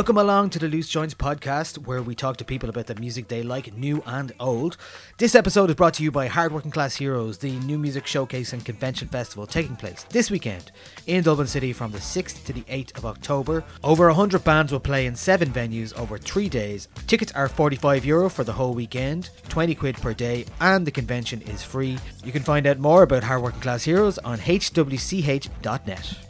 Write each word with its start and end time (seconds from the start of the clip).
Welcome 0.00 0.16
along 0.16 0.48
to 0.50 0.58
the 0.58 0.66
Loose 0.66 0.88
Joints 0.88 1.12
podcast, 1.12 1.86
where 1.86 2.02
we 2.02 2.14
talk 2.14 2.38
to 2.38 2.44
people 2.46 2.70
about 2.70 2.86
the 2.86 2.94
music 2.94 3.28
they 3.28 3.42
like, 3.42 3.76
new 3.76 4.02
and 4.06 4.32
old. 4.40 4.78
This 5.18 5.34
episode 5.34 5.68
is 5.68 5.76
brought 5.76 5.92
to 5.92 6.02
you 6.02 6.10
by 6.10 6.26
Hardworking 6.26 6.70
Class 6.70 6.96
Heroes, 6.96 7.36
the 7.36 7.50
new 7.50 7.78
music 7.78 8.06
showcase 8.06 8.54
and 8.54 8.64
convention 8.64 9.08
festival 9.08 9.46
taking 9.46 9.76
place 9.76 10.06
this 10.08 10.30
weekend 10.30 10.72
in 11.06 11.22
Dublin 11.22 11.46
City 11.46 11.74
from 11.74 11.92
the 11.92 11.98
6th 11.98 12.46
to 12.46 12.54
the 12.54 12.62
8th 12.62 12.96
of 12.96 13.04
October. 13.04 13.62
Over 13.84 14.06
100 14.06 14.42
bands 14.42 14.72
will 14.72 14.80
play 14.80 15.04
in 15.04 15.14
seven 15.14 15.50
venues 15.50 15.94
over 15.98 16.16
three 16.16 16.48
days. 16.48 16.88
Tickets 17.06 17.32
are 17.32 17.46
45 17.46 18.02
euro 18.06 18.30
for 18.30 18.42
the 18.42 18.54
whole 18.54 18.72
weekend, 18.72 19.28
20 19.50 19.74
quid 19.74 19.96
per 19.96 20.14
day, 20.14 20.46
and 20.62 20.86
the 20.86 20.90
convention 20.90 21.42
is 21.42 21.62
free. 21.62 21.98
You 22.24 22.32
can 22.32 22.42
find 22.42 22.66
out 22.66 22.78
more 22.78 23.02
about 23.02 23.24
Hardworking 23.24 23.60
Class 23.60 23.84
Heroes 23.84 24.16
on 24.16 24.38
hwch.net. 24.38 26.29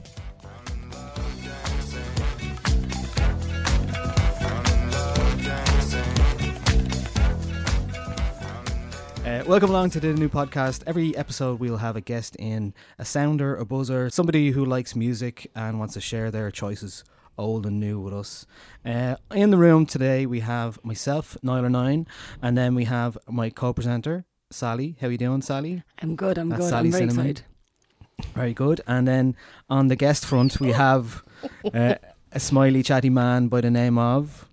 welcome 9.50 9.70
along 9.70 9.90
to 9.90 9.98
the 9.98 10.12
new 10.12 10.28
podcast. 10.28 10.84
Every 10.86 11.16
episode, 11.16 11.58
we'll 11.58 11.78
have 11.78 11.96
a 11.96 12.00
guest 12.00 12.36
in 12.36 12.72
a 13.00 13.04
sounder, 13.04 13.56
a 13.56 13.64
buzzer, 13.64 14.08
somebody 14.08 14.52
who 14.52 14.64
likes 14.64 14.94
music 14.94 15.50
and 15.56 15.80
wants 15.80 15.94
to 15.94 16.00
share 16.00 16.30
their 16.30 16.52
choices, 16.52 17.02
old 17.36 17.66
and 17.66 17.80
new, 17.80 17.98
with 17.98 18.14
us. 18.14 18.46
Uh, 18.86 19.16
in 19.34 19.50
the 19.50 19.56
room 19.56 19.86
today, 19.86 20.24
we 20.24 20.38
have 20.38 20.78
myself, 20.84 21.36
Nialler9, 21.42 22.06
and 22.40 22.56
then 22.56 22.76
we 22.76 22.84
have 22.84 23.18
my 23.28 23.50
co-presenter, 23.50 24.24
Sally. 24.50 24.94
How 25.00 25.08
are 25.08 25.10
you 25.10 25.18
doing, 25.18 25.42
Sally? 25.42 25.82
I'm 26.00 26.14
good. 26.14 26.38
I'm 26.38 26.50
That's 26.50 26.60
good. 26.60 26.70
Sally 26.70 26.86
I'm 26.86 26.92
very 26.92 27.08
Cinnamon. 27.08 27.26
excited. 27.30 28.32
Very 28.36 28.54
good. 28.54 28.80
And 28.86 29.08
then 29.08 29.34
on 29.68 29.88
the 29.88 29.96
guest 29.96 30.24
front, 30.26 30.60
we 30.60 30.70
have 30.70 31.24
uh, 31.74 31.96
a 32.30 32.38
smiley, 32.38 32.84
chatty 32.84 33.10
man 33.10 33.48
by 33.48 33.62
the 33.62 33.70
name 33.72 33.98
of. 33.98 34.48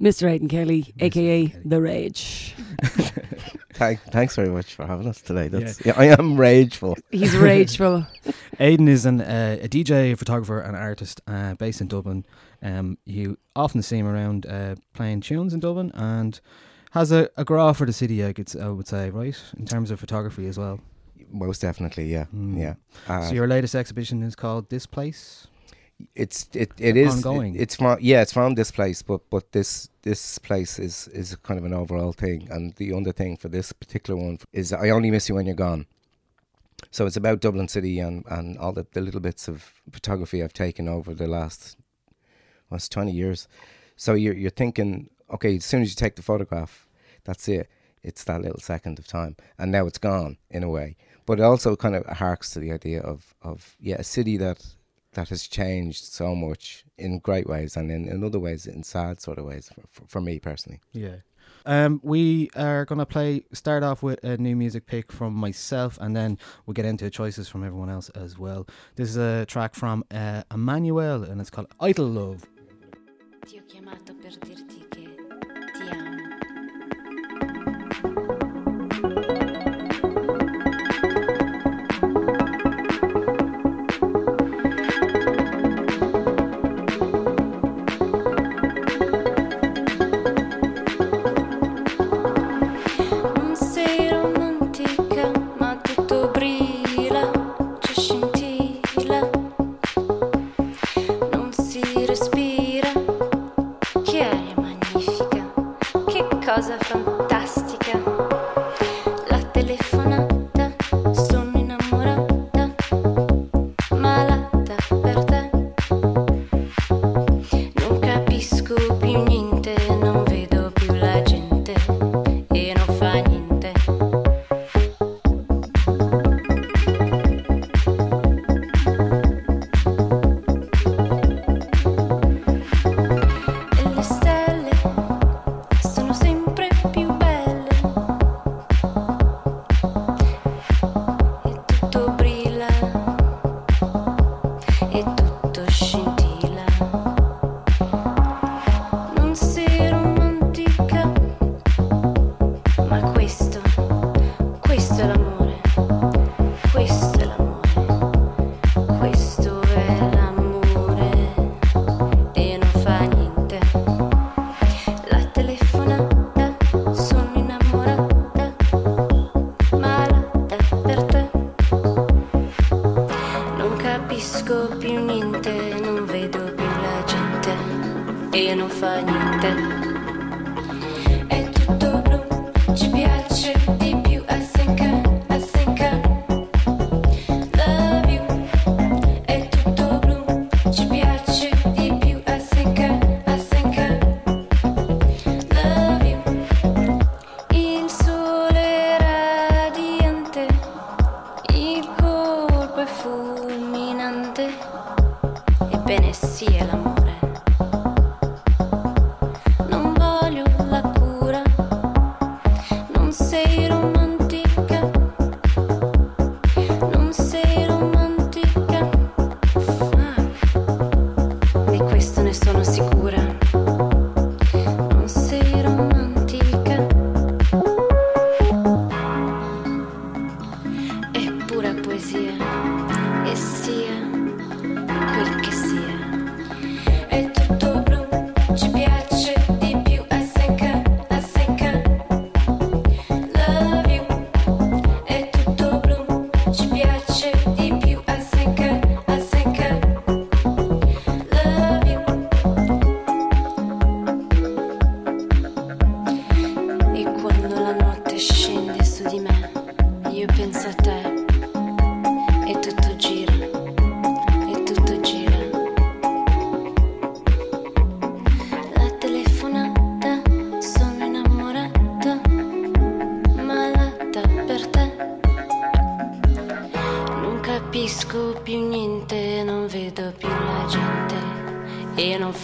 Mr. 0.00 0.30
Aidan 0.30 0.48
Kelly, 0.48 0.94
aka 0.98 1.48
Kelly. 1.48 1.62
The 1.62 1.82
Rage. 1.82 2.54
Thank, 3.74 4.00
thanks 4.04 4.36
very 4.36 4.48
much 4.48 4.74
for 4.74 4.86
having 4.86 5.06
us 5.08 5.20
today. 5.20 5.48
That's, 5.48 5.84
yeah. 5.84 5.94
I 5.96 6.06
am 6.18 6.36
rageful. 6.36 6.96
He's 7.10 7.36
rageful. 7.36 8.06
Aidan 8.60 8.88
is 8.88 9.04
an, 9.04 9.20
uh, 9.20 9.58
a 9.60 9.68
DJ, 9.68 10.12
a 10.12 10.16
photographer, 10.16 10.60
and 10.60 10.76
artist 10.76 11.20
uh, 11.26 11.54
based 11.54 11.80
in 11.80 11.88
Dublin. 11.88 12.24
Um, 12.62 12.98
you 13.04 13.36
often 13.56 13.82
see 13.82 13.98
him 13.98 14.06
around 14.06 14.46
uh, 14.46 14.76
playing 14.94 15.20
tunes 15.22 15.52
in 15.52 15.60
Dublin 15.60 15.90
and 15.94 16.40
has 16.92 17.10
a, 17.12 17.28
a 17.36 17.44
gra 17.44 17.74
for 17.74 17.84
the 17.86 17.92
city, 17.92 18.24
I, 18.24 18.32
could, 18.32 18.48
s- 18.48 18.56
I 18.56 18.68
would 18.68 18.86
say, 18.86 19.10
right? 19.10 19.36
In 19.58 19.66
terms 19.66 19.90
of 19.90 19.98
photography 20.00 20.46
as 20.46 20.56
well. 20.58 20.78
Most 21.30 21.60
definitely, 21.60 22.04
yeah, 22.12 22.26
Mm. 22.34 22.58
yeah. 22.58 22.74
Uh, 23.08 23.22
so 23.22 23.34
your 23.34 23.48
latest 23.48 23.74
exhibition 23.74 24.22
is 24.22 24.36
called 24.36 24.70
This 24.70 24.86
Place? 24.86 25.48
It's 26.14 26.48
it 26.54 26.72
it 26.78 26.96
is 26.96 27.14
ongoing. 27.24 27.54
It, 27.54 27.62
it's 27.62 27.76
from 27.76 27.98
yeah, 28.00 28.22
it's 28.22 28.32
from 28.32 28.54
this 28.54 28.70
place, 28.70 29.02
but 29.02 29.20
but 29.30 29.52
this 29.52 29.88
this 30.02 30.38
place 30.38 30.78
is 30.78 31.08
is 31.08 31.36
kind 31.36 31.58
of 31.58 31.64
an 31.64 31.74
overall 31.74 32.12
thing, 32.12 32.48
and 32.50 32.74
the 32.74 32.92
other 32.92 33.12
thing 33.12 33.36
for 33.36 33.48
this 33.48 33.72
particular 33.72 34.20
one 34.20 34.38
is 34.52 34.72
I 34.72 34.90
only 34.90 35.10
miss 35.10 35.28
you 35.28 35.34
when 35.34 35.46
you're 35.46 35.54
gone. 35.54 35.86
So 36.90 37.06
it's 37.06 37.16
about 37.16 37.40
Dublin 37.40 37.68
City 37.68 37.98
and 38.00 38.24
and 38.28 38.58
all 38.58 38.72
the, 38.72 38.86
the 38.92 39.00
little 39.00 39.20
bits 39.20 39.48
of 39.48 39.72
photography 39.90 40.42
I've 40.42 40.52
taken 40.52 40.88
over 40.88 41.14
the 41.14 41.26
last 41.26 41.76
it's 42.72 42.88
twenty 42.88 43.12
years. 43.12 43.48
So 43.96 44.14
you're 44.14 44.34
you're 44.34 44.50
thinking, 44.50 45.10
okay, 45.30 45.56
as 45.56 45.64
soon 45.64 45.82
as 45.82 45.90
you 45.90 45.96
take 45.96 46.16
the 46.16 46.22
photograph, 46.22 46.88
that's 47.24 47.48
it. 47.48 47.68
It's 48.02 48.24
that 48.24 48.42
little 48.42 48.60
second 48.60 48.98
of 48.98 49.06
time, 49.06 49.36
and 49.58 49.72
now 49.72 49.86
it's 49.86 49.98
gone 49.98 50.36
in 50.50 50.62
a 50.62 50.68
way. 50.68 50.96
But 51.26 51.40
it 51.40 51.42
also 51.42 51.74
kind 51.74 51.94
of 51.94 52.04
harks 52.06 52.50
to 52.50 52.60
the 52.60 52.72
idea 52.72 53.00
of 53.00 53.34
of 53.42 53.76
yeah, 53.80 53.96
a 53.98 54.04
city 54.04 54.36
that 54.38 54.64
that 55.14 55.28
has 55.30 55.46
changed 55.46 56.04
so 56.04 56.34
much 56.34 56.84
in 56.98 57.18
great 57.18 57.48
ways 57.48 57.76
and 57.76 57.90
in, 57.90 58.08
in 58.08 58.22
other 58.22 58.38
ways 58.38 58.66
in 58.66 58.82
sad 58.82 59.20
sort 59.20 59.38
of 59.38 59.44
ways 59.44 59.70
for, 59.74 59.82
for, 59.90 60.06
for 60.06 60.20
me 60.20 60.38
personally. 60.38 60.80
Yeah. 60.92 61.16
Um, 61.66 62.00
we 62.02 62.50
are 62.56 62.84
going 62.84 62.98
to 62.98 63.06
play, 63.06 63.44
start 63.52 63.82
off 63.82 64.02
with 64.02 64.22
a 64.22 64.36
new 64.36 64.54
music 64.54 64.86
pick 64.86 65.10
from 65.10 65.34
myself, 65.34 65.98
and 66.00 66.14
then 66.14 66.38
we'll 66.66 66.74
get 66.74 66.84
into 66.84 67.08
choices 67.08 67.48
from 67.48 67.64
everyone 67.64 67.88
else 67.88 68.10
as 68.10 68.38
well. 68.38 68.66
This 68.96 69.08
is 69.08 69.16
a 69.16 69.46
track 69.46 69.74
from 69.74 70.04
uh, 70.10 70.42
Emmanuelle, 70.50 71.28
and 71.28 71.40
it's 71.40 71.50
called 71.50 71.68
Idle 71.80 72.06
Love. 72.06 72.44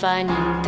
E 0.02 0.59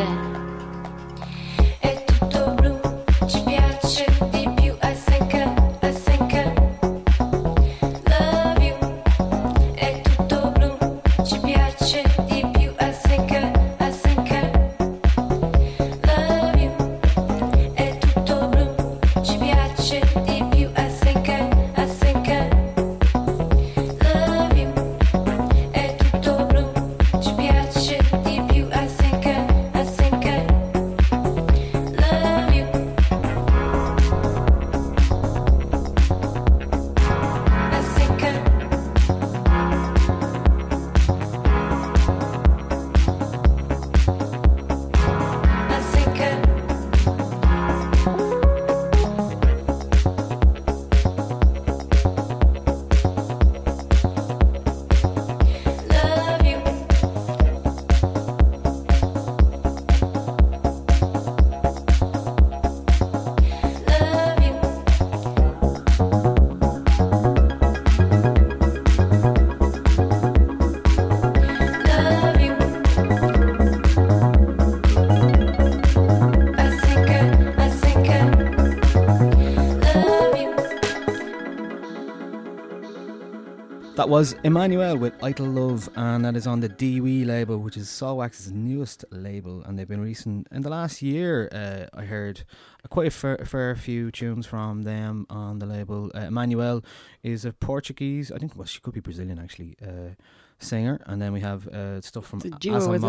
That 84.02 84.08
was 84.08 84.34
Emmanuelle 84.42 84.98
with 84.98 85.14
Idle 85.22 85.46
Love, 85.46 85.88
and 85.94 86.24
that 86.24 86.34
is 86.34 86.48
on 86.48 86.58
the 86.58 86.68
DEEWEE 86.68 87.24
label, 87.24 87.58
which 87.58 87.76
is 87.76 87.86
Soulwax's 87.88 88.50
newest 88.50 89.04
label. 89.12 89.62
And 89.62 89.78
they've 89.78 89.86
been 89.86 90.00
releasing 90.00 90.44
in 90.50 90.62
the 90.62 90.70
last 90.70 91.02
year. 91.02 91.48
Uh, 91.52 91.86
I 91.96 92.02
heard 92.06 92.42
quite 92.90 93.06
a 93.06 93.10
fair, 93.12 93.36
a 93.36 93.46
fair 93.46 93.76
few 93.76 94.10
tunes 94.10 94.44
from 94.44 94.82
them 94.82 95.24
on 95.30 95.60
the 95.60 95.66
label. 95.66 96.10
Uh, 96.16 96.22
Emmanuelle 96.22 96.82
is 97.22 97.44
a 97.44 97.52
Portuguese, 97.52 98.32
I 98.32 98.38
think, 98.38 98.56
well, 98.56 98.66
she 98.66 98.80
could 98.80 98.92
be 98.92 98.98
Brazilian 98.98 99.38
actually, 99.38 99.76
uh, 99.80 100.14
singer. 100.58 101.00
And 101.06 101.22
then 101.22 101.32
we 101.32 101.38
have 101.38 101.68
uh, 101.68 102.00
stuff 102.00 102.26
from 102.26 102.40
duo, 102.58 102.74
is. 102.96 103.02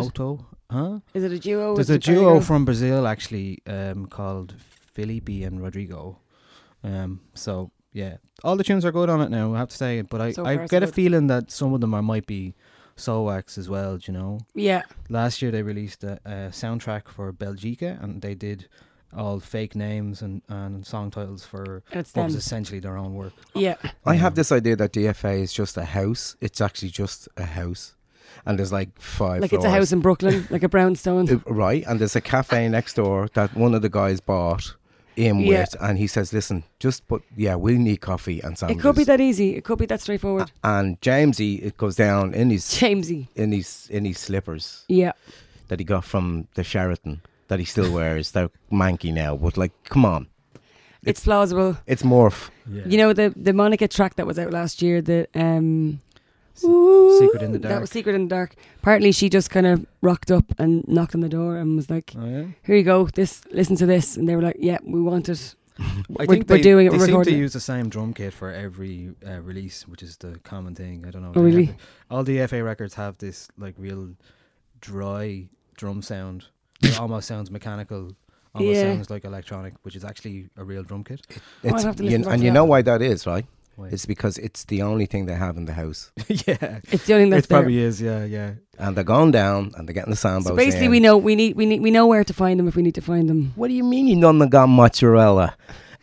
Huh? 0.69 0.99
Is 1.15 1.23
it 1.23 1.31
a 1.31 1.39
duo? 1.39 1.73
There's 1.73 1.89
a 1.89 1.95
it- 1.95 2.03
there 2.03 2.13
you 2.13 2.21
duo 2.21 2.39
from 2.45 2.65
Brazil 2.65 3.07
actually 3.07 3.63
um, 3.65 4.05
called 4.05 4.53
Felipe 4.93 5.29
and 5.41 5.59
Rodrigo. 5.59 6.19
Um, 6.83 7.21
so 7.33 7.71
yeah, 7.93 8.17
all 8.43 8.57
the 8.57 8.63
tunes 8.63 8.83
are 8.85 8.91
good 8.91 9.09
on 9.09 9.21
it 9.21 9.29
now. 9.29 9.53
I 9.53 9.59
have 9.59 9.69
to 9.69 9.77
say, 9.77 10.01
but 10.01 10.19
I, 10.21 10.31
So 10.31 10.45
I 10.45 10.57
far, 10.57 10.67
so 10.67 10.71
get 10.71 10.83
a 10.83 10.87
feeling 10.87 11.27
that 11.27 11.51
some 11.51 11.73
of 11.73 11.81
them 11.81 11.93
are 11.93 12.01
might 12.01 12.25
be 12.25 12.53
Soulwax 12.97 13.57
as 13.57 13.69
well. 13.69 13.97
do 13.97 14.11
You 14.11 14.17
know, 14.17 14.39
Yeah. 14.55 14.81
last 15.09 15.41
year 15.41 15.51
they 15.51 15.63
released 15.63 16.03
a, 16.03 16.19
a 16.25 16.49
soundtrack 16.51 17.07
for 17.07 17.31
Belgica, 17.33 18.01
and 18.03 18.21
they 18.21 18.35
did 18.35 18.67
all 19.15 19.39
fake 19.39 19.75
names 19.75 20.21
and, 20.23 20.41
and 20.49 20.85
song 20.87 21.11
titles 21.11 21.45
for 21.45 21.83
it's 21.91 22.09
what 22.11 22.13
them. 22.13 22.25
was 22.25 22.35
essentially 22.35 22.79
their 22.79 22.97
own 22.97 23.13
work. 23.13 23.33
Yeah. 23.53 23.75
I 24.05 24.15
have 24.15 24.33
this 24.35 24.51
idea 24.51 24.75
that 24.77 24.91
DFA 24.93 25.39
is 25.41 25.53
just 25.53 25.77
a 25.77 25.85
house. 25.85 26.35
It's 26.41 26.59
actually 26.61 26.89
just 26.89 27.27
a 27.37 27.45
house, 27.45 27.93
and 28.45 28.57
there's 28.57 28.71
like 28.71 28.99
five. 28.99 29.41
Like 29.41 29.53
it's 29.53 29.65
a 29.65 29.69
house 29.69 29.91
in 29.91 29.99
Brooklyn, 30.01 30.47
like 30.49 30.63
a 30.63 30.69
brownstone. 30.69 31.43
Right? 31.47 31.83
And 31.87 31.99
there's 31.99 32.15
a 32.15 32.21
cafe 32.21 32.67
next 32.69 32.95
door 32.95 33.29
that 33.35 33.55
one 33.55 33.75
of 33.75 33.81
the 33.83 33.89
guys 33.89 34.19
bought 34.19 34.75
in 35.15 35.39
Yeah. 35.39 35.61
with, 35.61 35.75
and 35.81 35.97
he 35.97 36.07
says, 36.07 36.33
"Listen, 36.33 36.63
just 36.79 37.07
put 37.07 37.21
yeah, 37.35 37.55
we 37.55 37.77
need 37.77 38.01
coffee 38.01 38.39
and 38.41 38.57
It 38.69 38.79
could 38.79 38.95
be 38.95 39.03
that 39.05 39.19
easy. 39.21 39.55
It 39.55 39.63
could 39.63 39.77
be 39.79 39.85
that 39.87 40.01
straightforward. 40.01 40.51
And 40.63 40.99
Jamesy, 41.01 41.63
it 41.63 41.77
goes 41.77 41.95
down 41.95 42.33
in 42.33 42.49
his 42.49 42.63
Jamesy. 42.65 43.27
in 43.35 43.51
his 43.51 43.87
in 43.89 44.05
his 44.05 44.17
slippers 44.19 44.85
Yeah. 44.87 45.11
that 45.67 45.79
he 45.79 45.85
got 45.85 46.03
from 46.05 46.47
the 46.55 46.63
Sheraton 46.63 47.21
that 47.47 47.59
he 47.59 47.65
still 47.65 47.91
wears. 47.91 48.31
They're 48.31 48.49
manky 48.71 49.13
now, 49.13 49.35
but 49.35 49.57
like, 49.57 49.71
come 49.83 50.05
on, 50.05 50.27
It's, 51.05 51.23
plausible. 51.23 51.77
it's 51.85 52.03
morph. 52.03 52.49
Yeah. 52.71 52.83
You 52.87 52.97
know 52.97 53.13
the 53.13 53.33
the 53.35 53.53
Monica 53.53 53.87
track 53.87 54.15
that 54.15 54.25
was 54.25 54.39
out 54.39 54.51
last 54.51 54.81
year, 54.81 55.01
the 55.01 55.27
um 55.35 55.99
Se- 56.55 57.19
Secret 57.19 57.41
in 57.41 57.51
the 57.51 57.59
Dark. 57.59 57.73
That 57.73 57.81
was 57.81 57.89
Secret 57.89 58.15
in 58.15 58.23
the 58.27 58.35
Dark. 58.35 58.55
Apparently 58.81 59.11
she 59.11 59.29
just 59.29 59.49
kind 59.49 59.65
of 59.65 59.85
rocked 60.01 60.31
up 60.31 60.45
and 60.59 60.87
knocked 60.87 61.15
on 61.15 61.21
the 61.21 61.29
door 61.29 61.57
and 61.57 61.75
was 61.75 61.89
like, 61.89 62.13
Oh 62.17 62.25
yeah. 62.25 62.45
"Here 62.63 62.75
you 62.75 62.83
go. 62.83 63.07
This 63.07 63.41
listen 63.51 63.75
to 63.77 63.85
this." 63.85 64.17
And 64.17 64.27
they 64.29 64.35
were 64.35 64.41
like, 64.41 64.57
"Yeah, 64.59 64.77
we 64.85 65.01
want 65.01 65.29
it." 65.29 65.55
I 65.79 65.83
We're- 66.09 66.27
think 66.27 66.49
we're 66.49 66.57
they, 66.57 66.61
doing 66.61 66.87
it, 66.87 66.91
They 66.91 66.97
we're 66.99 67.05
seem 67.07 67.23
to 67.23 67.29
it. 67.31 67.37
use 67.37 67.53
the 67.53 67.59
same 67.59 67.89
drum 67.89 68.13
kit 68.13 68.31
for 68.33 68.51
every 68.51 69.15
uh, 69.27 69.41
release, 69.41 69.87
which 69.87 70.03
is 70.03 70.17
the 70.17 70.37
common 70.43 70.75
thing. 70.75 71.03
I 71.07 71.11
don't 71.11 71.23
know. 71.23 71.31
Oh, 71.35 71.41
really? 71.41 71.65
have- 71.65 71.75
all 72.11 72.23
the 72.23 72.37
DFA 72.37 72.63
records 72.63 72.93
have 72.93 73.17
this 73.17 73.47
like 73.57 73.73
real 73.77 74.09
dry 74.81 75.47
drum 75.77 76.01
sound. 76.01 76.45
It 76.81 76.99
almost 77.03 77.27
sounds 77.27 77.49
mechanical. 77.49 78.11
Almost 78.55 78.75
Yeah. 78.75 78.93
sounds 78.93 79.09
like 79.09 79.25
electronic, 79.25 79.73
which 79.81 79.95
is 79.95 80.03
actually 80.05 80.49
a 80.57 80.63
real 80.63 80.83
drum 80.83 81.03
kit. 81.03 81.25
Oh, 81.31 81.39
It's, 81.63 81.83
have 81.83 81.95
to 81.95 82.03
you- 82.05 82.23
and 82.29 82.43
you 82.43 82.51
know 82.51 82.65
why 82.65 82.83
that 82.83 83.01
is, 83.01 83.25
right? 83.25 83.45
Why? 83.75 83.87
It's 83.87 84.05
because 84.05 84.37
it's 84.37 84.65
the 84.65 84.83
only 84.83 85.07
thing 85.07 85.25
they 85.25 85.33
have 85.33 85.57
in 85.57 85.65
the 85.65 85.73
house, 85.73 86.11
yeah, 86.27 86.79
It's 86.91 87.05
the 87.07 87.13
only 87.13 87.23
thing 87.25 87.29
that's 87.31 87.45
it 87.45 87.49
there. 87.49 87.59
probably 87.59 87.79
is. 87.79 87.99
Yeah, 87.99 88.23
yeah. 88.23 88.53
and 88.77 88.95
they're 88.95 89.03
going 89.03 89.31
down 89.31 89.71
and 89.75 89.87
they're 89.87 89.93
getting 89.95 90.11
the 90.11 90.17
sambos. 90.17 90.43
So 90.43 90.55
basically, 90.55 90.85
in. 90.85 90.91
we 90.91 90.99
know 90.99 91.17
we 91.17 91.35
need 91.35 91.55
we 91.55 91.65
need 91.65 91.81
we 91.81 91.89
know 91.89 92.05
where 92.05 92.23
to 92.23 92.33
find 92.33 92.59
them 92.59 92.67
if 92.67 92.75
we 92.75 92.83
need 92.83 92.95
to 92.95 93.01
find 93.01 93.27
them. 93.27 93.51
What 93.55 93.69
do 93.69 93.73
you 93.73 93.83
mean 93.83 94.05
you 94.07 94.15
none 94.15 94.37
got 94.49 94.67
mozzarella? 94.67 95.55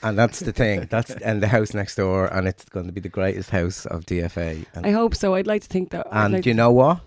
And 0.02 0.18
that's 0.18 0.40
the 0.40 0.52
thing. 0.52 0.86
That's 0.90 1.10
and 1.28 1.42
the 1.42 1.48
house 1.48 1.74
next 1.74 1.96
door, 1.96 2.26
and 2.26 2.48
it's 2.48 2.64
going 2.64 2.86
to 2.86 2.92
be 2.92 3.00
the 3.00 3.08
greatest 3.08 3.50
house 3.50 3.86
of 3.86 4.06
DFA. 4.06 4.64
And, 4.74 4.86
I 4.86 4.90
hope 4.92 5.14
so. 5.14 5.34
I'd 5.34 5.46
like 5.46 5.62
to 5.62 5.68
think 5.68 5.90
that. 5.90 6.06
And 6.10 6.34
like 6.34 6.46
you 6.46 6.54
know 6.54 6.72
what? 6.72 7.00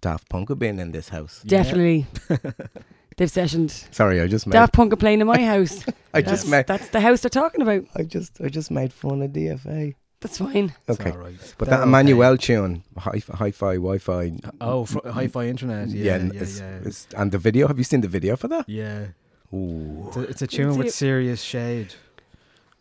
Daft 0.00 0.28
Punk 0.28 0.48
have 0.48 0.58
been 0.58 0.78
in 0.80 0.92
this 0.92 1.10
house. 1.10 1.42
definitely, 1.46 2.06
they've 3.22 3.30
sessioned. 3.44 3.70
Soring 3.94 4.20
I 4.20 4.26
just 4.26 4.46
made. 4.46 4.52
Daft 4.52 4.72
Punk 4.74 4.92
are 4.92 4.96
playing 4.96 5.20
in 5.20 5.26
my 5.26 5.40
house. 5.42 5.84
I 6.14 6.20
that's, 6.20 6.42
just 6.42 6.48
made. 6.48 6.66
that's 6.66 6.88
the 6.88 7.00
house 7.00 7.20
they're 7.22 7.30
talking 7.30 7.62
about. 7.62 7.84
I 7.96 8.02
just 8.02 8.40
I 8.40 8.48
just 8.48 8.70
made 8.70 8.92
fun 8.92 9.22
of 9.22 9.30
DFA. 9.30 9.94
That's 10.20 10.38
fine. 10.38 10.72
It's 10.86 11.00
Okay, 11.00 11.10
all 11.10 11.18
right. 11.18 11.54
but 11.58 11.68
They're 11.68 11.78
that 11.78 11.82
okay. 11.88 11.90
Emmanuelle 11.90 12.38
tune, 12.38 12.84
hi- 12.96 13.22
hi-fi, 13.34 13.74
Wi-Fi. 13.74 14.32
Oh, 14.60 14.84
fr- 14.84 15.08
hi-fi 15.08 15.46
internet. 15.48 15.88
Yeah, 15.88 16.04
yeah, 16.04 16.16
yeah. 16.22 16.26
it's- 16.42 16.58
yeah. 16.60 16.76
it's- 16.78 17.06
and 17.16 17.32
the 17.32 17.38
video. 17.38 17.66
Have 17.66 17.78
you 17.78 17.82
seen 17.84 18.02
the 18.02 18.08
video 18.08 18.36
for 18.36 18.46
that? 18.48 18.68
Yeah. 18.68 19.06
Ooh, 19.52 20.04
It's 20.08 20.16
a, 20.16 20.20
it's 20.22 20.42
a 20.42 20.46
tune 20.46 20.76
with 20.78 20.86
it- 20.88 20.92
serious 20.94 21.42
shade. 21.42 21.94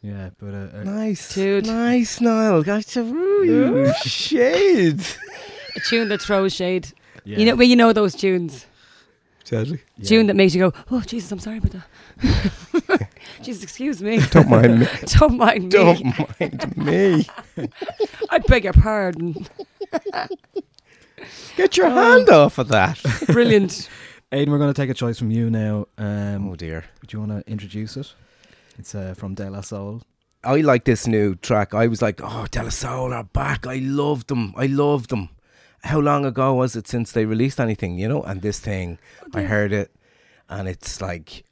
Yeah, 0.03 0.29
but 0.39 0.53
uh, 0.53 0.67
uh, 0.77 0.83
nice, 0.83 1.33
Dude. 1.35 1.65
nice, 1.67 2.21
Niall. 2.21 2.63
Guys, 2.63 2.95
ooh, 2.97 3.91
shade. 4.03 5.01
A 5.75 5.79
tune 5.89 6.09
that 6.09 6.21
throws 6.21 6.53
shade. 6.53 6.87
yeah. 7.23 7.37
You 7.39 7.45
know, 7.45 7.55
well, 7.55 7.67
you 7.67 7.75
know 7.75 7.91
those 7.93 8.13
tunes. 8.15 8.65
Sadly, 9.43 9.81
yeah. 9.97 10.07
Tune 10.07 10.27
that 10.27 10.35
makes 10.35 10.53
you 10.55 10.69
go, 10.69 10.77
"Oh 10.91 11.01
Jesus, 11.01 11.31
I'm 11.31 11.39
sorry 11.39 11.57
about 11.57 11.71
that." 12.21 13.07
Jesus, 13.41 13.63
excuse 13.63 14.01
me. 14.01 14.19
don't 14.31 14.49
mind 14.49 14.79
me. 14.81 14.87
Don't 15.05 15.37
mind 15.37 15.63
me. 15.63 15.69
Don't 15.69 16.37
mind 16.39 16.77
me. 16.77 17.27
I 18.29 18.37
beg 18.39 18.63
your 18.65 18.73
pardon. 18.73 19.47
Get 21.57 21.77
your 21.77 21.87
Oh. 21.87 21.89
hand 21.91 22.29
off 22.29 22.57
of 22.57 22.67
that. 22.69 23.01
Brilliant. 23.27 23.89
Aiden, 24.31 24.47
we're 24.49 24.57
going 24.57 24.73
to 24.73 24.81
take 24.81 24.89
a 24.89 24.93
choice 24.93 25.17
from 25.19 25.31
you 25.31 25.49
now. 25.49 25.85
Um, 25.97 26.49
oh 26.49 26.55
dear. 26.55 26.85
Do 27.05 27.17
you 27.17 27.19
want 27.23 27.45
to 27.45 27.51
introduce 27.51 27.97
it? 27.97 28.13
It's 28.79 28.95
uh, 28.95 29.13
from 29.17 29.35
De 29.35 29.49
La 29.49 29.61
Soul. 29.61 30.01
I 30.43 30.61
like 30.61 30.85
this 30.85 31.05
new 31.05 31.35
track. 31.35 31.73
I 31.73 31.87
was 31.87 32.01
like, 32.01 32.21
oh, 32.23 32.47
De 32.49 32.63
La 32.63 32.69
Soul 32.69 33.13
are 33.13 33.25
back. 33.25 33.67
I 33.67 33.75
loved 33.77 34.29
them. 34.29 34.53
I 34.57 34.65
loved 34.67 35.09
them. 35.09 35.29
How 35.83 35.99
long 35.99 36.25
ago 36.25 36.53
was 36.53 36.75
it 36.75 36.87
since 36.87 37.11
they 37.11 37.25
released 37.25 37.59
anything, 37.59 37.97
you 37.97 38.07
know? 38.07 38.21
And 38.23 38.41
this 38.41 38.59
thing, 38.59 38.99
I 39.33 39.43
heard 39.43 39.73
it, 39.73 39.95
and 40.49 40.67
it's 40.67 41.01
like, 41.01 41.43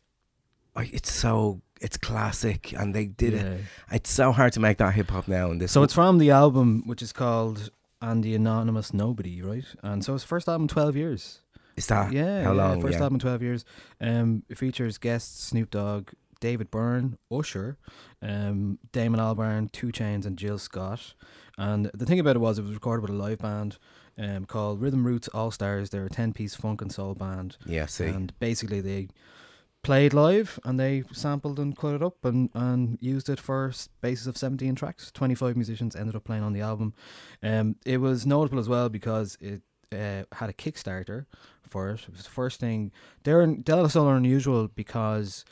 it's 0.76 1.12
so, 1.12 1.62
it's 1.82 1.98
classic, 1.98 2.74
and 2.74 2.94
they 2.94 3.06
did 3.08 3.34
it. 3.34 3.62
It's 3.92 4.12
so 4.12 4.32
hard 4.32 4.54
to 4.54 4.60
make 4.60 4.78
that 4.78 4.94
hip 4.94 5.10
hop 5.10 5.28
now. 5.28 5.52
And 5.52 5.60
this, 5.60 5.72
So 5.72 5.84
it's 5.84 5.94
from 5.94 6.20
the 6.20 6.32
album, 6.32 6.84
which 6.86 7.02
is 7.02 7.12
called 7.12 7.72
and 8.02 8.24
the 8.24 8.36
Anonymous 8.36 8.94
Nobody, 8.94 9.42
right? 9.42 9.66
And 9.84 10.04
so 10.04 10.16
it's 10.16 10.24
first 10.24 10.48
album 10.48 10.64
in 10.64 10.68
twelve 10.70 10.96
years. 10.96 11.42
Is 11.76 11.88
that 11.88 12.12
yeah, 12.12 12.44
how 12.44 12.54
yeah, 12.54 12.64
long? 12.68 12.82
First 12.82 12.94
yeah. 12.94 13.04
album 13.04 13.16
in 13.16 13.20
twelve 13.20 13.42
years. 13.42 13.66
Um, 14.00 14.44
it 14.50 14.58
features 14.58 14.98
guests 14.98 15.46
Snoop 15.46 15.70
Dogg, 15.72 16.10
David 16.40 16.72
Byrne, 16.72 17.18
Usher, 17.32 17.78
um, 18.22 18.80
Damon 18.92 19.20
Albarn, 19.20 19.72
2 19.72 19.88
Chainz, 19.88 20.26
and 20.26 20.38
Jill 20.38 20.58
Scott. 20.58 21.14
And 21.58 21.92
the 21.94 22.06
thing 22.06 22.20
about 22.20 22.36
it 22.36 22.40
was, 22.40 22.58
it 22.60 22.64
was 22.64 22.74
recorded 22.74 23.02
with 23.02 23.12
a 23.12 23.22
live 23.22 23.40
band 23.40 23.78
um, 24.20 24.46
called 24.46 24.82
Rhythm 24.82 25.06
Roots 25.08 25.28
All 25.30 25.50
Stars. 25.52 25.90
They're 25.90 26.06
a 26.06 26.10
ten-piece 26.10 26.56
funk 26.56 26.82
and 26.82 26.92
soul 26.92 27.16
band, 27.16 27.58
Yeah, 27.66 27.86
see. 27.88 28.06
and 28.06 28.32
basically 28.40 28.82
they 28.82 29.08
played 29.82 30.14
live 30.14 30.60
and 30.66 30.78
they 30.78 31.04
sampled 31.14 31.58
and 31.58 31.76
cut 31.78 31.96
it 31.96 32.04
up 32.04 32.26
and, 32.26 32.50
and 32.54 32.98
used 33.02 33.30
it 33.30 33.40
for 33.40 33.70
s- 33.70 33.88
basis 34.02 34.28
of 34.28 34.36
17 34.38 34.76
tracks 34.76 35.10
25 35.14 35.56
musicians 35.56 35.96
ended 35.96 36.18
up 36.18 36.26
playing 36.26 36.44
on 36.44 36.52
the 36.52 36.60
album 36.60 36.94
um, 37.44 37.78
it 37.86 37.98
was 38.02 38.26
notable 38.26 38.60
as 38.60 38.68
well 38.68 38.90
because 38.90 39.38
it 39.40 39.62
uh, 39.94 40.24
had 40.36 40.50
a 40.50 40.54
kickstarter 40.54 41.26
for 41.66 41.92
it 41.92 42.02
it 42.02 42.12
was 42.12 42.24
the 42.26 42.30
first 42.30 42.60
thing 42.60 42.92
they're 43.24 43.48
De 43.48 43.74
La 43.74 43.88
are 44.06 44.18
unusual 44.18 44.68
because 44.68 45.46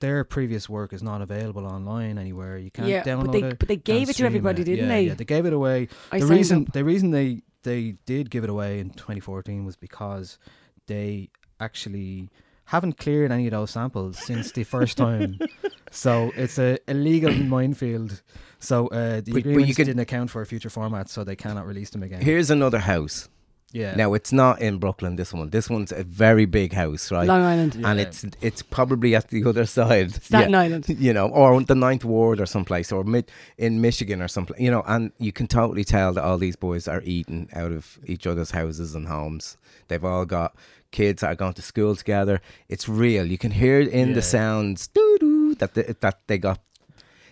their 0.00 0.22
previous 0.22 0.68
work 0.68 0.92
is 0.92 1.02
not 1.02 1.22
available 1.22 1.64
online 1.64 2.18
anywhere 2.18 2.58
you 2.58 2.70
can't 2.70 2.88
Yeah, 2.88 3.02
download 3.04 3.24
but 3.24 3.32
they 3.32 3.40
it 3.40 3.58
but 3.58 3.68
they 3.68 3.76
gave 3.76 4.10
it 4.10 4.16
to 4.16 4.26
everybody, 4.26 4.60
it. 4.60 4.64
didn't 4.66 4.86
Yeah, 4.86 4.94
they? 4.96 5.02
yeah, 5.04 5.14
they 5.14 5.24
gave 5.24 5.46
it 5.46 5.54
away 5.54 5.88
I 6.10 6.18
the 6.18 6.26
reason 6.26 6.66
up. 6.66 6.74
the 6.74 6.84
reason 6.84 7.10
they 7.10 7.40
they 7.62 7.96
did 8.06 8.30
give 8.30 8.44
it 8.44 8.50
away 8.50 8.80
in 8.80 8.90
2014 8.90 9.64
was 9.64 9.76
because 9.76 10.38
they 10.86 11.30
actually 11.60 12.28
haven't 12.66 12.96
cleared 12.98 13.30
any 13.32 13.46
of 13.46 13.50
those 13.52 13.70
samples 13.70 14.18
since 14.18 14.52
the 14.52 14.64
first 14.64 14.96
time. 14.96 15.38
so 15.90 16.32
it's 16.36 16.58
a 16.58 16.78
illegal 16.88 17.32
minefield. 17.32 18.22
So 18.60 18.86
uh, 18.88 19.20
the 19.20 19.32
But- 19.32 19.32
but 19.32 19.44
you 19.44 19.50
agreements 19.52 19.76
can- 19.76 19.86
didn't 19.86 20.00
account 20.00 20.30
for 20.30 20.40
a 20.42 20.46
future 20.46 20.70
format, 20.70 21.08
so 21.08 21.24
they 21.24 21.36
cannot 21.36 21.66
release 21.66 21.90
them 21.90 22.02
again. 22.02 22.20
Here's 22.22 22.50
another 22.50 22.78
house. 22.78 23.28
Yeah. 23.72 23.94
Now 23.96 24.14
it's 24.14 24.32
not 24.32 24.60
in 24.60 24.78
Brooklyn. 24.78 25.16
This 25.16 25.32
one. 25.32 25.50
This 25.50 25.68
one's 25.70 25.92
a 25.92 26.04
very 26.04 26.44
big 26.44 26.72
house, 26.72 27.10
right? 27.10 27.26
Long 27.26 27.42
Island, 27.42 27.74
Yeah. 27.74 27.90
And 27.90 28.00
it's 28.00 28.24
it's 28.40 28.62
probably 28.62 29.14
at 29.14 29.28
the 29.28 29.44
other 29.44 29.66
side. 29.66 30.12
Staten 30.22 30.50
Yeah. 30.52 30.60
Island. 30.60 30.84
you 30.98 31.12
know, 31.12 31.28
or 31.28 31.62
the 31.62 31.74
Ninth 31.74 32.04
Ward 32.04 32.40
or 32.40 32.46
someplace, 32.46 32.92
or 32.92 33.04
mid 33.04 33.30
in 33.58 33.80
Michigan 33.80 34.20
or 34.22 34.28
someplace, 34.28 34.60
you 34.60 34.70
know, 34.70 34.82
and 34.86 35.12
you 35.18 35.32
can 35.32 35.46
totally 35.46 35.84
tell 35.84 36.12
that 36.12 36.24
all 36.24 36.38
these 36.38 36.56
boys 36.56 36.86
are 36.88 37.02
eating 37.04 37.48
out 37.54 37.72
of 37.72 37.98
each 38.06 38.26
other's 38.26 38.50
houses 38.52 38.94
and 38.94 39.08
homes. 39.08 39.56
They've 39.88 40.04
all 40.04 40.24
got 40.26 40.54
kids 40.90 41.22
that 41.22 41.32
are 41.32 41.34
going 41.34 41.54
to 41.54 41.62
school 41.62 41.96
together. 41.96 42.40
It's 42.68 42.88
real. 42.88 43.24
You 43.26 43.38
can 43.38 43.50
hear 43.52 43.80
it 43.80 43.88
in 43.88 44.08
Yeah. 44.08 44.14
the 44.16 44.22
sounds 44.22 44.88
doo 44.88 45.16
doo 45.20 45.54
that 45.56 45.74
they, 45.74 45.94
that 46.00 46.18
they 46.26 46.38
got. 46.38 46.60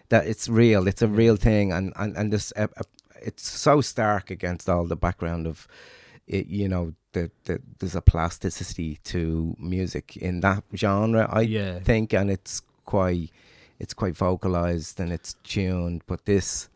That 0.09 0.27
it's 0.27 0.49
real. 0.49 0.89
It's 0.89 1.03
a 1.03 1.07
real 1.09 1.37
thing, 1.37 1.71
and 1.73 1.93
and 1.97 2.17
and 2.17 2.33
this 2.33 2.53
uh, 2.57 2.67
uh, 2.77 2.83
it's 3.23 3.47
so 3.49 3.81
stark 3.81 4.31
against 4.31 4.69
all 4.69 4.85
the 4.87 4.97
background 4.97 5.47
of, 5.47 5.69
it, 6.31 6.47
you 6.47 6.69
know, 6.69 6.95
the, 7.13 7.31
the 7.45 7.61
there's 7.81 7.97
a 7.97 8.01
plasticity 8.01 8.99
to 9.05 9.55
music 9.59 10.17
in 10.17 10.41
that 10.41 10.63
genre. 10.77 11.29
I 11.31 11.43
Yeah. 11.43 11.81
think, 11.81 12.13
and 12.15 12.31
it's 12.31 12.63
quite 12.87 13.31
it's 13.81 13.95
quite 13.95 14.17
vocalized 14.17 15.01
and 15.01 15.13
it's 15.13 15.35
tuned. 15.43 16.03
But 16.07 16.25
this, 16.27 16.69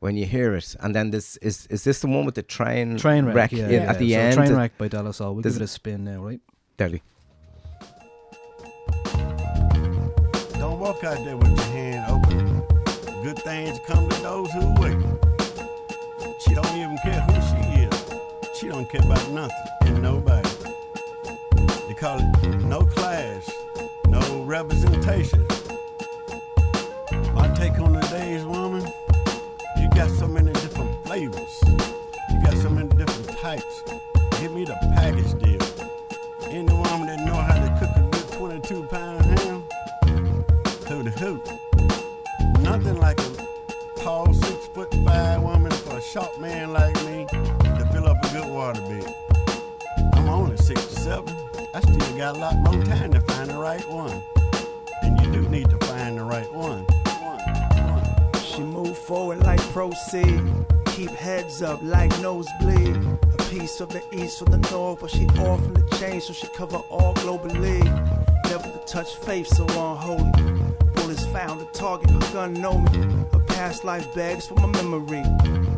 when 0.00 0.16
you 0.16 0.24
hear 0.26 0.54
it, 0.56 0.74
and 0.80 0.94
then 0.94 1.10
this 1.10 1.36
is 1.38 1.66
is 1.68 1.84
this 1.84 2.00
the 2.00 2.06
one 2.08 2.24
with 2.24 2.36
the 2.36 2.42
train 2.42 2.96
Train 2.96 3.26
wreck, 3.26 3.52
yeah, 3.52 3.66
in- 3.68 3.82
yeah. 3.82 3.90
at 3.90 3.98
the 3.98 4.12
so 4.12 4.18
end? 4.18 4.34
Train 4.36 4.54
wreck 4.56 4.78
by 4.78 4.88
De 4.88 5.02
La 5.02 5.10
Soul. 5.12 5.34
We'll 5.34 5.42
Does- 5.42 5.54
give 5.54 5.62
it 5.62 5.64
a 5.64 5.68
spin 5.68 6.04
now, 6.04 6.24
right? 6.24 6.40
Deadly. 6.78 7.02
Don't 10.58 10.78
walk 10.80 11.04
out 11.04 11.22
there 11.24 11.36
with 11.36 11.48
your 11.56 11.66
hand 11.76 12.04
open. 12.10 12.62
Good 13.22 13.38
things 13.40 13.78
come 13.86 14.08
to 14.08 14.22
those 14.22 14.50
who 14.52 14.74
wait. 14.80 14.96
Don't 18.76 18.90
care 18.90 19.00
about 19.00 19.30
nothing 19.30 19.56
and 19.86 20.02
nobody. 20.02 20.50
They 21.88 21.94
call 21.94 22.18
it 22.18 22.60
no 22.60 22.80
class, 22.80 23.50
no 24.06 24.42
representation. 24.42 25.46
My 27.32 27.50
take 27.56 27.80
on 27.80 27.94
the 27.94 28.06
days, 28.10 28.44
woman, 28.44 28.86
you 29.80 29.88
got 29.94 30.10
so 30.10 30.28
many 30.28 30.52
different 30.52 30.90
flavors. 31.06 31.58
You 32.30 32.42
got 32.44 32.54
so 32.58 32.68
many 32.68 32.90
different 32.96 33.30
types. 33.38 33.82
Give 34.40 34.52
me 34.52 34.66
the 34.66 34.76
Keep 60.12 61.10
heads 61.10 61.62
up 61.62 61.80
like 61.82 62.10
nosebleed. 62.20 62.96
A 62.96 63.42
piece 63.50 63.80
of 63.80 63.88
the 63.88 64.00
east 64.12 64.38
from 64.38 64.52
the 64.52 64.70
north, 64.70 65.00
but 65.00 65.10
she 65.10 65.26
off 65.40 65.60
from 65.64 65.74
the 65.74 65.96
chain, 65.98 66.20
so 66.20 66.32
she 66.32 66.46
cover 66.48 66.76
all 66.76 67.12
globally. 67.14 67.82
Never 68.44 68.62
to 68.62 68.80
touch 68.86 69.16
faith 69.16 69.48
so 69.48 69.64
unholy. 69.64 70.30
Bullets 70.94 71.26
found 71.26 71.60
a 71.60 71.64
target, 71.72 72.10
her 72.10 72.32
gun 72.32 72.52
know 72.54 72.78
me. 72.78 72.98
Her 73.32 73.40
past 73.48 73.84
life 73.84 74.06
begs 74.14 74.46
for 74.46 74.54
my 74.54 74.68
memory. 74.80 75.24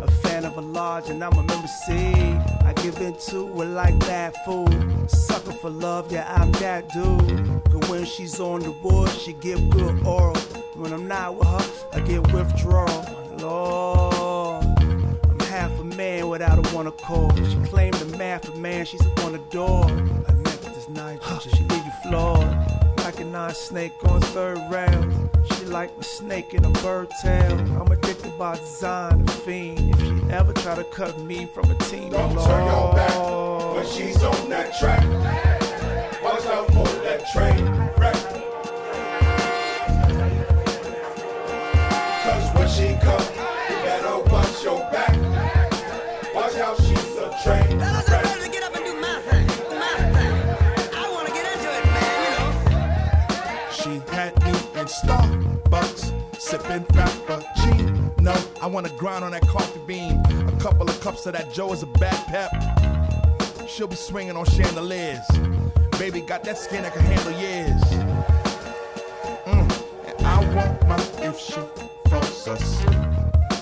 A 0.03 0.11
fan 0.23 0.45
of 0.45 0.59
a 0.59 0.61
lodge 0.61 1.09
and 1.09 1.25
I'm 1.25 1.33
a 1.33 1.43
member 1.43 1.69
C. 1.87 1.95
I 1.95 2.75
give 2.77 3.01
in 3.01 3.15
to 3.31 3.63
it 3.63 3.65
like 3.65 3.99
bad 4.01 4.35
food. 4.45 5.11
Sucker 5.11 5.53
for 5.53 5.71
love, 5.71 6.13
yeah, 6.13 6.31
I'm 6.37 6.53
that 6.53 6.91
dude. 6.91 7.65
But 7.65 7.89
when 7.89 8.05
she's 8.05 8.39
on 8.41 8.61
the 8.61 8.73
wood, 8.73 9.09
she 9.09 9.33
give 9.33 9.71
good 9.71 10.07
oral. 10.07 10.37
When 10.75 10.93
I'm 10.93 11.09
not 11.09 11.35
with 11.35 11.49
her, 11.49 11.89
I 11.95 12.01
get 12.01 12.31
withdrawal. 12.31 13.15
Lord, 13.39 13.88
without 16.39 16.65
a 16.65 16.75
one 16.77 16.87
accord. 16.87 17.37
She 17.37 17.57
claimed 17.69 17.95
the 17.95 18.17
math 18.17 18.47
of 18.47 18.57
man, 18.57 18.85
she's 18.85 19.05
a 19.05 19.09
one 19.25 19.35
adore. 19.35 19.87
I 19.87 20.33
met 20.35 20.63
this 20.63 20.89
night, 20.89 21.21
she 21.43 21.65
leave 21.65 21.85
you 21.85 21.93
floored. 22.05 22.57
Recognize 22.99 23.59
snake 23.59 23.93
on 24.05 24.21
third 24.21 24.59
round. 24.71 25.31
She 25.51 25.65
like 25.65 25.97
my 25.97 26.03
snake 26.03 26.55
in 26.55 26.65
a 26.65 26.71
bird 26.71 27.09
tail. 27.23 27.59
I'm 27.81 27.91
addicted 27.91 28.39
by 28.39 28.57
design, 28.57 29.23
a 29.27 29.31
fiend. 29.33 29.91
If 29.95 30.01
she 30.01 30.31
ever 30.31 30.53
try 30.53 30.77
to 30.77 30.85
cut 30.85 31.19
me 31.21 31.49
from 31.53 31.73
a 31.73 31.75
team, 31.91 32.11
Don't 32.13 32.37
Lord. 32.37 32.49
turn 32.49 32.67
your 32.67 32.95
back 32.95 33.75
when 33.75 33.87
she's 33.87 34.23
on 34.23 34.49
that 34.51 34.79
track. 34.79 35.03
Watch 36.23 36.47
out 36.47 36.69
for 36.69 36.87
that 37.03 37.25
train 37.33 37.65
wreck. 37.99 38.28
Starbucks, 54.89 56.41
sipping 56.41 56.85
Frappuccino. 56.87 58.63
I 58.63 58.67
wanna 58.67 58.91
grind 58.99 59.25
on 59.25 59.33
that 59.33 59.47
coffee 59.47 59.81
bean. 59.87 60.21
A 60.49 60.61
couple 60.61 60.89
of 60.89 61.01
cups 61.01 61.27
of 61.27 61.35
that 61.35 61.53
Joe 61.53 61.73
is 61.73 61.83
a 61.83 61.87
bad 61.87 62.17
pep. 62.27 62.51
She'll 63.69 63.87
be 63.87 63.97
swinging 63.97 64.37
on 64.37 64.47
chandeliers. 64.47 65.27
Baby 65.99 66.21
got 66.23 66.43
that 66.45 66.57
skin 66.57 66.83
that 66.83 66.95
can 66.95 67.03
handle 67.03 67.33
years. 67.33 67.83
Mm, 69.45 70.17
and 70.17 70.27
I 70.27 70.55
want 70.55 70.89
my 70.89 70.97
if 71.23 71.39
she 71.39 71.61
falls 72.09 72.47
asleep. 72.47 72.99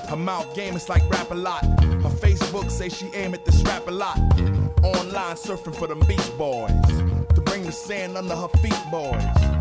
Her 0.08 0.16
mouth 0.16 0.54
game 0.54 0.76
is 0.76 0.88
like 0.88 1.08
rap 1.10 1.32
a 1.32 1.34
lot. 1.34 1.64
Her 1.82 2.14
Facebook 2.24 2.70
say 2.70 2.88
she 2.88 3.06
aim 3.14 3.34
at 3.34 3.44
this 3.44 3.60
rap 3.62 3.88
a 3.88 3.90
lot. 3.90 4.16
Online 4.84 5.34
surfing 5.34 5.74
for 5.74 5.88
them 5.88 5.98
beach 6.06 6.30
boys. 6.38 6.70
To 7.34 7.40
bring 7.40 7.64
the 7.64 7.72
sand 7.72 8.16
under 8.16 8.36
her 8.36 8.48
feet, 8.62 8.80
boys. 8.90 9.55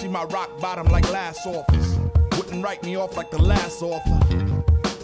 She 0.00 0.08
my 0.08 0.24
rock 0.24 0.60
bottom 0.60 0.88
like 0.88 1.10
last 1.10 1.46
office. 1.46 1.96
Wouldn't 2.36 2.62
write 2.62 2.82
me 2.82 2.96
off 2.96 3.16
like 3.16 3.30
the 3.30 3.40
last 3.40 3.80
author. 3.82 4.20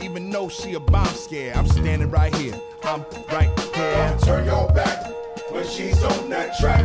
Even 0.03 0.29
though 0.29 0.49
she 0.49 0.75
a 0.75 0.81
bomb 0.81 1.07
scare, 1.07 1.57
I'm 1.57 1.67
standing 1.67 2.11
right 2.11 2.35
here. 2.35 2.61
I'm 2.83 3.07
right 3.29 3.59
here. 3.75 4.19
Turn 4.23 4.45
your 4.45 4.69
back 4.73 5.11
when 5.51 5.67
she's 5.67 6.03
on 6.05 6.29
that 6.29 6.59
track. 6.59 6.85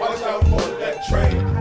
Watch 0.00 0.22
out 0.22 0.44
for 0.44 0.60
that 0.80 1.04
train 1.06 1.57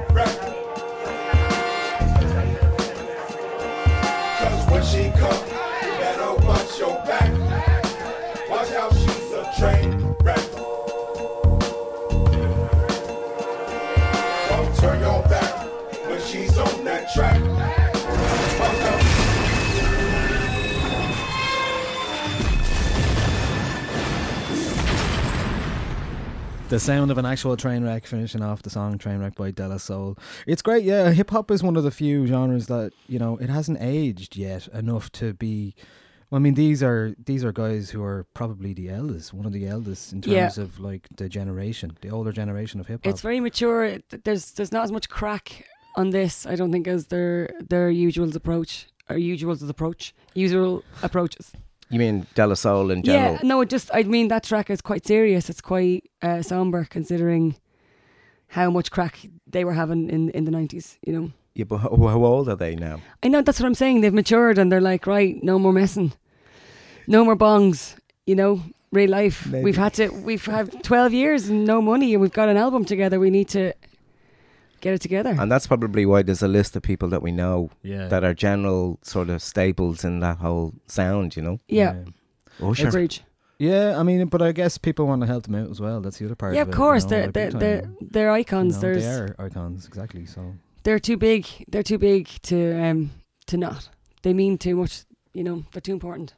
The 26.70 26.80
sound 26.82 27.12
of 27.12 27.18
an 27.18 27.26
actual 27.26 27.56
train 27.56 27.84
wreck 27.86 28.06
finishing 28.06 28.42
off 28.44 28.62
the 28.62 28.70
song 28.70 28.98
Train 28.98 29.20
Wreck 29.20 29.36
by 29.36 29.52
De 29.52 29.66
La 29.66 29.78
Soul. 29.78 30.18
It's 30.46 30.62
great, 30.62 30.84
yeah. 30.84 31.12
Hip 31.12 31.30
hop 31.30 31.50
is 31.50 31.64
one 31.64 31.78
of 31.78 31.84
the 31.86 31.92
few 31.92 32.28
genres 32.28 32.68
that, 32.68 32.92
you 33.08 33.20
know, 33.20 33.38
it 33.38 33.50
hasn't 33.50 33.78
aged 33.80 34.36
yet 34.36 34.68
enough 34.70 35.10
to 35.14 35.34
be 35.34 35.76
I 36.30 36.40
mean 36.40 36.56
these 36.56 36.84
are 36.84 37.16
these 37.24 37.46
are 37.46 37.54
guys 37.54 37.90
who 37.90 38.04
are 38.04 38.26
probably 38.34 38.74
the 38.74 38.90
eldest, 38.90 39.34
one 39.34 39.46
of 39.46 39.54
the 39.54 39.66
eldest 39.66 40.12
in 40.12 40.22
Yeah. 40.26 40.42
terms 40.42 40.58
of 40.58 40.78
like 40.78 41.08
the 41.16 41.30
generation, 41.30 41.98
the 42.02 42.10
older 42.10 42.34
generation 42.34 42.82
of 42.82 42.88
hip 42.88 43.00
hop. 43.06 43.14
It's 43.14 43.22
very 43.22 43.40
mature. 43.40 44.00
There's 44.26 44.52
there's 44.52 44.74
not 44.74 44.84
as 44.84 44.92
much 44.92 45.08
crack 45.08 45.64
on 45.96 46.10
this, 46.10 46.46
I 46.46 46.56
don't 46.56 46.74
think, 46.74 46.86
as 46.86 47.08
their 47.08 47.50
their 47.70 47.90
usual 47.90 48.36
approach 48.36 48.88
or 49.10 49.16
usuals 49.16 49.68
approach, 49.70 50.14
usual 50.34 50.84
approaches. 51.02 51.54
You 51.90 52.00
mean 52.00 52.28
De 52.36 52.46
La 52.46 52.56
Soul 52.56 52.92
in 52.92 53.02
general? 53.04 53.34
Yeah, 53.34 53.40
no, 53.44 53.64
just 53.64 53.90
I 53.94 54.04
mean 54.04 54.28
that 54.28 54.44
track 54.44 54.70
is 54.70 54.82
quite 54.82 55.06
serious. 55.08 55.50
It's 55.50 55.62
quite 55.62 56.04
uh, 56.22 56.42
somber 56.42 56.86
considering 56.90 57.56
how 58.48 58.70
much 58.70 58.92
crack 58.92 59.20
they 59.46 59.64
were 59.64 59.74
having 59.74 60.10
in 60.10 60.30
in 60.32 60.46
the 60.46 60.52
nineties. 60.52 60.98
You 61.06 61.14
know, 61.14 61.32
Yeah, 61.54 61.66
but 61.66 61.78
how, 61.78 61.90
how 61.96 62.24
old 62.26 62.50
are 62.50 62.58
they 62.58 62.76
now? 62.76 63.00
I 63.24 63.30
know 63.30 63.42
that's 63.42 63.60
what 63.60 63.68
I'm 63.68 63.76
saying. 63.76 64.02
They've 64.02 64.14
matured 64.14 64.58
and 64.58 64.72
they're 64.72 64.82
like, 64.94 65.08
right, 65.08 65.42
no 65.44 65.58
more 65.60 65.74
messing, 65.74 66.12
no 67.08 67.24
more 67.24 67.38
bongs. 67.38 67.96
You 68.26 68.36
know, 68.36 68.62
real 68.92 69.10
life. 69.10 69.46
Maybe. 69.46 69.64
We've 69.64 69.78
had 69.78 69.94
to. 69.94 70.10
We've 70.10 70.46
had 70.46 70.84
twelve 70.84 71.14
years 71.14 71.48
and 71.50 71.66
no 71.66 71.82
money, 71.82 72.14
and 72.14 72.22
we've 72.22 72.34
got 72.34 72.50
an 72.50 72.58
album 72.58 72.84
together. 72.86 73.20
We 73.20 73.30
need 73.30 73.48
to 73.50 73.74
get 74.88 74.94
it 74.96 75.02
together. 75.02 75.36
And 75.42 75.52
that's 75.52 75.68
probably 75.68 76.06
why 76.06 76.24
there's 76.24 76.44
a 76.44 76.48
list 76.48 76.76
of 76.78 76.82
people 76.84 77.10
that 77.10 77.22
we 77.22 77.32
know 77.32 77.70
yeah. 77.84 78.08
that 78.10 78.24
are 78.24 78.34
general 78.34 78.98
sort 79.02 79.30
of 79.30 79.42
staples 79.42 80.04
in 80.04 80.20
that 80.22 80.38
whole 80.38 80.74
sound, 80.88 81.36
you 81.36 81.42
know? 81.44 81.58
yeah, 81.68 81.94
Usher. 82.62 82.88
agreed. 82.88 83.16
Yeah, 83.60 84.00
I 84.00 84.04
mean, 84.04 84.28
but 84.30 84.42
I 84.42 84.52
guess 84.54 84.78
people 84.78 85.08
want 85.08 85.22
to 85.22 85.28
help 85.28 85.44
them 85.48 85.56
out 85.56 85.70
as 85.72 85.80
well. 85.80 86.00
That's 86.02 86.18
the 86.20 86.26
other 86.26 86.36
part. 86.36 86.54
Yeah, 86.56 86.62
of, 86.62 86.68
of 86.70 86.74
it, 86.74 86.78
course. 86.78 87.04
You 87.04 87.10
know, 87.10 87.32
they're 87.32 87.50
they're 87.50 87.60
they're, 87.60 87.92
they're 88.14 88.32
icons. 88.42 88.76
know, 88.76 88.82
There's 88.82 89.04
they 89.04 89.10
are 89.10 89.36
icons, 89.48 89.88
exactly. 89.88 90.26
So 90.28 90.42
they're 90.84 91.00
too 91.00 91.18
big. 91.18 91.44
They're 91.72 91.84
too 91.92 91.98
big 91.98 92.28
to 92.44 92.58
um 92.86 93.10
to 93.48 93.58
not. 93.58 93.90
They 94.22 94.34
mean 94.34 94.58
too 94.58 94.76
much. 94.76 95.06
You 95.34 95.44
know, 95.44 95.64
they're 95.72 95.82
too 95.90 95.94
important. 95.94 96.36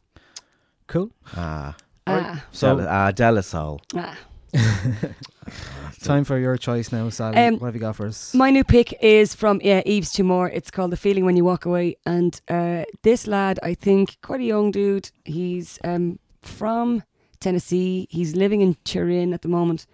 cool. 0.88 1.10
Ah, 1.36 1.76
Ah, 2.08 2.44
So 2.52 2.68
De 2.78 2.84
La, 2.84 2.90
ah, 3.08 3.12
De 3.12 3.32
La 3.32 3.42
Soul. 3.42 3.80
ah. 3.96 4.16
time 6.02 6.24
for 6.24 6.38
your 6.38 6.58
choice 6.58 6.92
now, 6.92 7.10
Sally. 7.10 7.38
Um, 7.38 7.60
what 7.60 7.68
have 7.68 7.76
you 7.76 7.82
got 7.82 7.96
for 7.96 8.08
us? 8.08 8.34
My 8.34 8.50
new 8.50 8.64
pick 8.64 8.94
is 9.02 9.36
from 9.36 9.62
yeah 9.64 9.82
Yves 9.86 10.12
Tumor. 10.12 10.50
It's 10.50 10.72
called 10.72 10.92
"The 10.92 10.98
Feeling 10.98 11.26
When 11.26 11.36
You 11.36 11.46
Walk 11.46 11.66
Away," 11.66 11.98
and 12.06 12.40
uh, 12.48 12.84
this 13.04 13.28
lad, 13.28 13.60
I 13.62 13.74
think, 13.74 14.18
quite 14.22 14.40
a 14.40 14.44
young 14.44 14.72
dude. 14.72 15.12
He's 15.26 15.80
um 15.84 16.20
from 16.42 17.04
Tennessee. 17.40 18.08
He's 18.10 18.36
living 18.36 18.62
in 18.62 18.76
Turin 18.86 19.34
at 19.34 19.42
the 19.42 19.48
moment. 19.48 19.86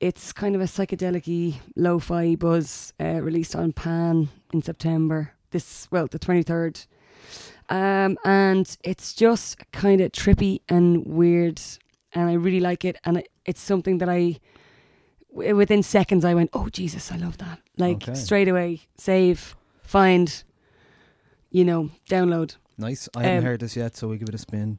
It's 0.00 0.32
kind 0.32 0.54
of 0.54 0.60
a 0.60 0.64
psychedelic 0.64 1.54
lo-fi 1.74 2.34
buzz 2.34 2.92
uh, 3.00 3.20
released 3.22 3.56
on 3.56 3.72
Pan 3.72 4.28
in 4.52 4.62
September. 4.62 5.32
This 5.50 5.88
well, 5.90 6.06
the 6.06 6.18
twenty 6.18 6.42
third. 6.42 6.80
Um, 7.68 8.16
and 8.24 8.76
it's 8.84 9.12
just 9.12 9.58
kind 9.72 10.00
of 10.00 10.12
trippy 10.12 10.60
and 10.68 11.04
weird, 11.04 11.60
and 12.12 12.30
I 12.30 12.34
really 12.34 12.60
like 12.60 12.84
it. 12.84 12.96
And 13.04 13.18
it, 13.18 13.28
it's 13.46 13.60
something 13.60 13.98
that 13.98 14.08
I 14.08 14.38
within 15.32 15.82
seconds, 15.82 16.24
I 16.24 16.34
went, 16.34 16.50
"Oh 16.52 16.68
Jesus, 16.68 17.12
I 17.12 17.16
love 17.16 17.38
that!" 17.38 17.60
Like 17.76 18.08
Okay. 18.08 18.14
straight 18.14 18.48
away, 18.48 18.80
save, 18.96 19.56
find, 19.82 20.42
you 21.50 21.64
know, 21.64 21.90
download. 22.08 22.56
Nice. 22.78 23.08
I 23.16 23.22
haven't 23.22 23.38
um, 23.38 23.44
heard 23.44 23.60
this 23.60 23.76
yet, 23.76 23.96
so 23.96 24.08
we 24.08 24.18
give 24.18 24.28
it 24.28 24.34
a 24.34 24.38
spin. 24.38 24.78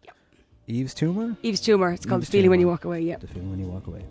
Yves 0.68 0.94
Tumor. 0.94 1.38
Yves 1.44 1.62
Tumor. 1.62 1.92
It's 1.94 2.06
called 2.06 2.22
"The 2.24 2.28
Feeling 2.28 2.50
When 2.50 2.60
You 2.60 2.68
Walk 2.68 2.86
Away." 2.86 3.02
Yeah. 3.02 3.18
The 3.18 3.28
feeling 3.28 3.50
when 3.50 3.60
you 3.60 3.68
walk 3.68 3.88
away. 3.88 4.04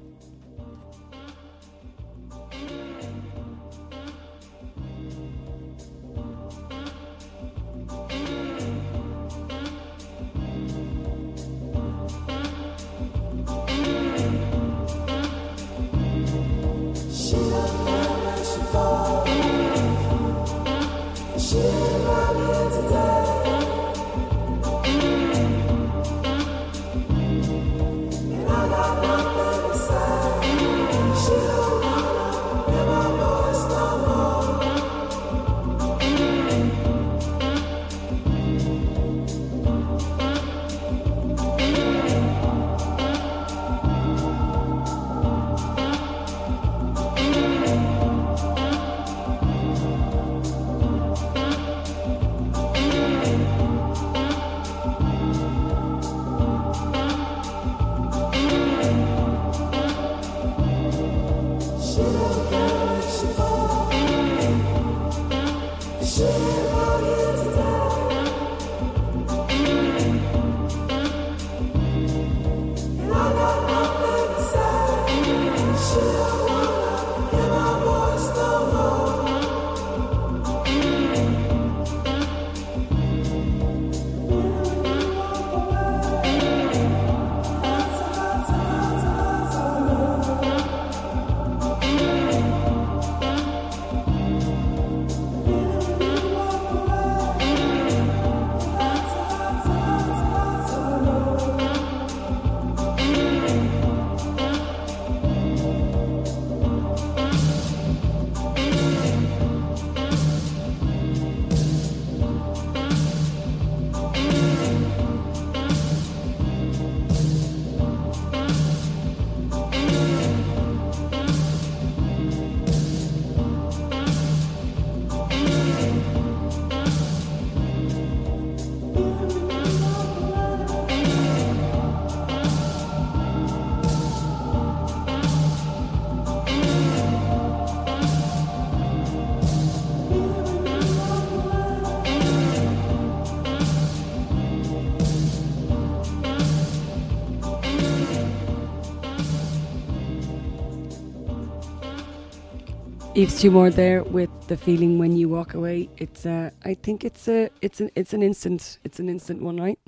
Yves 153.16 153.40
Tumor 153.40 153.70
there 153.70 154.02
with 154.04 154.30
"The 154.48 154.56
Feeling 154.56 154.98
When 154.98 155.16
You 155.16 155.28
Walk 155.30 155.54
Away." 155.54 155.88
It's 155.96 156.26
uh, 156.26 156.50
I 156.64 156.74
think 156.74 157.04
it's 157.04 157.26
a 157.28 157.48
it's 157.62 157.80
an 157.80 157.90
it's 157.94 158.12
an 158.12 158.22
instant 158.22 158.78
it's 158.84 158.98
an 159.00 159.08
instant 159.08 159.42
one, 159.42 159.56
right? 159.58 159.78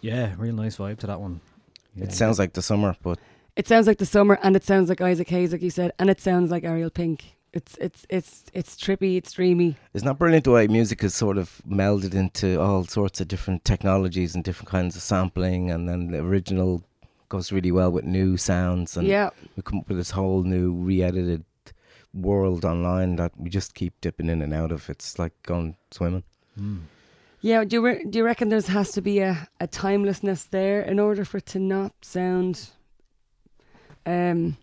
Yeah, 0.00 0.34
real 0.38 0.54
nice 0.54 0.76
vibe 0.76 0.98
to 0.98 1.06
that 1.08 1.20
one. 1.20 1.40
Yeah, 1.96 2.04
It 2.04 2.12
sounds 2.12 2.38
like 2.38 2.52
the 2.52 2.62
summer, 2.62 2.94
but 3.02 3.18
It 3.56 3.66
sounds 3.66 3.86
like 3.88 3.98
the 3.98 4.06
summer, 4.06 4.38
and 4.42 4.54
it 4.54 4.62
sounds 4.64 4.88
like 4.88 5.00
Isaac 5.00 5.28
Hayes, 5.30 5.50
like 5.52 5.62
you 5.62 5.70
said, 5.70 5.92
and 5.98 6.08
it 6.10 6.20
sounds 6.20 6.50
like 6.50 6.62
Ariel 6.64 6.90
Pink. 6.90 7.36
It's 7.52 7.76
it's 7.80 8.06
it's 8.08 8.44
it's 8.54 8.76
trippy, 8.76 9.16
it's 9.16 9.32
dreamy. 9.32 9.74
it's 9.92 10.04
not 10.04 10.18
brilliant 10.18 10.44
the 10.44 10.52
way 10.52 10.68
music 10.68 11.02
is 11.02 11.14
sort 11.14 11.38
of 11.38 11.60
melded 11.68 12.14
into 12.14 12.60
all 12.60 12.84
sorts 12.84 13.20
of 13.20 13.26
different 13.28 13.64
technologies 13.64 14.34
and 14.34 14.44
different 14.44 14.68
kinds 14.68 14.94
of 14.94 15.02
sampling 15.02 15.70
and 15.70 15.88
then 15.88 16.08
the 16.12 16.18
original 16.18 16.82
goes 17.28 17.50
really 17.50 17.72
well 17.72 17.90
with 17.90 18.04
new 18.04 18.36
sounds, 18.36 18.96
and 18.96 19.08
Yeah. 19.08 19.30
we 19.56 19.62
come 19.64 19.80
up 19.80 19.88
with 19.88 19.96
this 19.96 20.12
whole 20.12 20.44
new 20.44 20.70
re-edited 20.72 21.42
world 22.16 22.64
online 22.64 23.16
that 23.16 23.32
we 23.38 23.50
just 23.50 23.74
keep 23.74 24.00
dipping 24.00 24.28
in 24.28 24.42
and 24.42 24.52
out 24.54 24.72
of. 24.72 24.88
It's 24.90 25.18
like 25.18 25.32
going 25.42 25.76
swimming. 25.90 26.24
Yeah, 27.42 27.64
do 27.64 27.76
you 27.76 27.84
re- 27.84 28.04
do 28.08 28.18
you 28.18 28.24
reckon 28.24 28.48
there 28.48 28.60
has 28.60 28.90
to 28.92 29.02
be 29.02 29.20
a, 29.20 29.48
a 29.60 29.66
timelessness 29.66 30.44
there 30.50 30.80
in 30.80 30.98
order 30.98 31.24
for 31.24 31.36
it 31.38 31.46
to 31.46 31.58
not 31.58 31.92
sound 32.02 32.70
um 34.04 34.56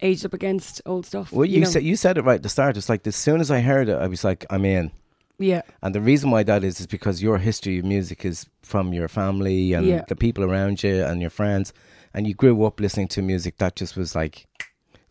aged 0.00 0.24
up 0.24 0.32
against 0.34 0.80
old 0.86 1.06
stuff? 1.06 1.32
Well, 1.32 1.44
you, 1.44 1.60
know? 1.60 1.66
said 1.66 1.82
you 1.82 1.96
said 1.96 2.18
it 2.18 2.22
right 2.22 2.36
at 2.36 2.42
the 2.42 2.48
start. 2.48 2.76
It's 2.76 2.88
like 2.88 3.06
as 3.06 3.16
soon 3.16 3.40
as 3.40 3.50
I 3.50 3.60
heard 3.60 3.88
it, 3.88 3.96
I 3.98 4.06
was 4.06 4.22
like, 4.24 4.46
I'm 4.50 4.64
in. 4.64 4.92
Yeah, 5.40 5.62
And 5.82 5.94
the 5.94 6.00
reason 6.00 6.32
why 6.32 6.42
that 6.42 6.64
is 6.64 6.80
is 6.80 6.88
because 6.88 7.22
your 7.22 7.38
history 7.38 7.78
of 7.78 7.84
music 7.84 8.24
is 8.24 8.46
from 8.62 8.92
your 8.92 9.06
family 9.06 9.72
and 9.72 9.86
Yeah. 9.86 10.04
the 10.08 10.16
people 10.16 10.42
around 10.42 10.82
you 10.82 11.04
and 11.04 11.20
your 11.20 11.30
friends, 11.30 11.72
and 12.12 12.26
you 12.26 12.34
grew 12.34 12.64
up 12.64 12.80
listening 12.80 13.06
to 13.08 13.22
music 13.22 13.58
that 13.58 13.76
just 13.76 13.96
was 13.96 14.16
like, 14.16 14.46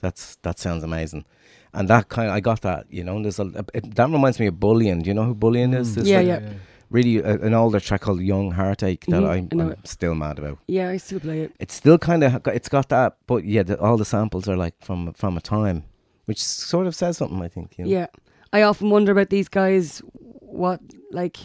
that's 0.01 0.35
that 0.41 0.59
sounds 0.59 0.83
amazing, 0.83 1.23
and 1.79 1.87
that 1.89 2.09
kind 2.09 2.27
of, 2.29 2.35
I 2.35 2.39
got 2.39 2.61
that 2.61 2.85
you 2.89 3.03
know. 3.03 3.15
and 3.17 3.25
There's 3.25 3.39
a, 3.39 3.47
it, 3.73 3.95
that 3.95 4.09
reminds 4.09 4.39
me 4.39 4.47
of 4.47 4.59
Bullion. 4.59 4.99
Do 5.01 5.07
you 5.09 5.13
know 5.13 5.25
who 5.25 5.35
Bullion 5.35 5.73
is? 5.73 5.97
It's 5.97 6.07
Yeah, 6.07 6.17
like 6.17 6.27
yeah. 6.27 6.53
Really, 6.89 7.17
a, 7.17 7.33
an 7.47 7.53
older 7.53 7.81
track 7.81 8.01
called 8.01 8.21
Young 8.21 8.51
Heartache 8.51 9.03
that 9.07 9.21
Mhm, 9.23 9.51
I'm, 9.51 9.59
I 9.61 9.63
I'm 9.73 9.75
still 9.85 10.15
mad 10.15 10.39
about. 10.39 10.57
yeah, 10.67 10.87
I 10.93 10.97
still 10.97 11.19
play 11.19 11.41
it. 11.41 11.51
It's 11.59 11.73
still 11.73 11.97
kind 11.97 12.23
of 12.23 12.47
it's 12.47 12.69
got 12.69 12.87
that, 12.89 13.17
but 13.27 13.43
yeah, 13.43 13.63
the, 13.63 13.75
all 13.79 13.97
the 13.97 14.05
samples 14.05 14.47
are 14.47 14.55
like 14.65 14.73
from 14.81 15.11
from 15.13 15.37
a 15.37 15.41
time, 15.41 15.83
which 16.25 16.41
sort 16.41 16.87
of 16.87 16.95
says 16.95 17.17
something. 17.17 17.41
I 17.41 17.49
think. 17.49 17.77
You 17.77 17.83
know? 17.85 17.91
Yeah, 17.91 18.07
I 18.53 18.61
often 18.63 18.89
wonder 18.89 19.11
about 19.11 19.29
these 19.29 19.49
guys, 19.49 20.01
what 20.59 20.79
like 21.11 21.37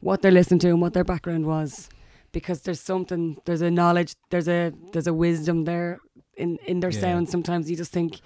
what 0.00 0.22
they're 0.22 0.32
listening 0.40 0.60
to 0.60 0.68
and 0.70 0.80
what 0.82 0.92
their 0.92 1.04
background 1.04 1.46
was, 1.46 1.88
because 2.32 2.62
there's 2.62 2.80
something, 2.80 3.36
there's 3.44 3.62
a 3.62 3.70
knowledge, 3.70 4.14
there's 4.30 4.48
a 4.48 4.72
there's 4.92 5.06
a 5.06 5.14
wisdom 5.14 5.64
there 5.66 5.98
in 6.36 6.58
in 6.66 6.80
their 6.80 6.90
Yeah. 6.92 7.00
sound. 7.00 7.28
Sometimes 7.28 7.70
you 7.70 7.76
just 7.76 7.92
think 7.92 8.20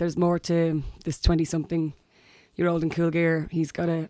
there's 0.00 0.16
more 0.16 0.38
to 0.40 0.82
this 1.04 1.20
twenty 1.20 1.44
something 1.44 1.92
year 2.56 2.68
old 2.68 2.82
in 2.82 2.90
cool 2.90 3.10
gear. 3.10 3.46
He's 3.50 3.70
got 3.72 3.88
a 3.88 4.08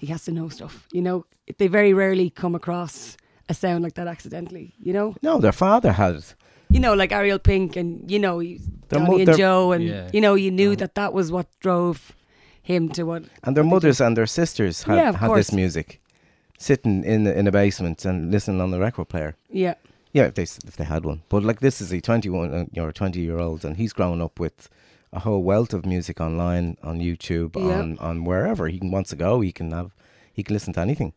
he 0.00 0.06
has 0.12 0.24
to 0.24 0.32
know 0.32 0.48
stuff. 0.48 0.86
You 0.92 1.02
know, 1.02 1.24
they 1.58 1.68
very 1.68 1.92
rarely 1.92 2.30
come 2.30 2.54
across 2.54 3.16
a 3.48 3.54
sound 3.54 3.82
like 3.84 3.94
that 3.94 4.08
accidentally. 4.08 4.72
You 4.86 4.92
know, 4.92 5.14
No, 5.22 5.38
their 5.40 5.52
father 5.52 5.92
has. 5.92 6.34
you 6.70 6.80
know, 6.80 6.94
like 6.94 7.12
Ariel 7.12 7.38
Pink 7.38 7.76
and 7.76 8.10
you 8.10 8.18
know 8.18 8.40
you- 8.40 8.60
Donny 8.88 9.06
mo- 9.06 9.18
and 9.18 9.36
Joe, 9.38 9.72
and 9.72 9.84
Yeah. 9.84 10.08
you 10.14 10.20
know 10.20 10.34
you 10.34 10.50
knew 10.50 10.76
that 10.76 10.94
that 10.94 11.12
was 11.12 11.30
what 11.30 11.46
drove 11.60 11.98
him 12.62 12.88
to 12.90 13.02
what 13.04 13.22
And 13.42 13.56
their 13.56 13.64
mothers 13.64 14.00
and 14.00 14.16
their 14.16 14.26
sisters 14.26 14.82
had, 14.84 14.96
Yeah, 14.96 15.08
of 15.10 15.16
had 15.16 15.34
this 15.34 15.52
music, 15.52 16.00
sitting 16.58 17.04
in 17.04 17.24
the, 17.24 17.38
in 17.38 17.46
a 17.46 17.50
basement 17.52 18.04
and 18.04 18.30
listening 18.30 18.60
on 18.60 18.70
the 18.70 18.78
record 18.80 19.08
player. 19.08 19.34
yeah. 19.50 19.74
Yeah, 20.16 20.26
if 20.28 20.34
they 20.34 20.44
if 20.70 20.76
they 20.76 20.84
had 20.84 21.04
one. 21.04 21.20
But 21.28 21.42
like 21.42 21.58
this 21.60 21.80
is 21.80 21.92
a 21.92 22.00
twenty 22.00 22.28
one 22.30 22.54
uh, 22.76 22.80
or 22.82 22.92
twenty 22.92 23.20
year 23.20 23.38
old, 23.40 23.64
and 23.64 23.76
he's 23.76 23.92
grown 23.92 24.20
up 24.22 24.38
with 24.40 24.68
a 25.14 25.20
whole 25.20 25.42
wealth 25.42 25.72
of 25.72 25.86
music 25.86 26.20
online 26.20 26.76
on 26.82 26.98
YouTube 26.98 27.56
Yeah. 27.56 27.78
on 27.80 27.98
on 27.98 28.24
wherever 28.24 28.68
he 28.68 28.78
wants 28.82 29.10
to 29.10 29.16
go. 29.16 29.40
He 29.40 29.52
can 29.52 29.70
have 29.72 29.90
he 30.32 30.42
can 30.42 30.54
listen 30.54 30.72
to 30.74 30.80
anything. 30.80 31.12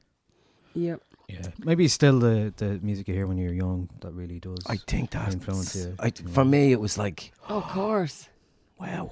Yep. 0.76 1.02
Yeah, 1.28 1.48
maybe 1.66 1.84
it's 1.86 1.94
still 1.94 2.20
the 2.20 2.54
the 2.56 2.80
music 2.82 3.08
you 3.10 3.14
hear 3.14 3.28
when 3.28 3.38
you're 3.38 3.54
young 3.54 3.90
that 4.02 4.14
really 4.14 4.40
does. 4.40 4.60
I 4.68 4.78
think 4.78 5.10
that 5.12 5.34
influence 5.34 5.76
you. 5.76 5.96
I, 6.00 6.12
for 6.12 6.46
me, 6.46 6.72
it 6.72 6.80
was 6.80 6.98
like 6.98 7.32
Oh, 7.50 7.58
of 7.58 7.68
course. 7.68 8.30
wow. 8.80 9.12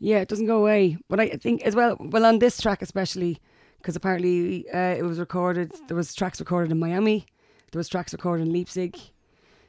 Yeah, 0.00 0.20
it 0.20 0.28
doesn't 0.28 0.46
go 0.46 0.58
away. 0.58 0.98
But 1.08 1.20
I 1.20 1.28
think 1.44 1.62
as 1.62 1.74
well, 1.74 1.96
well 1.98 2.24
on 2.26 2.38
this 2.38 2.60
track 2.60 2.82
especially, 2.82 3.38
because 3.78 3.96
apparently 3.96 4.68
uh, 4.70 4.94
it 4.98 5.02
was 5.04 5.18
recorded. 5.18 5.72
There 5.88 5.96
was 5.96 6.14
tracks 6.14 6.38
recorded 6.40 6.70
in 6.72 6.78
Miami. 6.78 7.26
There 7.72 7.78
was 7.80 7.88
tracks 7.88 8.12
recorded 8.12 8.46
in 8.46 8.52
Leipzig. 8.52 8.96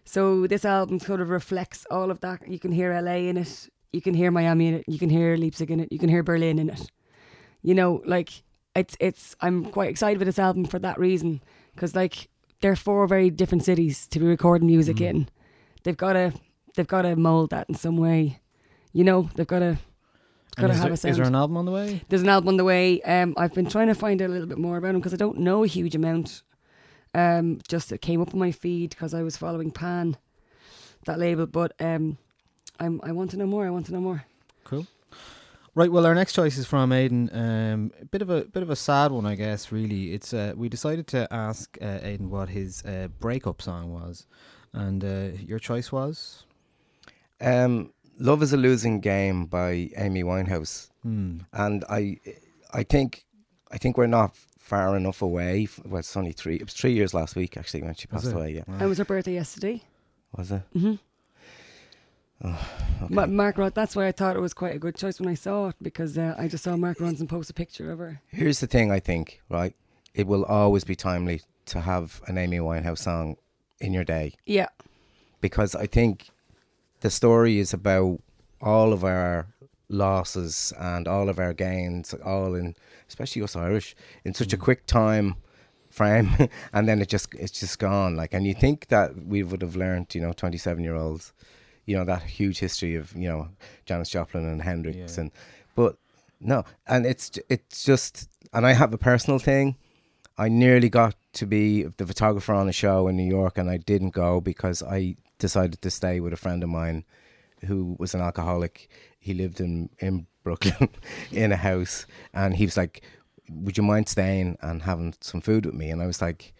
So 0.06 0.48
this 0.48 0.66
album 0.66 1.00
sort 1.00 1.22
of 1.22 1.30
reflects 1.30 1.86
all 1.92 2.12
of 2.12 2.20
that. 2.20 2.48
You 2.48 2.60
can 2.60 2.72
hear 2.72 2.94
LA 3.02 3.30
in 3.30 3.38
it. 3.38 3.70
You 3.92 4.02
can 4.02 4.14
hear 4.14 4.32
Miami 4.32 4.68
in 4.68 4.74
it. 4.76 4.84
You 4.88 5.00
can 5.00 5.10
hear 5.10 5.36
Leipzig 5.36 5.72
in 5.72 5.80
it. 5.80 5.92
You 5.92 6.00
can 6.00 6.10
hear 6.10 6.24
Berlin 6.24 6.60
in 6.60 6.70
it. 6.70 6.92
You 7.62 7.74
know, 7.74 8.02
like 8.06 8.44
it's 8.76 8.96
it's. 9.00 9.36
I'm 9.42 9.66
quite 9.66 9.90
excited 9.90 10.20
with 10.20 10.28
this 10.28 10.40
album 10.40 10.66
for 10.66 10.80
that 10.80 11.00
reason, 11.00 11.42
because 11.74 11.96
like 11.96 12.30
they're 12.62 12.76
four 12.76 13.08
very 13.08 13.30
different 13.30 13.64
cities 13.64 14.08
to 14.08 14.20
be 14.20 14.26
recording 14.26 14.68
music 14.68 15.02
in. 15.02 15.30
They've 15.84 15.98
got 15.98 16.14
to 16.14 16.34
they've 16.76 16.88
got 16.88 17.04
to 17.04 17.16
mold 17.16 17.50
that 17.50 17.68
in 17.70 17.76
some 17.76 17.98
way. 17.98 18.40
You 18.94 19.04
know, 19.04 19.30
they've 19.36 19.48
got 19.48 19.60
to 19.60 19.78
got 20.56 20.68
to 20.68 20.74
have 20.74 20.84
there, 20.84 20.92
a 20.92 21.12
is 21.12 21.18
there 21.18 21.26
an 21.26 21.36
album 21.36 21.58
on 21.58 21.66
the 21.66 21.72
way? 21.72 22.02
There's 22.10 22.22
an 22.22 22.30
album 22.30 22.50
on 22.50 22.58
the 22.58 22.64
way. 22.64 23.02
Um, 23.02 23.34
I've 23.38 23.54
been 23.54 23.70
trying 23.70 23.88
to 23.88 23.96
find 23.96 24.22
out 24.22 24.30
a 24.30 24.34
little 24.34 24.48
bit 24.48 24.58
more 24.58 24.78
about 24.78 24.90
him 24.90 24.98
because 24.98 25.14
I 25.14 25.18
don't 25.18 25.40
know 25.40 25.64
a 25.64 25.68
huge 25.68 25.96
amount. 25.96 26.44
Um, 27.14 27.60
just 27.68 27.92
it 27.92 28.02
came 28.02 28.22
up 28.22 28.34
on 28.34 28.40
my 28.40 28.52
feed 28.52 28.92
because 28.92 29.14
I 29.14 29.24
was 29.24 29.38
following 29.38 29.72
Pan, 29.72 30.18
that 31.06 31.20
label. 31.20 31.48
But 31.48 31.74
um, 31.80 32.18
I'm 32.80 33.00
I 33.04 33.12
want 33.12 33.32
to 33.32 33.38
know 33.38 33.46
more. 33.48 33.66
I 33.66 33.70
want 33.70 33.86
to 33.88 33.94
know 33.94 34.02
more. 34.02 34.26
Cool. 34.64 34.86
Right. 35.76 35.92
Well, 35.92 36.06
our 36.06 36.16
next 36.16 36.34
choice 36.34 36.58
is 36.58 36.66
from 36.66 36.90
Aiden. 36.92 37.34
Um, 37.34 37.92
a 38.02 38.06
bit 38.06 38.22
of 38.22 38.30
a 38.30 38.42
bit 38.46 38.64
of 38.64 38.70
a 38.70 38.76
sad 38.76 39.12
one, 39.12 39.26
I 39.26 39.36
guess. 39.36 39.72
Really, 39.72 40.14
it's 40.14 40.34
uh, 40.34 40.54
we 40.56 40.68
decided 40.70 41.08
to 41.08 41.28
ask 41.32 41.78
uh, 41.82 41.86
Aiden 42.00 42.30
what 42.30 42.50
his 42.50 42.84
uh, 42.86 43.08
breakup 43.20 43.62
song 43.62 43.94
was, 43.94 44.26
and 44.74 45.04
uh, 45.04 45.38
your 45.46 45.60
choice 45.60 45.92
was. 45.92 46.46
Um, 47.42 47.94
Love 48.20 48.44
is 48.44 48.52
a 48.52 48.58
losing 48.58 49.00
game 49.00 49.46
by 49.46 49.90
Amy 49.96 50.24
Winehouse, 50.24 50.90
Hmm. 51.04 51.40
and 51.54 51.86
I 51.90 52.18
I 52.74 52.84
think 52.84 53.26
I 53.72 53.78
think 53.78 53.98
we're 53.98 54.08
not 54.08 54.36
far 54.58 54.98
enough 54.98 55.22
away. 55.22 55.64
f- 55.64 55.80
Well, 55.86 56.00
it's 56.00 56.18
only 56.18 56.34
three. 56.34 56.56
It 56.56 56.64
was 56.66 56.74
three 56.74 56.92
years 56.94 57.14
last 57.14 57.36
week 57.36 57.56
actually 57.58 57.84
when 57.84 57.94
she 57.96 58.08
passed 58.08 58.32
away. 58.34 58.56
Yeah, 58.56 58.64
Wow. 58.68 58.74
And 58.74 58.82
it 58.84 58.88
was 58.88 58.98
her 58.98 59.06
birthday 59.06 59.34
yesterday. 59.36 59.84
was 60.36 60.52
it? 60.52 60.62
hmm 60.74 60.96
Oh, 62.44 62.70
okay. 63.04 63.14
Ma- 63.14 63.26
Mark 63.26 63.58
Ron- 63.58 63.72
That's 63.76 63.96
why 63.96 64.08
I 64.08 64.12
thought 64.12 64.36
it 64.36 64.40
was 64.42 64.54
quite 64.54 64.76
a 64.76 64.80
good 64.80 64.96
choice 64.96 65.20
when 65.20 65.28
I 65.30 65.34
saw 65.34 65.70
it 65.70 65.76
because 65.82 66.18
uh, 66.18 66.36
I 66.38 66.48
just 66.48 66.64
saw 66.64 66.78
Mark 66.78 66.98
Ronson 67.00 67.28
post 67.28 67.50
a 67.50 67.54
picture 67.54 67.92
of 67.92 68.00
her. 68.00 68.22
Here's 68.28 68.60
the 68.60 68.68
thing. 68.68 68.92
I 68.92 69.00
think 69.00 69.42
right. 69.50 69.76
It 70.14 70.26
will 70.28 70.46
always 70.46 70.84
be 70.84 70.96
timely 70.96 71.42
to 71.68 71.82
have 71.82 72.22
an 72.28 72.38
Amy 72.38 72.58
Winehouse 72.58 73.00
song 73.00 73.38
in 73.80 73.94
your 73.94 74.04
day 74.04 74.34
Yeah. 74.46 74.68
because 75.40 75.76
I 75.76 75.86
think 75.86 76.30
the 77.02 77.10
story 77.10 77.60
is 77.60 77.74
about 77.74 78.20
all 78.62 78.92
of 78.92 79.04
our 79.04 79.48
losses 79.88 80.74
and 80.80 81.08
all 81.08 81.30
of 81.30 81.40
our 81.40 81.54
gains, 81.54 82.14
all 82.26 82.56
in, 82.56 82.76
especially 83.08 83.42
us 83.44 83.56
Irish, 83.56 83.96
in 84.26 84.34
such 84.34 84.52
a 84.54 84.58
quick 84.58 84.86
time 84.86 85.36
frame, 85.90 86.30
and 86.74 86.88
then 86.88 87.02
it 87.02 87.08
just 87.10 87.34
it's 87.36 87.60
just 87.60 87.80
gone. 87.80 88.16
Like, 88.16 88.34
and 88.34 88.46
you 88.48 88.54
think 88.54 88.88
that 88.88 89.26
we 89.26 89.44
would 89.44 89.62
have 89.62 89.76
learned, 89.76 90.14
you 90.16 90.22
know, 90.22 90.34
twenty 90.34 90.58
seven 90.58 90.84
year 90.84 90.96
olds, 90.96 91.34
you 91.90 91.98
know, 91.98 92.06
that 92.06 92.22
huge 92.24 92.60
history 92.60 92.96
of 92.96 93.06
you 93.16 93.28
know 93.30 93.48
Janis 93.88 94.10
Joplin 94.10 94.46
and 94.46 94.62
Hendrix, 94.62 94.98
Yeah. 95.16 95.22
and 95.22 95.32
but 95.76 95.98
no, 96.40 96.64
and 96.88 97.06
it's 97.06 97.26
it's 97.50 97.84
just, 97.84 98.30
and 98.54 98.66
I 98.66 98.74
have 98.74 98.94
a 98.94 98.98
personal 99.12 99.40
thing. 99.40 99.76
I 100.38 100.48
nearly 100.50 100.90
got 100.90 101.16
to 101.34 101.46
be 101.46 101.84
the 101.98 102.06
photographer 102.06 102.54
on 102.54 102.70
a 102.70 102.72
show 102.84 103.08
in 103.10 103.18
New 103.18 103.28
York, 103.40 103.58
and 103.58 103.70
I 103.70 103.78
didn't 103.78 104.14
go 104.14 104.40
because 104.40 104.84
I 104.84 105.16
decided 105.40 105.82
to 105.82 105.90
stay 105.90 106.20
with 106.20 106.34
a 106.34 106.38
friend 106.38 106.64
of 106.64 106.70
mine 106.70 107.04
who 107.68 107.96
was 108.00 108.14
an 108.16 108.22
alcoholic. 108.22 108.88
He 109.20 109.34
lived 109.34 109.60
in 109.60 109.90
in 110.00 110.28
Brooklyn 110.44 110.90
in 111.32 111.52
a 111.52 111.58
house, 111.58 112.06
and 112.34 112.56
he 112.56 112.66
was 112.66 112.78
like, 112.78 113.02
"Would 113.50 113.78
you 113.78 113.84
mind 113.84 114.08
staying 114.08 114.58
and 114.62 114.84
having 114.84 115.14
some 115.22 115.42
food 115.42 115.66
with 115.66 115.76
me?" 115.76 115.90
And 115.92 116.02
I 116.04 116.08
was 116.08 116.22
like, 116.22 116.54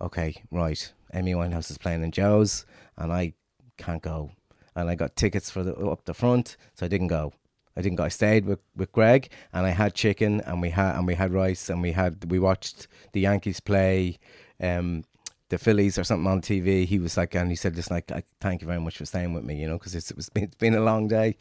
"Okay, 0.00 0.34
right." 0.50 0.92
Amy 1.14 1.34
Winehouse 1.34 1.70
is 1.70 1.78
playing 1.78 2.02
in 2.02 2.10
Joe's, 2.10 2.66
and 2.98 3.12
I 3.12 3.32
can't 3.78 4.02
go. 4.02 4.30
And 4.76 4.88
I 4.90 4.94
got 4.94 5.16
tickets 5.16 5.50
for 5.50 5.64
the 5.64 5.74
up 5.74 6.04
the 6.04 6.14
front, 6.14 6.56
so 6.74 6.86
I 6.86 6.88
didn't 6.88 7.08
go. 7.08 7.32
I 7.78 7.82
didn't 7.82 7.96
go. 7.96 8.04
I 8.04 8.08
stayed 8.08 8.44
with, 8.46 8.60
with 8.76 8.92
Greg, 8.92 9.28
and 9.52 9.66
I 9.66 9.70
had 9.70 9.94
chicken, 9.94 10.40
and 10.42 10.62
we 10.62 10.70
had 10.70 10.96
and 10.96 11.06
we 11.06 11.14
had 11.14 11.32
rice, 11.32 11.68
and 11.70 11.82
we 11.82 11.92
had 11.92 12.30
we 12.30 12.38
watched 12.38 12.86
the 13.12 13.20
Yankees 13.20 13.58
play, 13.60 14.18
um, 14.60 15.04
the 15.48 15.58
Phillies 15.58 15.98
or 15.98 16.04
something 16.04 16.30
on 16.30 16.40
TV. 16.42 16.84
He 16.86 16.98
was 16.98 17.16
like, 17.16 17.34
and 17.34 17.50
he 17.50 17.56
said, 17.56 17.74
"Listen, 17.74 17.96
like, 17.96 18.26
thank 18.40 18.60
you 18.62 18.66
very 18.68 18.80
much 18.80 18.96
for 18.98 19.06
staying 19.06 19.32
with 19.34 19.44
me, 19.44 19.54
you 19.60 19.66
know, 19.66 19.78
because 19.78 19.94
it's 19.94 20.10
it 20.10 20.16
was 20.16 20.28
been, 20.28 20.44
it's 20.44 20.56
been 20.56 20.74
a 20.74 20.80
long 20.80 21.08
day." 21.08 21.36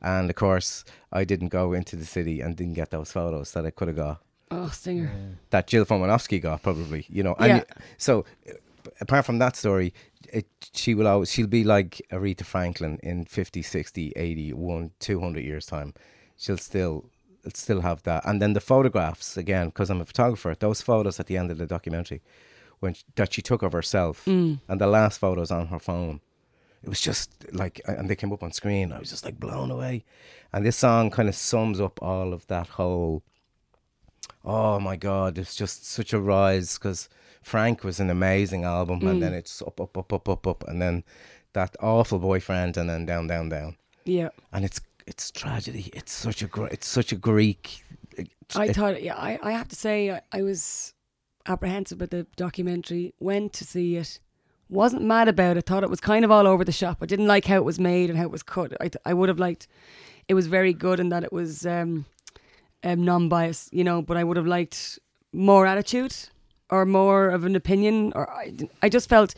And 0.00 0.30
of 0.30 0.36
course, 0.36 0.84
I 1.12 1.24
didn't 1.24 1.48
go 1.48 1.72
into 1.74 1.96
the 1.96 2.06
city 2.06 2.40
and 2.40 2.56
didn't 2.56 2.74
get 2.74 2.90
those 2.90 3.10
photos 3.12 3.52
that 3.52 3.66
I 3.66 3.70
could 3.70 3.88
have 3.88 3.96
got. 3.96 4.22
Oh, 4.50 4.68
stinger. 4.68 5.10
That 5.50 5.66
Jill 5.66 5.84
Furmanovsky 5.84 6.40
got 6.40 6.62
probably, 6.62 7.04
you 7.10 7.22
know. 7.22 7.34
And 7.38 7.48
Yeah. 7.48 7.56
you- 7.56 7.64
so, 7.98 8.24
apart 9.00 9.24
from 9.26 9.38
that 9.38 9.56
story, 9.56 9.92
it, 10.32 10.46
she 10.74 10.94
will 10.94 11.06
always 11.06 11.30
she'll 11.30 11.46
be 11.46 11.64
like 11.64 12.00
Aretha 12.10 12.44
Franklin 12.44 12.98
in 13.02 13.24
50, 13.24 13.62
60, 13.62 14.12
80, 14.16 14.52
1, 14.52 14.90
200 14.98 15.44
years 15.44 15.66
time. 15.66 15.94
She'll 16.36 16.58
still 16.58 17.10
still 17.54 17.80
have 17.80 18.02
that. 18.02 18.24
And 18.26 18.42
then 18.42 18.52
the 18.52 18.60
photographs 18.60 19.36
again, 19.36 19.68
because 19.68 19.90
I'm 19.90 20.00
a 20.00 20.04
photographer. 20.04 20.54
Those 20.58 20.82
photos 20.82 21.18
at 21.20 21.26
the 21.26 21.36
end 21.36 21.50
of 21.50 21.58
the 21.58 21.66
documentary, 21.66 22.20
when 22.80 22.94
sh 22.94 23.02
that 23.16 23.32
she 23.32 23.42
took 23.42 23.62
of 23.62 23.72
herself, 23.72 24.24
Mm. 24.26 24.60
and 24.68 24.80
the 24.80 24.86
last 24.86 25.18
photos 25.18 25.50
on 25.50 25.68
her 25.68 25.78
phone. 25.78 26.20
It 26.82 26.88
was 26.88 27.00
just 27.00 27.30
like, 27.52 27.80
and 27.86 28.08
they 28.08 28.14
came 28.14 28.32
up 28.32 28.42
on 28.44 28.52
screen. 28.52 28.92
I 28.92 29.00
was 29.00 29.10
just 29.10 29.24
like 29.24 29.40
blown 29.40 29.70
away. 29.72 30.04
And 30.52 30.64
this 30.64 30.76
song 30.76 31.10
kind 31.10 31.28
of 31.28 31.34
sums 31.34 31.80
up 31.80 32.00
all 32.00 32.32
of 32.32 32.46
that 32.46 32.68
whole. 32.68 33.22
Oh 34.48 34.80
my 34.80 34.96
God! 34.96 35.36
It's 35.38 35.54
just 35.54 35.84
such 35.86 36.12
a 36.14 36.18
rise 36.20 36.78
because 36.78 37.08
Frank 37.42 37.84
was 37.84 38.00
an 38.00 38.08
amazing 38.10 38.64
album, 38.64 39.06
and 39.06 39.22
then 39.22 39.34
it's 39.34 39.60
up, 39.62 39.78
up, 39.80 39.96
up, 39.98 40.12
up, 40.12 40.28
up, 40.28 40.46
up, 40.46 40.64
and 40.66 40.80
then 40.80 41.04
that 41.52 41.76
awful 41.80 42.18
boyfriend, 42.18 42.76
and 42.76 42.88
then 42.88 43.04
down, 43.06 43.26
down, 43.26 43.48
down, 43.50 43.76
Yeah. 44.04 44.30
and 44.52 44.64
it's 44.64 44.80
it's 45.06 45.30
tragedy. 45.30 45.90
It's 45.92 46.12
such 46.12 46.40
a 46.42 46.46
gr- 46.46 46.66
it's 46.66 46.86
such 46.88 47.12
a 47.12 47.16
Greek. 47.16 47.84
I 48.56 48.66
it- 48.66 48.76
thought, 48.76 49.02
yeah, 49.02 49.16
I, 49.16 49.38
I 49.42 49.52
have 49.52 49.68
to 49.68 49.76
say, 49.76 50.10
I, 50.10 50.20
I 50.32 50.42
was 50.42 50.94
apprehensive 51.46 52.00
with 52.00 52.10
the 52.10 52.26
documentary. 52.36 53.12
Went 53.20 53.52
to 53.54 53.64
see 53.64 53.96
it, 53.96 54.18
wasn't 54.70 55.02
mad 55.02 55.28
about 55.28 55.56
it. 55.58 55.66
Thought 55.66 55.82
it 55.84 55.90
was 55.90 56.00
kind 56.00 56.24
of 56.24 56.30
all 56.30 56.46
over 56.46 56.64
the 56.64 56.72
shop. 56.72 56.98
I 57.02 57.06
didn't 57.06 57.26
like 57.26 57.44
how 57.44 57.56
it 57.56 57.64
was 57.64 57.78
made 57.78 58.08
and 58.08 58.18
how 58.18 58.24
it 58.24 58.30
was 58.30 58.42
cut. 58.42 58.72
I, 58.80 58.84
th- 58.88 59.02
I 59.04 59.12
would 59.14 59.28
have 59.28 59.38
liked. 59.38 59.68
It 60.28 60.34
was 60.34 60.46
very 60.46 60.72
good 60.72 61.00
in 61.00 61.10
that 61.10 61.24
it 61.24 61.32
was 61.32 61.66
um, 61.66 62.06
um, 62.84 63.04
non-biased, 63.04 63.72
you 63.72 63.84
know. 63.84 64.02
But 64.02 64.16
I 64.16 64.24
would 64.24 64.36
have 64.36 64.46
liked 64.46 64.98
more 65.32 65.66
attitude 65.66 66.14
or 66.70 66.84
more 66.86 67.28
of 67.28 67.44
an 67.44 67.56
opinion. 67.56 68.12
Or 68.14 68.30
I, 68.30 68.52
I 68.82 68.88
just 68.88 69.08
felt 69.08 69.34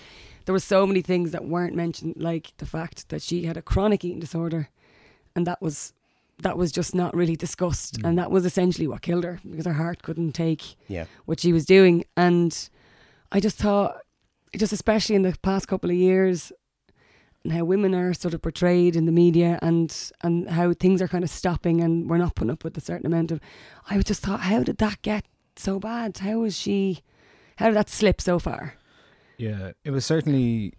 there 0.47 0.53
were 0.53 0.59
so 0.61 0.87
many 0.87 1.03
things 1.03 1.31
that 1.33 1.45
weren't 1.45 1.75
mentioned, 1.75 2.15
like 2.17 2.53
the 2.59 2.67
fact 2.67 3.09
that 3.11 3.23
she 3.23 3.45
had 3.45 3.57
a 3.57 3.63
chronic 3.63 4.05
eating 4.05 4.21
disorder, 4.21 4.69
and 5.35 5.47
that 5.47 5.61
was 5.63 5.93
that 6.43 6.57
was 6.57 6.73
just 6.73 6.95
not 6.95 7.15
really 7.15 7.37
discussed, 7.37 7.99
and 8.03 8.17
that 8.19 8.31
was 8.31 8.47
essentially 8.47 8.89
what 8.89 9.03
killed 9.03 9.25
her 9.25 9.41
because 9.49 9.67
her 9.67 9.75
heart 9.75 10.03
couldn't 10.03 10.33
take 10.33 10.75
Yeah. 10.89 11.05
what 11.27 11.39
she 11.41 11.53
was 11.53 11.67
doing. 11.67 12.05
And 12.17 12.57
I 13.31 13.41
just 13.41 13.59
thought, 13.59 13.99
just 14.57 14.73
especially 14.73 15.17
in 15.17 15.23
the 15.23 15.37
past 15.43 15.69
couple 15.69 15.91
of 15.91 15.97
years, 15.97 16.51
and 17.45 17.53
how 17.53 17.65
women 17.65 17.95
are 17.95 18.13
sort 18.13 18.35
of 18.35 18.43
portrayed 18.43 18.97
in 18.97 19.07
the 19.07 19.13
media, 19.13 19.59
and 19.63 20.13
and 20.23 20.49
how 20.51 20.73
things 20.73 21.01
are 21.01 21.09
kind 21.09 21.25
of 21.25 21.31
stopping, 21.31 21.81
and 21.81 22.09
we're 22.09 22.19
not 22.19 22.35
putting 22.35 22.51
up 22.51 22.65
with 22.65 22.77
a 22.77 22.81
certain 22.81 23.07
amount 23.07 23.31
of. 23.31 23.41
I 23.89 23.99
just 24.01 24.23
thought, 24.23 24.41
how 24.41 24.63
did 24.63 24.79
that 24.79 25.03
get 25.03 25.25
so 25.57 25.79
bad? 25.79 26.19
How 26.19 26.39
was 26.39 26.57
she? 26.57 27.01
How 27.57 27.67
did 27.67 27.77
that 27.77 27.91
slip 27.91 28.21
so 28.21 28.39
far? 28.39 28.75
Yeah, 29.37 29.73
it 29.85 29.91
was 29.91 30.05
certainly 30.05 30.75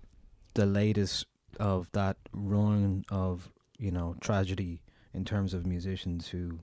the 0.53 0.65
latest 0.65 1.25
of 1.59 1.91
that 1.91 2.17
run 2.33 3.05
of 3.09 3.51
you 3.77 3.91
know 3.91 4.15
tragedy 4.21 4.81
in 5.13 5.25
terms 5.25 5.53
of 5.53 5.65
musicians 5.65 6.27
who 6.29 6.59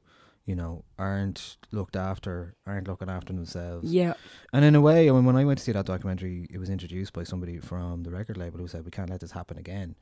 you 0.49 0.55
know 0.61 0.85
aren't 0.99 1.41
looked 1.79 1.97
after, 1.97 2.55
aren't 2.67 2.89
looking 2.89 3.11
after 3.17 3.33
themselves. 3.33 3.93
Yeah, 4.01 4.15
And 4.55 4.65
in 4.65 4.75
a 4.75 4.81
way, 4.81 5.09
I 5.09 5.13
mean, 5.13 5.25
when 5.29 5.37
I 5.37 5.45
went 5.45 5.59
to 5.59 5.65
see 5.65 5.73
that 5.79 5.87
documentary, 5.87 6.47
it 6.55 6.59
was 6.59 6.71
introduced 6.71 7.13
by 7.13 7.25
somebody 7.25 7.57
from 7.71 8.03
the 8.05 8.11
record 8.11 8.37
label 8.43 8.59
who 8.59 8.67
said 8.69 8.85
we 8.85 8.91
can't 8.99 9.11
let 9.11 9.21
this 9.21 9.33
happen 9.41 9.57
again. 9.59 9.95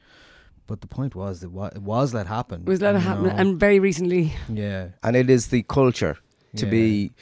But 0.68 0.80
the 0.80 0.86
point 0.98 1.14
was 1.14 1.40
that 1.40 1.50
wa- 1.50 1.72
it 1.78 1.82
was 1.82 2.14
let 2.14 2.26
happen. 2.38 2.58
it 2.62 2.68
was 2.68 2.80
let 2.80 2.94
it 2.94 2.98
and, 2.98 3.04
you 3.04 3.08
happen, 3.10 3.24
know, 3.26 3.36
and 3.40 3.60
very 3.66 3.78
recently, 3.80 4.32
yeah, 4.48 4.88
and 5.02 5.14
it 5.16 5.28
is 5.36 5.48
the 5.48 5.62
culture 5.64 6.16
to 6.60 6.64
Yeah. 6.66 6.70
be 6.70 7.12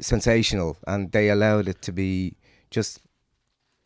sensational, 0.00 0.76
and 0.86 1.10
they 1.12 1.28
allowed 1.30 1.68
it 1.68 1.82
to 1.82 1.92
be 1.92 2.36
just 2.70 3.00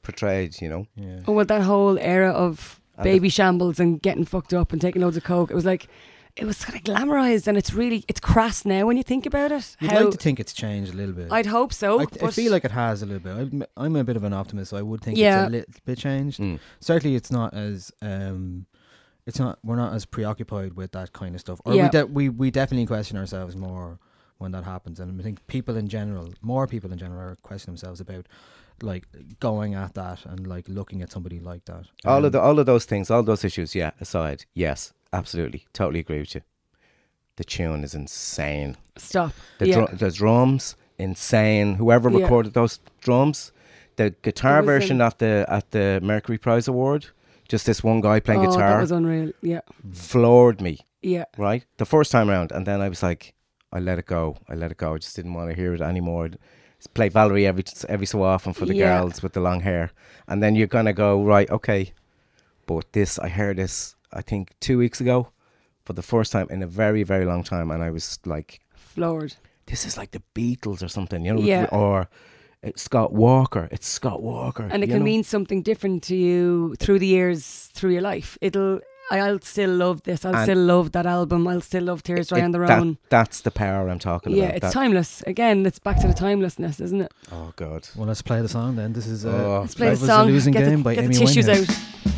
portrayed. 0.03 0.61
You 0.61 0.69
know, 0.69 0.87
yeah. 0.97 1.21
oh 1.27 1.33
well, 1.33 1.45
that 1.45 1.63
whole 1.63 1.99
era 1.99 2.31
of 2.31 2.81
And 2.99 3.07
Babyshambles 3.07 3.79
and 3.81 4.01
getting 4.03 4.25
fucked 4.25 4.55
up 4.55 4.73
and 4.73 4.81
taking 4.81 5.03
loads 5.03 5.17
of 5.17 5.25
coke, 5.25 5.51
it 5.51 5.55
was 5.55 5.65
like. 5.67 5.89
It 6.37 6.45
was 6.45 6.63
kind 6.65 6.77
of 6.77 6.85
glamorized, 6.85 7.47
and 7.47 7.57
it's 7.57 7.73
really 7.73 8.05
it's 8.09 8.21
crass 8.21 8.65
now 8.67 8.87
when 8.87 8.97
you 8.99 9.03
think 9.03 9.25
about 9.25 9.53
it. 9.53 9.75
You'd 9.81 9.91
How- 9.91 10.01
like 10.05 10.11
to 10.13 10.19
think 10.19 10.39
it's 10.39 10.53
changed 10.53 10.93
a 10.93 10.97
little 10.97 11.15
bit. 11.15 11.33
I'd 11.33 11.47
hope 11.47 11.73
so. 11.73 12.01
I, 12.01 12.07
I 12.23 12.31
feel 12.31 12.53
like 12.53 12.65
it 12.65 12.73
has 12.73 13.03
a 13.03 13.07
little 13.07 13.21
bit. 13.23 13.33
I'm, 13.35 13.65
I'm 13.77 13.97
a 13.97 14.05
bit 14.05 14.17
of 14.17 14.25
an 14.25 14.33
optimist, 14.35 14.71
so 14.71 14.77
I 14.77 14.83
would 14.83 15.01
think 15.01 15.17
Yeah. 15.17 15.45
it's 15.45 15.49
a 15.49 15.51
little 15.53 15.75
bit 15.87 15.99
changed. 15.99 16.39
Mm. 16.39 16.59
Certainly, 16.81 17.17
it's 17.17 17.31
not 17.31 17.55
as 17.55 17.91
um, 18.03 18.67
it's 19.27 19.39
not 19.39 19.59
we're 19.65 19.77
not 19.77 19.95
as 19.95 20.05
preoccupied 20.05 20.75
with 20.75 20.93
that 20.93 21.13
kind 21.15 21.35
of 21.35 21.41
stuff. 21.41 21.61
Or 21.65 21.75
Yeah. 21.75 21.85
we, 21.85 21.89
de- 21.91 22.07
we 22.07 22.29
we 22.29 22.51
definitely 22.51 22.87
question 22.87 23.17
ourselves 23.17 23.57
more 23.57 23.99
when 24.39 24.53
that 24.53 24.65
happens, 24.65 25.01
and 25.01 25.19
I 25.19 25.25
think 25.25 25.47
people 25.47 25.75
in 25.77 25.89
general, 25.89 26.35
more 26.43 26.67
people 26.67 26.93
in 26.93 26.99
general, 26.99 27.21
are 27.31 27.37
questioning 27.43 27.77
themselves 27.77 28.01
about 28.01 28.27
like 28.83 29.07
going 29.41 29.75
at 29.75 29.95
that 29.95 30.27
and 30.27 30.47
like 30.47 30.69
looking 30.69 31.01
at 31.01 31.11
somebody 31.11 31.41
like 31.41 31.65
that. 31.65 31.87
all 32.05 32.19
Um, 32.19 32.25
of 32.27 32.33
the 32.33 32.41
all 32.43 32.59
of 32.59 32.67
those 32.67 32.85
things, 32.85 33.11
all 33.11 33.23
those 33.23 33.43
issues. 33.43 33.75
Yeah, 33.75 33.93
aside, 34.03 34.45
yes, 34.53 34.93
absolutely, 35.13 35.67
totally 35.73 36.01
agree 36.01 36.19
with 36.21 36.35
you. 36.35 36.43
The 37.37 37.45
tune 37.45 37.85
is 37.85 37.95
insane. 37.95 38.77
stop. 38.97 39.33
The, 39.59 39.69
yeah. 39.69 39.75
dru- 39.87 39.97
the 39.97 40.11
drums, 40.11 40.77
insane. 40.99 41.75
Whoever 41.75 42.11
Yeah. 42.11 42.21
recorded 42.23 42.55
those 42.55 42.81
drums, 43.01 43.53
the 43.97 44.15
guitar 44.23 44.63
version 44.63 45.01
at 45.01 45.19
the 45.19 45.45
at 45.49 45.71
the 45.71 46.01
Mercury 46.03 46.39
Prize 46.39 46.67
Award, 46.69 47.07
just 47.49 47.67
this 47.67 47.85
one 47.85 48.01
guy 48.01 48.21
playing 48.21 48.41
oh, 48.41 48.45
that 48.45 48.53
guitar, 48.53 48.81
was 48.81 48.91
unreal. 48.91 49.33
Yeah, 49.43 49.61
floored 49.93 50.61
me. 50.61 50.79
yeah. 51.03 51.25
Right, 51.37 51.65
the 51.77 51.85
first 51.85 52.11
time 52.11 52.31
around. 52.31 52.53
and 52.53 52.67
then 52.67 52.81
I 52.81 52.89
was 52.89 53.03
like, 53.03 53.35
I 53.73 53.81
let 53.81 53.99
it 53.99 54.07
go. 54.07 54.37
I 54.49 54.55
let 54.55 54.71
it 54.71 54.79
go. 54.79 54.95
I 54.95 54.99
just 54.99 55.15
didn't 55.17 55.35
want 55.35 55.51
to 55.51 55.57
hear 55.57 55.75
it 55.75 55.81
anymore. 55.81 56.31
Play 56.95 57.09
Valerie 57.11 57.47
every 57.47 57.65
every 57.89 58.07
so 58.07 58.23
often 58.23 58.53
for 58.55 58.65
the 58.67 58.75
Yeah. 58.75 59.01
girls 59.01 59.23
with 59.23 59.33
the 59.33 59.41
long 59.41 59.61
hair, 59.61 59.91
and 60.29 60.43
then 60.43 60.55
you're 60.55 60.69
gonna 60.69 60.93
go 60.95 61.23
right, 61.25 61.51
okay. 61.51 61.93
But 62.67 62.93
this, 62.93 63.19
I 63.19 63.29
heard 63.29 63.57
this, 63.59 63.96
I 64.17 64.23
think 64.23 64.55
two 64.61 64.79
weeks 64.79 65.01
ago, 65.01 65.29
for 65.85 65.93
the 65.93 66.03
first 66.03 66.33
time 66.33 66.47
in 66.51 66.63
a 66.63 66.67
very 66.67 67.03
very 67.05 67.25
long 67.25 67.43
time, 67.45 67.71
and 67.71 67.83
I 67.83 67.91
was 67.91 68.19
like, 68.25 68.61
Floored. 68.75 69.35
this 69.67 69.85
is 69.87 69.97
like 69.97 70.11
the 70.13 70.23
Beatles 70.35 70.83
or 70.83 70.89
something, 70.89 71.25
you 71.25 71.35
know, 71.35 71.41
Yeah. 71.43 71.67
or 71.71 72.09
it's 72.63 72.83
Scott 72.83 73.13
Walker. 73.13 73.69
It's 73.71 73.87
Scott 73.87 74.21
Walker, 74.23 74.69
And 74.73 74.83
it 74.83 74.89
can 74.89 74.99
know? 75.01 75.05
mean 75.05 75.23
something 75.23 75.63
different 75.63 76.03
to 76.05 76.17
you 76.17 76.75
through 76.81 76.99
the 76.99 77.07
years, 77.07 77.71
through 77.75 77.91
your 77.93 78.03
life. 78.03 78.37
It'll. 78.41 78.81
I- 79.09 79.21
I'll 79.21 79.41
still 79.41 79.71
love 79.71 80.03
this. 80.03 80.25
I'll 80.25 80.35
And- 80.35 80.43
still 80.47 80.59
love 80.65 80.91
that 80.91 81.07
album. 81.07 81.47
I'll 81.47 81.61
still 81.61 81.85
love 81.85 82.03
Tears 82.03 82.27
Dry 82.31 82.39
It- 82.41 82.45
on 82.47 82.51
Their 82.51 82.67
that- 82.67 82.81
Own. 82.81 82.99
That's 83.09 83.41
the 83.41 83.53
power 83.53 83.89
I'm 83.89 84.01
talking 84.01 84.33
Yeah, 84.33 84.39
about. 84.39 84.49
Yeah, 84.49 84.57
it's 84.57 84.67
that- 84.67 84.73
timeless. 84.73 85.23
Again, 85.29 85.65
it's 85.65 85.79
back 85.79 86.01
to 86.01 86.09
the 86.09 86.13
timelessness, 86.15 86.81
isn't 86.81 87.03
it? 87.03 87.13
Oh 87.31 87.53
God. 87.55 87.89
Well, 87.95 88.09
let's 88.09 88.23
play 88.23 88.43
the 88.43 88.49
song 88.49 88.75
then. 88.75 88.95
This 88.95 89.07
is 89.07 89.25
uh, 89.25 89.29
Oh. 89.31 89.61
Let's 89.61 89.77
play 89.77 89.87
the 89.87 89.93
is 89.93 90.03
a 90.03 90.07
song. 90.07 90.27
Losing 90.27 90.53
get 90.55 90.65
Game 90.65 90.79
the, 90.79 90.83
by 90.85 90.95
get 90.97 91.05
Amy 91.05 91.15
the 91.15 91.21
tissues 91.21 91.47
Winehouse. 91.47 91.71
out. 91.71 92.13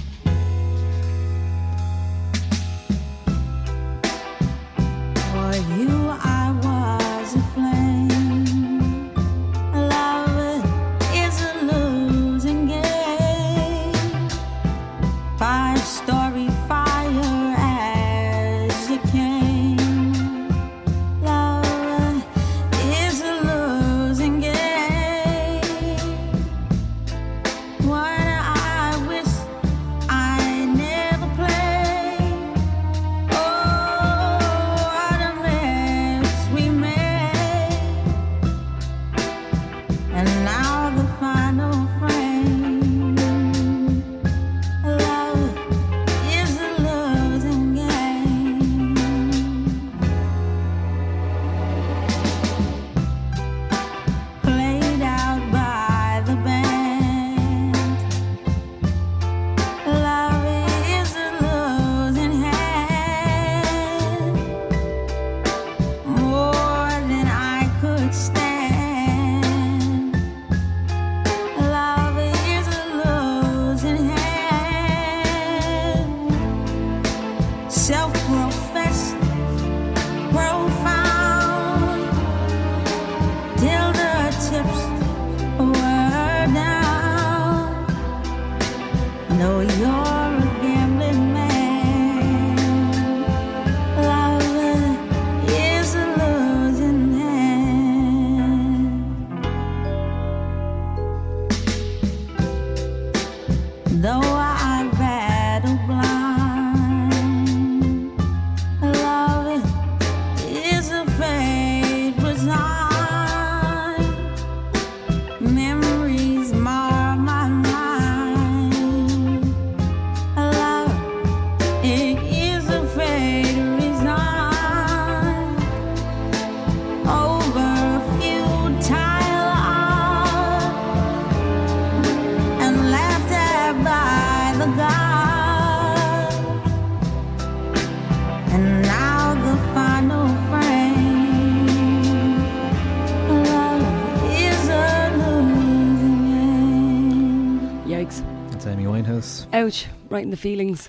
Ouch, 149.68 149.86
right 150.08 150.22
in 150.22 150.30
the 150.30 150.36
feelings. 150.36 150.88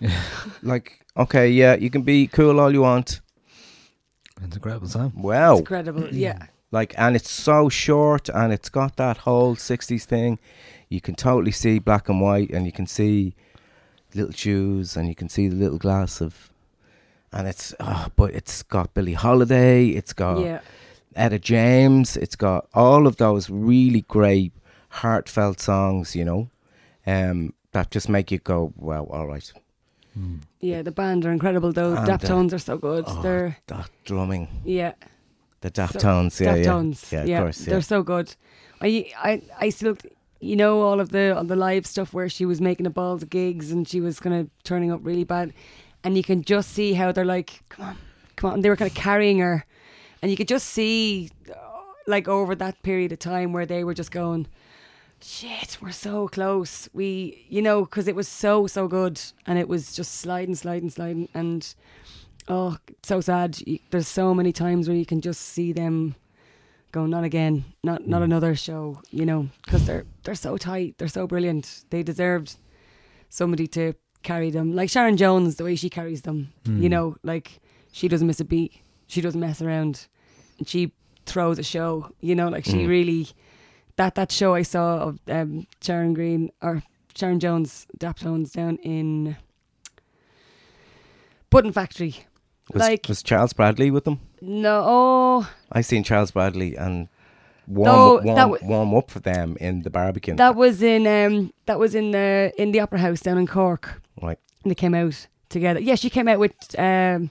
Like, 0.62 1.00
okay, 1.16 1.48
yeah, 1.50 1.74
you 1.74 1.90
can 1.90 2.02
be 2.02 2.26
cool 2.28 2.60
all 2.60 2.72
you 2.72 2.82
want. 2.82 3.20
It's 4.42 4.54
incredible 4.54 4.86
song. 4.86 5.12
Wow. 5.16 5.52
It's 5.54 5.60
incredible. 5.60 6.08
Yeah. 6.14 6.46
Like, 6.70 6.94
and 6.98 7.16
it's 7.16 7.30
so 7.30 7.68
short, 7.68 8.28
and 8.28 8.52
it's 8.52 8.68
got 8.68 8.96
that 8.96 9.16
whole 9.18 9.56
'60s 9.56 10.04
thing. 10.04 10.38
You 10.88 11.00
can 11.00 11.14
totally 11.14 11.50
see 11.52 11.78
black 11.80 12.08
and 12.08 12.20
white, 12.20 12.50
and 12.50 12.64
you 12.66 12.70
can 12.72 12.86
see 12.86 13.34
little 14.14 14.32
shoes, 14.32 14.96
and 14.96 15.08
you 15.08 15.14
can 15.14 15.28
see 15.28 15.48
the 15.48 15.56
little 15.56 15.78
glass 15.78 16.20
of, 16.20 16.52
and 17.32 17.48
it's, 17.48 17.74
oh, 17.80 18.08
but 18.14 18.34
it's 18.34 18.62
got 18.62 18.94
Billie 18.94 19.14
Holiday, 19.14 19.88
it's 19.88 20.12
got 20.12 20.40
Yeah. 20.40 20.60
Etta 21.16 21.38
James, 21.38 22.16
it's 22.16 22.36
got 22.36 22.68
all 22.74 23.06
of 23.06 23.16
those 23.16 23.50
really 23.50 24.02
great, 24.02 24.52
heartfelt 25.00 25.60
songs, 25.60 26.14
you 26.14 26.24
know, 26.24 26.50
um, 27.06 27.54
that 27.78 27.90
just 27.94 28.08
make 28.08 28.30
you 28.32 28.38
go, 28.38 28.72
well, 28.76 29.06
all 29.10 29.26
right. 29.26 29.52
Yeah, 30.60 30.82
the 30.82 30.90
band 30.90 31.24
are 31.26 31.30
incredible 31.30 31.72
though. 31.72 31.94
And, 31.94 32.08
uh, 32.10 32.18
Daptones 32.18 32.52
are 32.52 32.58
so 32.58 32.76
good. 32.76 33.04
Oh, 33.06 33.22
They're 33.22 33.56
that 33.68 33.88
drumming, 34.04 34.48
yeah. 34.64 34.92
the 35.60 35.70
Daft 35.70 36.00
So- 36.00 36.08
yeah, 36.08 36.56
Daptones. 36.56 37.12
yeah, 37.12 37.24
yeah, 37.24 37.38
of 37.38 37.44
course, 37.44 37.60
yeah. 37.60 37.70
They're 37.72 37.82
so 37.82 38.02
good. 38.02 38.34
I 38.80 39.12
I 39.16 39.42
I 39.60 39.68
still 39.70 39.96
you 40.40 40.56
know 40.56 40.80
all 40.82 40.98
of 41.00 41.10
the 41.10 41.36
all 41.36 41.44
the 41.44 41.54
live 41.56 41.86
stuff 41.86 42.12
where 42.12 42.28
she 42.28 42.44
was 42.46 42.60
making 42.60 42.86
a 42.86 42.90
balls 42.90 43.22
of 43.22 43.30
gigs 43.30 43.70
and 43.72 43.86
she 43.88 44.00
was 44.00 44.18
kind 44.18 44.34
of 44.34 44.48
turning 44.64 44.90
up 44.90 45.00
really 45.04 45.24
bad, 45.24 45.52
and 46.02 46.16
you 46.16 46.24
can 46.24 46.42
just 46.42 46.70
see 46.72 46.94
how 46.94 47.12
they're 47.12 47.24
like, 47.36 47.62
come 47.68 47.86
on, 47.86 47.96
come 48.36 48.48
on. 48.50 48.54
And 48.54 48.64
they 48.64 48.70
were 48.70 48.76
kind 48.76 48.90
of 48.90 48.96
carrying 48.96 49.38
her, 49.38 49.64
and 50.20 50.30
you 50.32 50.36
could 50.36 50.48
just 50.48 50.66
see 50.68 51.30
uh, 51.48 51.54
like 52.08 52.26
over 52.26 52.56
that 52.56 52.82
period 52.82 53.12
of 53.12 53.20
time 53.20 53.52
where 53.52 53.66
they 53.66 53.84
were 53.84 53.94
just 53.94 54.10
going. 54.10 54.46
Shit, 55.20 55.78
we're 55.80 55.90
so 55.90 56.28
close. 56.28 56.88
We, 56.92 57.44
you 57.48 57.60
know, 57.60 57.84
because 57.84 58.06
it 58.06 58.14
was 58.14 58.28
so 58.28 58.66
so 58.66 58.86
good, 58.86 59.20
and 59.46 59.58
it 59.58 59.68
was 59.68 59.94
just 59.94 60.14
sliding, 60.14 60.54
sliding, 60.54 60.90
sliding, 60.90 61.28
and 61.34 61.74
oh, 62.46 62.76
so 63.02 63.20
sad. 63.20 63.58
There's 63.90 64.08
so 64.08 64.32
many 64.32 64.52
times 64.52 64.88
where 64.88 64.96
you 64.96 65.06
can 65.06 65.20
just 65.20 65.40
see 65.40 65.72
them 65.72 66.14
go, 66.92 67.06
not 67.06 67.24
again, 67.24 67.64
not 67.82 68.06
not 68.06 68.20
mm. 68.20 68.24
another 68.24 68.54
show, 68.54 69.02
you 69.10 69.26
know, 69.26 69.48
because 69.64 69.86
they're 69.86 70.06
they're 70.22 70.34
so 70.34 70.56
tight, 70.56 70.96
they're 70.98 71.08
so 71.08 71.26
brilliant. 71.26 71.84
They 71.90 72.02
deserved 72.02 72.56
somebody 73.28 73.66
to 73.68 73.94
carry 74.22 74.50
them, 74.50 74.74
like 74.74 74.90
Sharon 74.90 75.16
Jones, 75.16 75.56
the 75.56 75.64
way 75.64 75.74
she 75.76 75.90
carries 75.90 76.22
them. 76.22 76.52
You 76.64 76.72
mm. 76.72 76.90
know, 76.90 77.16
like 77.24 77.60
she 77.92 78.06
doesn't 78.06 78.26
miss 78.26 78.40
a 78.40 78.44
beat, 78.44 78.72
she 79.08 79.20
doesn't 79.20 79.40
mess 79.40 79.60
around, 79.60 80.06
and 80.58 80.68
she 80.68 80.92
throws 81.26 81.58
a 81.58 81.64
show. 81.64 82.12
You 82.20 82.36
know, 82.36 82.48
like 82.48 82.64
she 82.64 82.84
mm. 82.84 82.88
really 82.88 83.28
that 83.98 84.14
that 84.14 84.32
show 84.32 84.54
I 84.54 84.62
saw 84.62 84.98
of 85.08 85.18
um, 85.28 85.66
Sharon 85.82 86.14
Green 86.14 86.50
or 86.62 86.82
Sharon 87.14 87.38
Jones 87.40 87.86
Daptones 87.98 88.52
down 88.52 88.76
in 88.82 89.36
Button 91.50 91.72
Factory. 91.72 92.16
Was, 92.72 92.80
like 92.82 93.06
was 93.08 93.22
Charles 93.22 93.52
Bradley 93.52 93.90
with 93.90 94.04
them? 94.04 94.20
no, 94.42 94.82
oh, 94.86 95.50
I 95.72 95.80
seen 95.80 96.02
Charles 96.04 96.30
Bradley 96.30 96.76
and 96.76 97.08
warm, 97.66 97.86
No, 97.86 98.18
up, 98.18 98.24
warm, 98.24 98.50
wa- 98.50 98.58
warm 98.62 98.94
up 98.94 99.10
for 99.10 99.20
them 99.20 99.56
in 99.58 99.82
the 99.82 99.90
Barbican. 99.90 100.36
that 100.36 100.54
was 100.54 100.82
in 100.82 101.06
um 101.06 101.52
that 101.66 101.78
was 101.78 101.94
in 101.94 102.10
the 102.10 102.52
in 102.58 102.72
the 102.72 102.80
Opera 102.80 102.98
House 102.98 103.20
down 103.20 103.38
in 103.38 103.46
Cork. 103.46 104.02
right. 104.22 104.38
And 104.64 104.70
they 104.70 104.74
came 104.74 104.94
out 104.94 105.26
together. 105.48 105.80
Yeah, 105.80 105.94
she 105.94 106.10
came 106.10 106.28
out 106.28 106.38
with 106.38 106.52
um 106.78 107.30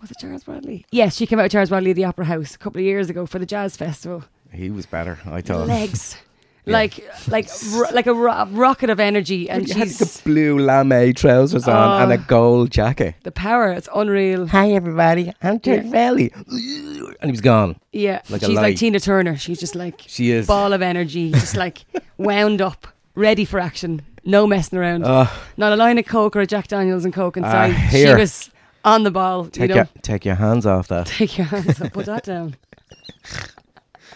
was 0.00 0.10
it 0.12 0.16
Charles 0.20 0.44
Bradley? 0.44 0.86
Yes, 0.92 1.16
she 1.16 1.26
came 1.26 1.38
out 1.40 1.42
with 1.42 1.52
Charles 1.52 1.68
Bradley 1.68 1.90
at 1.90 1.96
the 1.96 2.04
Opera 2.04 2.24
House 2.26 2.54
a 2.54 2.58
couple 2.58 2.78
of 2.78 2.84
years 2.84 3.10
ago 3.10 3.26
for 3.26 3.38
the 3.40 3.46
jazz 3.46 3.76
festival. 3.76 4.24
He 4.52 4.70
was 4.70 4.86
better, 4.86 5.18
I 5.26 5.40
thought. 5.40 5.66
Legs. 5.66 6.16
Like 6.66 7.02
like 7.26 7.48
ro- 7.72 7.90
like 7.92 8.06
a 8.06 8.12
ro- 8.14 8.46
rocket 8.50 8.90
of 8.90 9.00
energy 9.00 9.48
and 9.48 9.66
He 9.66 9.72
had 9.72 9.88
the 9.88 10.20
blue 10.24 10.58
lame 10.58 11.14
trousers 11.14 11.66
on 11.66 12.02
and 12.02 12.12
a 12.12 12.16
Oh. 12.16 12.24
gold 12.28 12.70
jacket. 12.70 13.14
the 13.22 13.32
power, 13.32 13.72
it's 13.72 13.88
unreal. 13.94 14.46
Hi 14.46 14.70
everybody, 14.72 15.32
I'm 15.42 15.58
Ted 15.58 15.86
Yeah. 15.86 15.90
Valley. 15.90 16.30
And 16.36 17.16
he 17.24 17.30
was 17.30 17.40
gone. 17.40 17.76
Yeah, 17.92 18.20
Like 18.28 18.42
she's 18.44 18.56
like 18.58 18.76
Tina 18.76 19.00
Turner. 19.00 19.36
She's 19.38 19.58
just 19.58 19.74
like 19.74 20.04
She 20.06 20.30
is. 20.30 20.46
ball 20.46 20.72
of 20.74 20.82
energy, 20.82 21.30
just 21.32 21.56
like 21.56 21.78
wound 22.18 22.60
up, 22.60 22.86
ready 23.14 23.46
for 23.46 23.58
action, 23.58 24.02
no 24.24 24.46
messing 24.46 24.78
around. 24.78 25.04
Uh, 25.04 25.26
Not 25.56 25.72
a 25.72 25.76
line 25.76 25.98
of 25.98 26.04
coke 26.06 26.36
or 26.36 26.40
a 26.40 26.46
Jack 26.46 26.68
Daniels 26.68 27.06
and 27.06 27.12
coke 27.14 27.38
Ah, 27.38 27.64
inside. 27.64 27.90
she 27.90 28.14
was 28.14 28.50
on 28.84 29.02
the 29.04 29.10
ball. 29.10 29.46
take 29.46 29.62
you 29.62 29.68
know, 29.68 29.74
your 29.76 29.88
take 30.02 30.24
your 30.26 30.36
hands 30.36 30.66
off 30.66 30.88
that. 30.88 31.06
take 31.06 31.38
your 31.38 31.46
hands 31.46 31.80
up, 31.80 31.94
put 31.94 32.04
that 32.06 32.24
down. 32.24 32.54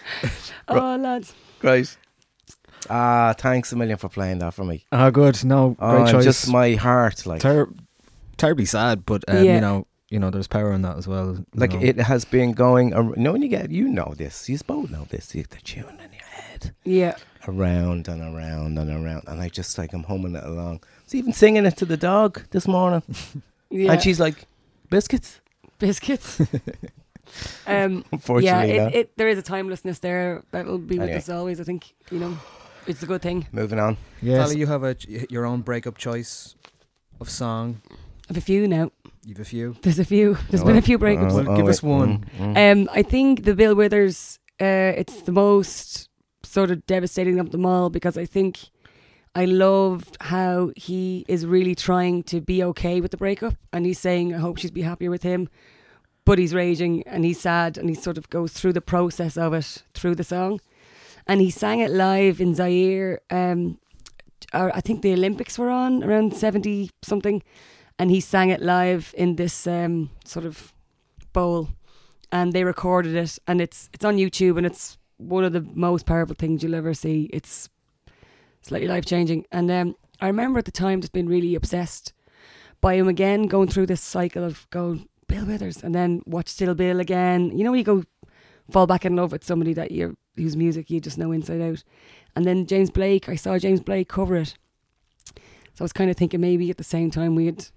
oh 0.67 0.95
lads, 0.97 1.33
Great. 1.59 1.97
Ah, 2.89 3.33
thanks 3.37 3.71
a 3.71 3.75
million 3.75 3.97
for 3.97 4.09
playing 4.09 4.39
that 4.39 4.53
for 4.53 4.63
me. 4.63 4.85
Oh, 4.91 5.09
good. 5.09 5.43
No, 5.43 5.75
Oh, 5.79 5.91
great 5.91 6.01
and 6.01 6.09
choice. 6.11 6.23
just 6.23 6.51
my 6.51 6.73
heart, 6.75 7.25
like, 7.25 7.41
Ter- 7.41 7.69
terribly 8.37 8.65
sad, 8.65 9.05
but 9.05 9.23
um, 9.27 9.43
Yeah. 9.43 9.55
you 9.55 9.61
know, 9.61 9.87
you 10.09 10.19
know, 10.19 10.29
there's 10.29 10.47
power 10.47 10.71
in 10.71 10.83
that 10.83 10.95
as 10.97 11.07
well. 11.07 11.43
like 11.55 11.73
know. 11.73 11.79
it 11.81 11.97
has 11.99 12.25
been 12.25 12.51
going. 12.53 12.93
ar- 12.93 13.03
You 13.15 13.23
know, 13.23 13.31
when 13.31 13.41
you 13.41 13.47
get, 13.47 13.71
you 13.71 13.87
know 13.87 14.13
this. 14.15 14.47
You 14.47 14.59
both 14.67 14.91
know 14.91 15.05
this. 15.09 15.33
You 15.33 15.43
the 15.49 15.57
tune 15.57 15.97
in 15.99 16.11
your 16.13 16.29
head, 16.29 16.75
yeah, 16.83 17.15
around 17.47 18.07
and 18.07 18.21
around 18.21 18.77
and 18.77 18.89
around, 18.91 19.23
and 19.27 19.41
I 19.41 19.49
just 19.49 19.77
like 19.79 19.91
I'm 19.93 20.03
humming 20.03 20.35
it 20.35 20.43
along. 20.43 20.81
I 20.83 21.03
was 21.05 21.15
even 21.15 21.33
singing 21.33 21.65
it 21.65 21.75
to 21.77 21.85
the 21.85 21.97
dog 21.97 22.43
this 22.51 22.67
morning, 22.67 23.01
yeah. 23.71 23.93
and 23.93 24.01
she's 24.01 24.19
like, 24.19 24.45
"Biscuits." 24.91 25.41
biscuits. 25.79 26.39
um, 27.67 28.03
Unfortunately, 28.11 28.75
yeah, 28.75 28.87
it, 28.87 28.95
it 28.95 29.17
there 29.17 29.27
is 29.27 29.37
a 29.37 29.41
timelessness 29.43 29.99
there 29.99 30.43
that 30.51 30.65
will 30.65 30.77
be 30.77 30.95
with 30.97 31.03
Anyway. 31.09 31.17
us 31.17 31.29
always. 31.29 31.59
I 31.59 31.63
think 31.63 31.93
you 32.11 32.19
know, 32.19 32.37
it's 32.87 33.03
a 33.03 33.05
good 33.05 33.21
thing. 33.21 33.47
Moving 33.51 33.79
on. 33.79 33.97
yes. 34.21 34.47
Sally, 34.47 34.59
you 34.59 34.67
have 34.67 34.83
a 34.83 34.95
your 35.29 35.45
own 35.45 35.61
breakup 35.61 35.97
choice 35.97 36.55
of 37.19 37.29
song. 37.29 37.81
I 37.91 37.95
have 38.29 38.37
a 38.37 38.41
few 38.41 38.67
now. 38.67 38.91
You've 39.25 39.39
a 39.39 39.45
few. 39.45 39.75
There's 39.81 39.99
a 39.99 40.05
few. 40.05 40.37
There's 40.49 40.61
Oh, 40.61 40.65
been 40.65 40.77
a 40.77 40.81
few 40.81 40.99
breakups. 40.99 41.33
Well, 41.33 41.55
give 41.55 41.65
wait. 41.65 41.71
us 41.71 41.81
one. 41.83 42.25
Mm, 42.37 42.53
mm. 42.55 42.71
Um, 42.71 42.89
I 42.93 43.01
think 43.03 43.43
the 43.43 43.55
Bill 43.55 43.73
Withers, 43.75 44.39
uh, 44.61 44.93
it's 44.97 45.21
the 45.23 45.31
most 45.31 46.09
sort 46.43 46.69
of 46.71 46.85
devastating 46.85 47.39
of 47.39 47.49
them 47.51 47.65
all 47.65 47.89
because 47.89 48.17
I 48.17 48.25
think 48.25 48.59
I 49.33 49.45
loved 49.45 50.15
how 50.21 50.71
he 50.75 51.25
is 51.27 51.45
really 51.45 51.73
trying 51.75 52.23
to 52.23 52.39
be 52.39 52.63
okay 52.63 53.01
with 53.01 53.11
the 53.11 53.17
breakup 53.17 53.55
and 53.73 53.85
he's 53.85 53.99
saying, 53.99 54.33
I 54.33 54.37
hope 54.37 54.57
she's 54.59 54.71
be 54.71 54.83
happier 54.83 55.09
with 55.09 55.23
him. 55.23 55.49
But 56.25 56.39
he's 56.39 56.53
raging 56.53 57.03
and 57.05 57.23
he's 57.23 57.39
sad 57.39 57.77
and 57.77 57.87
he 57.87 57.95
sort 57.95 58.17
of 58.17 58.29
goes 58.29 58.51
through 58.53 58.73
the 58.73 58.81
process 58.81 59.37
of 59.37 59.53
it 59.53 59.83
through 59.93 60.15
the 60.15 60.23
song. 60.23 60.59
And 61.27 61.41
he 61.41 61.49
sang 61.49 61.79
it 61.79 61.91
live 61.91 62.41
in 62.41 62.55
Zaire. 62.55 63.21
Um, 63.29 63.79
I 64.53 64.81
think 64.81 65.01
the 65.01 65.13
Olympics 65.13 65.57
were 65.59 65.69
on 65.69 66.03
around 66.03 66.35
70 66.35 66.89
something. 67.03 67.43
And 67.97 68.11
he 68.11 68.19
sang 68.19 68.49
it 68.49 68.61
live 68.61 69.13
in 69.17 69.35
this 69.35 69.67
um, 69.67 70.09
sort 70.25 70.45
of 70.45 70.73
bowl 71.31 71.69
and 72.31 72.53
they 72.53 72.63
recorded 72.63 73.15
it 73.15 73.37
and 73.47 73.61
it's 73.61 73.89
it's 73.93 74.03
on 74.03 74.17
YouTube 74.17 74.57
and 74.57 74.65
it's 74.65 74.97
one 75.17 75.43
of 75.43 75.53
the 75.53 75.61
most 75.73 76.05
powerful 76.05 76.35
things 76.37 76.61
you'll 76.61 76.75
ever 76.75 76.93
see. 76.93 77.29
It's 77.31 77.69
slightly 78.61 78.87
life 78.87 79.05
changing. 79.05 79.45
And 79.51 79.71
um, 79.71 79.95
I 80.19 80.27
remember 80.27 80.59
at 80.59 80.65
the 80.65 80.71
time 80.71 81.01
just 81.01 81.13
being 81.13 81.27
really 81.27 81.55
obsessed 81.55 82.11
by 82.81 82.95
him 82.95 83.07
again, 83.07 83.47
going 83.47 83.69
through 83.69 83.85
this 83.85 84.01
cycle 84.01 84.43
of 84.43 84.67
going 84.69 85.07
Bill 85.27 85.45
Withers 85.45 85.83
and 85.83 85.93
then 85.93 86.21
watch 86.25 86.47
Still 86.49 86.75
Bill 86.75 86.99
again. 86.99 87.57
You 87.57 87.63
know, 87.63 87.73
you 87.73 87.83
go 87.83 88.03
fall 88.71 88.87
back 88.87 89.05
in 89.05 89.15
love 89.15 89.31
with 89.31 89.43
somebody 89.43 89.73
that 89.73 89.91
you 89.91 90.17
whose 90.35 90.57
music 90.57 90.89
you 90.89 90.99
just 90.99 91.17
know 91.17 91.31
inside 91.31 91.61
out. 91.61 91.83
And 92.35 92.45
then 92.45 92.65
James 92.65 92.89
Blake, 92.89 93.29
I 93.29 93.35
saw 93.35 93.57
James 93.57 93.79
Blake 93.81 94.09
cover 94.09 94.35
it. 94.35 94.55
So 95.35 95.81
I 95.81 95.83
was 95.83 95.93
kind 95.93 96.09
of 96.09 96.17
thinking 96.17 96.41
maybe 96.41 96.69
at 96.69 96.77
the 96.77 96.83
same 96.83 97.11
time 97.11 97.35
we 97.35 97.45
had 97.45 97.67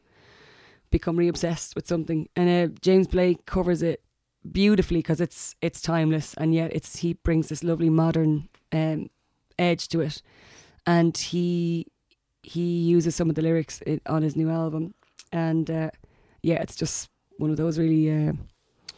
become 0.91 1.17
re-obsessed 1.17 1.75
with 1.75 1.87
something. 1.87 2.29
And 2.35 2.49
uh, 2.49 2.75
James 2.81 3.07
Blake 3.07 3.47
covers 3.47 3.83
it 3.83 4.03
beautifully 4.51 5.01
because 5.01 5.21
it's 5.21 5.57
it's 5.61 5.81
timeless 5.81 6.33
and 6.35 6.55
yet 6.55 6.73
it's 6.73 6.97
he 6.99 7.13
brings 7.13 7.49
this 7.49 7.65
lovely 7.65 7.91
modern 7.91 8.49
um, 8.73 9.11
edge 9.59 9.89
to 9.89 10.01
it. 10.01 10.23
And 10.87 11.17
he 11.17 11.87
he 12.43 12.81
uses 12.81 13.15
some 13.15 13.29
of 13.29 13.35
the 13.35 13.43
lyrics 13.43 13.83
on 14.07 14.23
his 14.23 14.37
new 14.37 14.49
album, 14.49 14.95
and 15.33 15.71
uh, 15.71 15.91
yeah, 16.43 16.63
it's 16.63 16.77
just 16.77 17.11
one 17.39 17.51
of 17.51 17.57
those 17.57 17.79
really. 17.79 18.11
Uh, 18.11 18.33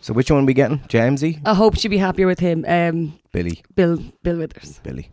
So 0.03 0.14
which 0.14 0.30
one 0.30 0.43
are 0.45 0.47
we 0.47 0.55
getting? 0.55 0.78
Jamesy, 0.88 1.41
I 1.45 1.53
hope 1.55 1.76
she'd 1.76 1.88
be 1.88 1.99
happier 1.99 2.26
with 2.26 2.41
him. 2.41 2.64
Um, 2.66 3.18
Billy, 3.32 3.62
Bill 3.74 3.99
Bill 4.22 4.38
Withers. 4.38 4.80
Billy. 4.82 5.11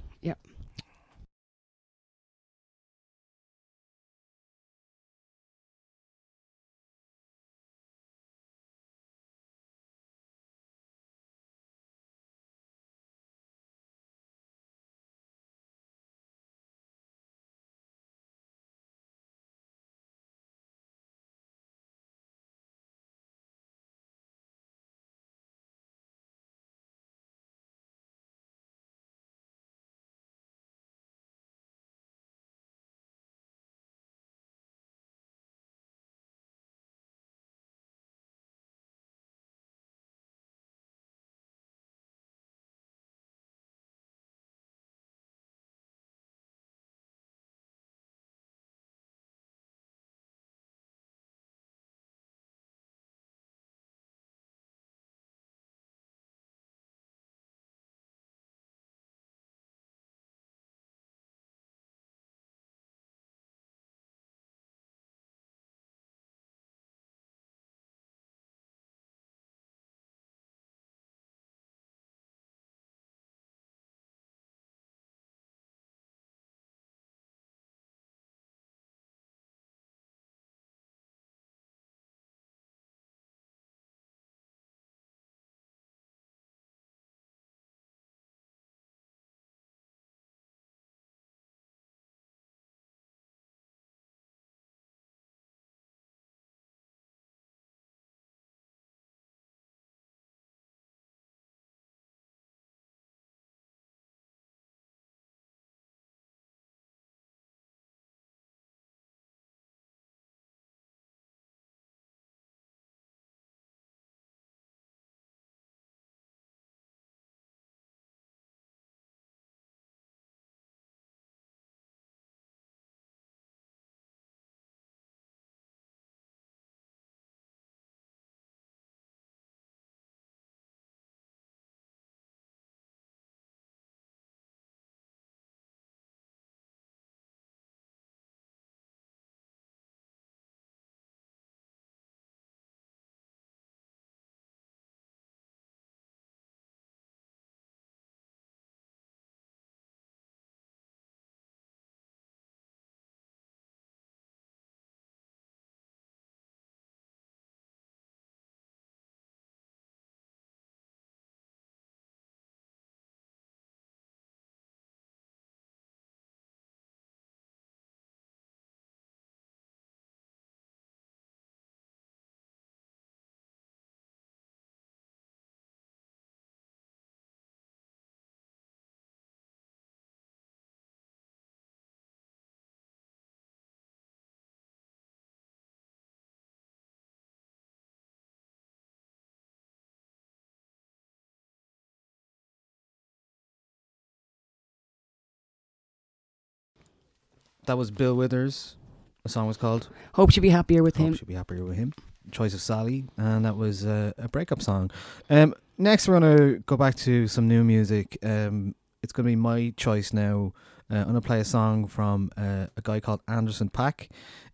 That 197.67 197.77
was 197.77 197.91
Bill 197.91 198.15
Withers. 198.15 198.75
The 199.23 199.29
song 199.29 199.45
was 199.47 199.57
called 199.57 199.89
Hope 200.13 200.31
she'll 200.31 200.41
be 200.41 200.49
happier 200.49 200.81
with 200.81 200.97
Hope 200.97 201.07
him. 201.07 201.13
She'll 201.13 201.27
be 201.27 201.35
happier 201.35 201.63
with 201.63 201.77
him. 201.77 201.93
Choice 202.31 202.53
of 202.53 202.61
Sally, 202.61 203.05
and 203.17 203.45
that 203.45 203.55
was 203.55 203.85
uh, 203.85 204.11
a 204.17 204.27
breakup 204.27 204.61
song. 204.61 204.91
Um, 205.29 205.53
next, 205.77 206.07
we're 206.07 206.19
gonna 206.19 206.59
go 206.59 206.75
back 206.75 206.95
to 206.95 207.27
some 207.27 207.47
new 207.47 207.63
music. 207.63 208.17
Um, 208.23 208.75
it's 209.03 209.13
gonna 209.13 209.27
be 209.27 209.35
my 209.35 209.73
choice 209.77 210.11
now. 210.11 210.53
Uh, 210.89 210.95
I'm 210.95 211.05
gonna 211.07 211.21
play 211.21 211.39
a 211.41 211.45
song 211.45 211.87
from 211.87 212.31
uh, 212.37 212.67
a 212.77 212.81
guy 212.81 212.99
called 212.99 213.21
Anderson 213.27 213.69
.Paak, 213.69 214.07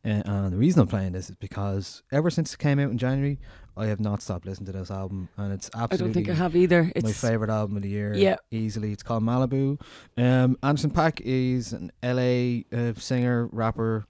uh, 0.04 0.22
and 0.26 0.52
the 0.52 0.58
reason 0.58 0.82
I'm 0.82 0.88
playing 0.88 1.12
this 1.12 1.30
is 1.30 1.36
because 1.36 2.02
ever 2.12 2.30
since 2.30 2.54
it 2.54 2.58
came 2.60 2.80
out 2.80 2.90
in 2.90 2.98
January, 2.98 3.40
I 3.78 3.86
have 3.88 4.00
not 4.00 4.22
stopped 4.22 4.46
listening 4.46 4.66
to 4.68 4.80
this 4.80 4.90
album, 4.90 5.30
and 5.38 5.54
it's 5.54 5.70
absolutely. 5.76 5.96
I 5.96 5.98
don't 6.08 6.14
think 6.14 6.30
I 6.30 6.34
have 6.34 6.56
either. 6.56 6.92
It's 6.96 7.04
my 7.06 7.12
favorite 7.12 7.52
album 7.52 7.78
of 7.78 7.84
the 7.84 7.90
year. 7.90 8.14
Yeah. 8.16 8.38
easily. 8.52 8.92
It's 8.92 9.04
called 9.04 9.24
Malibu. 9.24 9.80
Um, 10.18 10.58
Anderson 10.64 10.90
.Paak 10.92 11.22
is 11.24 11.72
an 11.74 11.92
LA 12.02 12.64
uh, 12.76 12.94
singer, 12.96 13.48
rapper, 13.52 14.06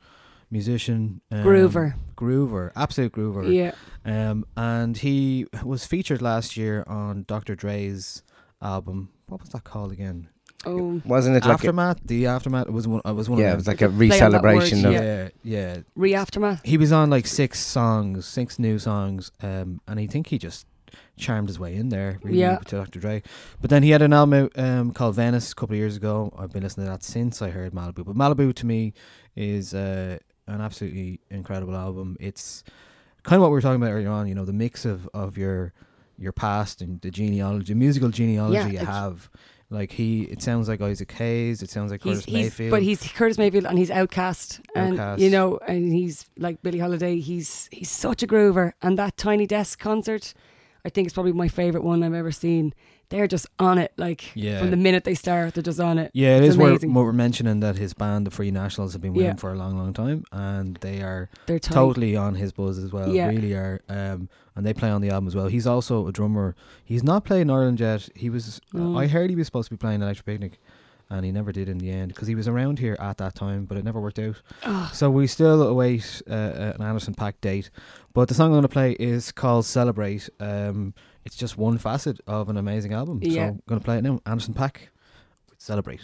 musician, 0.49 1.19
um, 1.31 1.43
Groover. 1.43 1.95
groover, 2.15 2.71
absolute 2.75 3.11
groover. 3.11 3.51
yeah. 3.53 3.73
Um, 4.05 4.45
and 4.55 4.97
he 4.97 5.47
was 5.63 5.85
featured 5.85 6.21
last 6.21 6.55
year 6.55 6.83
on 6.87 7.23
Dr. 7.27 7.55
Dre's 7.55 8.23
album. 8.61 9.09
What 9.27 9.41
was 9.41 9.49
that 9.49 9.63
called 9.63 9.91
again? 9.91 10.29
Oh, 10.65 11.01
Wasn't 11.05 11.35
it 11.35 11.41
like 11.43 11.49
a, 11.49 11.53
Aftermath. 11.53 11.99
the 12.05 12.27
Aftermath 12.27 12.69
was 12.69 12.87
one. 12.87 13.01
It 13.05 13.11
was 13.13 13.29
one 13.29 13.39
yeah, 13.39 13.53
it 13.53 13.55
was 13.55 13.67
like 13.67 13.81
a 13.81 13.89
Play 13.89 14.09
on 14.21 14.31
that 14.31 14.43
re-celebration 14.43 14.83
word, 14.83 14.95
of 14.95 15.03
yeah, 15.03 15.29
yeah. 15.43 15.77
re 15.95 16.13
aftermath. 16.15 16.61
He 16.63 16.77
was 16.77 16.91
on 16.91 17.09
like 17.09 17.27
six 17.27 17.59
songs, 17.59 18.25
six 18.25 18.59
new 18.59 18.79
songs, 18.79 19.31
um, 19.41 19.81
and 19.87 19.99
I 19.99 20.07
think 20.07 20.27
he 20.27 20.37
just 20.37 20.65
charmed 21.17 21.47
his 21.47 21.59
way 21.59 21.75
in 21.75 21.89
there, 21.89 22.19
really, 22.23 22.39
Yeah. 22.39 22.57
to 22.57 22.75
Dr. 22.77 22.99
Dre. 22.99 23.23
But 23.61 23.69
then 23.69 23.83
he 23.83 23.89
had 23.91 24.01
an 24.01 24.13
album 24.13 24.49
um, 24.55 24.91
called 24.91 25.15
Venice 25.15 25.51
a 25.51 25.55
couple 25.55 25.73
of 25.73 25.79
years 25.79 25.95
ago. 25.97 26.33
I've 26.37 26.51
been 26.51 26.63
listening 26.63 26.85
to 26.87 26.91
that 26.91 27.03
since 27.03 27.41
I 27.41 27.49
heard 27.49 27.73
Malibu. 27.73 28.05
But 28.05 28.15
Malibu 28.15 28.53
to 28.55 28.65
me 28.65 28.93
is 29.35 29.73
uh, 29.73 30.17
an 30.47 30.61
absolutely 30.61 31.19
incredible 31.29 31.75
album. 31.75 32.15
It's 32.19 32.63
kind 33.23 33.37
of 33.37 33.41
what 33.41 33.49
we 33.49 33.55
were 33.55 33.61
talking 33.61 33.81
about 33.81 33.91
earlier 33.91 34.09
on. 34.09 34.27
You 34.27 34.35
know, 34.35 34.45
the 34.45 34.53
mix 34.53 34.85
of 34.85 35.09
of 35.13 35.37
your 35.37 35.73
your 36.17 36.31
past 36.31 36.81
and 36.81 37.01
the 37.01 37.09
genealogy, 37.09 37.73
musical 37.73 38.09
genealogy 38.09 38.55
Yeah, 38.57 38.67
you 38.81 38.85
have. 38.85 39.29
Like 39.73 39.91
he, 39.91 40.21
it 40.23 40.41
sounds 40.41 40.69
like 40.69 40.81
Isaac 40.81 41.11
Hayes. 41.13 41.63
It 41.63 41.69
sounds 41.71 41.91
like 41.91 42.01
Curtis 42.01 42.25
he's 42.25 42.33
Mayfield. 42.33 42.71
but 42.71 42.83
he's 42.83 43.01
Curtis 43.11 43.39
Mayfield 43.39 43.65
and 43.65 43.77
he's 43.77 43.89
OutKast 43.89 44.61
and 44.75 45.19
you 45.19 45.29
know 45.31 45.57
and 45.67 45.91
he's 45.91 46.27
like 46.37 46.61
Billie 46.61 46.79
Holiday. 46.79 47.19
He's 47.19 47.69
he's 47.71 47.89
such 47.89 48.21
a 48.21 48.27
groover 48.27 48.73
and 48.83 48.97
that 48.99 49.17
Tiny 49.17 49.47
Desk 49.47 49.79
concert, 49.79 50.35
I 50.85 50.89
think 50.89 51.07
is 51.07 51.13
probably 51.13 51.33
my 51.33 51.47
favorite 51.47 51.83
one 51.83 52.03
I've 52.03 52.13
ever 52.13 52.31
seen. 52.31 52.73
They're 53.13 53.27
just 53.27 53.45
on 53.59 53.77
it 53.77 53.93
like 53.95 54.31
Yeah. 54.35 54.59
from 54.59 54.71
the 54.71 54.75
minute 54.77 55.03
they 55.03 55.13
start. 55.13 55.53
They're 55.53 55.61
just 55.63 55.79
on 55.79 55.99
it. 55.99 56.09
Yeah, 56.15 56.37
it 56.37 56.39
It's 56.43 56.49
is 56.53 56.57
where, 56.57 56.69
amazing. 56.69 56.93
what 56.95 57.05
we're 57.05 57.13
mentioning 57.13 57.59
that 57.59 57.77
his 57.77 57.93
band, 57.93 58.25
the 58.25 58.31
Free 58.31 58.49
Nationals, 58.49 58.93
have 58.93 59.01
been 59.03 59.13
with 59.13 59.23
Yeah. 59.23 59.31
him 59.31 59.37
for 59.37 59.51
a 59.51 59.55
long, 59.55 59.77
long 59.77 59.93
time, 59.93 60.23
and 60.31 60.77
they 60.81 61.01
are 61.03 61.29
They're 61.45 61.59
tight. 61.59 61.75
totally 61.75 62.15
on 62.15 62.35
his 62.35 62.51
buzz 62.51 62.79
as 62.79 62.91
well. 62.91 63.09
Yeah. 63.13 63.27
Really 63.27 63.53
are, 63.53 63.81
um, 63.87 64.29
and 64.55 64.65
they 64.65 64.73
play 64.73 64.89
on 64.89 65.01
the 65.01 65.11
album 65.11 65.27
as 65.27 65.35
well. 65.35 65.47
He's 65.47 65.67
also 65.67 66.07
a 66.07 66.11
drummer. 66.11 66.55
He's 66.83 67.03
not 67.03 67.23
playing 67.23 67.49
Ireland 67.51 67.79
yet. 67.79 68.09
He 68.15 68.29
was. 68.31 68.59
Mm. 68.73 68.97
I 68.97 69.05
heard 69.07 69.29
he 69.29 69.35
was 69.35 69.45
supposed 69.45 69.69
to 69.69 69.73
be 69.75 69.77
playing 69.77 70.01
Electric 70.01 70.25
Picnic, 70.25 70.59
and 71.11 71.23
he 71.23 71.31
never 71.31 71.51
did 71.51 71.69
in 71.69 71.77
the 71.77 71.91
end 71.91 72.07
because 72.07 72.27
he 72.27 72.33
was 72.33 72.47
around 72.47 72.79
here 72.79 72.97
at 72.99 73.17
that 73.19 73.35
time, 73.35 73.65
but 73.65 73.77
it 73.77 73.83
never 73.83 74.01
worked 74.01 74.17
out. 74.17 74.41
Oh, 74.65 74.89
So 74.91 75.11
we 75.11 75.27
still 75.27 75.61
await 75.61 76.21
uh, 76.27 76.73
an 76.77 76.81
Anderson 76.81 77.13
.Paak 77.13 77.33
date, 77.41 77.69
but 78.13 78.27
the 78.27 78.33
song 78.33 78.47
I'm 78.47 78.53
going 78.53 78.61
to 78.63 78.69
play 78.69 78.93
is 78.93 79.31
called 79.31 79.65
"Celebrate." 79.65 80.29
Um, 80.39 80.95
it's 81.25 81.35
just 81.35 81.57
one 81.57 81.77
facet 81.77 82.19
of 82.27 82.49
an 82.49 82.57
amazing 82.57 82.93
album. 82.93 83.21
So 83.23 83.29
Yeah. 83.29 83.47
I'm 83.47 83.61
going 83.67 83.79
to 83.79 83.85
play 83.85 83.97
it 83.97 84.03
now. 84.03 84.21
Anderson 84.25 84.53
.Paak, 84.53 84.77
"Celebrate." 85.57 86.01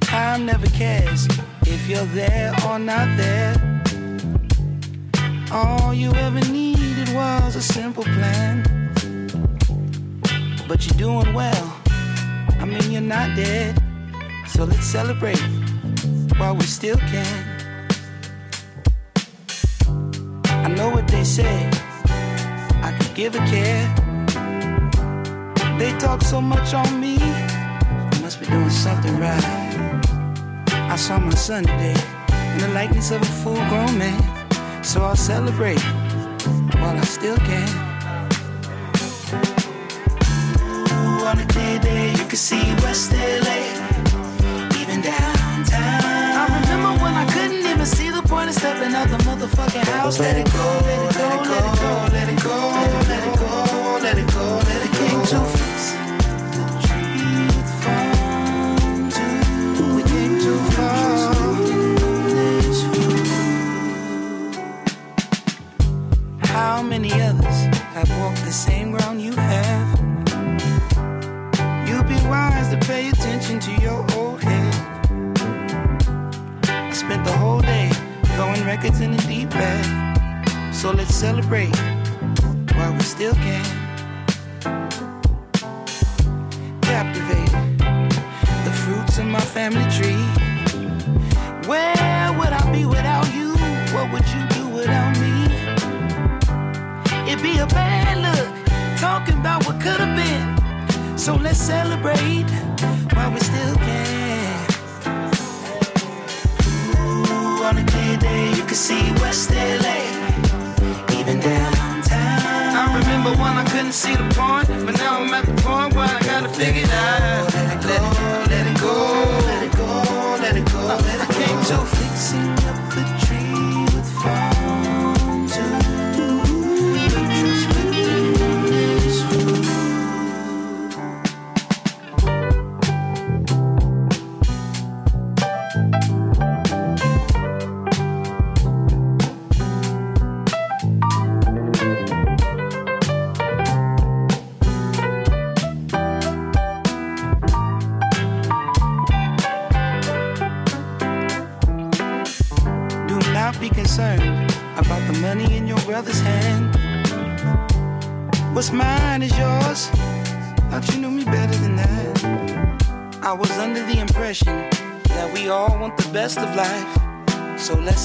Time 0.00 0.44
never 0.46 0.66
cares 0.68 1.26
if 1.26 1.39
you're 1.90 2.04
there 2.14 2.54
or 2.68 2.78
not 2.78 3.08
there. 3.16 3.52
All 5.50 5.92
you 5.92 6.12
ever 6.12 6.40
needed 6.52 7.08
was 7.12 7.56
a 7.56 7.60
simple 7.60 8.04
plan. 8.04 8.62
But 10.68 10.86
you're 10.86 10.98
doing 10.98 11.34
well. 11.34 11.66
I 12.60 12.64
mean, 12.64 12.92
you're 12.92 13.10
not 13.18 13.34
dead. 13.34 13.82
So 14.46 14.62
let's 14.64 14.86
celebrate 14.86 15.42
while 16.38 16.54
we 16.54 16.62
still 16.62 16.98
can. 17.12 17.36
I 20.46 20.68
know 20.68 20.90
what 20.90 21.08
they 21.08 21.24
say. 21.24 21.68
I 22.86 22.96
could 22.96 23.14
give 23.16 23.34
a 23.34 23.42
care. 23.54 23.86
They 25.76 25.90
talk 25.98 26.22
so 26.22 26.40
much 26.40 26.72
on 26.72 27.00
me. 27.00 27.16
I 27.20 28.18
must 28.22 28.38
be 28.38 28.46
doing 28.46 28.70
something 28.70 29.18
right. 29.18 29.59
I 30.90 30.96
saw 30.96 31.20
my 31.20 31.30
son 31.34 31.62
today 31.62 31.94
in 32.52 32.58
the 32.58 32.68
likeness 32.74 33.12
of 33.12 33.22
a 33.22 33.32
full 33.44 33.62
grown 33.70 33.96
man. 33.96 34.20
So 34.82 35.04
I'll 35.04 35.14
celebrate 35.14 35.80
while 36.82 36.98
I 36.98 37.04
still 37.04 37.36
can. 37.36 37.68
Ooh, 40.90 41.26
on 41.30 41.38
a 41.38 41.46
clear 41.46 41.78
day, 41.78 42.10
you 42.10 42.24
can 42.26 42.36
see 42.36 42.74
West 42.82 43.12
LA, 43.12 43.70
even 44.80 45.00
downtown. 45.00 46.02
I 46.42 46.60
remember 46.60 47.04
when 47.04 47.14
I 47.14 47.24
couldn't 47.34 47.64
even 47.64 47.86
see 47.86 48.10
the 48.10 48.22
point 48.22 48.48
of 48.48 48.56
stepping 48.56 48.92
out 48.92 49.08
the 49.10 49.18
motherfucking 49.18 49.86
house. 49.94 50.18
Let 50.18 50.38
it 50.38 50.52
go, 50.52 50.66
let 50.82 51.06
it 51.06 51.14
go, 51.14 51.28
let 51.30 51.68
it 51.68 51.78
go, 51.78 52.08
let 52.10 52.28
it 52.28 52.42
go, 52.42 52.56
let 53.06 53.28
it 53.28 53.38
go, 53.38 53.98
let 54.02 54.18
it 54.18 54.34
go, 54.34 54.44
let 54.66 54.84
it 54.84 54.92
came 54.98 55.24
too 55.24 55.44
fixing 55.44 55.59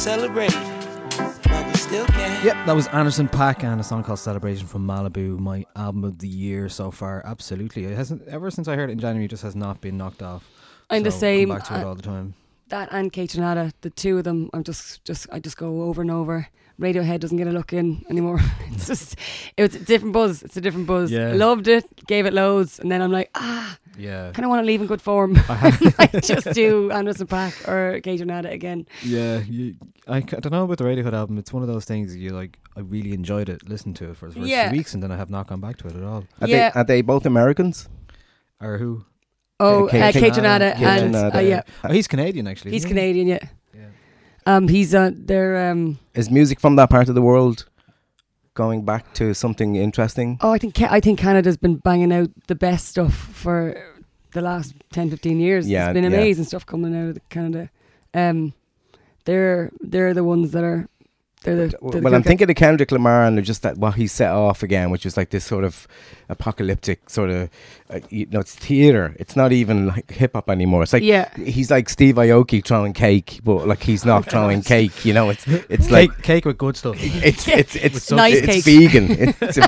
celebrate 0.05 0.53
while 0.53 1.65
we 1.65 1.73
still 1.73 2.05
can. 2.05 2.45
Yep, 2.45 2.67
that 2.67 2.75
was 2.75 2.85
Anderson 2.89 3.27
.Paak 3.27 3.63
and 3.63 3.81
a 3.81 3.83
song 3.83 4.03
called 4.03 4.19
Celebration 4.19 4.67
from 4.67 4.85
Malibu, 4.85 5.39
my 5.39 5.65
album 5.75 6.03
of 6.03 6.19
the 6.19 6.27
year 6.27 6.69
so 6.69 6.91
far. 6.91 7.23
Absolutely. 7.25 7.85
It 7.85 7.95
hasn't 7.95 8.21
ever 8.27 8.51
since 8.51 8.67
I 8.67 8.75
heard 8.75 8.91
it 8.91 8.93
in 8.93 8.99
January 8.99 9.25
it 9.25 9.29
just 9.29 9.41
has 9.41 9.55
not 9.55 9.81
been 9.81 9.97
knocked 9.97 10.21
off. 10.21 10.47
I'm 10.91 11.01
the 11.01 11.09
same. 11.09 11.47
Come 11.47 11.57
back 11.57 11.67
to 11.69 11.73
it 11.73 11.83
uh, 11.83 11.87
all 11.87 11.95
the 11.95 12.03
time. 12.03 12.35
that 12.67 12.89
and 12.91 13.11
Kaytranada, 13.11 13.73
the 13.81 13.89
two 13.89 14.19
of 14.19 14.25
them, 14.25 14.51
I'm 14.53 14.63
just, 14.63 15.03
just, 15.05 15.25
I 15.31 15.39
just 15.39 15.57
go 15.57 15.81
over 15.81 16.03
and 16.03 16.11
over. 16.11 16.49
Radiohead 16.79 17.21
doesn't 17.21 17.37
get 17.37 17.47
a 17.47 17.51
look 17.51 17.73
in 17.73 18.05
anymore. 18.07 18.39
it's 18.67 18.85
just, 18.85 19.15
it's 19.57 19.75
a 19.75 19.79
different 19.79 20.13
buzz. 20.13 20.43
It's 20.43 20.55
a 20.55 20.61
different 20.61 20.85
buzz. 20.85 21.11
Yeah. 21.11 21.33
Loved 21.33 21.67
it, 21.67 22.05
gave 22.05 22.27
it 22.27 22.33
loads, 22.33 22.77
and 22.77 22.91
then 22.91 23.01
I'm 23.01 23.11
like, 23.11 23.31
ah, 23.33 23.79
Yeah. 23.97 24.31
kind 24.33 24.45
of 24.45 24.49
want 24.49 24.61
to 24.61 24.65
leave 24.65 24.81
in 24.81 24.87
good 24.87 25.01
form. 25.01 25.35
I 25.49 26.09
just 26.21 26.51
do 26.53 26.91
Anderson 26.91 27.27
.Paak 27.27 27.67
or 27.67 28.01
Kaytranada 28.01 28.51
again. 28.51 28.87
Yeah, 29.03 29.39
you, 29.39 29.75
I, 30.07 30.21
c- 30.21 30.35
I 30.37 30.39
don't 30.39 30.51
know 30.51 30.63
about 30.65 30.77
the 30.77 30.83
Radiohead 30.83 31.13
album. 31.13 31.37
It's 31.37 31.53
one 31.53 31.61
of 31.63 31.67
those 31.69 31.85
things 31.85 32.15
you 32.15 32.31
like. 32.31 32.59
I 32.75 32.81
really 32.81 33.13
enjoyed 33.13 33.47
it, 33.49 33.67
listened 33.69 33.95
to 33.97 34.09
it 34.11 34.17
for 34.17 34.27
the 34.29 34.35
first 34.35 34.47
Yeah. 34.47 34.69
few 34.69 34.77
weeks, 34.77 34.93
and 34.93 35.01
then 35.01 35.11
I 35.11 35.17
have 35.17 35.29
not 35.29 35.47
gone 35.47 35.61
back 35.61 35.77
to 35.77 35.87
it 35.87 35.95
at 35.95 36.03
all. 36.03 36.25
Are, 36.41 36.47
Yeah. 36.47 36.69
they, 36.71 36.79
are 36.79 36.83
they 36.83 37.01
both 37.01 37.25
Americans? 37.25 37.87
Or 38.61 38.77
who? 38.77 39.05
Oh, 39.59 39.87
Kate- 39.89 40.01
uh, 40.01 40.11
Kate 40.11 40.33
Kaytranada, 40.33 40.75
and 40.75 41.13
Renata. 41.13 41.37
uh, 41.37 41.39
yeah, 41.41 41.61
Oh, 41.83 41.91
he's 41.93 42.07
Canadian 42.07 42.47
actually. 42.47 42.71
he's 42.71 42.83
isn't 42.85 42.89
he? 42.89 42.93
Canadian. 42.93 43.27
Yeah. 43.27 43.39
Yeah. 43.73 43.87
Um, 44.45 44.67
he's 44.67 44.93
uh, 44.93 45.11
they're 45.13 45.71
um. 45.71 45.97
Is 46.13 46.29
music 46.29 46.59
from 46.59 46.75
that 46.75 46.89
part 46.89 47.07
of 47.09 47.15
the 47.15 47.21
world 47.21 47.65
going 48.55 48.83
back 48.83 49.13
to 49.13 49.33
something 49.35 49.75
interesting? 49.75 50.39
Oh, 50.41 50.51
I 50.51 50.57
think 50.57 50.81
I 50.81 50.99
think 50.99 51.19
Canada's 51.19 51.57
been 51.57 51.75
banging 51.75 52.11
out 52.11 52.31
the 52.47 52.55
best 52.55 52.87
stuff 52.87 53.13
for 53.13 53.75
the 54.31 54.41
last 54.41 54.73
10, 54.91 55.11
15 55.11 55.39
years. 55.39 55.69
Yeah, 55.69 55.85
There's 55.85 55.93
been 55.93 56.11
yeah. 56.11 56.17
amazing 56.17 56.45
stuff 56.45 56.65
coming 56.65 56.95
out 56.95 57.17
of 57.17 57.29
Canada. 57.29 57.69
Um, 58.13 58.53
they're 59.25 59.71
they're 59.81 60.13
the 60.13 60.23
ones 60.23 60.51
that 60.51 60.63
are. 60.63 60.87
They're 61.43 61.55
the, 61.55 61.77
they're 61.79 62.01
the 62.01 62.01
well, 62.01 62.15
I'm 62.15 62.23
thinking 62.23 62.49
of 62.49 62.55
Kendrick 62.55 62.91
Lamar 62.91 63.23
and 63.25 63.43
just 63.43 63.61
that 63.61 63.77
what 63.77 63.93
he 63.95 64.07
set 64.07 64.31
off 64.31 64.63
again, 64.63 64.89
which 64.89 65.05
was 65.05 65.15
like 65.15 65.29
this 65.29 65.45
sort 65.45 65.63
of 65.63 65.87
apocalyptic 66.29 67.09
sort 67.09 67.29
of, 67.29 67.49
uh, 67.89 67.99
you 68.09 68.25
know, 68.31 68.39
it's 68.39 68.55
theater. 68.55 69.15
It's 69.19 69.35
not 69.35 69.51
even 69.51 69.87
like 69.87 70.11
hip 70.11 70.33
hop 70.33 70.49
anymore. 70.49 70.83
It's 70.83 70.93
like 70.93 71.03
Yeah. 71.03 71.29
he's 71.37 71.69
like 71.71 71.89
Steve 71.89 72.15
Aoki 72.15 72.63
throwing 72.65 72.93
cake, 72.93 73.39
but 73.43 73.67
like 73.67 73.83
he's 73.83 74.05
not 74.05 74.25
throwing 74.31 74.61
cake. 74.61 75.05
You 75.05 75.13
know, 75.13 75.29
it's 75.29 75.47
it's 75.47 75.89
like 75.91 76.11
Cake, 76.17 76.23
cake 76.23 76.45
with 76.45 76.57
good 76.57 76.77
stuff. 76.77 76.95
it's 76.99 77.47
it's 77.47 77.75
it's 77.75 78.11
Nice 78.11 78.37
it's 78.37 78.63
cake. 78.65 78.91
vegan. 78.91 79.33
It's 79.41 79.57
a, 79.57 79.67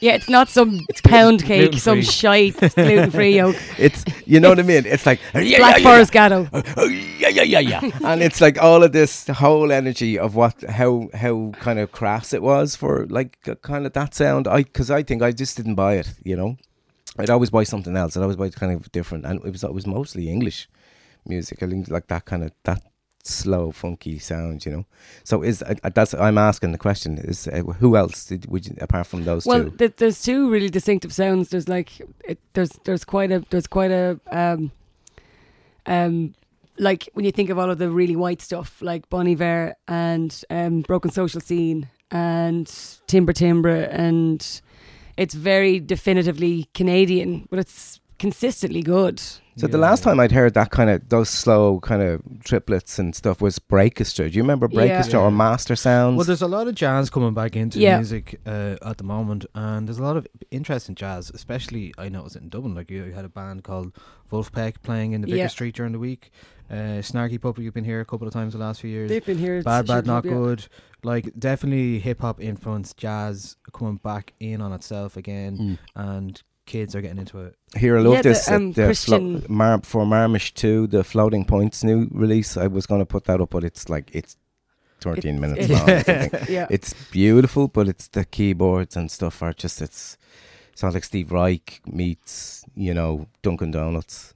Yeah, 0.00 0.14
it's 0.14 0.28
not 0.28 0.48
some 0.48 0.80
pound 1.04 1.42
cake, 1.44 1.74
some 1.74 2.00
gluten-free. 2.00 2.02
shite 2.02 2.74
gluten 2.74 3.10
free 3.10 3.36
yolk. 3.36 3.56
it's 3.78 4.04
you 4.26 4.40
know 4.40 4.50
what 4.50 4.58
I 4.58 4.62
mean. 4.62 4.84
It's 4.86 5.06
like 5.06 5.20
yeah, 5.34 5.58
Black 5.58 5.78
yeah, 5.80 5.82
Forest 5.90 6.12
Gateau. 6.12 6.48
yeah, 6.52 6.62
oh, 6.76 6.84
yeah, 6.86 7.28
yeah, 7.28 7.42
yeah, 7.44 7.60
yeah. 7.84 7.90
and 8.04 8.22
it's 8.22 8.40
like 8.40 8.62
all 8.62 8.82
of 8.82 8.92
this 8.92 9.26
whole 9.28 9.72
energy 9.72 10.18
of 10.18 10.34
what 10.34 10.62
how 10.68 11.08
how 11.14 11.52
kind 11.60 11.78
of 11.78 11.90
crass 11.92 12.32
it 12.32 12.42
was 12.42 12.76
for 12.76 13.06
like 13.08 13.36
uh, 13.48 13.54
kind 13.56 13.86
of 13.86 13.92
that 13.94 14.14
sound. 14.14 14.46
I 14.46 14.62
because 14.62 14.90
I 14.90 15.02
think 15.02 15.22
I 15.22 15.32
just 15.32 15.56
didn't 15.56 15.74
buy 15.74 15.87
it. 15.94 16.12
You 16.24 16.36
know, 16.36 16.56
I'd 17.18 17.30
always 17.30 17.50
buy 17.50 17.64
something 17.64 17.96
else. 17.96 18.16
I'd 18.16 18.22
always 18.22 18.36
buy 18.36 18.48
kind 18.50 18.72
of 18.72 18.90
different, 18.92 19.24
and 19.24 19.44
it 19.44 19.50
was 19.52 19.64
it 19.64 19.74
was 19.74 19.86
mostly 19.86 20.28
English 20.28 20.68
music. 21.26 21.62
I 21.62 21.66
think 21.66 21.88
like 21.88 22.06
that 22.08 22.24
kind 22.24 22.44
of 22.44 22.52
that 22.64 22.82
slow 23.24 23.72
funky 23.72 24.18
sound. 24.18 24.64
You 24.64 24.72
know, 24.72 24.86
so 25.24 25.42
is 25.42 25.62
uh, 25.62 25.74
that's 25.94 26.14
I'm 26.14 26.38
asking 26.38 26.72
the 26.72 26.78
question 26.78 27.18
is 27.18 27.46
uh, 27.48 27.62
who 27.80 27.96
else 27.96 28.26
did 28.26 28.46
would 28.46 28.66
you, 28.66 28.74
apart 28.80 29.06
from 29.06 29.24
those 29.24 29.44
Well, 29.46 29.64
two? 29.64 29.70
th- 29.72 29.96
there's 29.96 30.22
two 30.22 30.50
really 30.50 30.70
distinctive 30.70 31.12
sounds. 31.12 31.48
There's 31.50 31.68
like 31.68 32.00
it, 32.24 32.38
there's 32.54 32.70
there's 32.84 33.04
quite 33.04 33.30
a 33.32 33.44
there's 33.50 33.66
quite 33.66 33.90
a 33.90 34.18
um 34.30 34.70
um 35.86 36.34
like 36.78 37.08
when 37.14 37.24
you 37.24 37.32
think 37.32 37.50
of 37.50 37.58
all 37.58 37.70
of 37.70 37.78
the 37.78 37.90
really 37.90 38.14
white 38.16 38.40
stuff 38.40 38.80
like 38.80 39.08
Bon 39.10 39.26
Iver 39.26 39.74
and 39.88 40.42
um 40.50 40.82
Broken 40.82 41.10
Social 41.10 41.40
Scene 41.40 41.88
and 42.10 42.66
Timber 43.06 43.32
Timbre 43.32 43.82
and 43.90 44.60
it's 45.18 45.34
very 45.34 45.80
definitively 45.80 46.68
Canadian, 46.74 47.46
but 47.50 47.58
it's 47.58 48.00
consistently 48.18 48.82
good. 48.82 49.20
So 49.56 49.66
the 49.66 49.76
last 49.78 50.04
time 50.04 50.20
I'd 50.20 50.30
heard 50.30 50.54
that 50.54 50.70
kind 50.70 50.88
of 50.88 51.08
those 51.08 51.28
slow 51.28 51.80
kind 51.80 52.00
of 52.00 52.22
triplets 52.44 52.98
and 53.00 53.12
stuff 53.14 53.40
was 53.40 53.58
Breakestra. 53.58 54.30
Do 54.30 54.36
you 54.36 54.42
remember 54.44 54.68
Yeah. 54.70 54.76
Breakestra 54.76 55.20
or 55.20 55.32
Master 55.32 55.74
Sounds? 55.74 56.16
Well, 56.16 56.24
there's 56.24 56.42
a 56.42 56.46
lot 56.46 56.68
of 56.68 56.76
jazz 56.76 57.10
coming 57.10 57.34
back 57.34 57.56
into 57.56 57.80
Yeah. 57.80 57.96
music 57.98 58.40
uh, 58.46 58.76
at 58.82 58.98
the 58.98 59.04
moment, 59.04 59.46
and 59.56 59.88
there's 59.88 59.98
a 59.98 60.02
lot 60.04 60.16
of 60.16 60.28
interest 60.52 60.88
in 60.88 60.94
jazz, 60.94 61.30
especially 61.34 61.92
I 61.98 62.08
noticed 62.08 62.36
it 62.36 62.38
was 62.38 62.44
in 62.44 62.48
Dublin. 62.50 62.74
Like 62.76 62.88
you 62.90 63.02
had 63.12 63.24
a 63.24 63.28
band 63.28 63.64
called 63.64 63.92
Wolfpack 64.30 64.74
playing 64.84 65.10
in 65.12 65.22
the 65.22 65.26
Vicar 65.26 65.38
Yeah. 65.38 65.46
Street 65.48 65.74
during 65.74 65.92
the 65.92 65.98
week. 65.98 66.30
Uh, 66.70 67.00
Snarky 67.00 67.40
Puppy, 67.40 67.62
you've 67.62 67.74
been 67.74 67.84
here 67.84 68.00
a 68.00 68.04
couple 68.04 68.26
of 68.26 68.32
times 68.32 68.52
the 68.52 68.58
last 68.58 68.80
few 68.80 68.90
years. 68.90 69.08
They've 69.08 69.24
been 69.24 69.38
here. 69.38 69.62
Bad, 69.62 69.86
bad, 69.86 70.06
not 70.06 70.22
Club, 70.22 70.24
yeah. 70.26 70.30
good. 70.38 70.66
Like 71.02 71.32
definitely 71.38 71.98
hip 71.98 72.20
hop 72.20 72.40
influence, 72.42 72.92
jazz 72.92 73.56
coming 73.72 73.96
back 73.96 74.34
in 74.40 74.60
on 74.60 74.72
itself 74.72 75.16
again, 75.16 75.78
and 75.94 76.42
kids 76.66 76.94
are 76.94 77.00
getting 77.00 77.18
into 77.18 77.38
it. 77.40 77.54
Here, 77.76 77.96
I 77.96 78.00
love 78.02 78.12
Yeah, 78.14 78.22
this. 78.22 78.50
uh, 78.50 78.54
um, 78.56 78.72
the 78.72 78.84
Christian- 78.84 79.46
Mar- 79.48 79.80
for 79.82 80.04
Marmish 80.04 80.52
2, 80.54 80.88
the 80.88 81.02
Floating 81.04 81.44
Points 81.46 81.82
new 81.82 82.08
release. 82.10 82.56
I 82.58 82.66
was 82.66 82.84
going 82.84 83.00
to 83.00 83.06
put 83.06 83.24
that 83.24 83.40
up, 83.40 83.50
but 83.50 83.64
it's 83.64 83.88
like, 83.88 84.10
it's 84.12 84.36
13 85.00 85.36
It's- 85.36 85.40
minutes 85.40 85.64
it's- 85.64 85.78
long. 85.80 85.90
or 85.90 86.02
something. 86.30 86.48
Yeah. 86.54 86.66
It's 86.68 86.92
beautiful, 87.10 87.68
but 87.68 87.88
it's 87.88 88.08
the 88.08 88.24
keyboards 88.26 88.96
and 88.96 89.10
stuff 89.10 89.42
are 89.42 89.54
just, 89.54 89.80
it's, 89.80 90.18
sounds 90.78 90.94
like 90.94 91.04
Steve 91.04 91.32
Reich 91.32 91.80
meets, 91.86 92.64
you 92.76 92.94
know, 92.94 93.26
Dunkin' 93.42 93.70
Donuts. 93.72 94.34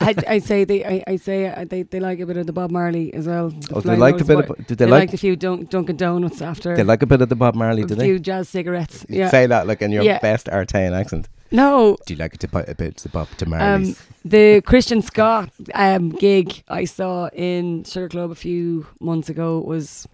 I, 0.00 0.14
I 0.28 0.38
say 0.40 0.64
they 0.64 0.84
I, 0.84 1.04
I 1.06 1.16
say 1.16 1.46
uh, 1.46 1.64
they, 1.64 1.82
they 1.84 2.00
like 2.00 2.18
a 2.20 2.26
bit 2.26 2.36
of 2.36 2.46
the 2.46 2.52
Bob 2.52 2.70
Marley 2.70 3.14
as 3.14 3.26
well. 3.28 3.50
the 3.50 3.74
Oh, 3.76 3.80
they 3.80 3.96
like 3.96 4.20
a 4.20 4.24
bit 4.24 4.38
of. 4.50 4.66
Do 4.66 4.74
they 4.74 4.84
they 4.84 4.90
like- 4.90 5.12
a 5.14 5.16
few 5.16 5.36
Dun- 5.36 5.66
Dunkin' 5.66 5.96
Donuts 5.96 6.42
after 6.42 6.76
They 6.76 6.82
like 6.84 7.02
a 7.02 7.06
bit 7.06 7.22
of 7.22 7.28
the 7.28 7.36
Bob 7.36 7.54
Marley, 7.54 7.82
a 7.82 7.88
few 7.88 8.18
jazz 8.18 8.48
cigarettes. 8.48 9.06
Yeah. 9.08 9.30
Say 9.30 9.46
that 9.46 9.66
like 9.66 9.80
in 9.80 9.92
your 9.92 10.02
Yeah. 10.02 10.18
best 10.18 10.46
Artane 10.48 10.92
accent. 10.92 11.28
No, 11.50 11.96
Do 12.06 12.12
you 12.12 12.18
like 12.20 12.34
it 12.34 12.40
to 12.40 12.48
put 12.48 12.68
a 12.68 12.74
bit 12.74 12.98
to 12.98 13.08
Bob 13.08 13.28
to 13.38 13.46
um, 13.54 13.96
the 14.22 14.60
Christian 14.66 15.00
Scott 15.00 15.48
um, 15.74 16.10
gig 16.10 16.62
I 16.68 16.84
saw 16.84 17.28
in 17.32 17.84
Sugar 17.84 18.08
Club 18.10 18.30
a 18.30 18.34
few 18.34 18.86
months 19.00 19.30
ago 19.30 19.60
was 19.60 20.06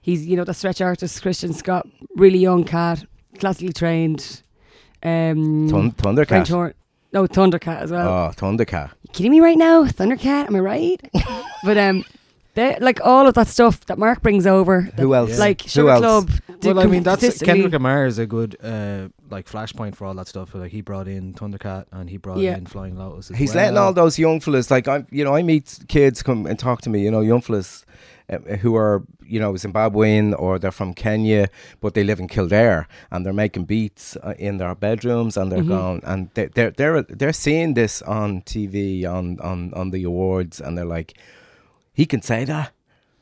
he's 0.00 0.24
you 0.26 0.34
know 0.36 0.44
the 0.44 0.54
stretch 0.54 0.80
artist 0.80 1.20
Christian 1.20 1.52
Scott, 1.52 1.86
really 2.14 2.38
young 2.38 2.64
cat, 2.64 3.04
classically 3.38 3.72
trained. 3.74 4.42
Um, 5.06 5.68
Thun- 5.68 5.92
Thundercat. 5.92 6.28
French 6.28 6.48
horn. 6.48 6.74
No, 7.12 7.26
Thundercat 7.26 7.80
as 7.82 7.90
well. 7.90 8.08
oh, 8.08 8.32
Thundercat. 8.34 8.90
You 9.02 9.10
kidding 9.12 9.30
me 9.32 9.40
right 9.40 9.56
now? 9.56 9.84
Thundercat, 9.84 10.48
am 10.48 10.56
I 10.56 10.60
right? 10.60 11.00
but 11.64 11.78
um, 11.78 12.04
they 12.54 12.76
like 12.80 13.00
all 13.04 13.26
of 13.26 13.34
that 13.34 13.46
stuff 13.46 13.86
that 13.86 13.98
Mark 13.98 14.20
brings 14.22 14.46
over. 14.46 14.82
Who 14.82 15.10
that, 15.10 15.16
else? 15.16 15.38
Like 15.38 15.62
Who 15.62 15.88
else? 15.88 16.00
Club. 16.00 16.30
do 16.60 16.68
Well, 16.74 16.80
I 16.80 16.86
mean, 16.86 17.02
that's 17.04 17.40
Kendrick 17.42 17.72
Lamar 17.72 18.06
is 18.06 18.18
a 18.18 18.26
good 18.26 18.56
uh, 18.62 19.08
like 19.30 19.46
flashpoint 19.48 19.94
for 19.94 20.06
all 20.06 20.14
that 20.14 20.26
stuff. 20.28 20.54
Like 20.54 20.72
he 20.72 20.80
brought 20.80 21.06
in 21.06 21.32
Thundercat 21.34 21.86
and 21.92 22.10
he 22.10 22.16
brought 22.16 22.38
Yeah. 22.38 22.56
in 22.56 22.66
Flying 22.66 22.96
Lotus. 22.98 23.30
As 23.30 23.36
He's 23.38 23.54
well. 23.54 23.64
letting 23.64 23.78
all 23.78 23.92
those 23.92 24.18
young 24.18 24.40
fellas 24.40 24.70
like 24.70 24.88
I, 24.88 25.06
you 25.10 25.24
know, 25.24 25.34
I 25.36 25.42
meet 25.42 25.78
kids 25.88 26.22
come 26.22 26.44
and 26.46 26.58
talk 26.58 26.80
to 26.82 26.90
me. 26.90 27.02
You 27.04 27.10
know, 27.10 27.20
young 27.20 27.40
fellas 27.40 27.86
who 28.60 28.74
are 28.76 29.02
you 29.24 29.38
know 29.40 29.52
Zimbabwean 29.54 30.34
or 30.38 30.58
they're 30.58 30.72
from 30.72 30.94
Kenya, 30.94 31.48
but 31.80 31.94
they 31.94 32.04
live 32.04 32.18
in 32.20 32.28
Kildare 32.28 32.86
and 33.10 33.24
they're 33.24 33.32
making 33.32 33.64
beats 33.64 34.16
uh, 34.16 34.34
in 34.38 34.58
their 34.58 34.74
bedrooms 34.74 35.36
and 35.36 35.50
they're 35.52 35.62
Mhm. 35.64 35.68
gone 35.68 36.00
and 36.04 36.30
they, 36.34 36.46
they're 36.46 36.70
they're 36.72 37.02
they're 37.02 37.32
seeing 37.32 37.74
this 37.74 38.02
on 38.02 38.42
TV 38.42 39.04
on 39.06 39.38
on 39.40 39.72
on 39.74 39.90
the 39.90 40.02
awards 40.04 40.60
and 40.60 40.76
they're 40.76 40.84
like, 40.98 41.14
he 41.92 42.04
can 42.06 42.20
say 42.22 42.44
that, 42.44 42.72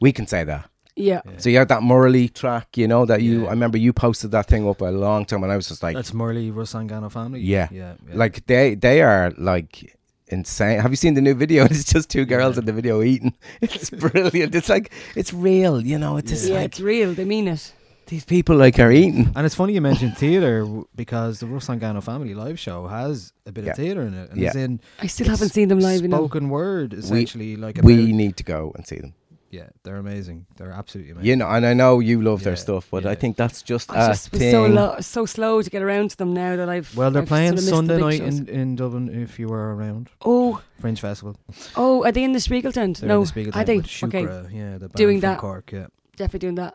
we 0.01 0.11
can 0.13 0.27
say 0.27 0.45
that. 0.45 0.69
Yeah. 0.97 1.23
So 1.39 1.49
you 1.51 1.59
had 1.59 1.69
that 1.69 1.83
Morley 1.83 2.29
track, 2.29 2.77
you 2.79 2.87
know, 2.87 3.05
that 3.07 3.21
you. 3.21 3.47
I 3.49 3.51
remember 3.51 3.77
you 3.79 3.93
posted 3.93 4.31
that 4.31 4.47
thing 4.47 4.69
up 4.69 4.81
a 4.81 4.85
long 4.93 5.25
time, 5.25 5.43
and 5.43 5.51
I 5.53 5.57
was 5.57 5.67
just 5.69 5.83
like, 5.83 5.97
That's 5.97 6.13
MuRli 6.13 6.53
Rusangano 6.53 7.11
family. 7.11 7.41
yeah, 7.41 7.67
yeah, 7.73 7.95
yeah. 8.09 8.15
like 8.15 8.47
they 8.47 8.77
they 8.77 9.03
are 9.03 9.33
like 9.37 9.97
insane. 10.29 10.81
Have 10.81 10.91
you 10.93 10.97
seen 10.97 11.15
the 11.15 11.21
new 11.21 11.35
video? 11.35 11.65
It's 11.71 11.85
just 11.85 12.09
two 12.11 12.25
girls 12.25 12.59
in 12.59 12.65
the 12.65 12.73
video 12.73 13.03
eating. 13.03 13.35
It's 13.61 13.91
brilliant. 13.91 14.55
It's 14.55 14.69
like 14.69 14.93
it's 15.17 15.33
real, 15.33 15.81
you 15.85 15.99
know. 15.99 16.17
It's 16.17 16.31
just 16.31 16.49
yeah, 16.49 16.57
like 16.57 16.67
it's 16.67 16.81
real. 16.81 17.15
They 17.15 17.25
mean 17.25 17.49
it. 17.49 17.73
these 18.07 18.25
people 18.25 18.57
like 18.57 18.79
are 18.79 18.93
eating. 18.93 19.33
And 19.35 19.47
it's 19.47 19.55
funny 19.55 19.73
you 19.75 19.81
mentioned 19.81 20.17
theatre 20.19 20.67
because 20.95 21.41
the 21.41 21.47
Rusangano 21.47 22.03
Family 22.03 22.35
live 22.35 22.59
show 22.59 22.87
has 22.87 23.33
a 23.47 23.53
bit 23.53 23.65
Yeah. 23.65 23.71
of 23.73 23.77
theatre 23.77 24.03
in 24.03 24.15
it. 24.15 24.31
And 24.31 24.39
Yeah. 24.41 24.49
it's 24.49 24.57
in 24.57 24.81
I 25.01 25.07
still 25.09 25.27
it's 25.27 25.31
haven't 25.35 25.53
seen 25.55 25.69
them 25.69 25.81
live. 25.81 26.03
You 26.03 26.09
know. 26.09 26.19
spoken 26.19 26.49
word, 26.51 26.93
essentially. 26.93 27.57
like 27.57 27.81
we 27.83 28.13
need 28.13 28.37
to 28.37 28.45
go 28.45 28.73
and 28.77 28.87
see 28.87 28.99
them. 28.99 29.15
Yeah, 29.55 29.69
they're 29.85 29.97
amazing. 29.97 30.47
They're 30.57 30.73
absolutely 30.73 31.13
amazing. 31.13 31.29
You 31.29 31.37
know, 31.37 31.49
and 31.49 31.65
I 31.65 31.73
know 31.75 32.01
you 32.01 32.21
love 32.21 32.43
their 32.43 32.53
Yeah, 32.55 32.59
stuff, 32.67 32.89
but 32.91 33.07
I 33.07 33.15
think 33.15 33.37
that's 33.37 33.63
just 33.63 33.91
I 33.93 34.05
a 34.05 34.09
just 34.09 34.33
was 34.33 34.41
thing. 34.41 34.51
so 34.51 34.67
lo- 34.67 34.97
so 35.01 35.27
slow 35.27 35.63
to 35.63 35.71
get 35.71 35.83
around 35.83 36.11
to 36.11 36.17
them 36.17 36.35
now 36.35 36.57
that 36.57 36.69
I've. 36.69 36.95
Well, 36.97 37.11
they're 37.11 37.23
I've 37.23 37.29
playing 37.29 37.57
sort 37.57 37.59
of 37.59 37.65
missed 37.65 37.71
the 37.71 37.77
Sunday 37.77 37.95
big 37.97 38.05
night 38.05 38.19
shows. 38.19 38.39
in, 38.41 38.49
in 38.49 38.77
Dublin 38.77 39.23
if 39.23 39.39
you 39.39 39.49
were 39.49 39.75
around. 39.77 40.11
Oh, 40.25 40.61
Fringe 40.81 41.01
Festival. 41.01 41.37
oh, 41.77 42.05
are 42.05 42.13
they 42.13 42.25
in 42.25 42.33
the 42.33 42.41
Spiegel 42.41 42.73
tent? 42.73 42.99
They're 43.01 43.09
no, 43.09 43.17
in 43.17 43.21
the 43.23 43.27
Spiegel 43.29 43.51
are 43.53 43.65
tent 43.65 43.67
they? 43.67 43.77
with 43.79 44.05
okay, 44.05 44.25
Shukra, 44.25 44.53
yeah, 44.53 44.73
the 44.75 44.89
band 44.89 44.93
Doing 44.95 45.21
from 45.21 45.31
that. 45.31 45.39
Cork, 45.39 45.71
yeah. 45.73 45.87
definitely 46.17 46.41
doing 46.41 46.55
that. 46.57 46.75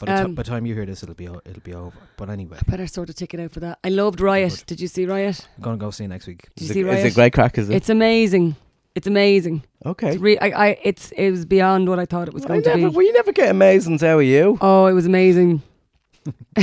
By 0.00 0.06
the, 0.06 0.12
ti- 0.18 0.24
Um, 0.26 0.34
by 0.34 0.42
the 0.42 0.50
time 0.50 0.66
you 0.66 0.74
hear 0.74 0.84
this, 0.84 1.02
it'll 1.02 1.14
be 1.14 1.26
o- 1.28 1.40
it'll 1.46 1.62
be 1.62 1.72
over. 1.72 1.96
But 2.18 2.28
anyway, 2.28 2.58
I 2.60 2.70
better 2.70 2.86
sort 2.86 3.08
a 3.08 3.14
ticket 3.14 3.40
out 3.40 3.50
for 3.52 3.60
that. 3.60 3.78
I 3.82 3.88
loved 3.88 4.20
Riot. 4.20 4.64
Did 4.66 4.78
you 4.78 4.88
see 4.88 5.06
Riot? 5.06 5.48
I'm 5.56 5.62
gonna 5.62 5.76
go 5.78 5.90
see 5.90 6.04
it 6.04 6.08
next 6.08 6.26
week. 6.26 6.48
Did 6.54 6.64
you 6.64 6.68
Is 6.68 6.74
see 6.74 6.80
it, 6.80 6.84
Riot? 6.84 6.98
is 7.06 7.12
it 7.12 7.14
great 7.14 7.32
crack? 7.32 7.56
Is 7.56 7.70
it? 7.70 7.76
It's 7.76 7.88
amazing. 7.88 8.56
It's 8.96 9.06
amazing. 9.06 9.62
okay. 9.84 10.08
It's 10.08 10.18
re- 10.18 10.38
I, 10.38 10.48
I, 10.68 10.78
it's 10.82 11.12
it 11.12 11.30
was 11.30 11.44
beyond 11.44 11.88
what 11.88 11.98
I 12.00 12.06
thought 12.06 12.26
it 12.28 12.34
was 12.34 12.44
I 12.44 12.48
going 12.48 12.62
never, 12.62 12.78
to 12.80 12.90
be. 12.90 12.96
well, 12.96 13.06
you 13.06 13.12
never 13.12 13.30
get 13.30 13.54
amazings 13.54 14.02
out 14.02 14.18
of 14.20 14.24
you. 14.26 14.58
Oh, 14.60 14.86
it 14.86 14.94
was 14.94 15.06
amazing. 15.06 15.62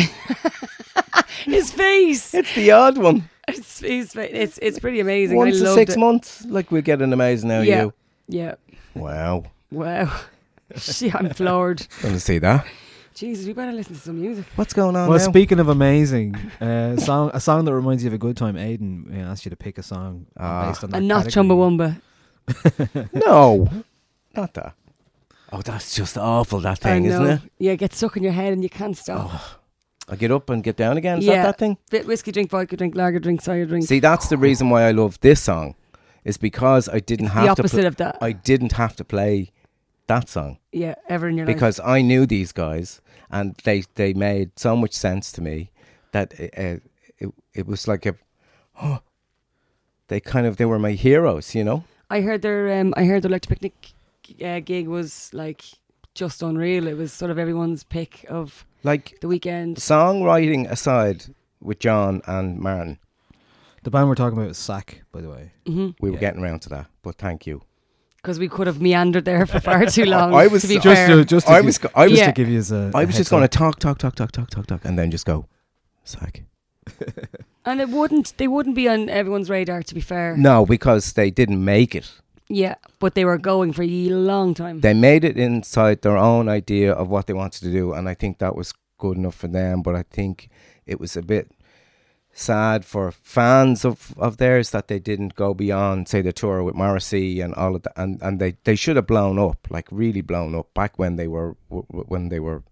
His 1.46 1.72
face. 1.72 2.34
It's 2.34 2.54
the 2.56 2.72
odd 2.72 2.98
one. 2.98 3.30
It's, 3.48 3.80
his 3.96 4.14
fa- 4.14 4.42
it's 4.42 4.58
it's 4.62 4.80
pretty 4.80 5.00
amazing. 5.00 5.38
Once 5.38 5.56
I 5.56 5.60
in 5.60 5.64
loved 5.66 5.76
six 5.78 5.94
it. 5.96 6.00
months, 6.00 6.46
like 6.46 6.72
we 6.72 6.82
get 6.82 7.02
an 7.02 7.12
amazing 7.14 7.52
out 7.52 7.66
Yeah. 7.66 7.84
of 7.84 7.94
you. 8.28 8.40
Yeah. 8.40 8.56
Wow. 8.96 9.44
Wow. 9.72 10.12
Shit, 10.78 11.14
I'm 11.14 11.30
floored. 11.32 11.86
Going 12.02 12.14
to 12.14 12.20
see 12.20 12.40
that. 12.40 12.66
Jesus, 13.14 13.46
we 13.46 13.54
better 13.54 13.72
listen 13.74 13.94
to 13.96 14.02
some 14.02 14.20
music. 14.20 14.46
What's 14.56 14.74
going 14.74 14.96
on 14.96 15.08
Well, 15.08 15.20
now? 15.20 15.24
speaking 15.26 15.60
of 15.60 15.70
amazing, 15.70 16.36
uh, 16.60 16.98
song 16.98 17.30
a 17.34 17.40
song 17.40 17.66
that 17.66 17.74
reminds 17.74 18.04
you 18.04 18.08
of 18.08 18.14
a 18.14 18.18
good 18.18 18.36
time. 18.38 18.58
Aidan 18.58 19.12
uh, 19.14 19.30
asked 19.32 19.46
you 19.46 19.50
to 19.52 19.56
pick 19.58 19.78
a 19.78 19.84
song 19.84 20.26
uh, 20.38 20.70
based 20.70 20.84
on 20.84 20.90
that. 20.92 20.98
And 20.98 21.08
not 21.08 21.26
category. 21.26 21.46
Chumbawamba. 21.48 22.02
no, 23.14 23.70
not 24.36 24.54
that. 24.54 24.76
Oh, 25.52 25.62
that's 25.62 25.96
just 25.96 26.18
awful. 26.18 26.60
That 26.62 26.80
thing, 26.80 27.06
isn't 27.06 27.26
it? 27.26 27.42
Yeah, 27.60 27.74
it 27.74 27.78
gets 27.78 27.98
stuck 27.98 28.18
in 28.18 28.24
your 28.24 28.32
head 28.32 28.54
and 28.54 28.64
you 28.64 28.70
can't 28.70 28.98
stop. 28.98 29.40
I 30.10 30.16
get 30.16 30.32
up 30.32 30.50
and 30.50 30.64
get 30.64 30.76
down 30.76 30.98
again. 30.98 31.20
Is 31.20 31.26
yeah. 31.26 31.44
that 31.44 31.44
that 31.44 31.60
thing? 31.60 31.78
Bit 31.90 32.08
whiskey 32.08 32.32
drink, 32.32 32.50
vodka 32.50 32.76
drink, 32.76 32.96
lager 32.96 33.20
drink, 33.20 33.42
cider 33.42 33.66
drink. 33.66 33.86
See, 33.86 34.00
that's 34.00 34.28
the 34.28 34.38
reason 34.38 34.70
why 34.70 34.84
I 34.84 34.92
love 34.92 35.20
this 35.22 35.42
song, 35.42 35.76
is 36.26 36.38
because 36.38 36.90
I 36.90 37.00
didn't 37.00 37.28
It's 37.28 37.34
have 37.36 37.44
the 37.44 37.56
to. 37.56 37.62
opposite 37.62 37.78
pl- 37.78 37.88
of 37.88 37.96
that. 37.98 38.18
I 38.20 38.32
didn't 38.32 38.74
have 38.74 38.96
to 38.98 39.06
play 39.06 39.52
that 40.08 40.28
song 40.28 40.58
yeah, 40.72 40.96
ever 41.08 41.30
in 41.30 41.38
your 41.38 41.46
life. 41.46 41.56
because 41.56 41.80
I 41.80 42.02
knew 42.02 42.26
these 42.26 42.52
guys, 42.52 43.02
and 43.32 43.56
they 43.64 43.84
they 43.96 44.14
made 44.14 44.60
so 44.60 44.76
much 44.76 44.94
sense 44.94 45.32
to 45.34 45.42
me 45.42 45.70
that 46.12 46.34
it 46.34 46.54
uh, 46.58 46.80
it, 47.20 47.34
it 47.54 47.68
was 47.68 47.88
like 47.88 48.06
a. 48.06 48.16
Oh, 48.82 49.00
they 50.08 50.20
kind 50.20 50.46
of 50.46 50.58
they 50.58 50.66
were 50.66 50.80
my 50.80 50.92
heroes, 50.92 51.56
you 51.56 51.64
know. 51.64 51.84
I 52.16 52.22
heard 52.22 52.42
their 52.42 52.62
um, 52.80 52.94
I 52.96 53.04
heard 53.06 53.22
their 53.24 53.30
Electric 53.34 53.60
Picnic 53.60 53.94
uh, 54.50 54.60
gig 54.60 54.88
was 54.88 55.34
like 55.34 55.62
just 56.14 56.42
unreal. 56.44 56.88
It 56.88 56.98
was 56.98 57.12
sort 57.12 57.32
of 57.32 57.38
everyone's 57.40 57.84
pick 57.84 58.26
of 58.30 58.66
Like 58.84 59.06
the 59.22 59.28
weekend. 59.28 59.78
songwriting 59.78 60.70
aside, 60.70 61.26
with 61.60 61.80
John 61.80 62.22
and 62.28 62.60
Martin, 62.60 63.00
The 63.84 63.90
band 63.92 64.08
we're 64.10 64.16
talking 64.16 64.38
about 64.38 64.52
is 64.52 64.58
Sack, 64.58 65.04
by 65.12 65.22
the 65.22 65.30
way. 65.30 65.52
hmm 65.66 65.90
we 66.02 66.10
were 66.10 66.16
Yeah. 66.18 66.26
getting 66.28 66.44
around 66.44 66.60
to 66.66 66.70
that. 66.70 66.86
But 67.02 67.16
thank 67.18 67.48
you. 67.48 67.62
Because 68.18 68.38
we 68.40 68.48
could 68.48 68.68
have 68.68 68.80
meandered 68.82 69.26
there 69.26 69.46
for 69.46 69.60
far 69.60 69.86
too 69.88 70.06
long. 70.16 70.34
I 70.36 70.48
was 70.48 70.62
to 70.62 70.68
be 70.70 70.76
just 70.76 70.86
fair. 71.02 71.08
to, 71.16 71.26
just 71.26 71.48
to 71.48 71.54
I 71.54 71.58
give- 71.58 71.66
was 71.66 71.78
go- 71.80 71.90
I 71.96 72.04
was 72.04 72.12
just 72.12 72.22
Yeah. 72.22 72.28
to 72.32 72.34
give 72.34 72.50
you 72.50 72.60
as 72.60 72.72
a. 72.72 72.92
I 72.94 73.02
a 73.04 73.06
was 73.08 73.16
heads 73.16 73.18
just 73.18 73.32
going 73.32 73.42
to 73.42 73.48
talk, 73.62 73.80
talk, 73.80 73.98
talk, 73.98 74.16
talk, 74.16 74.32
talk, 74.32 74.50
talk, 74.50 74.66
talk, 74.68 74.86
and 74.86 74.98
then 75.00 75.10
just 75.12 75.26
go, 75.26 75.48
sack. 76.04 76.44
and 77.66 77.82
it 77.82 77.90
wouldn't. 77.90 78.38
They 78.38 78.48
wouldn't 78.48 78.76
be 78.76 78.88
on 78.88 79.10
everyone's 79.10 79.50
radar. 79.50 79.84
To 79.84 79.96
be 79.96 80.02
fair. 80.02 80.36
No, 80.38 80.66
because 80.66 81.14
they 81.14 81.32
didn't 81.32 81.64
make 81.64 81.96
it. 81.96 82.12
Yeah, 82.50 82.76
but 83.00 83.16
they 83.16 83.26
were 83.26 83.38
going 83.38 83.74
for 83.74 83.84
a 83.84 84.10
long 84.10 84.54
time. 84.54 84.82
They 84.82 84.94
made 84.94 85.24
it 85.24 85.38
inside 85.38 86.02
their 86.02 86.18
own 86.18 86.50
idea 86.50 86.92
of 86.92 87.10
what 87.10 87.28
they 87.28 87.34
wanted 87.34 87.62
to 87.64 87.72
do, 87.72 87.94
and 87.94 88.10
I 88.10 88.14
think 88.14 88.38
that 88.38 88.56
was 88.56 88.74
good 88.98 89.18
enough 89.18 89.36
for 89.36 89.48
them. 89.48 89.82
But 89.82 89.96
I 89.96 90.04
think 90.04 90.50
it 90.86 91.00
was 91.00 91.16
a 91.16 91.22
bit 91.22 91.52
sad 92.34 92.84
for 92.84 93.12
fans 93.12 93.86
of, 93.86 94.14
of 94.18 94.38
theirs 94.38 94.72
that 94.72 94.88
they 94.88 95.00
didn't 95.00 95.36
go 95.36 95.54
beyond, 95.54 96.10
say, 96.10 96.22
the 96.22 96.34
tour 96.34 96.64
with 96.64 96.76
Morrissey 96.76 97.42
and 97.42 97.54
all 97.56 97.76
of 97.76 97.84
that, 97.84 97.94
and, 97.96 98.22
and 98.22 98.40
they, 98.40 98.58
they 98.64 98.76
should 98.76 98.96
have 98.96 99.08
blown 99.08 99.38
up, 99.40 99.68
like 99.70 99.88
really 99.92 100.22
blown 100.22 100.56
up, 100.56 100.74
back 100.74 100.98
when 100.98 101.16
they 101.16 101.28
were 101.28 101.56
when 101.70 102.30
they 102.30 102.40
were 102.40 102.64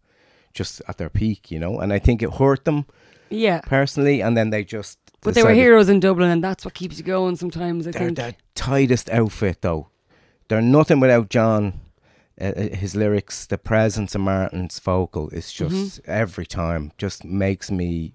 just 0.53 0.81
at 0.87 0.97
their 0.97 1.09
peak, 1.09 1.51
you 1.51 1.59
know. 1.59 1.79
And 1.79 1.93
I 1.93 1.99
think 1.99 2.21
it 2.21 2.33
hurt 2.33 2.65
them 2.65 2.85
yeah, 3.31 3.61
personally, 3.61 4.21
and 4.21 4.35
then 4.37 4.49
they 4.49 4.63
just. 4.63 4.99
but 5.21 5.33
they 5.33 5.43
were 5.43 5.53
heroes 5.53 5.89
in 5.89 5.99
Dublin, 5.99 6.29
and 6.29 6.43
that's 6.43 6.63
what 6.65 6.73
keeps 6.73 6.97
you 6.97 7.03
going. 7.03 7.35
Sometimes 7.35 7.87
I 7.87 7.91
They're 7.91 8.05
think. 8.07 8.17
the 8.17 8.35
tightest 8.55 9.09
outfit, 9.09 9.61
though. 9.61 9.87
They're 10.47 10.61
nothing 10.61 10.99
without 10.99 11.29
John. 11.29 11.79
Uh, 12.39 12.45
uh, 12.45 12.75
his 12.75 12.95
lyrics, 12.95 13.45
the 13.45 13.57
presence 13.57 14.15
of 14.15 14.21
Martin's 14.21 14.79
vocal 14.79 15.29
is 15.29 15.51
just 15.53 15.99
every 16.05 16.45
time 16.45 16.91
just 16.97 17.23
makes 17.23 17.69
me, 17.69 18.13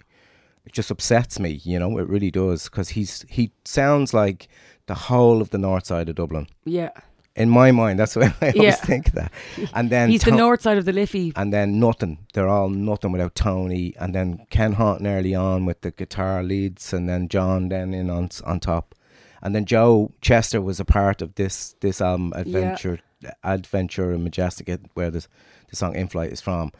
it 0.64 0.72
just 0.72 0.90
upsets 0.90 1.38
me. 1.38 1.60
You 1.62 1.78
know, 1.78 1.96
it 1.98 2.08
really 2.08 2.30
does 2.30 2.64
because 2.64 2.90
he's 2.90 3.24
he 3.28 3.52
sounds 3.64 4.12
like 4.12 4.48
the 4.86 4.94
whole 4.94 5.40
of 5.40 5.50
the 5.50 5.58
north 5.58 5.86
side 5.86 6.08
of 6.08 6.16
Dublin. 6.16 6.48
yeah, 6.64 6.90
In 7.36 7.50
my 7.50 7.70
mind, 7.70 7.98
that's 7.98 8.16
what 8.16 8.32
I 8.40 8.46
always 8.50 8.54
Yeah. 8.62 8.74
think 8.86 9.12
that. 9.12 9.30
And 9.74 9.90
then 9.90 10.08
he's 10.10 10.22
the 10.22 10.30
north 10.30 10.62
side 10.62 10.78
of 10.78 10.84
the 10.84 10.92
Liffey. 10.92 11.32
and 11.36 11.52
then 11.52 11.78
nothing. 11.78 12.18
They're 12.32 12.48
all 12.48 12.68
nothing 12.70 13.12
without 13.12 13.34
Tony, 13.34 13.94
and 13.98 14.14
then 14.14 14.46
Ken 14.50 14.72
Horton 14.74 15.06
early 15.06 15.34
on 15.34 15.66
with 15.66 15.80
the 15.82 15.90
guitar 15.90 16.42
leads, 16.42 16.92
and 16.92 17.08
then 17.08 17.28
John 17.28 17.68
then 17.68 17.94
in 17.94 18.10
on 18.10 18.30
on 18.44 18.60
top, 18.60 18.94
and 19.42 19.54
then 19.54 19.64
Joe 19.66 20.12
Chester 20.20 20.60
was 20.62 20.80
a 20.80 20.84
part 20.84 21.22
of 21.22 21.34
this 21.34 21.74
this 21.80 22.00
album 22.00 22.32
Adventure 22.34 22.98
Adventure 23.44 24.12
and 24.12 24.24
Majestic, 24.24 24.68
where 24.94 25.10
this 25.10 25.28
the 25.68 25.76
song 25.76 25.94
In 25.94 26.08
Flight 26.08 26.32
is 26.32 26.40
from, 26.40 26.70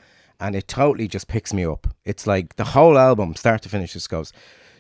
and 0.41 0.55
it 0.55 0.69
totally 0.69 1.09
just 1.09 1.29
picks 1.29 1.53
me 1.53 1.65
up. 1.67 1.87
It's 2.05 2.27
like 2.27 2.57
the 2.57 2.65
whole 2.75 2.97
album, 2.99 3.35
start 3.35 3.63
to 3.63 3.69
finish, 3.69 3.93
just 3.93 4.09
goes 4.11 4.33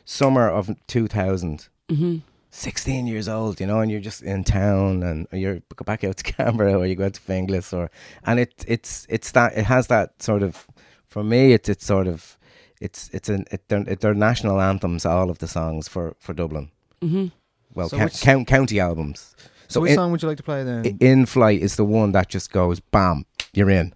summer 0.04 0.48
of 0.48 0.70
two 0.86 1.06
thousand. 1.08 1.68
hmm 1.90 2.18
16 2.56 3.06
years 3.06 3.28
old, 3.28 3.60
you 3.60 3.66
know, 3.66 3.80
and 3.80 3.90
you're 3.90 4.00
just 4.00 4.22
in 4.22 4.42
town 4.44 5.02
and 5.02 5.26
you're 5.32 5.60
go 5.76 5.84
back 5.84 6.02
out 6.04 6.16
to 6.16 6.24
Cabra 6.24 6.76
or 6.78 6.86
you 6.86 6.94
go 6.94 7.04
out 7.06 7.14
to 7.14 7.20
Finglas 7.20 7.72
or 7.72 7.90
and 8.24 8.40
it 8.40 8.64
it's 8.66 9.06
it's 9.10 9.30
that 9.32 9.56
it 9.56 9.64
has 9.66 9.86
that 9.88 10.22
sort 10.22 10.42
of 10.42 10.66
for 11.06 11.22
me 11.22 11.52
it's 11.52 11.68
it's 11.68 11.84
sort 11.84 12.06
of 12.06 12.38
it's 12.80 13.10
it's 13.12 13.28
an 13.28 13.44
it, 13.50 13.62
they're, 13.68 13.84
they're 13.84 14.14
national 14.14 14.60
anthems 14.60 15.04
all 15.06 15.30
of 15.30 15.38
the 15.38 15.46
songs 15.48 15.88
for 15.88 16.14
for 16.18 16.32
Dublin. 16.32 16.70
Mm-hmm. 17.02 17.26
Well, 17.74 17.88
So 17.90 17.98
ca- 17.98 18.04
which- 18.04 18.20
count, 18.22 18.46
county 18.46 18.80
albums. 18.80 19.34
So, 19.38 19.46
So 19.68 19.80
which 19.82 19.90
in, 19.90 19.96
song 19.96 20.12
would 20.12 20.22
you 20.22 20.28
like 20.28 20.38
to 20.38 20.42
play 20.44 20.64
then? 20.64 20.84
In 21.00 21.26
flight 21.26 21.60
is 21.60 21.76
the 21.76 21.84
one 21.84 22.12
that 22.12 22.28
just 22.28 22.50
goes 22.52 22.80
bam, 22.80 23.26
you're 23.52 23.70
in. 23.70 23.92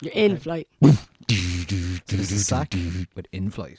You're 0.00 0.14
in 0.14 0.38
flight. 0.38 0.66
this 0.80 2.32
is 2.32 2.46
Sack 2.46 2.74
with 3.14 3.26
In 3.32 3.50
Flight. 3.50 3.78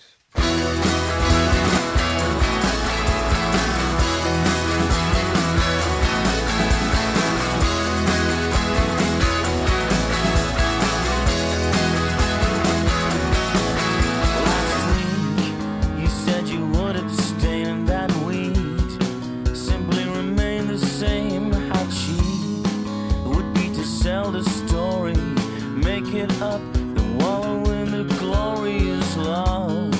Up, 26.42 26.62
then 26.74 27.18
wallow 27.18 27.64
in 27.72 27.92
the 27.92 28.04
glorious 28.16 29.18
love. 29.18 29.94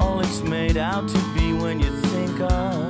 All 0.00 0.20
it's 0.20 0.42
made 0.42 0.76
out 0.76 1.08
to 1.08 1.18
be 1.34 1.52
when 1.52 1.80
you 1.80 1.90
think 1.90 2.40
of 2.40 2.81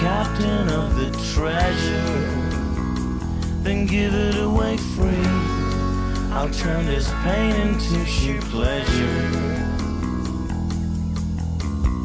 captain 0.00 0.68
of 0.68 0.96
the 0.96 1.10
treasure. 1.32 2.26
Then 3.62 3.86
give 3.86 4.14
it 4.14 4.36
away 4.38 4.76
free. 4.76 5.26
I'll 6.32 6.50
turn 6.50 6.86
this 6.86 7.10
pain 7.22 7.54
into 7.54 8.04
sheer 8.04 8.40
pleasure. 8.42 9.22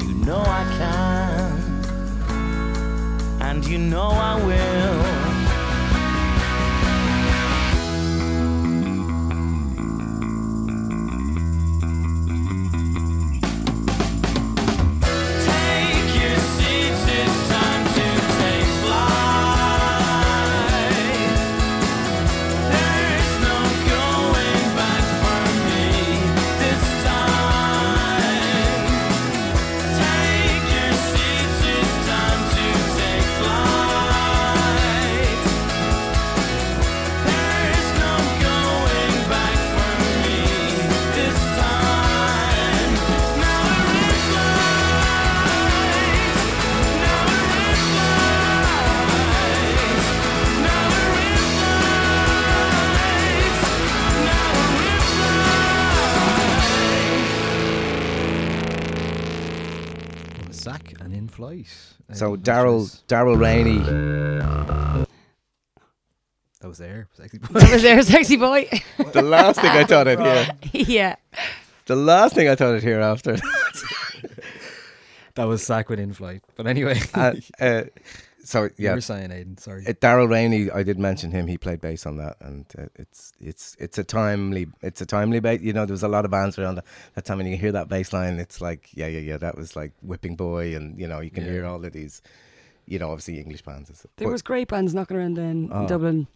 You 0.06 0.14
know 0.26 0.42
I 0.46 0.64
can, 0.78 1.52
and 3.42 3.66
you 3.66 3.78
know 3.78 4.10
I 4.10 4.36
will. 4.46 5.31
And. 62.08 62.18
So 62.18 62.36
Daryl 62.36 63.02
Daryl 63.08 63.40
Rainey. 63.40 63.80
That 66.62 66.68
was 66.68 66.78
there. 66.78 67.08
Sexy 67.14 67.40
boy. 67.40 67.60
That 67.60 67.74
was 67.74 67.82
there, 67.82 68.02
sexy 68.04 68.38
boy. 68.38 68.70
The 69.14 69.24
last 69.24 69.60
thing 69.60 69.72
I 69.72 69.84
thought 69.84 70.08
I'd 70.08 70.20
hear. 70.20 70.86
yeah. 70.88 71.16
The 71.88 71.96
last 71.96 72.36
thing 72.36 72.48
I 72.48 72.56
thought 72.56 72.76
I'd 72.76 72.84
hear 72.84 73.00
after. 73.00 73.38
That 75.36 75.46
was 75.46 75.64
Sack 75.64 75.88
with 75.88 75.98
in 75.98 76.12
flight. 76.12 76.44
But 76.58 76.68
anyway, 76.68 77.00
uh, 77.14 77.34
uh, 77.58 77.84
so 78.44 78.64
you 78.64 78.72
yeah, 78.78 78.94
were 78.96 79.02
saying 79.02 79.32
Aidan. 79.32 79.58
Sorry. 79.58 79.86
Uh, 79.88 79.94
Daryl 79.94 80.30
Rainey, 80.30 80.70
I 80.72 80.84
did 80.84 80.98
mention 81.00 81.32
him. 81.32 81.48
He 81.48 81.58
played 81.58 81.82
bass 81.82 82.06
on 82.06 82.18
that, 82.18 82.38
and 82.42 82.66
uh, 82.78 82.86
it's 82.96 83.34
it's 83.40 83.76
it's 83.80 83.98
a 83.98 84.04
timely 84.04 84.68
it's 84.82 85.02
a 85.02 85.06
timely 85.06 85.40
bass. 85.40 85.62
You 85.62 85.74
know, 85.74 85.86
there 85.86 85.94
was 85.94 86.04
a 86.04 86.08
lot 86.08 86.26
of 86.26 86.32
bands 86.32 86.58
around 86.60 86.76
that, 86.76 86.86
that 87.16 87.26
time, 87.26 87.40
and 87.40 87.50
you 87.50 87.58
hear 87.58 87.72
that 87.72 87.88
bass 87.90 88.14
line. 88.14 88.40
It's 88.40 88.62
like 88.62 88.90
yeah, 88.94 89.08
yeah, 89.08 89.20
yeah. 89.20 89.38
That 89.38 89.56
was 89.58 89.76
like 89.76 89.94
Whipping 90.02 90.36
Boy, 90.36 90.76
and 90.76 91.00
you 91.00 91.08
know, 91.08 91.20
you 91.20 91.30
can 91.32 91.46
Yeah. 91.46 91.52
hear 91.52 91.66
all 91.66 91.84
of 91.84 91.92
these. 91.94 92.22
You 92.88 93.00
know, 93.00 93.10
obviously 93.12 93.40
English 93.40 93.62
bands. 93.62 93.90
and 93.90 93.98
stuff. 93.98 94.12
There 94.18 94.28
But 94.28 94.32
was 94.34 94.42
great 94.42 94.68
bands 94.68 94.94
knocking 94.94 95.16
around 95.18 95.36
then 95.38 95.66
in 95.66 95.70
Oh. 95.72 95.88
Dublin. 95.88 96.28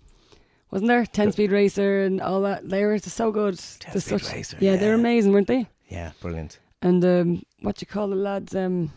Wasn't 0.72 0.88
there? 0.88 1.06
Ten 1.06 1.32
Speed 1.32 1.51
Racer 1.51 2.03
and 2.03 2.22
all 2.22 2.41
that. 2.41 2.70
They 2.70 2.84
were 2.86 2.97
so 2.99 3.32
good. 3.32 3.56
They're 3.91 4.01
Speed 4.01 4.22
such- 4.22 4.34
Racer, 4.34 4.58
yeah, 4.60 4.76
they're 4.78 4.93
amazing, 4.95 5.32
weren't 5.34 5.47
they? 5.47 5.68
yeah, 5.89 6.12
brilliant. 6.22 6.60
And 6.82 7.03
um, 7.06 7.43
what 7.62 7.82
you 7.82 7.88
call 7.88 8.08
the 8.08 8.16
lads? 8.16 8.56
Um, 8.56 8.91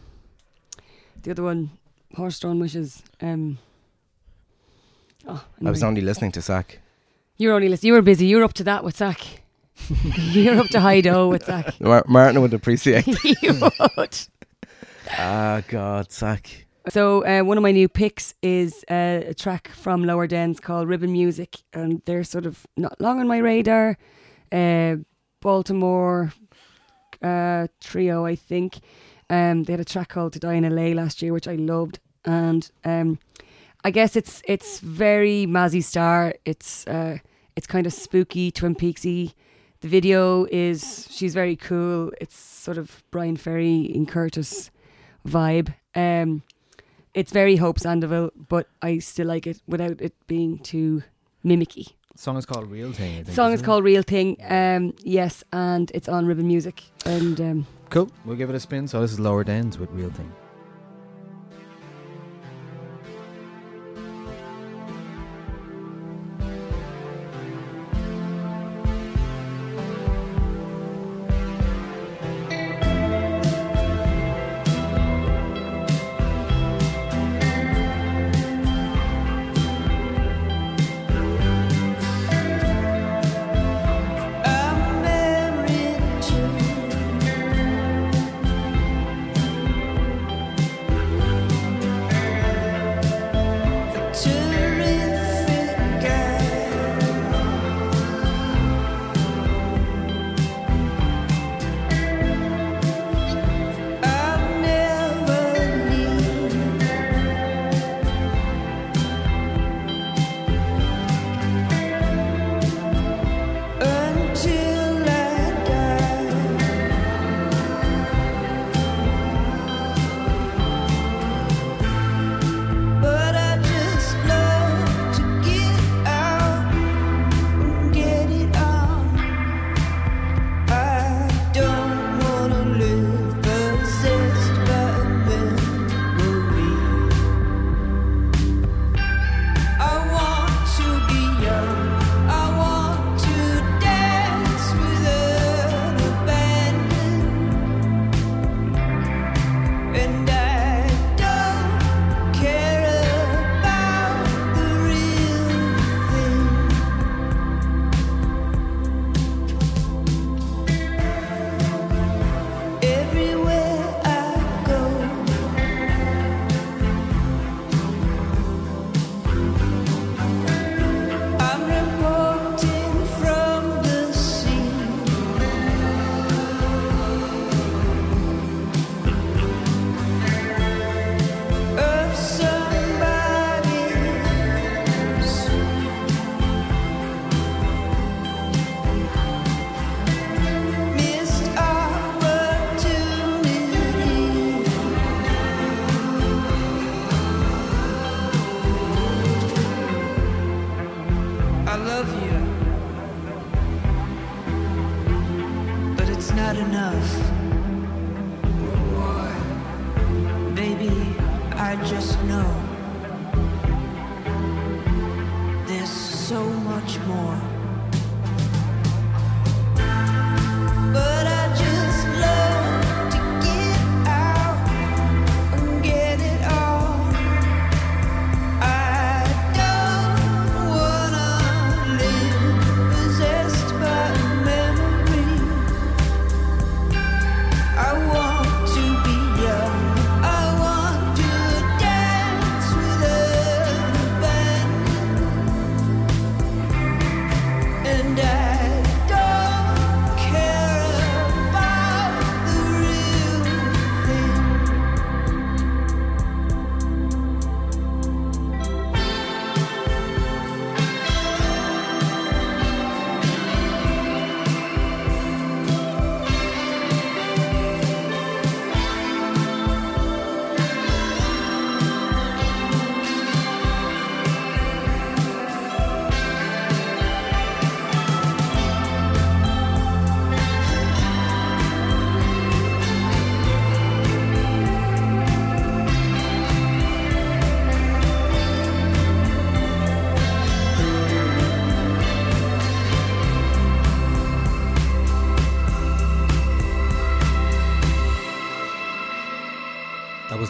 the 1.23 1.31
other 1.33 1.43
one, 1.43 1.71
Horse 2.15 2.39
Drawn 2.41 2.59
Wishes. 2.59 3.03
Um, 3.21 3.59
oh, 5.27 5.45
I 5.65 5.71
was 5.71 5.83
only 5.83 6.01
listening 6.01 6.33
to 6.33 6.43
Sack. 6.43 6.79
You 7.37 7.49
were 7.49 7.55
only 7.55 7.69
listening. 7.69 7.89
You 7.89 7.95
were 7.95 8.03
busy. 8.03 8.27
You 8.27 8.39
were 8.39 8.45
up 8.45 8.55
to 8.55 8.65
that 8.65 8.83
with 8.85 8.97
Zach. 8.97 9.21
you 10.17 10.51
were 10.51 10.61
up 10.61 10.69
to 10.69 10.79
Hido 10.79 11.31
with 11.31 11.45
Zach. 11.45 11.81
Mar- 11.81 12.05
Martin 12.09 12.41
would 12.43 12.55
appreciate. 12.55 13.07
you 13.43 13.61
would. 13.97 14.19
ah, 15.13 15.63
God, 15.69 16.11
Sack. 16.11 16.67
So 16.89 17.25
uh, 17.25 17.45
one 17.45 17.59
of 17.59 17.63
my 17.63 17.71
new 17.71 17.89
picks 17.89 18.35
is 18.43 18.85
uh, 18.91 19.21
a 19.27 19.35
track 19.35 19.69
from 19.69 20.05
Lower 20.05 20.27
Dens 20.27 20.59
called 20.59 20.89
Ribbon 20.89 21.13
Music, 21.13 21.59
and 21.73 22.01
they're 22.07 22.25
sort 22.25 22.47
of 22.47 22.67
not 22.77 23.01
long 23.01 23.21
on 23.21 23.29
my 23.29 23.39
radar. 23.39 23.99
Uh, 24.51 24.97
Baltimore 25.41 26.33
uh, 27.23 27.67
trio, 27.81 28.25
I 28.25 28.35
think. 28.35 28.79
Um, 29.31 29.65
they 29.65 29.73
had 29.73 29.81
a 29.81 29.85
track 29.85 30.09
called 30.09 30.33
"To 30.35 30.39
Die 30.39 30.55
in 30.55 30.69
LA" 30.75 30.95
last 31.01 31.21
year, 31.23 31.33
which 31.33 31.49
I 31.49 31.55
loved, 31.55 31.99
and 32.25 32.71
um, 32.85 33.19
I 33.85 33.91
guess 33.91 34.17
it's 34.17 34.43
it's 34.47 34.81
very 34.81 35.47
Mazzy 35.47 35.83
Star. 35.83 36.35
It's 36.45 36.87
uh, 36.87 37.19
it's 37.57 37.67
kind 37.67 37.87
of 37.87 37.93
spooky, 37.93 38.51
Twin 38.51 38.75
Peaksy. 38.75 39.35
The 39.81 39.89
video 39.89 40.47
is 40.51 41.07
she's 41.11 41.35
very 41.35 41.57
cool. 41.57 42.11
It's 42.21 42.37
sort 42.37 42.79
of 42.79 43.03
Bryan 43.11 43.37
Ferry 43.37 43.93
and 43.95 44.09
Curtis 44.09 44.71
vibe. 45.27 45.75
Um, 45.95 46.43
it's 47.15 47.33
very 47.33 47.57
Hope 47.57 47.79
Sandoval, 47.79 48.31
but 48.49 48.69
I 48.83 48.99
still 48.99 49.27
like 49.27 49.47
it 49.47 49.61
without 49.67 50.01
it 50.01 50.15
being 50.27 50.59
too 50.59 51.03
mimicky. 51.45 51.93
song 52.17 52.37
is 52.37 52.47
called 52.47 52.71
Real 52.71 52.93
Thing. 52.93 53.21
I 53.21 53.23
think, 53.23 53.35
song 53.37 53.53
is 53.53 53.61
it? 53.61 53.65
called 53.65 53.85
Real 53.85 54.03
Thing. 54.03 54.37
Um, 54.49 54.95
yes, 55.03 55.45
and 55.53 55.91
it's 55.95 56.09
on 56.09 56.27
Ribbon 56.27 56.47
Music. 56.47 56.83
And 57.05 57.41
um, 57.41 57.67
Cool. 57.91 58.11
We'll 58.25 58.37
give 58.37 58.51
it 58.51 58.57
a 58.57 58.61
spin. 58.61 58.87
So 58.89 59.01
this 59.01 59.13
is 59.13 59.21
Lower 59.21 59.45
Dens 59.45 59.79
with 59.79 59.91
Real 59.93 60.11
Thing. 60.11 60.31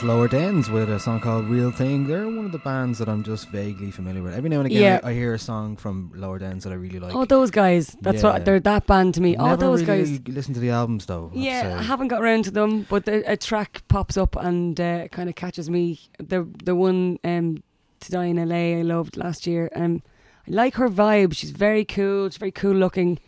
Lower 0.08 0.26
Dens 0.26 0.70
with 0.70 0.88
a 0.88 0.98
song 0.98 1.20
called 1.20 1.44
Real 1.50 1.70
Thing. 1.70 2.06
They're 2.06 2.24
one 2.26 2.46
of 2.46 2.52
the 2.52 2.58
bands 2.60 2.98
that 2.98 3.10
I'm 3.10 3.22
just 3.22 3.48
vaguely 3.50 3.90
familiar 3.90 4.22
with. 4.22 4.32
Every 4.32 4.48
now 4.48 4.60
and 4.60 4.66
again, 4.66 4.80
Yeah. 4.80 5.00
I, 5.04 5.10
I 5.10 5.12
hear 5.12 5.34
a 5.34 5.38
song 5.38 5.76
from 5.76 6.10
Lower 6.14 6.38
Dens 6.38 6.64
that 6.64 6.70
I 6.72 6.76
really 6.76 6.98
like. 6.98 7.14
oh, 7.14 7.26
those 7.26 7.50
guys. 7.50 7.94
That's 8.00 8.22
Yeah. 8.22 8.32
what 8.32 8.44
they're 8.46 8.58
that 8.60 8.86
band 8.86 9.14
to 9.14 9.20
me. 9.20 9.36
oh, 9.36 9.44
Never 9.44 9.56
those 9.58 9.82
really 9.84 10.16
guys. 10.18 10.34
Listen 10.34 10.54
to 10.54 10.60
the 10.60 10.70
albums 10.70 11.04
though. 11.04 11.30
I 11.34 11.38
Yeah. 11.38 11.76
I 11.78 11.82
haven't 11.82 12.08
got 12.08 12.22
around 12.22 12.44
to 12.44 12.50
them, 12.50 12.86
but 12.88 13.04
the, 13.04 13.22
a 13.30 13.36
track 13.36 13.82
pops 13.88 14.16
up 14.16 14.34
and 14.36 14.80
uh, 14.80 15.08
kind 15.08 15.28
of 15.28 15.34
catches 15.34 15.68
me. 15.68 16.00
The 16.18 16.48
the 16.64 16.74
one 16.74 17.18
um, 17.22 17.62
to 18.00 18.10
die 18.10 18.26
in 18.26 18.36
LA 18.48 18.78
I 18.78 18.82
loved 18.82 19.18
last 19.18 19.46
year. 19.46 19.68
Um, 19.76 20.02
I 20.48 20.52
like 20.52 20.74
her 20.76 20.88
vibe. 20.88 21.34
She's 21.34 21.50
very 21.50 21.84
cool. 21.84 22.30
She's 22.30 22.38
very 22.38 22.52
cool 22.52 22.74
looking. 22.74 23.18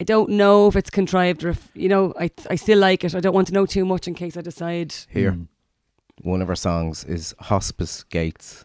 I 0.00 0.04
don't 0.04 0.30
know 0.30 0.68
if 0.68 0.76
it's 0.76 0.90
contrived 0.90 1.42
or 1.42 1.48
if 1.48 1.70
you 1.74 1.88
know. 1.88 2.14
I 2.20 2.30
I 2.48 2.54
still 2.54 2.78
like 2.78 3.02
it. 3.02 3.16
I 3.16 3.20
don't 3.20 3.34
want 3.34 3.48
to 3.48 3.52
know 3.52 3.66
too 3.66 3.84
much 3.84 4.06
in 4.06 4.14
case 4.14 4.36
I 4.36 4.42
decide. 4.42 4.94
Here, 5.08 5.32
Mm. 5.32 5.46
One 6.22 6.42
of 6.42 6.48
her 6.48 6.56
songs 6.56 7.04
is 7.04 7.34
Hospice 7.38 8.04
Gates. 8.04 8.64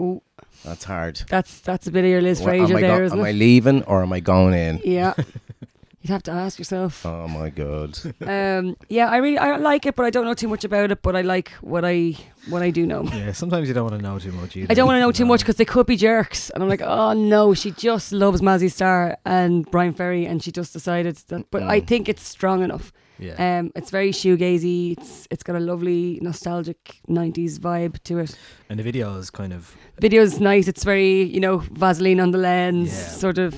Ooh, 0.00 0.22
That's 0.64 0.84
hard. 0.84 1.20
that's 1.28 1.60
that's 1.60 1.86
a 1.86 1.90
bit 1.90 2.04
of 2.04 2.10
your 2.10 2.22
Liz 2.22 2.40
Wha- 2.40 2.46
Fraser 2.46 2.72
am 2.72 2.76
I, 2.76 2.80
there, 2.80 2.98
go- 2.98 3.04
isn't 3.04 3.18
am 3.18 3.24
it? 3.24 3.28
I 3.28 3.32
leaving 3.32 3.82
or 3.84 4.02
am 4.02 4.12
I 4.12 4.20
going 4.20 4.54
in? 4.54 4.80
yeah, 4.84 5.12
you'd 6.00 6.10
have 6.10 6.22
to 6.24 6.30
ask 6.32 6.58
yourself. 6.58 7.04
Oh 7.04 7.28
my 7.28 7.50
god. 7.50 7.98
Um, 8.26 8.76
yeah, 8.88 9.08
I 9.10 9.18
really 9.18 9.36
I 9.38 9.56
like 9.56 9.84
it, 9.86 9.94
but 9.96 10.06
I 10.06 10.10
don't 10.10 10.24
know 10.24 10.32
too 10.34 10.48
much 10.48 10.64
about 10.64 10.90
it. 10.90 11.02
But 11.02 11.16
I 11.16 11.20
like 11.20 11.50
what 11.60 11.84
I 11.84 12.16
what 12.48 12.62
I 12.62 12.70
do 12.70 12.86
know. 12.86 13.02
Yeah, 13.12 13.32
sometimes 13.32 13.68
you 13.68 13.74
don't 13.74 13.90
want 13.90 14.00
to 14.00 14.02
know 14.08 14.18
too 14.18 14.32
much 14.32 14.56
either. 14.56 14.68
I 14.70 14.74
don't 14.74 14.86
want 14.86 14.96
to 14.96 15.00
know 15.00 15.12
too 15.12 15.26
much 15.26 15.40
because 15.40 15.56
they 15.56 15.66
could 15.66 15.86
be 15.86 15.96
jerks, 15.96 16.48
and 16.50 16.62
I'm 16.62 16.68
like, 16.68 16.82
oh 16.82 17.12
no, 17.12 17.52
she 17.54 17.70
just 17.72 18.10
loves 18.12 18.40
Mazzy 18.40 18.70
Star 18.72 19.18
and 19.26 19.70
Bryan 19.70 19.92
Ferry, 19.92 20.24
and 20.24 20.42
she 20.42 20.50
just 20.50 20.72
decided 20.72 21.16
that. 21.28 21.50
But 21.50 21.62
I 21.64 21.80
Mm. 21.82 21.86
think 21.86 22.08
it's 22.08 22.22
strong 22.26 22.62
enough. 22.62 22.90
Yeah. 23.20 23.58
Um, 23.58 23.70
it's 23.76 23.90
very 23.90 24.12
shoegazy. 24.12 24.92
It's 24.98 25.26
it's 25.30 25.42
got 25.42 25.56
a 25.56 25.60
lovely 25.60 26.18
nostalgic 26.22 26.78
'90s 27.08 27.58
vibe 27.58 28.02
to 28.04 28.18
it. 28.18 28.34
and 28.68 28.78
the 28.78 28.82
video 28.82 29.16
is 29.18 29.30
kind 29.30 29.52
of 29.52 29.76
video 30.00 30.22
is 30.22 30.40
nice. 30.40 30.68
It's 30.68 30.84
very 30.84 31.22
you 31.24 31.40
know 31.40 31.58
Vaseline 31.58 32.18
on 32.20 32.30
the 32.30 32.38
lens, 32.38 32.88
Yeah. 32.90 33.08
sort 33.08 33.38
of 33.38 33.54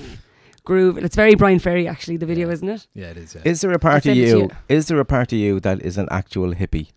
groove. 0.65 0.97
It's 0.97 1.15
very 1.15 1.35
Bryan 1.35 1.59
Ferry 1.59 1.87
actually. 1.87 2.17
The 2.17 2.25
video, 2.25 2.49
isn't 2.49 2.67
it? 2.69 2.87
yeah, 2.93 3.11
it 3.11 3.17
is. 3.17 3.35
Yeah. 3.35 3.41
Is 3.45 3.61
there 3.61 3.71
a 3.71 3.79
part 3.79 3.97
of 3.97 4.03
send 4.03 4.19
it 4.19 4.21
to 4.21 4.27
you? 4.27 4.37
you. 4.43 4.49
Is 4.69 4.87
there 4.87 4.99
a 4.99 5.05
part 5.05 5.31
of 5.33 5.37
you 5.39 5.59
that 5.61 5.81
is 5.81 5.97
an 5.97 6.07
actual 6.11 6.53
hippie? 6.53 6.89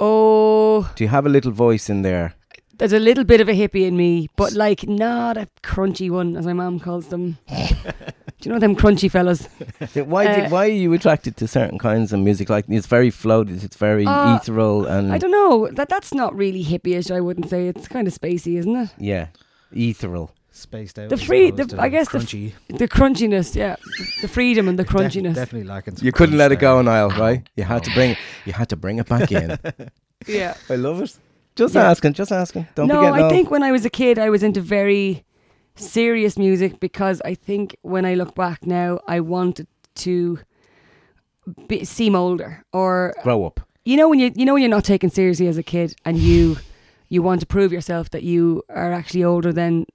Oh, 0.00 0.90
Do 0.96 1.04
you 1.04 1.08
have 1.08 1.26
a 1.26 1.28
little 1.28 1.52
voice 1.52 1.88
in 1.90 2.02
there? 2.02 2.34
there's 2.78 2.92
a 2.92 3.00
little 3.00 3.24
bit 3.24 3.40
of 3.40 3.48
a 3.48 3.52
hippie 3.52 3.86
in 3.88 3.96
me, 3.96 4.28
but 4.36 4.52
like 4.52 4.86
not 4.86 5.36
a 5.36 5.48
crunchy 5.64 6.08
one, 6.08 6.36
as 6.36 6.46
my 6.46 6.52
mom 6.52 6.78
calls 6.78 7.08
them. 7.08 7.36
Do 8.40 8.48
you 8.48 8.52
know 8.54 8.60
them 8.60 8.76
crunchy 8.76 9.10
fellas? 9.10 9.46
Why? 9.94 10.26
Uh, 10.26 10.36
did, 10.42 10.50
why 10.52 10.66
are 10.66 10.68
you 10.70 10.92
attracted 10.92 11.36
to 11.38 11.48
certain 11.48 11.78
kinds 11.78 12.12
of 12.12 12.20
music? 12.20 12.48
Like 12.48 12.66
it's 12.68 12.86
very 12.86 13.10
floated, 13.10 13.64
it's 13.64 13.76
very 13.76 14.06
Uh, 14.06 14.36
ethereal, 14.36 14.86
and 14.86 15.12
I 15.12 15.18
don't 15.18 15.32
know. 15.32 15.68
That 15.72 15.88
that's 15.88 16.14
not 16.14 16.36
really 16.36 16.62
hippie-ish. 16.64 17.10
I 17.10 17.20
wouldn't 17.20 17.50
say 17.50 17.66
it's 17.66 17.88
kind 17.88 18.06
of 18.06 18.14
spacey, 18.14 18.56
isn't 18.58 18.76
it? 18.76 18.90
yeah, 18.98 19.26
ethereal. 19.72 20.30
spaced 20.52 20.98
out. 21.00 21.08
The 21.08 21.16
free- 21.16 21.48
opposed 21.48 21.70
the- 21.70 21.80
I 21.82 21.88
guess 21.88 22.08
the 22.10 22.18
crunchy. 22.18 22.52
The 22.68 22.86
crunchiness, 22.88 23.56
yeah, 23.56 23.74
the 24.22 24.28
freedom 24.28 24.68
and 24.68 24.78
the 24.78 24.84
Def- 24.84 24.92
crunchiness. 24.92 25.34
definitely 25.34 25.68
lacking. 25.68 25.96
some 25.96 26.06
You 26.06 26.12
couldn't 26.12 26.38
let 26.38 26.52
it 26.52 26.60
go, 26.60 26.80
Niall. 26.82 27.10
Right? 27.10 27.42
You 27.56 27.64
had 27.64 27.82
to 27.84 27.90
bring. 27.92 28.16
You 28.44 28.52
had 28.52 28.68
to 28.68 28.76
bring 28.76 28.98
it 28.98 29.08
back 29.08 29.32
in. 29.32 29.58
yeah. 30.28 30.54
I 30.70 30.76
love 30.76 31.02
it. 31.02 31.16
Just 31.56 31.74
Yeah. 31.74 31.90
asking. 31.90 32.12
Just 32.14 32.30
asking. 32.30 32.68
Don't 32.76 32.86
no, 32.86 32.94
forget. 33.02 33.12
I 33.14 33.18
no. 33.18 33.26
I 33.26 33.30
think 33.30 33.50
when 33.50 33.64
I 33.64 33.72
was 33.72 33.84
a 33.84 33.90
kid, 33.90 34.16
I 34.18 34.30
was 34.30 34.42
into 34.44 34.60
very 34.60 35.24
serious 35.78 36.38
music 36.38 36.80
because 36.80 37.20
I 37.24 37.34
think 37.34 37.76
when 37.82 38.04
I 38.04 38.14
look 38.14 38.34
back 38.34 38.66
now, 38.66 39.00
I 39.06 39.20
wanted 39.20 39.66
to 39.96 40.38
be, 41.66 41.84
seem 41.84 42.14
older, 42.14 42.64
or 42.72 43.14
grow 43.22 43.44
up. 43.46 43.60
you 43.84 43.96
know 43.96 44.08
when 44.08 44.18
you 44.18 44.30
you 44.34 44.44
know 44.44 44.52
when 44.54 44.62
you're 44.62 44.70
not 44.70 44.84
taken 44.84 45.10
seriously 45.10 45.46
as 45.48 45.56
a 45.56 45.62
kid 45.62 45.94
and 46.04 46.18
you 46.18 46.56
you 47.08 47.22
want 47.22 47.40
to 47.40 47.46
prove 47.46 47.72
yourself 47.72 48.10
that 48.10 48.22
you 48.22 48.62
are 48.68 48.92
actually 48.92 49.24
older 49.24 49.52
than 49.52 49.86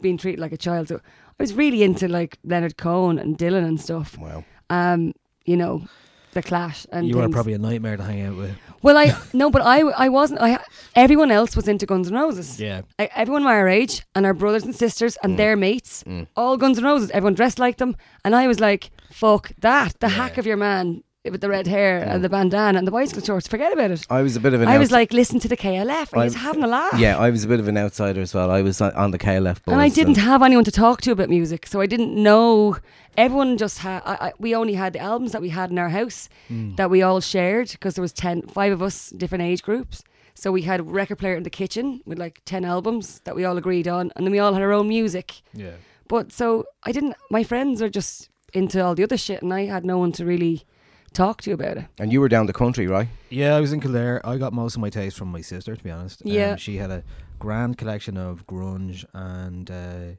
being 0.00 0.16
treated 0.16 0.40
like 0.40 0.52
a 0.52 0.56
child. 0.56 0.88
So 0.88 0.96
I 0.96 1.42
was 1.42 1.52
really 1.52 1.82
into 1.82 2.08
like 2.08 2.38
Leonard 2.42 2.76
Cohen 2.78 3.18
and 3.18 3.36
Dylan 3.36 3.64
and 3.66 3.78
stuff. 3.80 4.16
Wow. 4.16 4.44
Um, 4.70 5.12
you 5.44 5.56
know, 5.56 5.84
the 6.32 6.42
Clash 6.42 6.86
and 6.92 7.08
You 7.08 7.16
were 7.16 7.28
probably 7.28 7.54
a 7.54 7.58
nightmare 7.58 7.96
to 7.96 8.02
hang 8.02 8.22
out 8.22 8.36
with. 8.36 8.56
Well, 8.82 8.96
I 8.96 9.12
no, 9.32 9.50
but 9.50 9.62
I 9.62 9.80
I 9.80 10.08
wasn't. 10.08 10.40
I 10.40 10.58
everyone 10.94 11.30
else 11.30 11.56
was 11.56 11.66
into 11.66 11.86
Guns 11.86 12.08
N' 12.08 12.14
Roses. 12.14 12.60
Yeah. 12.60 12.82
I, 12.98 13.10
everyone 13.14 13.42
my 13.42 13.66
age 13.68 14.06
and 14.14 14.24
our 14.24 14.34
brothers 14.34 14.64
and 14.64 14.74
sisters 14.74 15.16
and 15.22 15.34
mm. 15.34 15.36
their 15.36 15.56
mates, 15.56 16.04
mm. 16.04 16.26
all 16.36 16.56
Guns 16.56 16.78
N' 16.78 16.84
Roses. 16.84 17.10
Everyone 17.10 17.34
dressed 17.34 17.58
like 17.58 17.78
them, 17.78 17.96
and 18.24 18.34
I 18.36 18.46
was 18.46 18.60
like, 18.60 18.90
"Fuck 19.10 19.52
that!" 19.58 19.98
The 20.00 20.08
hack 20.08 20.38
of 20.38 20.46
your 20.46 20.56
man 20.56 21.02
with 21.32 21.40
the 21.40 21.48
red 21.48 21.66
hair 21.66 21.98
and 21.98 22.22
the 22.22 22.28
bandana 22.28 22.78
and 22.78 22.86
the 22.86 22.90
bicycle 22.90 23.22
shorts. 23.22 23.46
Forget 23.46 23.72
about 23.72 23.90
it. 23.90 24.06
I 24.10 24.22
was 24.22 24.36
a 24.36 24.40
bit 24.40 24.54
of 24.54 24.62
an. 24.62 24.68
I 24.68 24.78
was 24.78 24.90
like, 24.90 25.12
listen 25.12 25.40
to 25.40 25.48
the 25.48 25.56
KLF. 25.56 26.16
I 26.16 26.24
was 26.24 26.34
having 26.34 26.62
a 26.62 26.66
laugh. 26.66 26.98
Yeah, 26.98 27.18
I 27.18 27.30
was 27.30 27.44
a 27.44 27.48
bit 27.48 27.60
of 27.60 27.68
an 27.68 27.76
outsider 27.76 28.20
as 28.20 28.34
well. 28.34 28.50
I 28.50 28.62
was 28.62 28.80
on- 28.80 28.92
on 28.92 29.10
the 29.10 29.18
KLF. 29.18 29.60
And 29.66 29.80
I 29.80 29.88
didn't 29.88 30.16
have 30.16 30.42
anyone 30.42 30.64
to 30.64 30.70
talk 30.70 31.00
to 31.02 31.12
about 31.12 31.28
music, 31.28 31.66
so 31.66 31.80
I 31.80 31.86
didn't 31.86 32.14
know. 32.14 32.76
Everyone 33.16 33.58
just 33.58 33.78
had. 33.78 34.02
I, 34.04 34.28
I, 34.28 34.32
we 34.38 34.54
only 34.54 34.74
had 34.74 34.92
the 34.92 35.00
albums 35.00 35.32
that 35.32 35.42
we 35.42 35.48
had 35.48 35.70
in 35.70 35.78
our 35.78 35.88
house 35.88 36.28
hmm. 36.48 36.74
that 36.76 36.90
we 36.90 37.02
all 37.02 37.20
shared 37.20 37.70
because 37.70 37.94
there 37.94 38.02
was 38.02 38.12
ten, 38.12 38.42
five 38.42 38.72
of 38.72 38.82
us, 38.82 39.10
different 39.10 39.42
age 39.42 39.62
groups. 39.62 40.02
So 40.34 40.52
we 40.52 40.62
had 40.62 40.78
a 40.78 40.84
record 40.84 41.18
player 41.18 41.34
in 41.34 41.42
the 41.42 41.50
kitchen 41.50 42.00
with 42.06 42.18
like 42.18 42.42
ten 42.44 42.64
albums 42.64 43.20
that 43.24 43.34
we 43.34 43.44
all 43.44 43.56
agreed 43.56 43.88
on, 43.88 44.12
and 44.14 44.24
then 44.24 44.30
we 44.30 44.38
all 44.38 44.52
had 44.52 44.62
our 44.62 44.72
own 44.72 44.88
music. 44.88 45.42
Yeah. 45.52 45.72
But 46.06 46.32
so 46.32 46.64
I 46.84 46.92
didn't. 46.92 47.16
My 47.30 47.42
friends 47.42 47.82
are 47.82 47.90
just 47.90 48.30
into 48.54 48.82
all 48.82 48.94
the 48.94 49.02
other 49.02 49.16
shit, 49.16 49.42
and 49.42 49.52
I 49.52 49.66
had 49.66 49.84
no 49.84 49.98
one 49.98 50.12
to 50.12 50.24
really 50.24 50.64
talk 51.12 51.42
to 51.42 51.50
you 51.50 51.54
about 51.54 51.76
it. 51.78 51.84
And 51.98 52.12
you 52.12 52.20
were 52.20 52.28
down 52.28 52.46
the 52.46 52.52
country, 52.52 52.86
right? 52.86 53.08
Yeah, 53.30 53.54
I 53.56 53.60
was 53.60 53.72
in 53.72 53.80
Kildare. 53.80 54.20
I 54.24 54.36
got 54.36 54.52
most 54.52 54.74
of 54.76 54.80
my 54.80 54.90
taste 54.90 55.16
from 55.16 55.28
my 55.32 55.40
sister, 55.40 55.74
to 55.76 55.82
be 55.84 55.90
honest. 55.90 56.22
Um, 56.24 56.30
Yeah. 56.32 56.56
she 56.56 56.76
had 56.76 56.90
a 56.90 57.02
grand 57.38 57.78
collection 57.78 58.16
of 58.16 58.46
grunge 58.46 59.04
and 59.14 59.70
uh, 59.70 60.16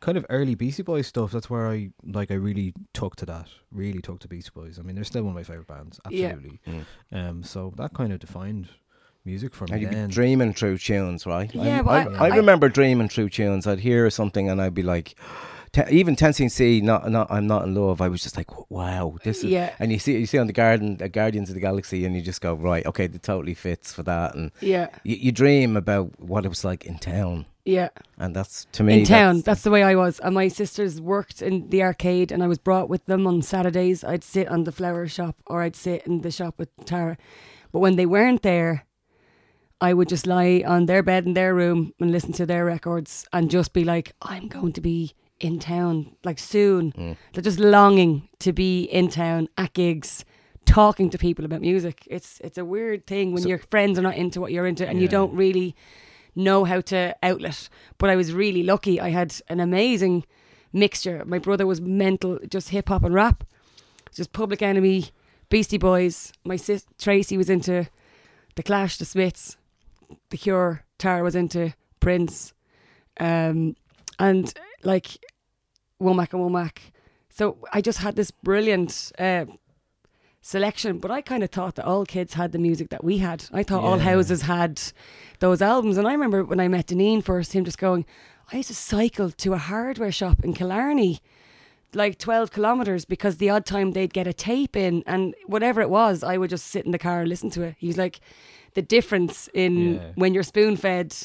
kind 0.00 0.16
of 0.18 0.26
early 0.30 0.54
Beastie 0.54 0.82
Boys 0.82 1.06
stuff. 1.06 1.32
That's 1.32 1.48
where 1.50 1.68
I 1.68 1.90
like. 2.04 2.30
I 2.30 2.34
really 2.34 2.74
took 2.92 3.16
to 3.16 3.26
that. 3.26 3.48
Really 3.72 4.00
took 4.00 4.20
to 4.20 4.28
Beastie 4.28 4.50
Boys. 4.54 4.78
I 4.78 4.82
mean, 4.82 4.94
they're 4.94 5.04
still 5.04 5.22
one 5.22 5.30
of 5.30 5.36
my 5.36 5.42
favorite 5.44 5.66
bands. 5.68 6.00
Yeah. 6.10 6.28
Absolutely. 6.28 6.60
Um, 7.12 7.42
so 7.42 7.72
that 7.76 7.94
kind 7.94 8.12
of 8.12 8.18
defined 8.20 8.68
music 9.26 9.54
for 9.54 9.64
me 9.64 9.72
And 9.72 9.80
you'd 9.82 9.90
be 9.90 10.06
dreaming 10.12 10.52
through 10.52 10.76
tunes, 10.78 11.24
right? 11.24 11.50
Yeah, 11.54 11.78
I, 11.78 11.82
but 11.82 11.90
I, 11.90 12.02
I- 12.26 12.28
I 12.28 12.32
I- 12.32 12.36
remember 12.36 12.68
dreaming 12.68 13.08
through 13.08 13.30
tunes. 13.30 13.66
I'd 13.66 13.80
hear 13.80 14.10
something 14.10 14.50
and 14.50 14.60
I'd 14.60 14.74
be 14.74 14.82
like, 14.82 15.14
Te- 15.74 15.90
even 15.90 16.14
10cc, 16.14 16.82
not 16.82 17.10
not 17.10 17.26
I'm 17.30 17.46
not 17.48 17.64
in 17.64 17.74
love. 17.74 18.00
I 18.00 18.06
was 18.08 18.22
just 18.22 18.36
like, 18.36 18.70
wow, 18.70 19.16
this 19.24 19.38
is. 19.38 19.44
Yeah. 19.50 19.74
And 19.80 19.90
you 19.90 19.98
see 19.98 20.16
you 20.18 20.26
see 20.26 20.38
on 20.38 20.46
the 20.46 20.52
garden, 20.52 20.98
uh, 21.02 21.08
Guardians 21.08 21.48
of 21.50 21.54
the 21.56 21.60
Galaxy, 21.60 22.04
and 22.06 22.14
you 22.14 22.22
just 22.22 22.40
go 22.40 22.54
right, 22.54 22.86
okay, 22.86 23.06
it 23.06 23.22
totally 23.24 23.54
fits 23.54 23.92
for 23.92 24.04
that, 24.04 24.34
and 24.36 24.52
Yeah. 24.60 24.86
you, 25.02 25.16
you 25.16 25.32
dream 25.32 25.76
about 25.76 26.18
what 26.20 26.44
it 26.44 26.48
was 26.48 26.64
like 26.64 26.84
in 26.86 26.98
town, 26.98 27.46
Yeah. 27.64 27.88
and 28.18 28.36
that's 28.36 28.66
to 28.72 28.84
me 28.84 29.00
in 29.00 29.04
town. 29.04 29.36
that's- 29.38 29.44
That's, 29.44 29.62
the 29.62 29.70
way 29.72 29.82
I 29.82 29.96
was. 29.96 30.20
And 30.20 30.34
my 30.34 30.46
sisters 30.48 31.00
worked 31.00 31.42
in 31.42 31.68
the 31.70 31.82
arcade, 31.82 32.30
and 32.30 32.40
I 32.42 32.46
was 32.46 32.58
brought 32.58 32.88
with 32.88 33.04
them 33.06 33.26
on 33.26 33.42
Saturdays. 33.42 34.04
I'd 34.04 34.22
sit 34.24 34.46
on 34.48 34.62
the 34.64 34.72
flower 34.72 35.08
shop, 35.08 35.34
or 35.48 35.62
I'd 35.62 35.74
sit 35.76 36.06
in 36.06 36.20
the 36.20 36.30
shop 36.30 36.54
with 36.56 36.68
Tara. 36.84 37.16
But 37.72 37.80
when 37.80 37.96
they 37.96 38.06
weren't 38.06 38.42
there, 38.42 38.86
I 39.80 39.92
would 39.92 40.08
just 40.08 40.26
lie 40.26 40.62
on 40.64 40.86
their 40.86 41.02
bed 41.02 41.26
in 41.26 41.34
their 41.34 41.52
room 41.52 41.92
and 41.98 42.12
listen 42.12 42.32
to 42.34 42.46
their 42.46 42.64
records, 42.64 43.26
and 43.32 43.50
just 43.50 43.72
be 43.72 43.82
like, 43.84 44.12
"I'm 44.22 44.46
going 44.46 44.72
to 44.74 44.80
be 44.80 45.14
in 45.44 45.58
town 45.58 46.16
like 46.24 46.38
soon." 46.38 46.92
Mm. 46.92 47.16
They're 47.32 47.42
just 47.42 47.60
longing 47.60 48.28
to 48.40 48.52
be 48.52 48.84
in 48.84 49.08
town 49.08 49.48
at 49.56 49.72
gigs. 49.74 50.24
Talking 50.66 51.10
to 51.10 51.18
people 51.18 51.44
about 51.44 51.60
music, 51.60 52.08
it's 52.10 52.40
it's 52.40 52.56
a 52.58 52.64
weird 52.64 53.06
thing 53.06 53.32
when 53.32 53.42
So- 53.42 53.48
your 53.50 53.58
friends 53.58 53.98
are 53.98 54.02
not 54.02 54.16
into 54.16 54.40
what 54.40 54.50
you're 54.50 54.66
into, 54.66 54.88
and 54.88 55.00
you 55.00 55.08
don't 55.08 55.34
really 55.34 55.74
know 56.34 56.64
how 56.64 56.80
to 56.80 57.14
outlet. 57.22 57.68
But 57.98 58.08
I 58.10 58.16
was 58.16 58.32
really 58.32 58.62
lucky. 58.62 58.98
I 59.00 59.10
had 59.10 59.34
an 59.48 59.60
amazing 59.60 60.24
mixture. 60.72 61.22
My 61.26 61.38
brother 61.38 61.66
was 61.66 61.80
mental, 61.80 62.38
just 62.48 62.70
hip 62.70 62.88
hop 62.88 63.04
and 63.04 63.14
rap, 63.14 63.44
just 64.16 64.32
Public 64.32 64.62
Enemy, 64.62 65.10
Beastie 65.50 65.78
Boys. 65.78 66.32
My 66.44 66.56
sis 66.56 66.86
Tracy 66.98 67.36
was 67.36 67.50
into 67.50 67.86
the 68.56 68.62
Clash, 68.62 68.96
the 68.96 69.04
Smiths, 69.04 69.58
the 70.30 70.38
Cure. 70.38 70.82
Tara 70.98 71.22
was 71.22 71.34
into 71.34 71.74
Prince, 72.00 72.54
um, 73.20 73.76
and 74.18 74.54
like 74.82 75.08
Womack 76.00 76.32
and 76.32 76.42
Womack. 76.42 76.78
So 77.30 77.56
I 77.72 77.80
just 77.80 77.98
had 77.98 78.16
this 78.16 78.30
brilliant. 78.30 79.12
Uh, 79.18 79.46
selection 80.46 80.98
but 80.98 81.10
i 81.10 81.22
kind 81.22 81.42
of 81.42 81.48
thought 81.48 81.74
that 81.74 81.86
all 81.86 82.04
kids 82.04 82.34
had 82.34 82.52
the 82.52 82.58
music 82.58 82.90
that 82.90 83.02
we 83.02 83.16
had 83.16 83.46
i 83.50 83.62
thought 83.62 83.82
all 83.82 83.98
houses 83.98 84.42
had 84.42 84.78
those 85.38 85.62
albums 85.62 85.96
and 85.96 86.06
i 86.06 86.12
remember 86.12 86.44
when 86.44 86.60
i 86.60 86.68
met 86.68 86.86
deneen 86.88 87.24
first 87.24 87.54
him 87.54 87.64
just 87.64 87.78
going 87.78 88.04
i 88.52 88.58
used 88.58 88.68
to 88.68 88.74
cycle 88.74 89.30
to 89.30 89.54
a 89.54 89.56
hardware 89.56 90.12
shop 90.12 90.44
in 90.44 90.52
killarney 90.52 91.18
like 91.94 92.18
12 92.18 92.50
kilometers 92.50 93.06
because 93.06 93.38
the 93.38 93.48
odd 93.48 93.64
time 93.64 93.92
they'd 93.92 94.12
get 94.12 94.26
a 94.26 94.34
tape 94.34 94.76
in 94.76 95.02
and 95.06 95.34
whatever 95.46 95.80
it 95.80 95.88
was 95.88 96.22
i 96.22 96.36
would 96.36 96.50
just 96.50 96.66
sit 96.66 96.84
in 96.84 96.90
the 96.92 96.98
car 96.98 97.20
and 97.20 97.28
listen 97.30 97.48
to 97.48 97.62
it 97.62 97.74
he's 97.78 97.96
like 97.96 98.20
the 98.74 98.82
difference 98.82 99.48
in 99.54 99.94
Yeah. 99.94 100.10
when 100.16 100.34
you're 100.34 100.42
spoon 100.42 100.76
fed 100.76 101.16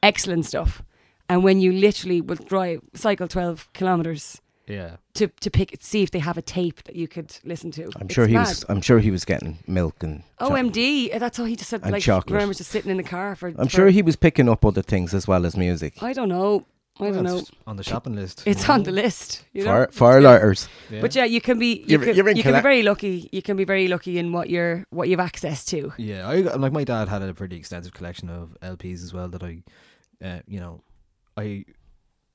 excellent 0.00 0.46
stuff 0.46 0.80
and 1.28 1.42
when 1.44 1.60
you 1.60 1.72
literally 1.72 2.20
will 2.20 2.36
drive 2.36 2.80
cycle 2.94 3.26
12 3.28 3.72
kilometers 3.72 4.40
Yeah. 4.66 4.96
to 5.14 5.28
to 5.40 5.50
pick 5.50 5.76
see 5.80 6.02
if 6.02 6.10
they 6.10 6.20
have 6.20 6.38
a 6.38 6.42
tape 6.42 6.82
that 6.84 6.96
you 6.96 7.06
could 7.08 7.36
listen 7.44 7.70
to 7.72 7.82
I'm 7.96 8.06
It's 8.06 8.14
sure 8.14 8.26
he 8.26 8.34
mad. 8.34 8.48
was. 8.48 8.64
I'm 8.68 8.80
sure 8.82 8.98
he 8.98 9.10
was 9.10 9.24
getting 9.24 9.58
milk 9.66 10.02
and. 10.02 10.22
OMD. 10.40 11.14
uh, 11.14 11.18
That's 11.18 11.38
all 11.38 11.46
he 11.46 11.56
just 11.56 11.70
said. 11.70 11.82
And 11.82 11.92
like, 11.92 12.02
chocolate. 12.02 12.32
remember 12.34 12.54
just 12.54 12.70
sitting 12.70 12.90
in 12.90 12.96
the 12.96 13.02
car 13.16 13.36
for. 13.36 13.48
I'm 13.48 13.54
for- 13.68 13.68
sure 13.76 13.88
he 13.90 14.02
was 14.02 14.16
picking 14.16 14.48
up 14.48 14.64
other 14.64 14.82
things 14.82 15.12
as 15.14 15.26
well 15.28 15.44
as 15.46 15.56
music. 15.56 16.02
I 16.02 16.12
don't 16.12 16.28
know. 16.28 16.64
I 17.00 17.10
don't 17.10 17.24
know. 17.24 17.38
That's 17.38 17.50
on 17.66 17.76
the 17.76 17.82
shopping 17.82 18.14
list. 18.14 18.42
It's 18.46 18.68
on 18.68 18.84
the 18.84 18.92
list. 18.92 19.44
You 19.52 19.64
know? 19.64 19.70
Fire, 19.70 19.88
fire 19.90 20.20
lighters. 20.20 20.68
Yeah. 20.90 21.00
But 21.00 21.12
yeah, 21.16 21.24
you 21.24 21.40
can 21.40 21.58
be. 21.58 21.66
You, 21.78 21.84
You're- 21.88 22.06
can, 22.06 22.16
you're 22.16 22.28
in 22.28 22.36
you 22.36 22.42
can 22.44 22.54
be 22.54 22.60
very 22.60 22.82
lucky. 22.84 23.28
You 23.32 23.42
can 23.42 23.56
be 23.56 23.64
very 23.64 23.88
lucky 23.88 24.16
in 24.18 24.30
what 24.32 24.48
you're 24.48 24.84
what 24.90 25.08
you've 25.08 25.18
access 25.28 25.64
to. 25.66 25.92
Yeah, 25.98 26.28
I 26.28 26.42
got- 26.42 26.60
like 26.60 26.72
my 26.72 26.84
dad 26.84 27.08
had 27.08 27.22
a 27.22 27.34
pretty 27.34 27.56
extensive 27.56 27.92
collection 27.94 28.28
of 28.30 28.56
LPs 28.62 29.02
as 29.02 29.12
well 29.12 29.28
that 29.30 29.42
I, 29.42 29.62
uh, 30.24 30.38
you 30.46 30.60
know, 30.60 30.82
I 31.36 31.64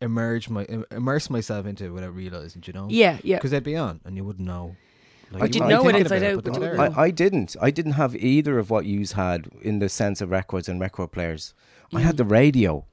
emerged 0.01 0.49
my 0.49 0.63
im- 0.65 0.85
immersed 0.91 1.29
myself 1.29 1.65
into 1.65 1.85
it 1.85 1.89
without 1.89 2.15
realizing, 2.15 2.63
you 2.65 2.73
know. 2.73 2.87
Yeah, 2.89 3.17
yeah. 3.23 3.37
Because 3.37 3.51
they'd 3.51 3.63
be 3.63 3.75
on 3.75 4.01
and 4.05 4.15
you 4.15 4.23
wouldn't 4.23 4.47
know. 4.47 4.75
Or 5.33 5.45
you 5.45 5.53
you'd 5.53 5.69
know 5.69 5.87
it 5.87 5.91
think 5.91 6.03
inside 6.05 6.23
about 6.23 6.31
out, 6.31 6.43
but 6.43 6.43
but 6.45 6.53
they 6.53 6.65
you 6.65 6.71
were 6.71 6.77
wouldn't. 6.77 6.97
I, 6.97 7.03
I 7.03 7.11
didn't. 7.11 7.55
I 7.61 7.71
didn't 7.71 7.91
have 7.93 8.15
either 8.15 8.57
of 8.57 8.69
what 8.69 8.85
yous 8.85 9.11
had 9.11 9.49
in 9.61 9.79
the 9.79 9.89
sense 9.89 10.21
of 10.21 10.31
records 10.31 10.67
and 10.67 10.79
record 10.79 11.11
players. 11.11 11.53
I 11.93 12.01
had 12.01 12.17
the 12.17 12.23
mm. 12.23 12.31
radio. 12.31 12.85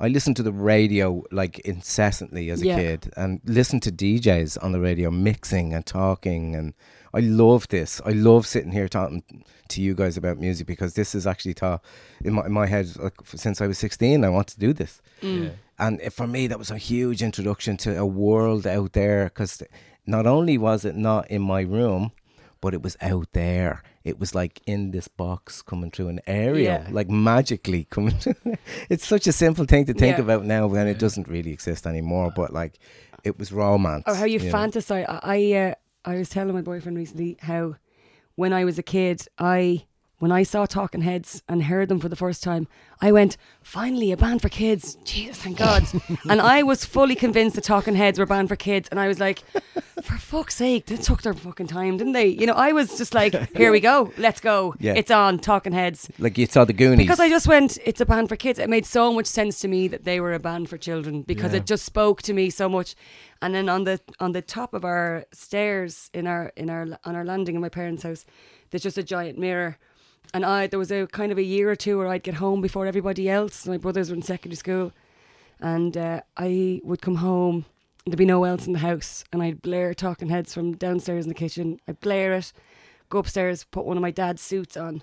I 0.00 0.08
listened 0.08 0.36
to 0.36 0.42
the 0.42 0.52
radio 0.52 1.24
like 1.32 1.58
incessantly 1.60 2.50
as 2.50 2.62
a 2.62 2.66
Yeah. 2.66 2.76
kid 2.76 3.12
and 3.16 3.40
listened 3.44 3.82
to 3.82 3.92
DJs 3.92 4.62
on 4.62 4.72
the 4.72 4.80
radio 4.80 5.10
mixing 5.10 5.74
and 5.74 5.84
talking 5.84 6.54
and 6.54 6.74
I 7.14 7.20
love 7.20 7.68
this. 7.68 8.00
I 8.04 8.10
love 8.10 8.46
sitting 8.46 8.72
here 8.72 8.88
talking 8.88 9.22
to 9.68 9.80
you 9.82 9.94
guys 9.94 10.16
about 10.16 10.38
music 10.38 10.66
because 10.66 10.94
this 10.94 11.14
is 11.14 11.26
actually 11.26 11.54
taught 11.54 11.82
in 12.24 12.34
my, 12.34 12.46
in 12.46 12.52
my 12.52 12.66
head 12.66 12.86
like, 12.96 13.14
since 13.34 13.60
I 13.60 13.66
was 13.66 13.78
16 13.78 14.24
I 14.24 14.28
want 14.28 14.48
to 14.48 14.58
do 14.58 14.72
this. 14.72 15.00
Mm. 15.22 15.44
Yeah. 15.44 15.50
And 15.78 16.00
it- 16.00 16.12
for 16.12 16.26
me, 16.26 16.46
that 16.48 16.58
was 16.58 16.70
a 16.70 16.78
huge 16.78 17.22
introduction 17.22 17.76
to 17.78 17.96
a 17.98 18.06
world 18.06 18.66
out 18.66 18.92
there 18.92 19.24
because 19.24 19.62
not 20.06 20.26
only 20.26 20.58
was 20.58 20.84
it 20.84 20.96
not 20.96 21.30
in 21.30 21.42
my 21.42 21.60
room, 21.62 22.12
but 22.60 22.74
it 22.74 22.82
was 22.82 22.96
out 23.00 23.28
there. 23.32 23.82
It 24.04 24.18
was 24.18 24.34
like 24.34 24.60
in 24.66 24.90
this 24.90 25.06
box 25.06 25.62
coming 25.62 25.90
through 25.90 26.08
an 26.08 26.20
area, 26.26 26.84
Yeah. 26.86 26.92
like 26.92 27.08
magically 27.10 27.84
coming. 27.90 28.16
it's 28.90 29.06
such 29.06 29.26
a 29.26 29.32
simple 29.32 29.64
thing 29.66 29.84
to 29.86 29.92
think 29.94 30.16
Yeah. 30.16 30.24
about 30.24 30.44
now 30.44 30.66
when 30.66 30.88
it 30.88 30.98
doesn't 30.98 31.28
really 31.28 31.52
exist 31.52 31.86
anymore. 31.86 32.32
But 32.34 32.52
like, 32.52 32.78
it 33.22 33.38
was 33.38 33.52
romance. 33.52 34.04
Or 34.06 34.14
how 34.14 34.24
you 34.24 34.38
know. 34.40 34.52
fantasize. 34.52 35.04
I 35.08 35.20
I, 35.22 35.52
uh, 35.70 35.74
I 36.08 36.16
was 36.16 36.30
telling 36.30 36.54
my 36.54 36.62
boyfriend 36.62 36.96
recently 36.96 37.36
how 37.42 37.76
when 38.34 38.54
I 38.54 38.64
was 38.64 38.78
a 38.78 38.82
kid, 38.82 39.26
I 39.38 39.84
when 40.18 40.32
I 40.32 40.42
saw 40.42 40.66
Talking 40.66 41.02
Heads 41.02 41.42
and 41.48 41.62
heard 41.64 41.88
them 41.88 42.00
for 42.00 42.08
the 42.08 42.16
first 42.16 42.42
time, 42.42 42.66
I 43.00 43.12
went, 43.12 43.36
finally 43.62 44.10
a 44.10 44.16
band 44.16 44.42
for 44.42 44.48
kids. 44.48 44.96
Jesus, 45.04 45.38
thank 45.38 45.58
God. 45.58 45.84
and 46.28 46.40
I 46.40 46.64
was 46.64 46.84
fully 46.84 47.14
convinced 47.14 47.54
that 47.54 47.62
Talking 47.64 47.94
Heads 47.94 48.18
were 48.18 48.24
a 48.24 48.26
band 48.26 48.48
for 48.48 48.56
kids. 48.56 48.88
And 48.90 48.98
I 48.98 49.06
was 49.06 49.20
like, 49.20 49.44
for 50.02 50.18
fuck's 50.18 50.56
sake, 50.56 50.86
they 50.86 50.96
took 50.96 51.22
their 51.22 51.34
fucking 51.34 51.68
time, 51.68 51.96
didn't 51.98 52.14
they? 52.14 52.26
You 52.26 52.46
know, 52.46 52.54
I 52.54 52.72
was 52.72 52.98
just 52.98 53.14
like, 53.14 53.32
here 53.56 53.70
we 53.70 53.78
go, 53.78 54.12
let's 54.18 54.40
go. 54.40 54.74
Yeah. 54.80 54.94
It's 54.96 55.12
on 55.12 55.38
Talking 55.38 55.72
Heads. 55.72 56.10
Like 56.18 56.36
you 56.36 56.46
saw 56.46 56.64
the 56.64 56.72
Goonies. 56.72 56.98
Because 56.98 57.20
I 57.20 57.28
just 57.28 57.46
went, 57.46 57.78
it's 57.84 58.00
a 58.00 58.06
band 58.06 58.28
for 58.28 58.34
kids. 58.36 58.58
It 58.58 58.68
made 58.68 58.86
so 58.86 59.12
much 59.12 59.26
sense 59.26 59.60
to 59.60 59.68
me 59.68 59.86
that 59.86 60.02
they 60.04 60.18
were 60.18 60.32
a 60.34 60.40
band 60.40 60.68
for 60.68 60.76
children 60.78 61.22
because 61.22 61.52
Yeah. 61.52 61.58
it 61.58 61.66
just 61.66 61.84
spoke 61.84 62.22
to 62.22 62.32
me 62.32 62.50
so 62.50 62.68
much. 62.68 62.96
And 63.40 63.54
then 63.54 63.68
on 63.68 63.84
the 63.84 64.00
on 64.18 64.32
the 64.32 64.42
top 64.42 64.74
of 64.74 64.84
our 64.84 65.24
stairs 65.32 66.10
in 66.12 66.26
our 66.26 66.50
in 66.56 66.68
our 66.70 66.88
on 67.04 67.14
our 67.14 67.24
landing 67.24 67.54
in 67.54 67.60
my 67.60 67.68
parents' 67.68 68.02
house, 68.02 68.24
there's 68.70 68.82
just 68.82 68.98
a 68.98 69.02
giant 69.04 69.38
mirror. 69.38 69.78
And 70.34 70.44
I 70.44 70.66
there 70.66 70.78
was 70.78 70.92
a 70.92 71.06
kind 71.06 71.32
of 71.32 71.38
a 71.38 71.42
year 71.42 71.70
or 71.70 71.76
two 71.76 71.98
where 71.98 72.08
I'd 72.08 72.22
get 72.22 72.34
home 72.34 72.60
before 72.60 72.86
everybody 72.86 73.28
else. 73.28 73.66
My 73.66 73.78
brothers 73.78 74.10
were 74.10 74.16
in 74.16 74.22
secondary 74.22 74.56
school, 74.56 74.92
and 75.60 75.96
uh, 75.96 76.20
I 76.36 76.80
would 76.84 77.00
come 77.00 77.16
home. 77.16 77.64
and 78.04 78.12
There'd 78.12 78.18
be 78.18 78.26
no 78.26 78.40
one 78.40 78.50
else 78.50 78.66
in 78.66 78.72
the 78.74 78.78
house, 78.80 79.24
and 79.32 79.42
I'd 79.42 79.62
blare 79.62 79.94
Talking 79.94 80.28
Heads 80.28 80.52
from 80.52 80.72
downstairs 80.76 81.24
in 81.24 81.28
the 81.28 81.34
kitchen. 81.34 81.80
I'd 81.88 82.00
blare 82.00 82.34
it, 82.34 82.52
go 83.08 83.18
upstairs, 83.18 83.64
put 83.64 83.86
one 83.86 83.96
of 83.96 84.02
my 84.02 84.10
dad's 84.10 84.42
suits 84.42 84.76
on, 84.76 85.02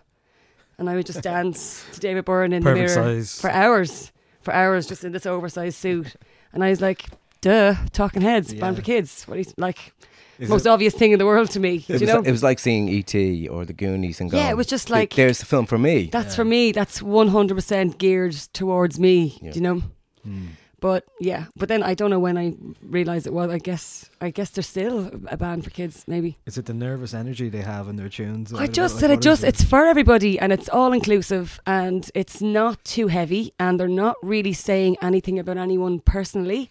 and 0.77 0.89
I 0.89 0.95
would 0.95 1.07
just 1.07 1.23
dance 1.23 1.83
to 1.93 1.99
David 1.99 2.25
Byrne 2.25 2.53
in 2.53 2.61
Perfect 2.61 2.87
the 2.89 2.93
mirror 3.03 3.15
size. 3.15 3.41
for 3.41 3.49
hours, 3.49 4.11
for 4.41 4.53
hours, 4.53 4.85
just 4.87 5.03
in 5.03 5.11
this 5.11 5.25
oversized 5.25 5.77
suit. 5.77 6.15
And 6.53 6.63
I 6.63 6.69
was 6.69 6.81
like, 6.81 7.05
"Duh, 7.41 7.73
Talking 7.93 8.21
Heads, 8.21 8.53
band 8.53 8.75
for 8.75 8.83
kids." 8.83 9.23
What 9.27 9.35
do 9.35 9.39
you, 9.41 9.45
like 9.57 9.91
Is 10.39 10.49
most 10.49 10.65
it- 10.65 10.69
obvious 10.69 10.93
thing 10.93 11.11
in 11.11 11.19
the 11.19 11.25
world 11.25 11.49
to 11.51 11.59
me? 11.59 11.75
it 11.75 11.87
do 11.87 11.93
was, 11.93 12.01
you 12.01 12.07
know? 12.07 12.17
like, 12.17 12.27
it 12.27 12.31
was 12.31 12.43
like 12.43 12.59
seeing 12.59 12.87
E.T. 12.89 13.47
or 13.47 13.65
the 13.65 13.73
Goonies 13.73 14.19
and 14.21 14.29
go. 14.31 14.37
Yeah, 14.37 14.49
it 14.49 14.57
was 14.57 14.67
just 14.67 14.89
like- 14.89 15.13
there's 15.15 15.39
the 15.39 15.45
film 15.45 15.65
for 15.65 15.77
me. 15.77 16.09
That's 16.11 16.35
for 16.35 16.45
me. 16.45 16.71
That's 16.71 17.01
one 17.01 17.29
hundred 17.29 17.55
percent 17.55 17.97
geared 17.97 18.33
towards 18.53 18.99
me. 18.99 19.37
Yeah. 19.41 19.51
Do 19.51 19.59
you 19.59 19.63
know? 19.63 19.81
Hmm. 20.23 20.45
But 20.81 21.05
yeah, 21.19 21.45
but 21.55 21.67
then 21.67 21.81
I 21.81 21.95
don't 21.95 22.11
know 22.11 22.19
when 22.19 22.37
I 22.37 22.53
realised 22.83 23.25
it 23.25 23.33
was. 23.33 23.49
I 23.49 23.57
guess 23.57 24.09
I 24.21 24.29
guess 24.29 24.51
they're 24.51 24.61
still 24.61 25.09
a 25.29 25.37
band 25.37 25.63
for 25.63 25.71
kids. 25.71 26.03
Maybe 26.05 26.37
Is 26.45 26.57
it 26.59 26.65
the 26.65 26.75
nervous 26.75 27.13
energy 27.13 27.49
they 27.49 27.61
have 27.61 27.87
in 27.87 27.95
their 27.95 28.09
tunes? 28.09 28.53
I 28.53 28.67
just 28.67 28.99
said 28.99 29.09
what 29.09 29.19
it. 29.19 29.21
Just 29.23 29.43
is 29.43 29.49
it's 29.49 29.63
for 29.63 29.85
everybody, 29.85 30.37
and 30.37 30.51
it's 30.53 30.69
all 30.69 30.93
inclusive, 30.93 31.59
and 31.65 32.11
it's 32.13 32.39
not 32.39 32.83
too 32.83 33.07
heavy, 33.07 33.51
and 33.57 33.79
they're 33.79 33.87
not 33.87 34.17
really 34.21 34.53
saying 34.53 34.97
anything 35.01 35.39
about 35.39 35.57
anyone 35.57 36.01
personally. 36.01 36.69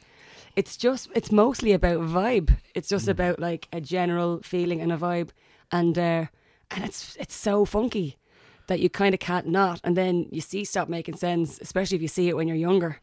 It's 0.57 0.77
just 0.77 1.09
it's 1.15 1.33
mostly 1.33 1.73
about 1.73 1.99
vibe. 2.01 2.57
It's 2.75 2.89
just 2.89 3.09
about 3.09 3.39
like 3.41 3.69
a 3.73 3.81
general 3.81 4.41
feeling 4.43 4.81
and 4.81 4.93
a 4.93 4.97
vibe, 4.97 5.31
and 5.73 5.99
uh, 5.99 6.27
and 6.71 6.85
it's 6.85 7.17
it's 7.19 7.35
so 7.35 7.65
funky 7.65 8.19
that 8.67 8.81
you 8.81 8.89
kind 8.89 9.15
of 9.15 9.21
can't 9.21 9.47
not, 9.49 9.81
and 9.85 9.97
then 9.97 10.29
you 10.31 10.41
see 10.41 10.65
stop 10.65 10.89
making 10.89 11.17
sense, 11.17 11.59
especially 11.61 11.97
if 11.97 12.03
you 12.03 12.09
see 12.09 12.29
it 12.29 12.37
when 12.37 12.49
you're 12.49 12.57
younger. 12.57 13.01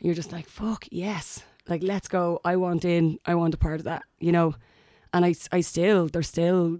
You're 0.00 0.14
just 0.14 0.32
like 0.32 0.48
fuck 0.48 0.86
yes, 0.90 1.42
like 1.68 1.82
let's 1.82 2.08
go. 2.08 2.40
I 2.44 2.56
want 2.56 2.84
in. 2.84 3.18
I 3.26 3.34
want 3.34 3.54
a 3.54 3.58
part 3.58 3.80
of 3.80 3.84
that, 3.84 4.04
you 4.20 4.32
know. 4.32 4.54
And 5.12 5.24
I, 5.24 5.34
I 5.50 5.62
still, 5.62 6.08
they're 6.08 6.22
still 6.22 6.78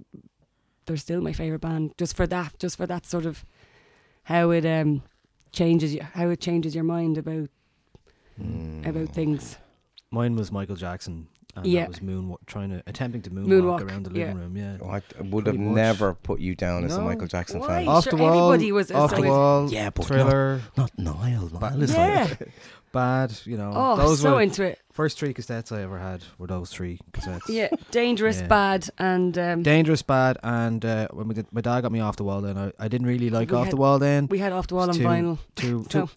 they're 0.84 0.96
still 0.96 1.20
my 1.20 1.32
favorite 1.32 1.60
band 1.62 1.92
just 1.98 2.14
for 2.16 2.26
that 2.28 2.56
just 2.60 2.76
for 2.76 2.86
that 2.86 3.06
sort 3.06 3.26
of 3.26 3.44
how 4.24 4.50
it 4.50 4.64
um 4.64 5.02
changes 5.52 5.92
you 5.94 6.00
how 6.14 6.28
it 6.28 6.40
changes 6.40 6.74
your 6.74 6.84
mind 6.84 7.18
about 7.18 7.48
Mm. 8.40 8.86
about 8.86 9.08
things 9.14 9.56
Mine 10.10 10.36
was 10.36 10.50
Michael 10.52 10.76
Jackson. 10.76 11.28
and 11.56 11.64
Yeah. 11.66 11.80
that 11.82 11.88
was 11.88 12.02
moon 12.02 12.34
trying 12.44 12.68
to 12.68 12.82
attempting 12.86 13.22
to 13.22 13.30
moonwalk, 13.30 13.46
Moonwalk, 13.80 13.88
around 13.90 14.04
the 14.04 14.10
yeah. 14.18 14.26
living 14.26 14.38
room. 14.42 14.56
Yeah, 14.58 14.76
Oh, 14.82 14.90
I 14.90 14.96
I 15.18 15.22
would 15.22 15.46
have 15.46 15.56
much. 15.56 15.74
never 15.74 16.12
put 16.12 16.38
you 16.38 16.54
down 16.54 16.84
as 16.84 16.94
a 16.98 17.00
Michael 17.00 17.26
Jackson 17.28 17.60
Why? 17.60 17.66
fan. 17.66 17.88
off 17.88 18.04
Sure, 18.04 18.10
the 18.10 18.16
wall, 18.18 18.52
everybody 18.52 18.72
was 18.72 18.90
off 18.92 19.14
the 19.14 19.22
wall. 19.22 19.72
Yeah, 19.72 19.88
but 19.88 20.02
not- 20.02 20.06
thriller, 20.08 20.60
Not 20.76 20.98
Niall. 20.98 21.48
Ba- 21.48 21.70
Niall 21.70 21.82
is 21.82 21.94
Yeah. 21.94 22.26
like 22.28 22.48
bad. 22.92 23.32
You 23.46 23.56
know, 23.56 23.72
Oh, 23.74 23.96
those 23.96 24.20
so 24.20 24.34
were 24.34 24.42
into 24.42 24.64
it. 24.64 24.80
first 24.92 25.18
three 25.18 25.32
cassettes 25.32 25.72
I 25.74 25.80
ever 25.80 25.98
had 25.98 26.22
were 26.36 26.46
those 26.46 26.68
three 26.68 26.98
cassettes. 27.12 27.48
Yeah, 27.48 27.68
dangerous, 27.90 28.40
Yeah. 28.42 28.48
bad, 28.48 28.90
and 28.98 29.38
um, 29.38 29.62
Dangerous, 29.62 30.02
bad, 30.02 30.36
and 30.42 30.84
uh, 30.84 31.08
when 31.12 31.26
we 31.28 31.34
did, 31.36 31.46
my 31.52 31.62
dad 31.62 31.80
got 31.80 31.90
me 31.90 32.00
off 32.00 32.16
the 32.16 32.24
wall. 32.24 32.42
Then 32.42 32.58
I, 32.58 32.70
I 32.78 32.88
didn't 32.88 33.06
really 33.06 33.30
like 33.30 33.50
We 33.50 33.56
off 33.56 33.64
had- 33.64 33.72
the 33.72 33.76
wall. 33.78 33.98
Then 33.98 34.26
we 34.30 34.40
had 34.40 34.52
off 34.52 34.66
the 34.66 34.74
wall 34.74 34.90
on 34.90 34.94
Too- 34.94 35.04
vinyl. 35.04 35.38
too, 35.54 35.86
So- 35.88 36.06
too 36.06 36.10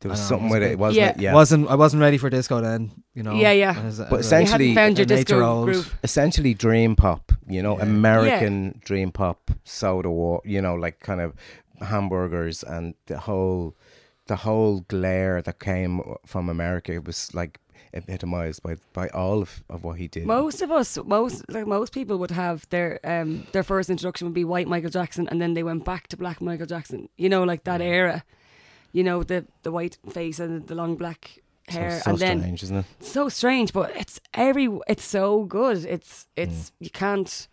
there 0.00 0.10
was 0.10 0.20
I 0.20 0.24
something 0.24 0.48
with 0.50 0.62
it, 0.62 0.78
wasn't 0.78 0.96
Yeah. 0.98 1.08
it? 1.10 1.20
Yeah. 1.20 1.34
wasn't 1.34 1.68
I 1.68 1.74
wasn't 1.74 2.00
ready 2.00 2.18
for 2.18 2.30
disco 2.30 2.60
then. 2.60 2.90
You 3.14 3.22
know. 3.24 3.34
Yeah, 3.34 3.52
yeah. 3.52 3.74
As 3.84 3.98
a- 3.98 4.04
But 4.04 4.20
as 4.20 4.30
you 4.30 4.36
essentially- 4.36 4.68
hadn't 4.68 4.74
found 4.76 4.98
your 4.98 5.06
disco 5.06 5.34
eight-year-old. 5.34 5.64
groove. 5.66 5.98
essentially 6.04 6.54
dream 6.54 6.94
pop, 6.96 7.32
you 7.48 7.62
know, 7.62 7.76
Yeah. 7.76 7.82
American 7.84 8.80
dream 8.84 9.10
pop, 9.12 9.50
soda 9.64 10.08
war, 10.10 10.40
you 10.44 10.60
know, 10.62 10.74
like 10.74 11.00
kind 11.00 11.20
of 11.20 11.34
hamburgers 11.80 12.62
and 12.62 12.94
the 13.06 13.18
whole 13.18 13.74
the 14.26 14.36
whole 14.36 14.80
glare 14.88 15.40
that 15.42 15.58
came 15.58 16.00
from 16.26 16.48
America 16.48 16.92
it 16.92 17.04
was 17.06 17.32
like 17.34 17.58
epitomized 17.94 18.62
by 18.62 18.76
by 18.92 19.08
all 19.08 19.40
of, 19.40 19.62
of 19.70 19.82
what 19.84 19.98
he 19.98 20.06
did. 20.08 20.26
Most 20.26 20.60
of 20.62 20.70
us, 20.70 20.98
most 21.06 21.44
like 21.48 21.66
most 21.66 21.92
people 21.92 22.18
would 22.18 22.30
have 22.30 22.66
their 22.70 23.00
um 23.04 23.46
their 23.52 23.62
first 23.62 23.88
introduction 23.90 24.26
would 24.26 24.34
be 24.34 24.44
white 24.44 24.68
Michael 24.68 24.90
Jackson, 24.90 25.26
and 25.28 25.40
then 25.40 25.54
they 25.54 25.62
went 25.62 25.84
back 25.84 26.08
to 26.08 26.16
black 26.16 26.40
Michael 26.40 26.66
Jackson. 26.66 27.08
You 27.16 27.28
know, 27.28 27.44
like 27.44 27.64
that 27.64 27.80
era. 27.80 28.22
You 28.92 29.04
know, 29.04 29.22
the 29.22 29.44
the 29.62 29.70
white 29.72 29.98
face 30.10 30.38
and 30.40 30.66
the 30.66 30.74
long 30.74 30.96
black 30.96 31.40
hair, 31.68 32.00
so 32.00 32.10
and 32.10 32.18
then 32.18 32.38
strange, 32.40 32.62
isn't 32.62 32.76
it? 32.76 32.86
so 33.00 33.28
strange, 33.28 33.72
but 33.72 33.94
it's 33.96 34.20
every 34.34 34.68
it's 34.88 35.04
so 35.04 35.44
good. 35.44 35.84
It's 35.84 36.26
Mm. 36.36 36.42
it's 36.44 36.72
you 36.80 36.90
can't 36.90 37.48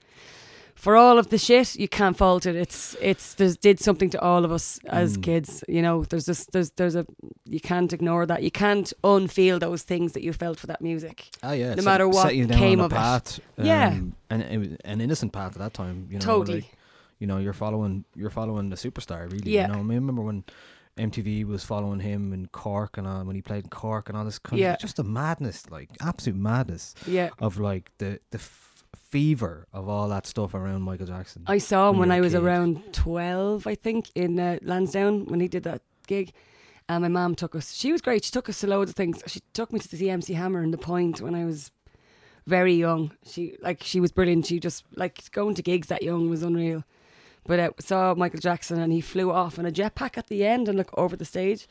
for 0.75 0.95
all 0.97 1.17
of 1.17 1.29
the 1.29 1.37
shit 1.37 1.75
you 1.77 1.87
can't 1.87 2.15
fault 2.17 2.45
it. 2.45 2.55
It's 2.55 2.95
it's 3.01 3.33
there's 3.35 3.57
did 3.57 3.79
something 3.79 4.09
to 4.11 4.19
all 4.21 4.45
of 4.45 4.51
us 4.51 4.79
as 4.87 5.17
Mm. 5.17 5.23
kids. 5.23 5.63
You 5.67 5.81
know, 5.81 6.03
there's 6.05 6.25
just 6.25 6.51
there's 6.51 6.71
there's 6.71 6.95
a 6.95 7.05
you 7.45 7.59
can't 7.59 7.91
ignore 7.93 8.25
that. 8.25 8.41
You 8.43 8.51
can't 8.51 8.93
unfeel 9.03 9.59
those 9.59 9.83
things 9.83 10.11
that 10.13 10.23
you 10.23 10.31
felt 10.33 10.59
for 10.59 10.67
that 10.67 10.81
music. 10.81 11.29
Ah, 11.43 11.51
yeah. 11.53 11.75
no 11.75 11.83
matter 11.83 12.07
what 12.07 12.23
set 12.27 12.35
you 12.35 12.45
down 12.47 12.57
came 12.59 12.79
on 12.79 12.83
a 12.83 12.85
of 12.85 12.91
it. 12.91 12.95
path, 12.95 13.39
Yeah. 13.57 13.87
um, 13.89 14.15
and 14.29 14.41
it 14.41 14.57
was 14.57 14.67
an 14.85 15.01
innocent 15.01 15.31
path 15.33 15.53
at 15.53 15.59
that 15.59 15.73
time. 15.73 16.07
You 16.09 16.19
know, 16.19 16.25
Totally. 16.25 16.61
like, 16.61 16.77
you 17.19 17.27
know, 17.27 17.37
you're 17.37 17.53
following, 17.53 18.03
you're 18.15 18.29
following 18.29 18.69
the 18.69 18.75
superstar, 18.75 19.31
really. 19.31 19.51
Yeah. 19.51 19.67
You 19.67 19.73
know, 19.73 19.79
I 19.79 19.83
mean, 19.83 19.97
remember 19.97 20.21
when 20.21 20.43
MTV 20.97 21.45
was 21.45 21.63
following 21.63 21.99
him 21.99 22.31
in 22.33 22.47
Cork 22.47 22.97
and 22.97 23.05
all, 23.07 23.23
when 23.25 23.35
he 23.35 23.41
played 23.41 23.65
in 23.65 23.69
Cork 23.69 24.07
and 24.09 24.17
all 24.17 24.23
this 24.25 24.39
kind 24.39 24.59
Yeah. 24.59 24.73
of 24.73 24.79
just 24.79 24.97
a 24.99 25.03
madness, 25.03 25.69
like 25.69 25.89
absolute 26.01 26.37
madness 26.39 26.95
Yeah. 27.05 27.29
of 27.39 27.57
like 27.59 27.91
the 27.97 28.19
the 28.31 28.37
f- 28.37 28.83
fever 28.95 29.65
of 29.73 29.87
all 29.89 30.07
that 30.09 30.25
stuff 30.25 30.53
around 30.53 30.81
Michael 30.81 31.05
Jackson. 31.07 31.43
I 31.47 31.57
saw 31.57 31.89
him 31.89 31.97
when 31.97 32.09
when 32.09 32.17
I 32.17 32.21
was 32.21 32.33
kid. 32.33 32.41
around 32.43 32.93
12, 32.93 33.67
I 33.67 33.75
think, 33.75 34.09
in 34.15 34.39
uh, 34.39 34.57
Lansdowne 34.61 35.25
when 35.25 35.39
he 35.39 35.47
did 35.47 35.63
that 35.63 35.81
gig. 36.07 36.31
And 36.89 37.01
my 37.01 37.07
mom 37.07 37.33
took 37.35 37.55
us, 37.55 37.73
she 37.73 37.91
was 37.91 38.01
great. 38.01 38.23
She 38.25 38.31
took 38.31 38.47
us 38.49 38.59
to 38.59 38.67
loads 38.67 38.91
of 38.91 38.95
things. 38.95 39.21
She 39.27 39.39
took 39.53 39.71
me 39.73 39.79
to 39.79 39.87
see 39.97 40.09
MC 40.09 40.33
Hammer 40.33 40.61
and 40.61 40.73
The 40.73 40.77
Point 40.77 41.19
when 41.21 41.33
I 41.33 41.43
was 41.45 41.71
very 42.45 42.73
young. 42.75 43.11
She, 43.25 43.57
like, 43.61 43.81
she 43.83 43.99
was 43.99 44.11
brilliant. 44.11 44.45
She 44.47 44.59
just, 44.59 44.83
like, 44.95 45.31
going 45.31 45.55
to 45.55 45.63
gigs 45.63 45.87
that 45.87 46.03
young 46.03 46.29
was 46.29 46.43
unreal. 46.43 46.83
But 47.45 47.59
I 47.59 47.69
saw 47.79 48.15
Michael 48.15 48.39
Jackson 48.39 48.79
and 48.79 48.91
he 48.91 49.01
flew 49.01 49.31
off 49.31 49.59
in 49.59 49.65
a 49.65 49.71
jetpack 49.71 50.17
at 50.17 50.27
the 50.27 50.45
end 50.45 50.67
and 50.67 50.77
look 50.77 50.89
over 50.97 51.15
the 51.15 51.25
stage. 51.25 51.67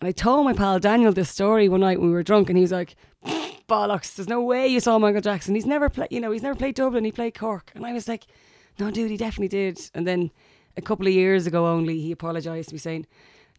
And 0.00 0.08
I 0.08 0.12
told 0.12 0.44
my 0.44 0.52
pal 0.52 0.80
Daniel 0.80 1.12
this 1.12 1.30
story 1.30 1.68
one 1.68 1.80
night 1.80 2.00
when 2.00 2.08
we 2.08 2.14
were 2.14 2.22
drunk, 2.22 2.50
and 2.50 2.58
he 2.58 2.62
was 2.62 2.72
like, 2.72 2.96
"Bollocks! 3.68 4.16
There's 4.16 4.28
no 4.28 4.42
way 4.42 4.66
you 4.66 4.80
saw 4.80 4.98
Michael 4.98 5.20
Jackson. 5.20 5.54
He's 5.54 5.66
never 5.66 5.88
played. 5.88 6.10
You 6.10 6.20
know, 6.20 6.32
he's 6.32 6.42
never 6.42 6.56
played 6.56 6.74
Dublin. 6.74 7.04
He 7.04 7.12
played 7.12 7.38
Cork." 7.38 7.70
And 7.74 7.86
I 7.86 7.92
was 7.92 8.08
like, 8.08 8.26
"No, 8.78 8.90
dude, 8.90 9.10
he 9.10 9.16
definitely 9.16 9.48
did." 9.48 9.78
And 9.94 10.06
then 10.06 10.30
a 10.76 10.82
couple 10.82 11.06
of 11.06 11.12
years 11.12 11.46
ago, 11.46 11.66
only 11.66 12.00
he 12.00 12.10
apologized 12.10 12.70
to 12.70 12.74
me 12.74 12.78
saying, 12.78 13.06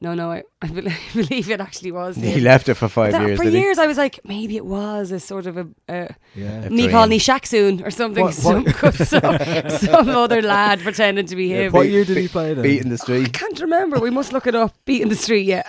"No, 0.01 0.13
no, 0.13 0.31
I, 0.31 0.43
I 0.61 0.67
believe 0.67 1.49
it 1.49 1.59
actually 1.61 1.91
was." 1.91 2.15
He 2.15 2.27
him." 2.31 2.43
left 2.43 2.67
it 2.69 2.75
for 2.75 2.87
five 2.89 3.11
That- 3.13 3.21
years, 3.25 3.37
For 3.37 3.43
did 3.45 3.53
he? 3.53 3.59
years, 3.59 3.77
I 3.77 3.87
was 3.87 3.97
like, 3.97 4.19
maybe 4.23 4.55
it 4.57 4.65
was 4.65 5.11
a 5.11 5.19
sort 5.19 5.45
of 5.47 5.57
a. 5.57 5.67
a 5.89 6.15
yeah. 6.35 6.69
me 6.69 6.83
dream. 6.83 6.91
calling 6.91 7.11
he 7.11 7.19
soon 7.45 7.81
or 7.83 7.91
something. 7.91 8.23
What- 8.23 8.33
some, 8.33 8.65
what- 8.65 8.95
some, 8.95 9.37
some 9.69 10.09
other 10.09 10.41
lad 10.41 10.79
pretending 10.81 11.25
to 11.27 11.35
be 11.35 11.49
him. 11.49 11.71
what 11.71 11.87
year 11.89 12.03
did 12.05 12.17
he 12.17 12.27
play 12.27 12.53
then? 12.53 12.63
Beat 12.63 12.81
in 12.81 12.89
the 12.89 12.95
I 12.95 12.97
street. 12.97 13.33
can't 13.33 13.59
remember. 13.59 13.99
We 13.99 14.09
must 14.09 14.33
look 14.33 14.47
it 14.47 14.55
up. 14.55 14.73
Beat 14.85 15.01
in 15.01 15.09
the 15.09 15.15
street, 15.15 15.43
yeah. 15.47 15.63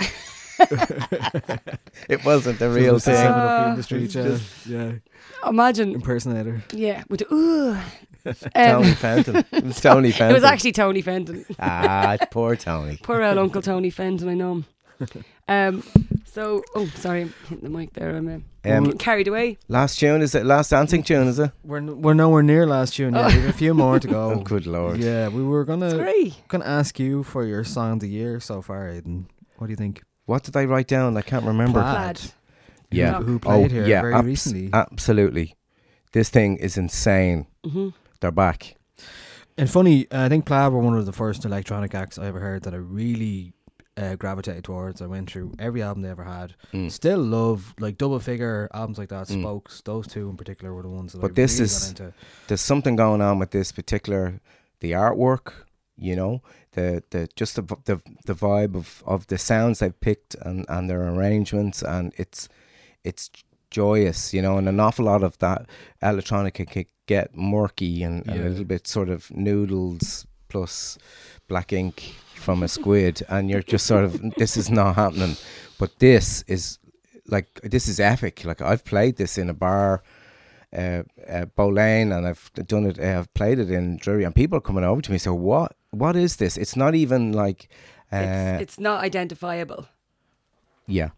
It 2.08 2.24
wasn't 2.24 2.58
the 2.58 2.70
real 2.70 2.98
Seven 3.00 3.22
thing. 3.22 3.32
up 3.32 3.68
in 3.68 3.74
the 3.74 3.80
Uh, 3.80 3.82
street, 3.82 4.14
yeah. 4.14 4.38
yeah. 4.66 4.92
Imagine, 5.48 5.92
Impersonator. 5.94 6.62
yeah, 6.72 7.04
with 7.08 7.20
the, 7.20 7.34
ooh. 7.34 7.76
Tony 8.34 8.88
Um, 8.90 8.94
Fenton. 8.94 9.44
It 9.52 9.64
was 9.64 9.80
Tony 9.80 10.10
Fenton. 10.12 10.30
it 10.30 10.34
was 10.34 10.44
actually 10.52 10.72
Tony 10.72 11.02
Fenton. 11.02 11.44
ah, 11.58 12.16
poor 12.30 12.56
Tony. 12.68 12.98
Poor 13.02 13.22
old 13.22 13.38
Uncle 13.38 13.62
Tony 13.62 13.90
Fenton, 13.90 14.28
I 14.28 14.34
know 14.34 14.52
him. 14.52 14.64
Um, 15.48 15.82
so, 16.24 16.62
oh, 16.74 16.86
sorry, 16.96 17.22
I'm 17.22 17.34
hitting 17.48 17.64
the 17.70 17.78
mic 17.78 17.92
there. 17.92 18.16
I'm 18.16 18.28
uh, 18.64 18.68
Um, 18.70 18.92
carried 18.98 19.28
away. 19.28 19.58
Last 19.68 19.98
tune 20.00 20.22
is 20.22 20.34
it? 20.34 20.44
Last 20.44 20.70
dancing 20.70 21.02
tune 21.02 21.28
is 21.28 21.38
it? 21.38 21.50
We're 21.62 21.76
n- 21.78 22.02
we're 22.02 22.14
nowhere 22.14 22.42
near 22.42 22.66
last 22.66 22.98
year. 22.98 23.10
Now. 23.10 23.24
Oh. 23.24 23.28
We 23.28 23.34
have 23.34 23.50
a 23.50 23.52
few 23.52 23.74
more 23.74 24.00
to 24.00 24.08
Oh, 24.08 24.34
go. 24.36 24.40
good 24.42 24.66
lord. 24.66 24.98
Yeah, 24.98 25.28
we 25.28 25.42
were 25.44 25.64
gonna 25.64 25.94
great. 25.94 26.34
gonna 26.48 26.64
ask 26.64 26.98
you 26.98 27.22
for 27.22 27.44
your 27.44 27.62
song 27.62 27.92
of 27.94 28.00
the 28.00 28.08
year 28.08 28.40
so 28.40 28.60
far, 28.62 28.88
Aidan. 28.88 29.28
What 29.58 29.68
do 29.68 29.72
you 29.72 29.76
think? 29.76 30.02
What 30.24 30.42
did 30.42 30.56
I 30.56 30.64
write 30.64 30.88
down? 30.88 31.16
I 31.16 31.22
can't 31.22 31.44
remember. 31.44 31.80
Plaid. 31.80 32.20
Yeah. 32.90 33.18
Who, 33.18 33.24
who 33.24 33.38
played 33.38 33.66
oh, 33.66 33.74
here 33.74 33.86
yeah, 33.86 34.00
very 34.00 34.14
abs- 34.14 34.26
recently? 34.26 34.70
Absolutely. 34.72 35.54
This 36.12 36.30
thing 36.30 36.56
is 36.56 36.76
insane. 36.78 37.46
hmm 37.64 37.90
They're 38.20 38.30
back. 38.30 38.76
And 39.58 39.70
funny, 39.70 40.06
I 40.10 40.28
think 40.28 40.44
Plaid 40.44 40.72
were 40.72 40.80
one 40.80 40.96
of 40.96 41.06
the 41.06 41.12
first 41.12 41.44
electronic 41.44 41.94
acts 41.94 42.18
I 42.18 42.26
ever 42.26 42.40
heard 42.40 42.62
that 42.64 42.74
I 42.74 42.78
really 42.78 43.52
uh, 43.96 44.14
gravitated 44.16 44.64
towards. 44.64 45.00
I 45.00 45.06
went 45.06 45.30
through 45.30 45.52
every 45.58 45.82
album 45.82 46.02
they 46.02 46.10
ever 46.10 46.24
had. 46.24 46.54
Mm. 46.74 46.92
Still 46.92 47.18
love 47.20 47.74
like 47.80 47.96
double 47.96 48.20
figure 48.20 48.68
albums 48.74 48.98
like 48.98 49.08
that. 49.08 49.28
Mm. 49.28 49.40
Spokes, 49.40 49.80
those 49.82 50.06
two 50.06 50.28
in 50.28 50.36
particular 50.36 50.74
were 50.74 50.82
the 50.82 50.90
ones 50.90 51.12
that 51.12 51.20
But 51.22 51.30
I 51.30 51.34
this 51.34 51.54
really 51.54 51.64
is- 51.64 51.92
got 51.92 52.00
into. 52.00 52.12
There's 52.48 52.60
something 52.60 52.96
going 52.96 53.22
on 53.22 53.38
with 53.38 53.52
this 53.52 53.72
particular, 53.72 54.40
the 54.80 54.92
artwork. 54.92 55.52
You 55.98 56.14
know, 56.14 56.42
the 56.72 57.02
the 57.08 57.26
just 57.36 57.56
the 57.56 57.62
the, 57.86 58.02
the 58.26 58.34
vibe 58.34 58.74
of, 58.74 59.02
of 59.06 59.26
the 59.28 59.38
sounds 59.38 59.78
they've 59.78 59.98
picked 59.98 60.34
and, 60.42 60.66
and 60.68 60.90
their 60.90 61.08
arrangements, 61.08 61.80
and 61.82 62.12
it's 62.18 62.50
it's 63.02 63.30
joyous. 63.70 64.34
You 64.34 64.42
know, 64.42 64.58
and 64.58 64.68
an 64.68 64.78
awful 64.78 65.06
lot 65.06 65.22
of 65.22 65.38
that 65.38 65.64
electronica 66.02 66.68
can 66.68 66.84
get 67.06 67.36
murky 67.36 68.02
and, 68.02 68.26
and 68.26 68.36
Yeah. 68.36 68.46
a 68.46 68.50
little 68.50 68.64
bit 68.64 68.86
sort 68.86 69.08
of 69.08 69.30
noodles 69.30 70.26
plus 70.48 70.98
black 71.48 71.72
ink 71.72 72.14
from 72.34 72.62
a 72.62 72.68
squid, 72.68 73.22
and 73.28 73.50
you're 73.50 73.62
just 73.62 73.86
sort 73.86 74.04
of 74.04 74.20
this 74.36 74.56
is 74.56 74.70
not 74.70 74.96
happening. 74.96 75.36
But 75.78 75.98
this 75.98 76.42
is 76.46 76.78
like 77.26 77.60
this 77.62 77.88
is 77.88 77.98
epic. 78.00 78.44
Like 78.44 78.60
I've 78.60 78.84
played 78.84 79.16
this 79.16 79.38
in 79.38 79.48
a 79.50 79.54
bar, 79.54 80.02
uh, 80.72 81.02
uh, 81.28 81.46
Bowlane, 81.56 82.12
and 82.16 82.26
I've 82.26 82.50
done 82.66 82.86
it. 82.86 82.98
Uh, 82.98 83.18
I've 83.20 83.32
played 83.34 83.58
it 83.58 83.70
in 83.70 83.96
Drury, 83.96 84.24
and 84.24 84.34
people 84.34 84.58
are 84.58 84.62
coming 84.62 84.84
over 84.84 85.00
to 85.02 85.12
me. 85.12 85.18
So 85.18 85.34
what? 85.34 85.72
What 85.90 86.16
is 86.16 86.36
this? 86.36 86.56
It's 86.58 86.76
not 86.76 86.94
even 86.94 87.32
like, 87.32 87.68
uh, 88.12 88.18
it's, 88.58 88.62
it's 88.62 88.78
not 88.80 89.02
identifiable. 89.02 89.86
yeah, 90.86 91.10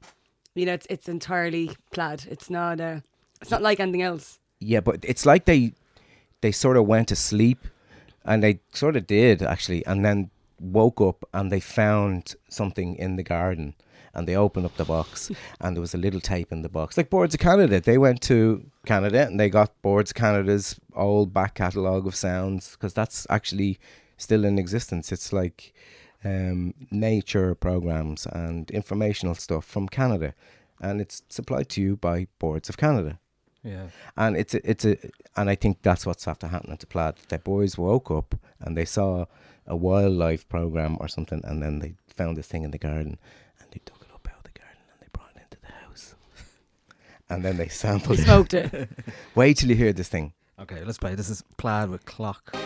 You 0.54 0.66
know, 0.66 0.74
it's 0.74 0.86
it's 0.90 1.08
entirely 1.08 1.70
plaid. 1.92 2.26
It's 2.30 2.48
not. 2.50 2.80
Uh, 2.80 3.00
it's 3.42 3.50
not 3.50 3.62
like 3.62 3.80
anything 3.80 4.02
else. 4.02 4.38
Yeah. 4.60 4.80
But 4.80 5.04
it's 5.04 5.26
like 5.26 5.44
they 5.44 5.72
they 6.40 6.52
sort 6.52 6.76
of 6.76 6.86
went 6.86 7.08
to 7.08 7.16
sleep, 7.16 7.66
and 8.24 8.42
they 8.42 8.60
sort 8.72 8.96
of 8.96 9.06
did 9.06 9.42
actually, 9.42 9.84
and 9.86 10.04
then 10.04 10.30
woke 10.60 11.00
up 11.00 11.24
and 11.32 11.52
they 11.52 11.60
found 11.60 12.34
something 12.48 12.96
in 12.96 13.16
the 13.16 13.22
garden. 13.22 13.74
And 14.14 14.26
they 14.26 14.34
opened 14.34 14.66
up 14.66 14.76
the 14.76 14.84
box, 14.84 15.30
and 15.60 15.76
there 15.76 15.80
was 15.80 15.94
a 15.94 15.98
little 15.98 16.20
tape 16.20 16.50
in 16.50 16.62
the 16.62 16.68
box, 16.68 16.96
like 16.96 17.10
Boards 17.10 17.34
of 17.34 17.40
Canada. 17.40 17.80
They 17.80 17.98
went 17.98 18.20
to 18.22 18.64
Canada 18.86 19.26
and 19.26 19.38
they 19.38 19.48
got 19.48 19.80
Boards 19.82 20.10
of 20.10 20.16
Canada's 20.16 20.80
old 20.94 21.32
back 21.32 21.54
catalogue 21.54 22.06
of 22.06 22.16
sounds 22.16 22.72
because 22.72 22.94
that's 22.94 23.26
actually 23.30 23.78
still 24.16 24.44
in 24.44 24.58
existence. 24.58 25.12
It's 25.12 25.32
like 25.32 25.72
um, 26.24 26.74
nature 26.90 27.54
programs 27.54 28.26
and 28.26 28.70
informational 28.70 29.34
stuff 29.34 29.64
from 29.64 29.88
Canada, 29.88 30.34
and 30.80 31.00
it's 31.00 31.22
supplied 31.28 31.68
to 31.70 31.82
you 31.82 31.96
by 31.96 32.26
Boards 32.38 32.68
of 32.68 32.76
Canada. 32.76 33.20
Yeah. 33.64 33.88
And 34.16 34.36
it's 34.36 34.54
a, 34.54 34.70
it's 34.70 34.84
a 34.84 34.96
and 35.36 35.50
I 35.50 35.54
think 35.56 35.78
that's 35.82 36.06
what's 36.06 36.26
after 36.28 36.46
happening 36.48 36.76
to 36.78 36.86
Plaid. 36.86 37.14
The 37.28 37.38
boys 37.38 37.76
woke 37.76 38.10
up 38.10 38.34
and 38.60 38.76
they 38.76 38.84
saw 38.84 39.26
a 39.66 39.76
wildlife 39.76 40.48
program 40.48 40.96
or 41.00 41.08
something, 41.08 41.42
and 41.44 41.62
then 41.62 41.80
they 41.80 41.94
found 42.14 42.36
this 42.36 42.46
thing 42.46 42.62
in 42.62 42.70
the 42.70 42.78
garden, 42.78 43.18
and 43.60 43.68
they 43.70 43.80
dug 43.84 43.98
it 44.00 44.08
up 44.14 44.26
out 44.30 44.38
of 44.38 44.44
the 44.44 44.58
garden 44.58 44.78
and 44.90 45.00
they 45.02 45.08
brought 45.12 45.30
it 45.36 45.42
into 45.42 45.58
the 45.60 45.72
house, 45.86 46.14
and 47.28 47.44
then 47.44 47.56
they 47.58 47.64
He 47.64 47.70
sampled 47.70 48.18
it. 48.18 48.24
smoked 48.24 48.54
it. 48.54 48.88
Wait 49.34 49.56
till 49.58 49.68
you 49.68 49.76
hear 49.76 49.92
this 49.92 50.08
thing. 50.08 50.32
Okay, 50.60 50.82
let's 50.84 50.98
play. 50.98 51.14
This 51.14 51.28
is 51.28 51.42
Plaid 51.58 51.90
with 51.90 52.04
Clock. 52.06 52.56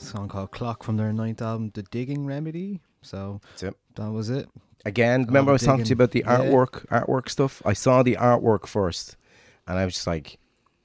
Song 0.00 0.28
called 0.28 0.50
Clock 0.50 0.82
from 0.82 0.96
their 0.96 1.12
ninth 1.12 1.42
album, 1.42 1.70
The 1.74 1.82
Digging 1.84 2.26
Remedy. 2.26 2.80
So 3.02 3.40
That's 3.52 3.62
it. 3.64 3.76
that 3.96 4.10
was 4.10 4.30
it. 4.30 4.48
Again, 4.84 5.24
remember 5.24 5.50
I 5.50 5.52
was 5.54 5.62
talking 5.62 5.84
to 5.84 5.88
you 5.90 5.94
about 5.94 6.10
the 6.12 6.20
digging. 6.22 6.32
Yeah. 6.32 6.50
artwork, 6.50 6.86
artwork 6.88 7.28
stuff. 7.28 7.60
I 7.66 7.72
saw 7.74 8.02
the 8.02 8.16
artwork 8.16 8.66
first, 8.66 9.16
and 9.68 9.78
I 9.78 9.84
was 9.84 9.94
just 9.94 10.06
like, 10.06 10.38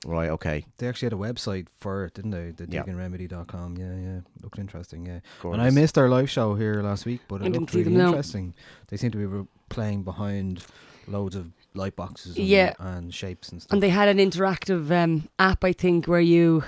right, 0.06 0.30
okay, 0.32 0.66
They 0.78 0.88
actually 0.88 1.08
had 1.08 1.14
a 1.14 1.16
website 1.16 1.68
for 1.80 2.06
it, 2.06 2.14
didn't 2.14 2.32
they? 2.32 2.52
The 2.52 2.68
Yeah. 2.70 2.84
diggingremedy.com. 2.84 3.78
Yeah, 3.78 3.96
yeah. 3.96 4.20
Looked 4.44 4.60
interesting, 4.60 5.06
yeah. 5.06 5.20
And 5.44 5.62
I 5.62 5.70
missed 5.70 5.96
their 5.96 6.10
live 6.10 6.30
show 6.30 6.56
here 6.56 6.82
last 6.82 7.06
week, 7.06 7.22
but 7.28 7.36
it 7.42 7.46
didn't 7.46 7.60
looked 7.62 7.74
really 7.74 7.84
them, 7.86 7.98
no. 7.98 8.08
interesting. 8.10 8.54
They 8.88 8.98
seem 8.98 9.12
to 9.12 9.18
be 9.18 9.48
playing 9.70 10.04
behind 10.04 10.66
loads 11.08 11.36
of 11.36 11.52
light 11.74 11.96
boxes 11.96 12.36
and, 12.38 12.46
Yeah. 12.46 12.74
and 12.80 13.14
shapes 13.14 13.50
and 13.50 13.62
stuff. 13.62 13.74
And 13.74 13.82
they 13.84 13.90
had 13.90 14.08
an 14.10 14.18
interactive 14.18 14.92
um, 14.92 15.30
app, 15.40 15.64
I 15.64 15.72
think, 15.74 16.06
where 16.06 16.20
you. 16.22 16.64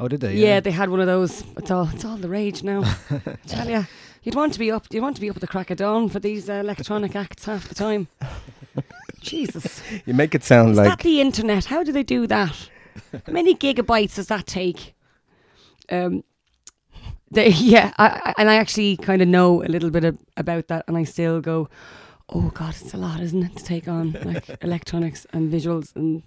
Oh, 0.00 0.08
did 0.08 0.20
they? 0.20 0.34
Yeah. 0.34 0.60
they 0.60 0.70
had 0.70 0.90
one 0.90 1.00
of 1.00 1.06
those. 1.06 1.44
It's 1.56 1.70
all. 1.70 1.88
It's 1.92 2.04
all 2.04 2.16
the 2.16 2.28
rage 2.28 2.62
now. 2.62 2.82
I 3.10 3.36
tell 3.46 3.68
you, 3.68 3.86
you'd 4.22 4.34
want 4.34 4.52
to 4.54 4.58
be 4.58 4.70
up. 4.70 4.86
You 4.90 5.02
want 5.02 5.16
to 5.16 5.20
be 5.20 5.30
up 5.30 5.36
at 5.36 5.40
the 5.40 5.46
crack 5.46 5.70
of 5.70 5.78
dawn 5.78 6.08
for 6.08 6.18
these 6.18 6.48
uh, 6.48 6.54
electronic 6.54 7.14
acts 7.14 7.44
half 7.44 7.68
the 7.68 7.74
time. 7.74 8.08
Jesus, 9.20 9.82
you 10.06 10.14
make 10.14 10.34
it 10.34 10.42
sound 10.42 10.70
is 10.70 10.76
like 10.78 10.88
that 10.88 10.98
the 11.00 11.20
internet? 11.20 11.66
How 11.66 11.82
do 11.82 11.92
they 11.92 12.02
do 12.02 12.26
that? 12.26 12.70
How 13.12 13.32
many 13.32 13.54
gigabytes 13.54 14.14
does 14.14 14.28
that 14.28 14.46
take? 14.46 14.94
Um, 15.90 16.24
they, 17.30 17.48
yeah, 17.50 17.92
I, 17.98 18.20
I, 18.24 18.34
and 18.38 18.50
I 18.50 18.56
actually 18.56 18.96
kind 18.96 19.22
of 19.22 19.28
know 19.28 19.62
a 19.62 19.68
little 19.68 19.90
bit 19.90 20.04
of, 20.04 20.18
about 20.36 20.68
that, 20.68 20.84
and 20.88 20.96
I 20.96 21.04
still 21.04 21.40
go, 21.40 21.68
"Oh 22.28 22.50
God, 22.54 22.74
it's 22.80 22.94
a 22.94 22.96
lot, 22.96 23.20
isn't 23.20 23.42
it, 23.42 23.56
to 23.56 23.64
take 23.64 23.88
on 23.88 24.12
like 24.24 24.44
electronics 24.62 25.26
and 25.32 25.52
visuals 25.52 25.94
and 25.94 26.22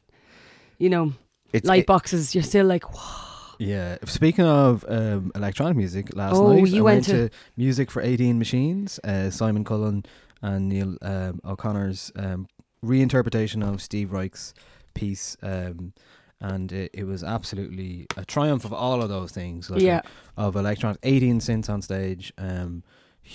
you 0.77 0.89
know 0.89 1.13
it's 1.51 1.67
light 1.67 1.81
it- 1.81 1.87
boxes?" 1.87 2.35
You're 2.35 2.43
still 2.43 2.65
like, 2.65 2.93
"Whoa." 2.93 3.32
Yeah. 3.68 3.98
Speaking 4.06 4.45
of 4.45 4.85
um, 4.88 5.31
electronic 5.35 5.77
music, 5.77 6.15
last 6.15 6.35
Oh, 6.35 6.53
night 6.53 6.68
you 6.69 6.80
I 6.80 6.81
went 6.81 7.07
went 7.07 7.30
to 7.30 7.30
Music 7.57 7.90
for 7.91 8.02
18 8.02 8.38
Machines, 8.38 8.99
uh, 9.03 9.30
Simon 9.30 9.64
Cullen 9.64 10.03
and 10.41 10.69
Neil 10.69 10.98
um, 11.02 11.40
O'Connor's 11.45 12.11
um, 12.15 12.48
reinterpretation 12.84 13.64
of 13.68 13.81
Steve 13.81 14.11
Reich's 14.11 14.53
piece. 14.94 15.38
Um, 15.41 15.94
and 16.41 16.72
it, 16.73 16.91
it 16.94 17.03
was 17.06 17.23
absolutely 17.23 18.06
a 18.18 18.26
triumph 18.26 18.65
of 18.65 18.73
all 18.73 19.02
of 19.02 19.07
those 19.10 19.31
things. 19.31 19.69
Like 19.69 19.81
Yeah. 19.81 20.02
of 20.35 20.56
electronic, 20.57 20.99
18 21.03 21.40
synths 21.40 21.69
on 21.69 21.81
stage, 21.81 22.34
um, 22.38 22.84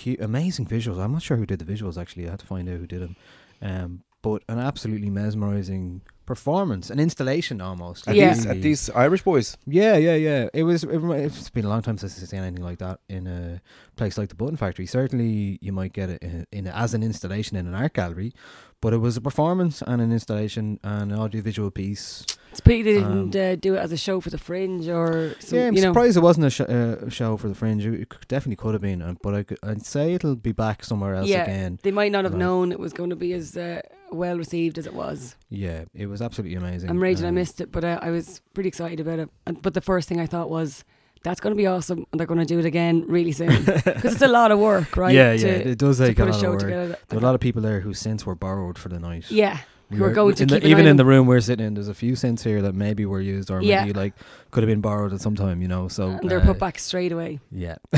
hu- 0.03 0.17
amazing 0.19 0.67
visuals. 0.67 0.99
I'm 0.99 1.13
not 1.13 1.23
sure 1.23 1.35
who 1.37 1.47
did 1.47 1.59
the 1.59 1.65
visuals 1.65 1.99
actually. 1.99 2.27
I 2.27 2.31
had 2.31 2.39
to 2.39 2.45
find 2.45 2.69
out 2.69 2.77
who 2.77 2.85
did 2.87 3.01
them. 3.01 3.15
Um, 3.61 4.03
but 4.21 4.43
an 4.47 4.59
absolutely 4.59 5.09
mesmerizing 5.09 6.01
performance, 6.33 6.89
an 6.89 6.99
installation 6.99 7.59
almost. 7.59 8.07
at, 8.07 8.15
Yeah. 8.15 8.33
these, 8.33 8.45
at 8.45 8.61
these 8.61 8.89
Irish 8.91 9.23
boys. 9.23 9.57
Yeah, 9.67 9.97
yeah, 9.97 10.15
yeah. 10.15 10.47
It 10.53 10.63
was. 10.63 10.83
It, 10.83 11.01
it's 11.25 11.49
been 11.49 11.65
a 11.65 11.69
long 11.69 11.81
time 11.81 11.97
since 11.97 12.21
I've 12.21 12.29
seen 12.29 12.39
anything 12.43 12.63
like 12.63 12.79
that 12.79 12.99
in 13.09 13.27
a 13.27 13.61
place 13.95 14.17
like 14.17 14.29
the 14.29 14.35
Button 14.35 14.55
Factory. 14.57 14.85
Certainly, 14.85 15.59
you 15.61 15.73
might 15.73 15.93
get 15.93 16.09
it 16.09 16.21
in, 16.21 16.45
in 16.51 16.67
as 16.67 16.93
an 16.93 17.03
installation 17.03 17.57
in 17.57 17.67
an 17.67 17.73
art 17.75 17.93
gallery, 17.93 18.31
but 18.79 18.93
it 18.93 18.97
was 18.99 19.17
a 19.17 19.21
performance 19.21 19.81
and 19.81 20.01
an 20.01 20.11
installation 20.11 20.79
and 20.83 21.11
an 21.11 21.19
audiovisual 21.19 21.71
piece. 21.71 22.23
It's 22.51 22.61
pity 22.61 22.81
they 22.81 22.93
didn't 22.93 23.35
Um, 23.35 23.41
uh, 23.41 23.55
do 23.55 23.75
it 23.75 23.79
as 23.79 23.91
a 23.91 23.97
show 23.97 24.19
for 24.21 24.31
the 24.31 24.39
Fringe 24.39 24.87
or 24.89 25.35
some, 25.39 25.59
yeah, 25.59 25.67
I'm 25.67 25.75
you 25.75 25.81
know. 25.83 25.89
surprised 25.89 26.17
it 26.17 26.21
wasn't 26.21 26.45
a 26.47 26.49
sh- 26.49 26.61
uh, 26.61 27.07
show 27.09 27.37
for 27.37 27.47
the 27.47 27.53
Fringe. 27.53 27.85
It 27.85 28.07
c- 28.11 28.19
definitely 28.27 28.55
could 28.55 28.73
have 28.73 28.81
been, 28.81 29.01
uh, 29.03 29.13
but 29.21 29.33
I, 29.35 29.69
I'd 29.69 29.85
say 29.85 30.13
it'll 30.15 30.35
be 30.35 30.51
back 30.51 30.83
somewhere 30.83 31.13
else 31.13 31.27
yeah, 31.29 31.43
again. 31.43 31.77
they 31.83 31.91
might 31.91 32.11
not 32.11 32.23
have 32.23 32.33
Right. 32.33 32.39
known 32.39 32.71
it 32.71 32.79
was 32.79 32.91
going 32.91 33.11
to 33.11 33.15
be 33.15 33.33
as 33.33 33.55
uh, 33.55 33.81
well 34.11 34.37
received 34.37 34.77
as 34.77 34.85
it 34.85 34.93
was. 34.93 35.35
Yeah, 35.49 35.85
it 35.93 36.07
was 36.07 36.21
absolutely 36.21 36.55
amazing. 36.55 36.89
I'm 36.89 36.99
raging 37.01 37.25
I 37.25 37.29
Um, 37.29 37.35
missed 37.35 37.61
it, 37.61 37.71
but 37.71 37.83
uh, 37.83 37.99
I 38.01 38.11
was 38.11 38.41
pretty 38.53 38.69
excited 38.69 38.99
about 38.99 39.19
it. 39.19 39.29
And, 39.45 39.61
but 39.61 39.73
the 39.73 39.81
first 39.81 40.07
thing 40.09 40.19
I 40.19 40.25
thought 40.25 40.49
was, 40.49 40.83
that's 41.23 41.41
going 41.41 41.51
to 41.51 41.57
be 41.57 41.67
awesome, 41.67 42.05
and 42.11 42.19
they're 42.19 42.27
going 42.27 42.39
to 42.39 42.45
do 42.45 42.59
it 42.59 42.65
again 42.65 43.03
really 43.07 43.33
soon 43.33 43.63
because 43.65 44.13
it's 44.13 44.21
a 44.21 44.27
lot 44.27 44.51
of 44.51 44.59
work, 44.59 44.95
right? 44.95 45.13
Yeah, 45.13 45.35
to, 45.35 45.37
yeah, 45.37 45.53
it 45.71 45.77
does 45.77 45.97
take 45.97 46.17
a 46.19 46.25
lot 46.25 46.35
of 46.43 46.49
work. 46.49 46.61
There 46.61 46.97
were 47.11 47.17
a 47.17 47.19
lot 47.19 47.35
of 47.35 47.41
people 47.41 47.61
there 47.61 47.81
who 47.81 47.93
since 47.93 48.25
were 48.25 48.35
borrowed 48.35 48.77
for 48.77 48.87
the 48.87 48.99
night. 48.99 49.29
Yeah, 49.29 49.57
who 49.91 50.03
are 50.03 50.11
going 50.11 50.35
to 50.35 50.43
keep 50.45 50.49
the, 50.49 50.55
an 50.57 50.63
even 50.65 50.77
eye 50.85 50.89
in 50.89 50.91
on 50.91 50.97
the 50.97 51.05
room 51.05 51.25
we're 51.27 51.39
sitting 51.41 51.65
in. 51.65 51.73
There's 51.73 51.87
a 51.87 51.93
few 51.93 52.13
synths 52.13 52.43
here 52.43 52.61
that 52.61 52.75
maybe 52.75 53.05
were 53.05 53.21
used 53.21 53.49
or 53.49 53.61
Yeah. 53.61 53.81
maybe 53.85 53.93
like 53.93 54.13
could 54.51 54.61
have 54.63 54.67
been 54.69 54.81
borrowed 54.81 55.13
at 55.13 55.21
some 55.21 55.35
time, 55.35 55.61
you 55.61 55.67
know. 55.67 55.87
So 55.87 56.09
and 56.09 56.29
they're 56.29 56.39
uh, 56.41 56.45
put 56.45 56.59
back 56.59 56.77
straight 56.79 57.11
away. 57.11 57.39
Yeah, 57.51 57.77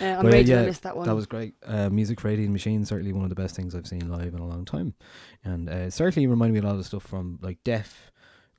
Uh, 0.00 0.04
I'm 0.04 0.22
But, 0.22 0.32
raging 0.32 0.56
I 0.56 0.62
missed 0.64 0.82
that 0.84 0.96
one. 0.96 1.06
That 1.06 1.14
was 1.14 1.26
great. 1.26 1.54
Uh, 1.66 1.90
Music 1.90 2.18
for 2.20 2.28
18 2.28 2.50
Machine 2.52 2.84
certainly 2.86 3.12
one 3.12 3.24
of 3.24 3.28
the 3.28 3.34
best 3.34 3.54
things 3.54 3.74
I've 3.74 3.86
seen 3.86 4.08
live 4.10 4.32
in 4.32 4.40
a 4.40 4.46
long 4.46 4.64
time, 4.64 4.94
and 5.44 5.68
uh, 5.68 5.90
certainly 5.90 6.26
reminded 6.26 6.54
me 6.54 6.66
a 6.66 6.70
lot 6.70 6.78
of 6.78 6.86
stuff 6.86 7.02
from 7.02 7.38
like 7.42 7.62
Def, 7.64 8.10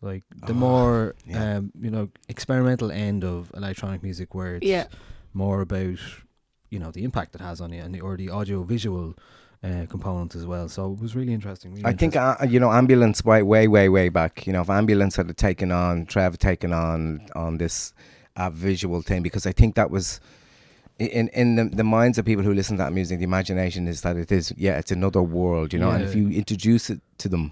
like 0.01 0.23
the 0.45 0.51
Oh, 0.51 0.55
more 0.55 1.15
yeah. 1.25 1.55
um, 1.57 1.71
you 1.81 1.89
know 1.89 2.09
experimental 2.29 2.91
end 2.91 3.23
of 3.23 3.51
electronic 3.55 4.03
music 4.03 4.35
where 4.35 4.55
it's 4.57 4.65
Yeah. 4.67 4.85
more 5.33 5.61
about 5.61 5.97
you 6.69 6.77
know 6.79 6.91
the 6.91 7.03
impact 7.03 7.33
it 7.33 7.41
has 7.41 7.59
on 7.59 7.73
you 7.73 7.81
and 7.81 7.95
the, 7.95 8.01
or 8.01 8.17
the 8.17 8.29
audio 8.29 8.61
visual 8.63 9.15
uh, 9.65 9.85
component 9.87 10.35
as 10.35 10.45
well. 10.45 10.69
So 10.69 10.93
it 10.93 11.01
was 11.01 11.15
really 11.15 11.33
interesting. 11.33 11.71
Really 11.71 11.85
I 11.85 11.93
think 11.93 12.15
uh, 12.15 12.35
you 12.47 12.59
know 12.59 12.71
ambulance 12.71 13.23
way 13.23 13.41
way 13.41 13.67
way 13.67 13.89
way 13.89 14.09
back. 14.09 14.45
You 14.45 14.53
know 14.53 14.61
if 14.61 14.69
ambulance 14.69 15.15
had 15.15 15.35
taken 15.37 15.71
on 15.71 16.05
Trev 16.05 16.37
taken 16.37 16.71
on 16.71 17.21
on 17.35 17.57
this 17.57 17.93
uh, 18.35 18.49
visual 18.49 19.01
thing 19.01 19.23
because 19.23 19.45
I 19.47 19.51
think 19.51 19.75
that 19.75 19.89
was 19.89 20.19
in 20.99 21.29
in 21.29 21.55
the, 21.55 21.65
the 21.65 21.83
minds 21.83 22.17
of 22.17 22.25
people 22.25 22.43
who 22.43 22.53
listen 22.53 22.77
to 22.77 22.83
that 22.83 22.93
music. 22.93 23.19
The 23.19 23.25
imagination 23.25 23.87
is 23.87 24.01
that 24.01 24.17
it 24.17 24.31
is 24.31 24.53
yeah 24.57 24.77
it's 24.77 24.91
another 24.91 25.21
world. 25.21 25.73
You 25.73 25.79
know, 25.79 25.89
and 25.89 26.03
if 26.03 26.15
you 26.15 26.29
introduce 26.29 26.89
it 26.89 27.01
to 27.19 27.29
them, 27.29 27.51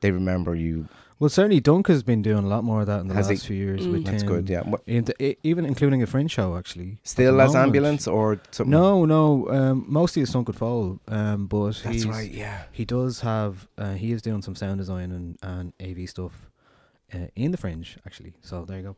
they 0.00 0.10
remember 0.10 0.54
you. 0.54 0.88
Well 1.20 1.30
certainly 1.30 1.60
Dunk 1.60 1.86
has 1.88 2.02
been 2.02 2.22
doing 2.22 2.44
a 2.44 2.48
lot 2.48 2.64
more 2.64 2.80
of 2.80 2.86
that 2.88 3.00
in 3.00 3.08
the 3.08 3.14
Has 3.14 3.28
last 3.28 3.42
he? 3.42 3.48
few 3.48 3.56
years 3.56 3.82
Mm. 3.82 3.92
with 3.92 4.04
That's 4.04 4.22
Tim. 4.22 4.32
good. 4.32 4.48
Yeah. 4.48 4.62
What- 4.62 4.82
In 4.86 5.04
the- 5.04 5.38
even 5.46 5.64
including 5.64 6.02
a 6.02 6.06
fringe 6.06 6.30
show 6.32 6.56
actually. 6.56 6.98
Still 7.04 7.40
as 7.40 7.52
moment. 7.54 7.66
ambulance 7.68 8.06
or 8.08 8.40
something? 8.50 8.70
No, 8.70 9.04
no. 9.04 9.48
Um, 9.48 9.84
mostly 9.88 10.22
it's 10.22 10.32
Sunk 10.32 10.46
Could 10.46 10.56
Fall. 10.56 10.98
Um, 11.08 11.46
but 11.46 11.72
that's 11.82 11.82
he's, 11.84 12.06
right. 12.06 12.30
Yeah. 12.30 12.64
He 12.72 12.84
does 12.84 13.20
have. 13.20 13.68
Uh, 13.78 13.94
he 13.94 14.12
is 14.12 14.22
doing 14.22 14.42
some 14.42 14.54
sound 14.56 14.78
design 14.78 15.12
and, 15.12 15.38
and 15.42 15.72
AV 15.80 16.08
stuff 16.08 16.50
uh, 17.14 17.28
in 17.36 17.52
the 17.52 17.56
fringe 17.58 17.96
actually. 18.06 18.34
So 18.42 18.64
there 18.64 18.76
you 18.78 18.82
go. 18.82 18.96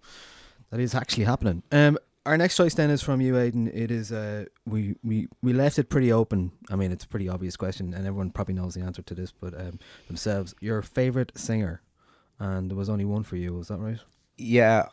That 0.71 0.81
is 0.81 0.95
actually 0.95 1.25
happening. 1.25 1.63
Um, 1.71 1.99
our 2.25 2.37
next 2.37 2.57
choice 2.57 2.75
then 2.75 2.91
is 2.91 3.03
from 3.03 3.21
you, 3.21 3.37
Aidan. 3.39 3.69
It 3.73 3.91
is. 3.93 4.11
Uh, 4.11 4.47
we 4.67 4.97
we 5.05 5.29
we 5.43 5.53
left 5.53 5.79
it 5.79 5.89
pretty 5.89 6.11
open. 6.11 6.51
I 6.71 6.75
mean, 6.77 6.91
it's 6.91 7.05
a 7.05 7.09
pretty 7.09 7.29
obvious 7.29 7.57
question, 7.57 7.95
and 7.95 8.05
everyone 8.05 8.31
probably 8.31 8.55
knows 8.55 8.75
the 8.75 8.81
answer 8.81 9.03
to 9.03 9.15
this, 9.15 9.31
but 9.31 9.55
um, 9.55 9.79
themselves. 10.09 10.53
Your 10.61 10.83
favorite 10.83 11.31
singer, 11.37 11.83
and 12.39 12.71
there 12.71 12.77
was 12.77 12.89
only 12.89 13.05
one 13.05 13.23
for 13.23 13.37
you. 13.37 13.55
Was 13.55 13.69
that 13.69 13.79
right? 13.79 13.99
yeah, 14.39 14.89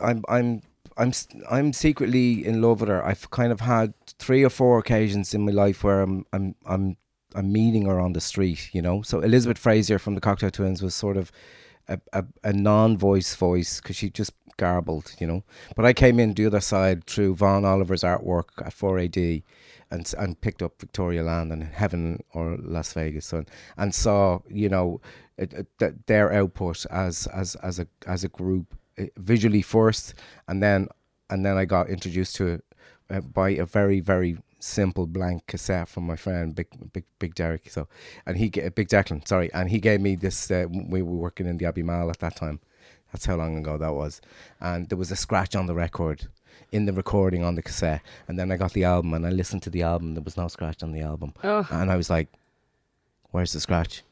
I'm 0.00 0.24
I'm 0.28 0.62
I'm 0.96 1.12
I'm 1.50 1.72
secretly 1.72 2.46
in 2.46 2.62
love 2.62 2.80
with 2.80 2.88
her. 2.88 3.04
I've 3.04 3.30
kind 3.30 3.52
of 3.52 3.60
had 3.60 3.94
three 4.18 4.44
or 4.44 4.50
four 4.50 4.78
occasions 4.78 5.34
in 5.34 5.44
my 5.44 5.52
life 5.52 5.84
where 5.84 6.00
I'm 6.00 6.26
I'm 6.32 6.54
I'm 6.66 6.96
I'm 7.34 7.52
meeting 7.52 7.86
her 7.86 8.00
on 8.00 8.12
the 8.12 8.20
street, 8.20 8.70
you 8.72 8.82
know. 8.82 9.02
So 9.02 9.20
Elizabeth 9.20 9.58
Fraser 9.58 9.98
from 9.98 10.14
the 10.14 10.20
Cocteau 10.20 10.50
Twins 10.50 10.82
was 10.82 10.94
sort 10.94 11.16
of 11.16 11.32
a 11.88 11.98
a, 12.12 12.24
a 12.44 12.52
non-voice 12.52 13.34
voice 13.36 13.80
because 13.80 13.96
she 13.96 14.10
just 14.10 14.32
garbled, 14.56 15.14
you 15.18 15.26
know. 15.26 15.44
But 15.74 15.84
I 15.84 15.92
came 15.92 16.18
in 16.18 16.34
the 16.34 16.46
other 16.46 16.60
side 16.60 17.04
through 17.04 17.36
Vaughan 17.36 17.64
Oliver's 17.64 18.02
artwork 18.02 18.48
at 18.58 18.74
4AD. 18.74 19.42
And, 19.88 20.12
and 20.18 20.40
picked 20.40 20.62
up 20.62 20.80
Victoria 20.80 21.22
Land 21.22 21.52
and 21.52 21.62
Heaven 21.62 22.24
or 22.34 22.56
Las 22.60 22.92
Vegas 22.94 23.32
and, 23.32 23.48
and 23.76 23.94
saw 23.94 24.40
you 24.48 24.68
know 24.68 25.00
their 26.06 26.32
output 26.32 26.86
as 26.90 27.26
as 27.28 27.54
as 27.56 27.78
a 27.78 27.86
as 28.06 28.24
a 28.24 28.28
group 28.28 28.74
uh, 28.98 29.04
visually 29.16 29.62
first, 29.62 30.14
and 30.48 30.62
then 30.62 30.88
and 31.30 31.44
then 31.44 31.56
I 31.56 31.64
got 31.64 31.88
introduced 31.88 32.36
to 32.36 32.46
it 32.46 32.64
uh, 33.10 33.20
by 33.20 33.50
a 33.50 33.64
very 33.66 34.00
very 34.00 34.38
simple 34.58 35.06
blank 35.06 35.46
cassette 35.46 35.88
from 35.88 36.04
my 36.06 36.16
friend 36.16 36.54
Big 36.54 36.68
Big 36.92 37.04
Big 37.18 37.34
Derek. 37.34 37.68
So, 37.70 37.88
and 38.24 38.36
he 38.36 38.48
ga- 38.48 38.68
Big 38.70 38.88
Declan, 38.88 39.26
sorry, 39.26 39.52
and 39.52 39.70
he 39.70 39.78
gave 39.78 40.00
me 40.00 40.16
this. 40.16 40.50
Uh, 40.50 40.66
we 40.70 41.02
were 41.02 41.16
working 41.16 41.46
in 41.46 41.58
the 41.58 41.66
Abbey 41.66 41.82
Mall 41.82 42.10
at 42.10 42.18
that 42.20 42.36
time. 42.36 42.60
That's 43.12 43.26
how 43.26 43.36
long 43.36 43.56
ago 43.58 43.78
that 43.78 43.94
was, 43.94 44.20
and 44.60 44.88
there 44.88 44.98
was 44.98 45.10
a 45.10 45.16
scratch 45.16 45.54
on 45.54 45.66
the 45.66 45.74
record. 45.74 46.28
In 46.72 46.86
the 46.86 46.92
recording 46.92 47.44
on 47.44 47.54
the 47.54 47.62
cassette, 47.62 48.00
and 48.26 48.38
then 48.38 48.50
I 48.50 48.56
got 48.56 48.72
the 48.72 48.82
album 48.84 49.14
and 49.14 49.24
I 49.26 49.30
listened 49.30 49.62
to 49.64 49.70
the 49.70 49.82
album. 49.82 50.14
There 50.14 50.22
was 50.22 50.36
no 50.36 50.48
scratch 50.48 50.82
on 50.82 50.90
the 50.92 51.00
album, 51.00 51.32
Oh, 51.44 51.66
and 51.70 51.90
I 51.92 51.96
was 51.96 52.10
like, 52.10 52.28
"Where's 53.36 53.52
the 53.52 53.60
scratch?" 53.60 54.02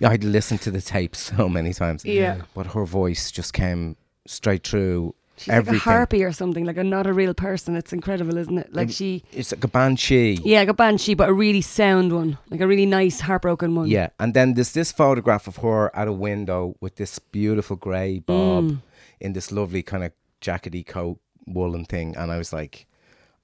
yeah, 0.00 0.08
I'd 0.12 0.24
listened 0.24 0.60
to 0.66 0.70
the 0.70 0.82
tape 0.94 1.14
so 1.16 1.48
many 1.48 1.72
times, 1.72 2.04
yeah. 2.04 2.42
but 2.54 2.66
her 2.74 2.84
voice 2.84 3.30
just 3.38 3.52
came 3.52 3.96
straight 4.26 4.64
through. 4.68 5.14
She's 5.38 5.48
like 5.48 5.68
a 5.68 5.78
harpy 5.78 6.22
or 6.22 6.32
something, 6.32 6.66
like 6.66 6.76
a 6.76 6.84
not 6.84 7.06
a 7.06 7.14
real 7.14 7.32
person. 7.32 7.74
It's 7.74 7.92
incredible, 7.94 8.36
isn't 8.36 8.58
it? 8.58 8.68
Like 8.74 8.88
Um, 8.88 8.92
she, 8.92 9.10
It's 9.32 9.52
like 9.52 9.64
a 9.64 9.68
banshee. 9.68 10.38
yeah, 10.44 10.58
like 10.60 10.68
a 10.68 10.74
banshee, 10.74 11.14
but 11.14 11.30
a 11.30 11.32
really 11.32 11.62
sound 11.62 12.12
one, 12.12 12.36
like 12.50 12.60
a 12.60 12.66
really 12.66 12.84
nice 12.84 13.20
heartbroken 13.20 13.74
one. 13.74 13.88
Yeah, 13.88 14.08
and 14.18 14.34
then 14.34 14.52
there's 14.54 14.72
this 14.72 14.92
photograph 14.92 15.46
of 15.48 15.56
her 15.64 15.90
at 15.96 16.06
a 16.08 16.12
window 16.12 16.74
with 16.82 16.96
this 16.96 17.18
beautiful 17.18 17.76
grey 17.76 18.18
bob 18.18 18.64
Mm. 18.64 18.78
in 19.24 19.32
this 19.32 19.50
lovely 19.50 19.82
kind 19.82 20.04
of 20.04 20.12
jackety 20.42 20.84
coat 20.86 21.18
woolen 21.46 21.86
thing, 21.86 22.14
and 22.18 22.30
I 22.30 22.36
was 22.36 22.52
like, 22.52 22.86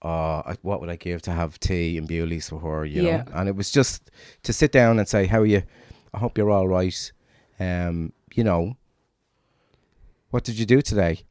"Oh, 0.02 0.43
I- 0.47 0.56
what 0.62 0.81
would 0.81 0.90
I 0.90 0.97
give 0.97 1.23
to 1.23 1.32
have 1.32 1.59
tea 1.59 1.98
and 1.98 2.06
Bewley's 2.09 2.48
for 2.48 2.60
her?" 2.60 2.85
You 2.85 3.02
Yeah. 3.02 3.16
know, 3.18 3.24
and 3.35 3.48
it 3.48 3.56
was 3.56 3.70
just 3.70 4.10
to 4.43 4.52
sit 4.52 4.73
down 4.73 4.98
and 4.98 5.09
say, 5.09 5.27
"How 5.27 5.40
are 5.40 5.47
you? 5.47 5.62
I 6.14 6.18
hope 6.18 6.36
you're 6.39 6.51
all 6.51 6.68
right." 6.68 7.12
Um, 7.59 8.12
you 8.35 8.44
know, 8.44 8.77
what 10.31 10.44
did 10.44 10.59
you 10.59 10.66
do 10.66 10.82
today? 10.82 11.20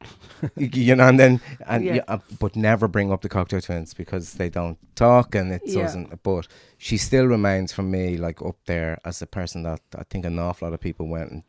You 0.56 0.94
know, 0.94 1.08
and 1.08 1.18
then 1.18 1.40
and 1.66 1.82
Yeah. 1.84 1.94
yeah, 1.94 2.04
uh, 2.08 2.18
but 2.38 2.56
never 2.56 2.88
bring 2.88 3.10
up 3.10 3.22
the 3.22 3.28
Cocteau 3.28 3.62
Twins 3.64 3.94
because 3.94 4.34
they 4.34 4.50
don't 4.50 4.76
talk 4.94 5.34
and 5.34 5.50
it 5.50 5.62
Yeah. 5.64 5.82
doesn't. 5.82 6.22
But 6.22 6.46
she 6.76 6.98
still 6.98 7.26
remains 7.26 7.72
for 7.72 7.82
me 7.82 8.18
like 8.18 8.42
up 8.42 8.56
there 8.66 8.98
as 9.04 9.22
a 9.22 9.26
person 9.26 9.62
that 9.62 9.80
I 9.94 10.02
think 10.10 10.26
an 10.26 10.38
awful 10.38 10.68
lot 10.68 10.74
of 10.74 10.80
people 10.80 11.08
went 11.08 11.30
and 11.30 11.42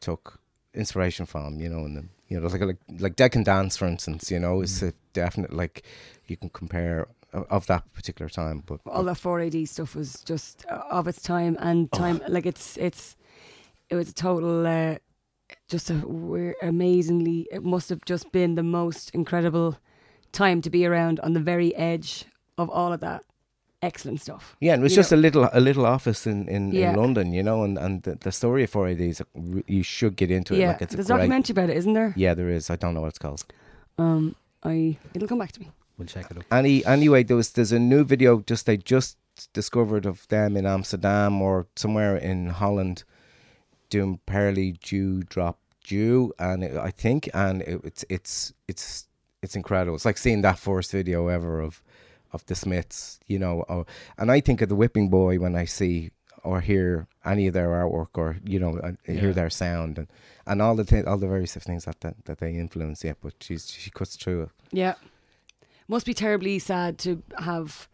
took 0.00 0.38
inspiration 0.74 1.26
from. 1.26 1.58
You 1.58 1.68
know, 1.70 1.84
and 1.84 1.96
then, 1.96 2.08
you 2.28 2.40
know, 2.40 2.46
like 2.48 2.60
like 2.60 2.76
like 3.00 3.16
Dead 3.16 3.32
Can 3.32 3.42
Dance, 3.42 3.76
for 3.76 3.86
instance. 3.86 4.30
You 4.30 4.38
know, 4.38 4.60
is 4.62 4.82
a 4.82 4.92
definite 5.12 5.52
like 5.52 5.82
you 6.26 6.36
can 6.36 6.48
compare 6.50 7.06
of 7.32 7.66
that 7.66 7.92
particular 7.92 8.28
time. 8.28 8.62
But 8.64 8.80
all 8.86 9.04
that 9.04 9.16
4AD 9.16 9.68
stuff 9.68 9.94
was 9.96 10.22
just 10.24 10.64
uh, 10.70 10.82
of 10.90 11.08
its 11.08 11.20
time 11.22 11.56
and 11.60 11.88
Oh. 11.92 11.98
time 11.98 12.20
like 12.28 12.46
it's 12.46 12.76
it's 12.76 13.16
it 13.90 13.96
was 13.96 14.08
a 14.08 14.14
total 14.14 14.66
uh, 14.66 14.96
just 15.68 15.90
a 15.90 15.94
weird, 16.06 16.54
amazingly 16.62 17.46
it 17.52 17.62
must 17.64 17.88
have 17.90 18.04
just 18.04 18.30
been 18.32 18.54
the 18.54 18.62
most 18.62 19.10
incredible 19.10 19.76
time 20.32 20.62
to 20.62 20.70
be 20.70 20.86
around 20.86 21.20
on 21.20 21.32
the 21.32 21.40
very 21.40 21.74
edge 21.76 22.24
of 22.56 22.70
all 22.70 22.92
of 22.92 23.00
that 23.00 23.24
excellent 23.84 24.20
stuff 24.20 24.56
Yeah, 24.60 24.72
and 24.74 24.80
it 24.82 24.84
was 24.84 24.92
You 24.92 24.96
just 25.02 25.12
know? 25.12 25.18
a 25.18 25.20
little 25.26 25.48
a 25.52 25.60
little 25.60 25.86
office 25.96 26.26
in, 26.32 26.48
in, 26.48 26.62
Yeah. 26.72 26.90
in 26.90 26.96
London, 27.02 27.32
you 27.38 27.42
know, 27.42 27.58
and, 27.66 27.78
and 27.78 28.02
the, 28.02 28.14
the 28.26 28.32
story 28.32 28.64
of 28.64 28.70
4AD 28.72 29.00
is 29.00 29.22
you 29.66 29.82
should 29.82 30.14
get 30.16 30.30
into 30.30 30.54
it. 30.54 30.58
yeah 30.60 30.68
Like 30.72 30.82
it's 30.82 30.94
there's 30.94 31.10
a 31.10 31.14
documentary 31.16 31.52
about 31.56 31.70
it 31.70 31.76
isn't 31.76 31.94
there 31.94 32.12
Yeah, 32.16 32.34
there 32.34 32.50
is. 32.58 32.70
I 32.70 32.76
don't 32.76 32.94
know 32.94 33.02
what 33.04 33.08
it's 33.14 33.18
called. 33.26 33.44
um 33.98 34.34
I 34.62 34.96
it'll 35.14 35.28
come 35.28 35.38
back 35.44 35.52
to 35.52 35.60
me 35.60 35.68
We'll 35.98 36.08
check 36.08 36.26
it 36.30 36.36
up. 36.38 36.44
Any 36.50 36.84
anyway, 36.96 37.22
there 37.22 37.36
was 37.36 37.52
there's 37.52 37.70
a 37.72 37.78
new 37.78 38.02
video 38.04 38.30
just 38.50 38.66
they 38.66 38.76
just 38.78 39.16
discovered 39.52 40.06
of 40.06 40.26
them 40.28 40.56
in 40.56 40.66
Amsterdam 40.66 41.40
or 41.42 41.66
somewhere 41.76 42.16
in 42.30 42.38
Holland 42.48 43.04
doing 43.90 44.18
Pearly 44.26 44.72
Dew 44.82 45.22
Drop 45.34 45.56
Dew, 45.84 46.32
and 46.38 46.64
it, 46.64 46.76
I 46.76 46.90
think 46.90 47.28
and 47.34 47.62
it, 47.62 47.80
it's 47.84 48.04
it's 48.08 48.52
it's 48.66 49.06
it's 49.42 49.54
incredible. 49.54 49.94
It's 49.94 50.04
like 50.04 50.18
seeing 50.18 50.42
that 50.42 50.58
first 50.58 50.90
video 50.90 51.28
ever 51.28 51.60
of 51.60 51.82
of 52.34 52.44
the 52.46 52.54
Smiths, 52.54 53.20
you 53.26 53.38
know. 53.38 53.64
Or, 53.68 53.86
and 54.18 54.30
I 54.30 54.40
think 54.40 54.60
of 54.60 54.68
the 54.68 54.76
Whipping 54.76 55.08
Boy 55.08 55.38
when 55.38 55.54
I 55.54 55.64
see 55.64 56.10
or 56.42 56.60
hear 56.60 57.06
any 57.24 57.46
of 57.46 57.54
their 57.54 57.68
artwork 57.68 58.18
or 58.18 58.36
you 58.44 58.58
know 58.60 58.78
I 58.84 59.10
hear 59.10 59.32
their 59.32 59.48
sound 59.48 59.96
and 59.98 60.08
and 60.46 60.60
all 60.60 60.76
the 60.76 60.84
th- 60.84 61.06
all 61.06 61.16
the 61.16 61.26
various 61.26 61.54
things 61.54 61.86
that, 61.86 62.00
that 62.00 62.16
that 62.26 62.38
they 62.38 62.52
influence. 62.56 63.02
Yeah, 63.02 63.14
but 63.22 63.34
she's 63.40 63.70
she 63.70 63.90
cuts 63.90 64.16
through 64.16 64.42
it. 64.42 64.48
Yeah. 64.70 64.94
Must 65.88 66.06
be 66.06 66.14
terribly 66.14 66.58
sad 66.58 66.98
to 66.98 67.22
have 67.38 67.88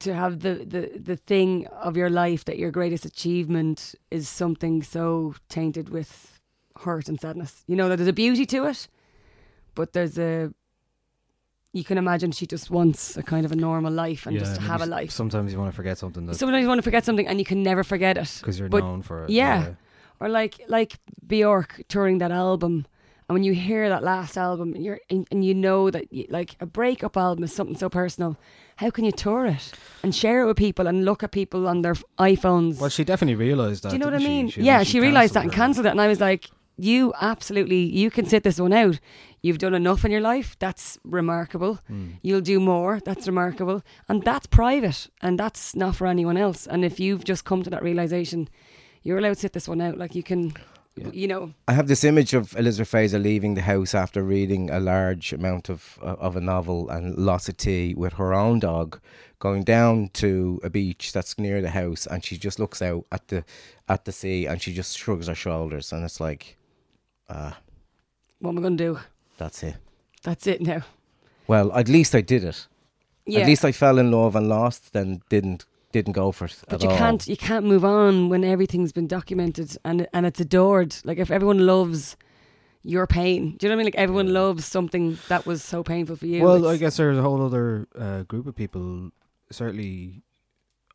to 0.00 0.14
have 0.14 0.40
the, 0.40 0.54
the, 0.54 0.98
the 0.98 1.16
thing 1.16 1.66
of 1.66 1.94
your 1.96 2.08
life 2.08 2.46
that 2.46 2.58
your 2.58 2.70
greatest 2.70 3.04
achievement 3.04 3.94
is 4.10 4.28
something 4.30 4.82
so 4.82 5.34
tainted 5.50 5.90
with 5.90 6.40
hurt 6.80 7.06
and 7.08 7.20
sadness. 7.20 7.62
You 7.66 7.76
know 7.76 7.88
that 7.88 7.96
there's 7.96 8.08
a 8.08 8.14
beauty 8.14 8.46
to 8.46 8.64
it, 8.64 8.88
but 9.74 9.92
there's 9.92 10.18
a 10.18 10.54
you 11.72 11.84
can 11.84 11.98
imagine 11.98 12.32
she 12.32 12.46
just 12.46 12.70
wants 12.70 13.16
a 13.16 13.22
kind 13.22 13.44
of 13.46 13.52
a 13.52 13.56
normal 13.56 13.92
life 13.92 14.26
and 14.26 14.38
just 14.38 14.56
to 14.56 14.60
have 14.62 14.82
a 14.82 14.86
life. 14.86 15.10
Sometimes 15.10 15.52
you 15.52 15.58
want 15.58 15.70
to 15.70 15.76
forget 15.76 15.98
something 15.98 16.26
that 16.26 16.34
Sometimes 16.34 16.62
you 16.62 16.68
want 16.68 16.78
to 16.78 16.82
forget 16.82 17.04
something 17.04 17.26
and 17.26 17.38
you 17.38 17.44
can 17.44 17.62
never 17.62 17.84
forget 17.84 18.16
it 18.18 18.38
because 18.40 18.58
you're 18.58 18.68
But 18.68 18.82
known 18.84 19.02
for 19.02 19.24
it. 19.24 19.30
yeah. 19.30 19.74
Or 20.18 20.28
like 20.28 20.60
like 20.68 20.98
Bjork 21.26 21.82
touring 21.88 22.18
that 22.18 22.30
album, 22.30 22.86
and 23.28 23.34
when 23.34 23.42
you 23.42 23.54
hear 23.54 23.88
that 23.88 24.02
last 24.02 24.36
album, 24.36 24.74
you're 24.76 25.00
and, 25.08 25.26
and 25.30 25.44
you 25.44 25.54
know 25.54 25.90
that 25.90 26.04
y 26.12 26.26
like 26.28 26.56
a 26.60 26.66
breakup 26.66 27.16
album 27.16 27.42
is 27.44 27.54
something 27.54 27.76
so 27.76 27.88
personal. 27.88 28.36
How 28.76 28.90
can 28.90 29.04
you 29.04 29.12
tour 29.12 29.46
it 29.46 29.72
and 30.02 30.14
share 30.14 30.42
it 30.42 30.46
with 30.46 30.56
people 30.58 30.86
and 30.86 31.04
look 31.06 31.22
at 31.22 31.30
people 31.32 31.66
on 31.68 31.80
their 31.82 31.94
iPhones? 32.18 32.80
Well, 32.80 32.90
she 32.90 33.04
definitely 33.04 33.36
realised 33.36 33.84
that. 33.84 33.90
Do 33.90 33.94
you 33.94 34.00
know 34.00 34.06
what 34.10 34.14
I 34.20 34.24
mean? 34.24 34.48
She? 34.50 34.62
yeah, 34.62 34.82
she, 34.82 35.00
realized 35.00 35.32
that 35.34 35.44
and 35.44 35.52
cancelled 35.52 35.86
it, 35.86 35.90
and 35.90 36.00
I 36.00 36.08
was 36.08 36.20
like, 36.20 36.50
"You 36.76 37.14
absolutely, 37.20 37.82
you 38.00 38.10
can 38.10 38.26
sit 38.26 38.42
this 38.42 38.58
one 38.60 38.74
out. 38.74 38.98
You've 39.42 39.58
done 39.58 39.74
enough 39.74 40.04
in 40.04 40.10
your 40.10 40.20
life. 40.20 40.56
That's 40.58 40.98
remarkable. 41.02 41.80
Hmm. 41.86 42.10
You'll 42.22 42.42
do 42.42 42.60
more. 42.60 43.00
That's 43.02 43.26
remarkable, 43.26 43.82
and 44.08 44.22
that's 44.22 44.46
private, 44.46 45.08
and 45.22 45.38
that's 45.38 45.74
not 45.74 45.96
for 45.96 46.06
anyone 46.06 46.36
else. 46.36 46.66
And 46.66 46.84
if 46.84 47.00
you've 47.00 47.24
just 47.24 47.44
come 47.44 47.62
to 47.62 47.70
that 47.70 47.82
realization, 47.82 48.48
you're 49.02 49.18
allowed 49.18 49.34
to 49.34 49.40
sit 49.40 49.52
this 49.54 49.68
one 49.68 49.80
out. 49.80 49.96
Like 49.96 50.14
you 50.14 50.22
can, 50.22 50.52
you 50.94 51.26
know, 51.26 51.54
I 51.66 51.72
have 51.72 51.88
this 51.88 52.04
image 52.04 52.34
of 52.34 52.54
Elizabeth 52.56 52.88
Fraser 52.88 53.18
leaving 53.18 53.54
the 53.54 53.62
house 53.62 53.94
after 53.94 54.22
reading 54.22 54.68
a 54.68 54.78
large 54.80 55.32
amount 55.32 55.70
of 55.70 55.98
uh, 56.02 56.16
of 56.18 56.36
a 56.36 56.40
novel 56.40 56.90
and 56.90 57.16
lots 57.16 57.48
of 57.48 57.56
tea 57.56 57.94
with 57.94 58.14
her 58.14 58.34
own 58.34 58.58
dog, 58.60 59.00
going 59.38 59.64
down 59.64 60.10
to 60.14 60.60
a 60.62 60.68
beach 60.68 61.12
that's 61.12 61.38
near 61.38 61.62
the 61.62 61.70
house, 61.70 62.06
and 62.06 62.24
she 62.24 62.36
just 62.36 62.58
looks 62.58 62.82
out 62.82 63.06
at 63.10 63.28
the 63.28 63.44
at 63.88 64.04
the 64.04 64.12
sea 64.12 64.44
and 64.44 64.60
she 64.60 64.74
just 64.74 64.98
shrugs 64.98 65.28
her 65.28 65.34
shoulders, 65.34 65.92
and 65.92 66.04
it's 66.04 66.20
like, 66.20 66.58
ah, 67.30 67.58
what 68.40 68.50
am 68.50 68.58
I 68.58 68.60
going 68.60 68.76
to 68.76 68.84
do? 68.84 69.00
That's 69.40 69.62
it. 69.62 69.76
That's 70.22 70.46
it 70.46 70.60
now. 70.60 70.82
Well, 71.48 71.72
at 71.72 71.88
least 71.88 72.14
I 72.14 72.20
did 72.20 72.44
it. 72.44 72.66
Yeah. 73.26 73.40
At 73.40 73.46
least 73.46 73.64
I 73.64 73.72
fell 73.72 73.98
in 73.98 74.10
love 74.10 74.36
and 74.36 74.48
lost, 74.48 74.92
then 74.92 75.22
didn't 75.28 75.64
didn't 75.92 76.12
go 76.12 76.30
for 76.32 76.44
it 76.44 76.56
But 76.68 76.74
at 76.74 76.82
you 76.84 76.90
all. 76.90 76.96
can't 76.98 77.26
you 77.26 77.36
can't 77.36 77.66
move 77.66 77.84
on 77.84 78.28
when 78.30 78.44
everything's 78.44 78.92
been 78.92 79.08
documented 79.08 79.76
and 79.84 80.06
and 80.12 80.26
it's 80.26 80.40
adored. 80.40 80.94
Like 81.04 81.18
if 81.18 81.30
everyone 81.30 81.66
loves 81.66 82.16
your 82.82 83.06
pain, 83.06 83.56
do 83.56 83.66
you 83.66 83.68
know 83.68 83.74
what 83.76 83.80
I 83.80 83.82
mean? 83.82 83.86
Like 83.86 84.02
everyone 84.04 84.32
loves 84.32 84.64
something 84.64 85.18
that 85.28 85.46
was 85.46 85.62
so 85.64 85.82
painful 85.82 86.16
for 86.16 86.26
you. 86.26 86.42
Well, 86.44 86.68
I 86.68 86.76
guess 86.76 86.96
there's 86.96 87.18
a 87.18 87.22
whole 87.22 87.44
other 87.44 87.86
uh, 87.98 88.22
group 88.22 88.46
of 88.46 88.54
people. 88.54 89.10
Certainly, 89.50 90.22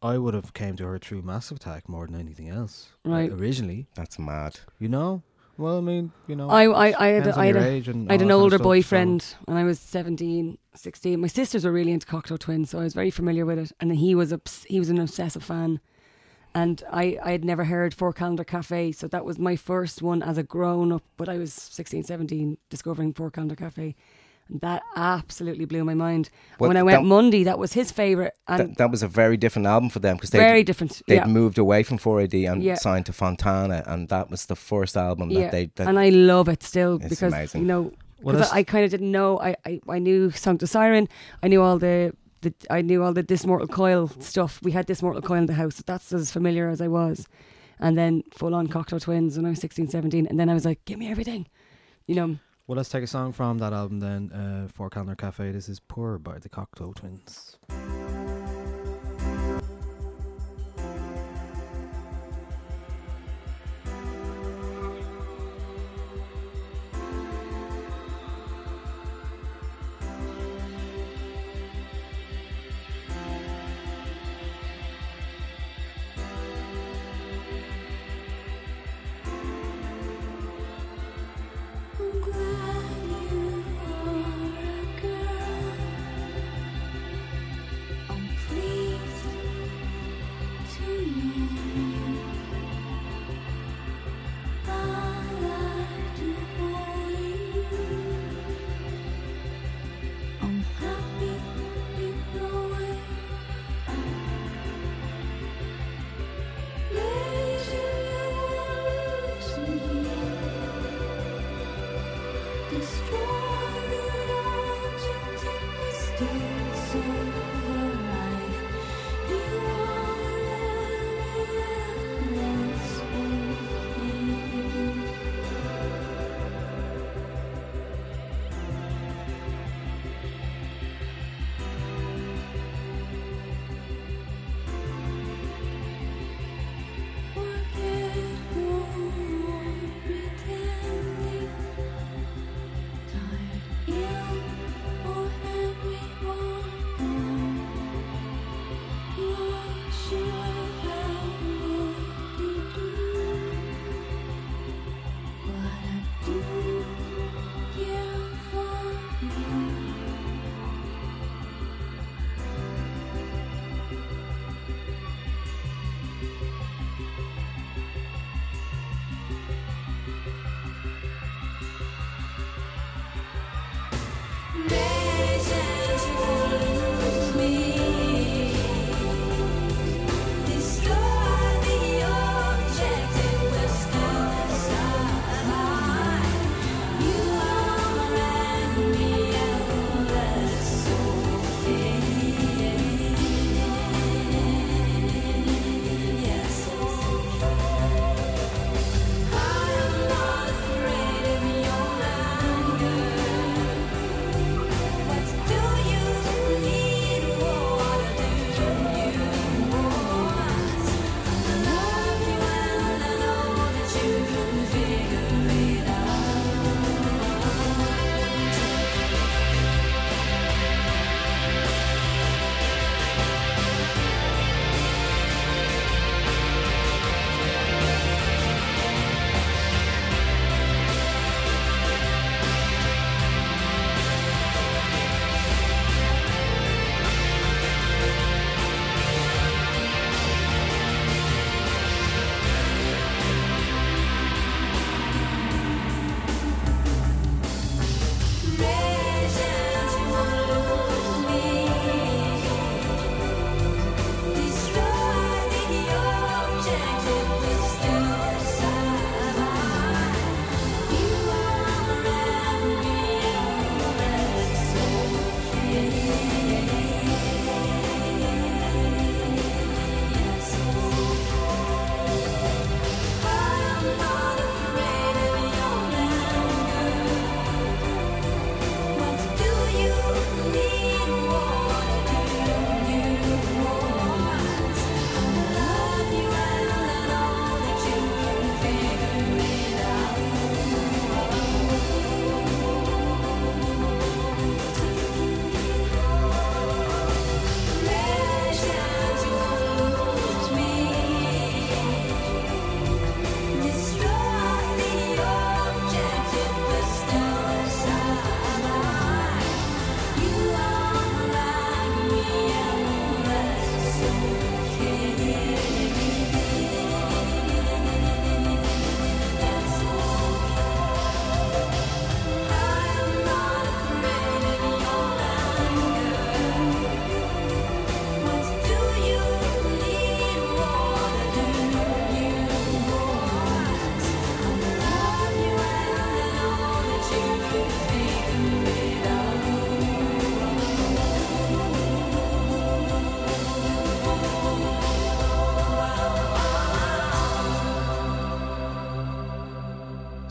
I 0.01 0.17
would 0.17 0.34
have 0.34 0.53
came 0.53 0.76
to 0.77 0.85
her 0.85 0.97
through 0.99 1.22
Massive 1.23 1.57
Attack 1.57 1.89
more 1.89 2.05
than 2.07 2.15
anything 2.19 2.49
else. 2.49 2.89
uh, 3.05 3.09
Right. 3.11 3.31
originally, 3.31 3.88
That's 3.95 4.17
mad. 4.17 4.59
you 4.80 4.88
know. 4.89 5.22
Well, 5.57 5.77
I 5.77 5.82
mean, 5.82 6.11
you 6.27 6.36
know. 6.36 6.49
I, 6.49 6.65
I, 6.65 7.06
I 7.06 7.07
had, 7.07 7.23
depends 7.23 7.38
I 7.38 7.45
had, 7.48 7.56
a, 7.56 7.60
I 7.60 7.64
had 7.64 7.88
an 7.88 8.06
that 8.07 8.19
kind 8.19 8.32
of 8.32 8.41
older 8.41 8.60
boyfriend 8.60 9.22
so- 9.22 9.38
when 9.45 9.57
I 9.57 9.64
was 9.64 9.80
17, 9.80 10.57
16. 10.73 11.19
My 11.19 11.27
sisters 11.27 11.64
were 11.64 11.72
really 11.72 11.91
into 11.91 12.06
Cocteau 12.06 12.38
Twins, 12.38 12.69
so 12.69 12.80
I 12.80 12.84
was 12.84 12.94
very 12.94 13.11
familiar 13.11 13.45
with 13.45 13.60
it. 13.60 13.72
And 13.80 13.95
he 13.95 14.15
was 14.15 14.34
a 14.34 14.41
he 14.68 14.80
was 14.80 14.90
an 14.90 14.99
obsessive 14.99 15.44
fan. 15.44 15.80
And 16.53 16.82
I, 16.91 17.18
I 17.22 17.32
had 17.32 17.44
never 17.44 17.65
heard 17.65 17.94
Four 17.94 18.14
Calendar 18.14 18.45
Cafe, 18.45 18.94
so 18.94 19.07
that 19.10 19.26
was 19.26 19.38
my 19.38 19.57
first 19.57 20.02
one 20.02 20.23
as 20.23 20.38
a 20.38 20.44
grown 20.44 20.91
up. 20.94 21.03
But 21.18 21.27
I 21.27 21.38
was 21.38 21.53
16, 21.53 22.03
17, 22.03 22.57
discovering 22.69 23.14
Four 23.14 23.30
Calendar 23.32 23.56
Cafe. 23.56 23.95
And 24.49 24.61
that 24.61 24.84
absolutely 24.95 25.65
blew 25.65 25.84
my 25.84 25.95
mind. 25.95 26.30
Well, 26.59 26.67
when 26.67 26.77
I 26.77 26.84
went 26.84 27.01
that- 27.01 27.07
Monday, 27.07 27.43
that 27.45 27.57
was 27.57 27.73
his 27.73 27.91
favourite. 27.91 28.34
And 28.47 28.59
That, 28.59 28.77
that 28.77 28.91
was 28.91 29.01
a 29.01 29.07
very 29.07 29.38
different 29.38 29.67
album 29.67 29.89
for 29.89 29.99
them 29.99 30.17
because 30.17 30.30
they 30.30 30.38
Very 30.38 30.63
different, 30.63 31.01
They'd 31.07 31.15
yeah. 31.15 31.26
moved 31.26 31.57
away 31.57 31.81
from 31.84 31.97
4AD 31.97 32.45
and 32.45 32.61
Yeah. 32.63 32.76
signed 32.76 33.07
to 33.07 33.13
Fontana, 33.13 33.84
and 33.88 34.07
that 34.09 34.30
was 34.30 34.45
the 34.45 34.55
first 34.55 34.95
album 34.95 35.31
yeah, 35.31 35.41
that 35.41 35.51
they. 35.51 35.65
That 35.76 35.88
and 35.88 35.97
I 35.99 36.09
love 36.09 36.47
it 36.47 36.61
still 36.61 36.97
It's 36.97 37.09
because 37.09 37.34
amazing. 37.34 37.61
you 37.61 37.67
know 37.67 37.91
Well, 38.22 38.35
because 38.35 38.51
I, 38.51 38.57
I 38.59 38.63
kind 38.63 38.85
of 38.85 38.91
didn't 38.91 39.11
know 39.11 39.39
I, 39.39 39.55
I 39.65 39.81
I 39.89 39.99
knew 39.99 40.30
Song 40.31 40.57
to 40.59 40.67
Siren 40.67 41.07
I 41.43 41.47
knew 41.47 41.61
all 41.63 41.77
the, 41.80 42.13
the 42.41 42.53
I 42.69 42.81
knew 42.81 43.03
all 43.03 43.13
the 43.13 43.23
This 43.23 43.45
Mortal 43.47 43.67
Coil 43.67 44.09
stuff 44.19 44.59
we 44.61 44.72
had 44.72 44.85
This 44.85 45.01
Mortal 45.01 45.22
Coil 45.22 45.38
in 45.39 45.45
the 45.47 45.53
house 45.55 45.81
that's 45.85 46.13
as 46.13 46.31
familiar 46.31 46.69
as 46.69 46.81
I 46.81 46.88
was 46.88 47.27
and 47.80 47.97
then 47.97 48.23
full 48.31 48.53
on 48.55 48.67
Cocteau 48.67 48.99
Twins 49.01 49.35
when 49.38 49.45
I 49.45 49.49
was 49.49 49.59
16 49.59 49.88
17 49.89 50.27
and 50.27 50.39
then 50.39 50.49
I 50.49 50.53
was 50.53 50.65
like 50.65 50.80
give 50.85 50.97
me 50.99 51.09
everything 51.11 51.47
you 52.07 52.15
know 52.15 52.38
Well, 52.68 52.78
let's 52.78 52.90
take 52.90 53.04
a 53.04 53.08
song 53.08 53.32
from 53.32 53.60
that 53.60 53.74
album 53.74 54.00
then. 54.00 54.32
Uh, 54.32 54.68
Four 54.74 54.90
Calendar 54.90 55.16
Cafe. 55.16 55.52
This 55.52 55.70
is 55.70 55.80
"Poor" 55.80 56.18
by 56.18 56.40
the 56.40 56.50
Cocteau 56.50 56.96
Twins. 56.96 57.58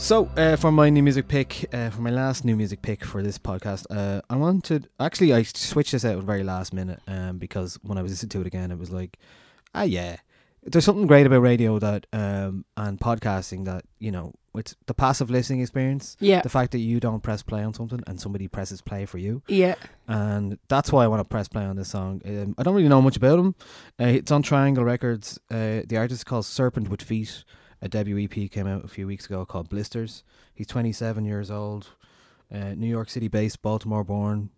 So, 0.05 0.28
uh, 0.36 0.56
for 0.56 0.70
my 0.70 0.90
new 0.90 1.02
music 1.02 1.28
pick, 1.28 1.64
uh, 1.72 1.89
for 1.89 2.02
my 2.02 2.10
last 2.10 2.44
new 2.44 2.56
music 2.56 2.82
pick 2.82 3.02
for 3.02 3.22
this 3.22 3.39
podcast, 3.39 3.86
uh, 3.89 4.20
I 4.28 4.36
wanted. 4.36 4.90
Actually, 5.01 5.32
I 5.32 5.44
switched 5.44 5.93
this 5.93 6.05
out 6.05 6.12
at 6.12 6.16
the 6.16 6.26
very 6.26 6.44
last 6.44 6.74
minute 6.74 7.01
um, 7.09 7.39
because 7.39 7.78
when 7.82 7.97
I 7.97 8.02
was 8.02 8.12
listening 8.12 8.28
to 8.28 8.43
it 8.43 8.47
again, 8.47 8.70
it 8.70 8.78
was 8.78 8.90
like, 8.90 9.18
ah, 9.74 9.85
yeah. 9.85 10.16
There's 10.62 10.85
something 10.85 11.06
great 11.06 11.24
about 11.24 11.40
radio 11.40 11.78
that 11.78 12.06
um, 12.12 12.66
and 12.76 13.01
podcasting 13.01 13.64
that 13.64 13.86
you 13.98 14.10
know 14.10 14.35
it's 14.55 14.76
the 14.85 14.93
passive 14.93 15.31
listening 15.31 15.62
experience. 15.62 16.18
Yeah. 16.20 16.43
The 16.43 16.51
fact 16.51 16.72
that 16.72 16.81
you 16.81 17.01
don't 17.01 17.22
press 17.22 17.43
play 17.43 17.62
on 17.62 17.72
something 17.72 18.02
and 18.06 18.20
somebody 18.20 18.47
presses 18.47 18.82
play 18.82 19.06
for 19.06 19.16
you. 19.16 19.43
Yeah. 19.48 19.74
And 20.06 20.59
that's 20.68 20.93
why 20.93 21.05
I 21.05 21.06
want 21.06 21.20
to 21.20 21.24
press 21.24 21.48
play 21.48 21.64
on 21.64 21.76
this 21.76 21.89
song. 21.89 22.20
Um, 22.26 22.55
I 22.59 22.62
don't 22.62 22.74
really 22.74 22.90
know 22.90 23.01
much 23.01 23.16
about 23.16 23.39
him. 23.39 23.55
Uh, 23.98 24.05
it's 24.05 24.31
on 24.31 24.43
Tri 24.43 24.66
Angle 24.66 24.85
Records. 24.85 25.39
Uh, 25.51 25.81
the 25.86 25.97
artist 25.97 26.20
is 26.20 26.24
called 26.24 26.44
Serpent 26.44 26.90
with 26.90 27.01
Feet. 27.01 27.43
A 27.85 27.89
debut 27.89 28.19
EP 28.24 28.51
came 28.51 28.66
out 28.66 28.82
a 28.82 28.89
few 28.89 29.06
weeks 29.06 29.27
ago 29.27 29.44
called 29.44 29.69
Blisters. 29.69 30.24
He's 30.55 30.66
27 30.66 31.27
years 31.27 31.51
old, 31.51 31.89
uh, 32.52 32.70
New 32.74 32.86
York 32.89 33.11
City 33.11 33.28
based, 33.28 33.61
Baltimore 33.61 34.02
born. 34.02 34.48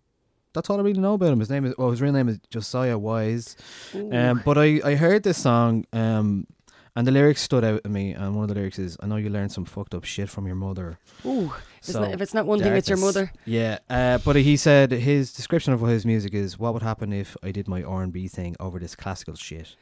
That's 0.53 0.69
all 0.69 0.79
I 0.79 0.81
really 0.81 0.99
know 0.99 1.15
about 1.15 1.33
him. 1.33 1.39
His 1.39 1.49
name 1.49 1.65
is 1.65 1.73
well, 1.77 1.91
his 1.91 2.01
real 2.01 2.13
name 2.13 2.29
is 2.29 2.39
Josiah 2.49 2.97
Wise. 2.97 3.57
Um, 3.93 4.41
but 4.45 4.57
I, 4.57 4.79
I 4.83 4.95
heard 4.95 5.23
this 5.23 5.37
song 5.37 5.85
um, 5.91 6.47
and 6.95 7.05
the 7.05 7.11
lyrics 7.11 7.41
stood 7.41 7.63
out 7.65 7.83
to 7.83 7.89
me. 7.89 8.13
And 8.13 8.33
one 8.33 8.43
of 8.43 8.49
the 8.49 8.55
lyrics 8.55 8.79
is, 8.79 8.95
"I 9.01 9.05
know 9.07 9.17
you 9.17 9.29
learned 9.29 9.51
some 9.51 9.65
fucked 9.65 9.93
up 9.93 10.05
shit 10.05 10.29
from 10.29 10.47
your 10.47 10.55
mother." 10.55 10.97
Ooh, 11.25 11.53
So, 11.81 12.03
if 12.03 12.21
it's 12.21 12.33
not 12.33 12.47
one 12.47 12.59
thing, 12.59 12.73
it's 12.73 12.89
your 12.89 12.97
mother. 12.97 13.31
Yeah, 13.45 13.79
uh, 13.89 14.19
but 14.19 14.35
he 14.37 14.55
said 14.57 14.91
his 14.91 15.33
description 15.33 15.73
of 15.73 15.81
what 15.81 15.91
his 15.91 16.05
music 16.05 16.33
is, 16.33 16.57
"What 16.57 16.73
would 16.73 16.81
happen 16.81 17.11
if 17.13 17.35
I 17.43 17.51
did 17.51 17.67
my 17.67 17.83
R 17.83 18.01
and 18.01 18.11
B 18.13 18.27
thing 18.29 18.55
over 18.59 18.79
this 18.79 18.95
classical 18.95 19.35
shit?" 19.35 19.75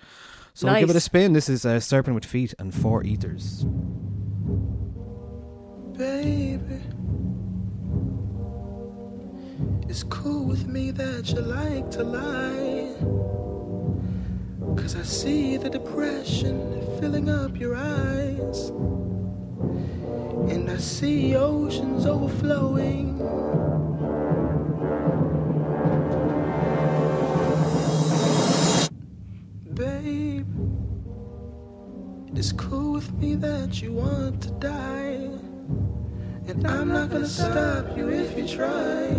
So 0.56 0.70
I'll 0.70 0.80
give 0.80 0.90
it 0.90 0.96
a 0.96 1.02
spin. 1.02 1.34
This 1.34 1.50
is 1.50 1.66
a 1.66 1.82
Serpent 1.82 2.16
with 2.16 2.24
Feet 2.24 2.54
and 2.58 2.74
Four 2.74 3.04
Ethers. 3.04 3.66
Baby, 5.98 6.82
it's 9.90 10.04
cool 10.04 10.46
with 10.46 10.66
me 10.66 10.92
that 10.92 11.30
you 11.30 11.42
like 11.42 11.92
to 11.92 12.06
lie. 12.06 12.96
Cause 14.82 14.96
I 14.96 15.04
see 15.04 15.58
the 15.58 15.70
depression 15.70 16.82
filling 17.02 17.30
up 17.30 17.60
your 17.60 17.76
eyes. 17.76 18.70
And 20.50 20.72
I 20.72 20.78
see 20.78 21.36
oceans 21.36 22.06
overflowing. 22.06 23.20
Babe, 29.76 30.48
it's 32.34 32.54
cool 32.54 32.94
with 32.94 33.12
me 33.16 33.36
that 33.36 33.82
you 33.82 33.92
want 33.92 34.42
to 34.44 34.52
die. 34.52 35.30
And 36.48 36.66
I'm 36.66 36.88
not 36.88 37.10
gonna 37.10 37.28
stop 37.28 37.98
you 37.98 38.08
if 38.08 38.38
you 38.38 38.48
try. 38.48 39.10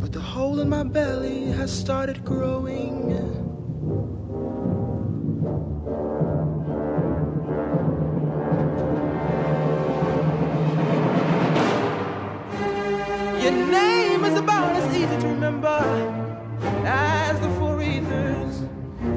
But 0.00 0.12
the 0.12 0.20
hole 0.20 0.60
in 0.60 0.70
my 0.70 0.84
belly 0.84 1.50
has 1.50 1.70
started 1.70 2.24
growing. 2.24 3.10
Your 13.42 13.52
name 13.52 14.24
is 14.24 14.38
about 14.38 14.76
as 14.76 14.96
easy 14.96 15.20
to 15.20 15.26
remember 15.26 16.21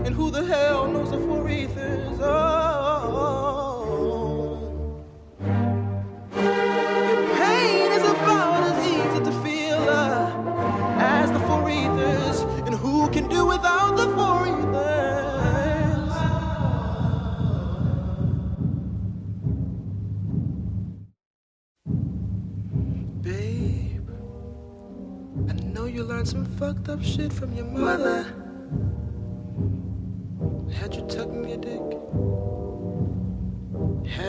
And 0.05 0.13
who 0.13 0.29
the 0.29 0.45
hell 0.45 0.87
knows 0.87 1.09
the 1.09 1.17
four 1.17 1.49
ethers? 1.49 2.19
Oh. 2.21 3.41
Your 6.31 7.35
pain 7.35 7.91
is 7.91 8.03
about 8.03 8.61
as 8.69 8.77
easy 8.85 9.19
to 9.25 9.31
feel 9.43 9.81
uh, 9.89 10.29
as 10.99 11.31
the 11.31 11.39
four 11.39 11.67
ethers. 11.71 12.41
And 12.67 12.75
who 12.75 13.09
can 13.09 13.27
do 13.27 13.47
without 13.47 13.97
the 13.97 14.07
four 14.15 14.45
ethers? 14.45 14.65
Babe, 23.23 24.07
I 25.49 25.53
know 25.73 25.85
you 25.85 26.03
learned 26.03 26.27
some 26.27 26.45
fucked 26.45 26.89
up 26.89 27.01
shit 27.01 27.33
from 27.33 27.55
your 27.55 27.65
mother. 27.65 28.14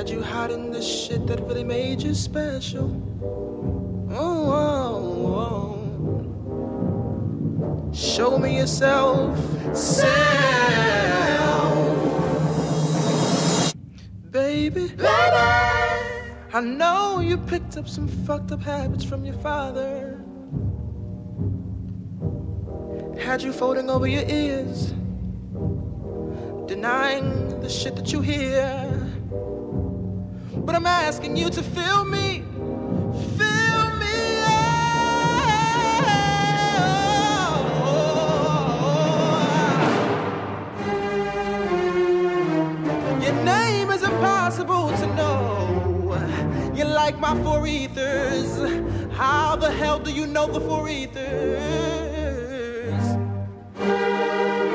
Had 0.07 0.15
you 0.15 0.23
hiding 0.23 0.71
the 0.71 0.81
shit 0.81 1.27
that 1.27 1.41
really 1.49 1.65
made 1.65 2.01
you 2.01 2.15
special? 2.15 2.89
Oh, 4.13 4.53
oh, 4.53 5.83
oh. 7.91 7.93
Show 7.93 8.39
me 8.39 8.57
yourself, 8.57 9.37
self. 9.77 10.07
Baby, 14.31 14.87
baby. 14.91 15.03
I 15.03 16.61
know 16.61 17.19
you 17.19 17.37
picked 17.37 17.77
up 17.77 17.89
some 17.89 18.07
fucked 18.07 18.53
up 18.53 18.63
habits 18.63 19.03
from 19.03 19.25
your 19.25 19.35
father. 19.39 20.23
Had 23.19 23.43
you 23.43 23.53
folding 23.53 23.91
over 23.91 24.07
your 24.07 24.23
ears, 24.29 24.95
denying 26.69 27.61
the 27.61 27.69
shit 27.69 27.97
that 27.97 28.13
you 28.13 28.21
hear. 28.21 28.86
But 30.67 30.75
I'm 30.75 30.87
asking 30.87 31.37
you 31.37 31.49
to 31.49 31.63
feel 31.63 32.05
me, 32.05 32.43
feel 33.39 33.97
me. 34.03 34.17
Your 43.25 43.35
name 43.45 43.91
is 43.91 44.03
impossible 44.03 44.89
to 44.89 45.07
know. 45.15 46.19
You 46.75 46.85
like 46.85 47.21
my 47.21 47.41
four 47.45 47.65
ethers. 47.69 48.51
How 49.13 49.55
the 49.55 49.71
hell 49.71 50.01
do 50.01 50.11
you 50.13 50.27
know 50.27 50.49
the 50.49 50.61
four 50.61 50.89
ethers? 50.89 51.17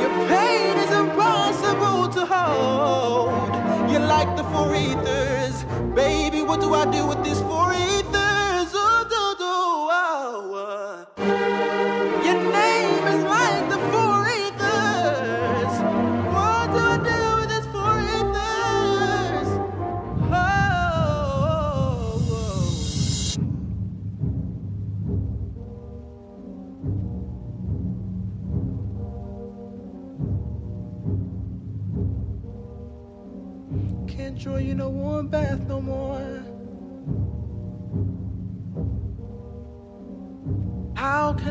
Your 0.02 0.14
pain 0.30 0.78
is 0.86 0.92
impossible 1.04 2.08
to 2.16 2.26
hold. 2.26 3.92
You 3.92 4.00
like 4.00 4.38
the 4.38 4.46
four 4.46 4.74
ethers. 4.74 5.31
What 6.52 6.60
do 6.60 6.74
I 6.74 6.84
do 6.92 7.08
with 7.08 7.24
these 7.24 7.40
four 7.40 7.72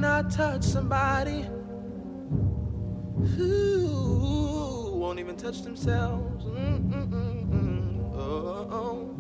can 0.01 0.09
I 0.09 0.23
touch 0.31 0.63
somebody 0.63 1.43
who 3.37 4.97
won't 4.97 5.19
even 5.19 5.37
touch 5.37 5.61
themselves? 5.61 6.47
Oh, 8.15 9.15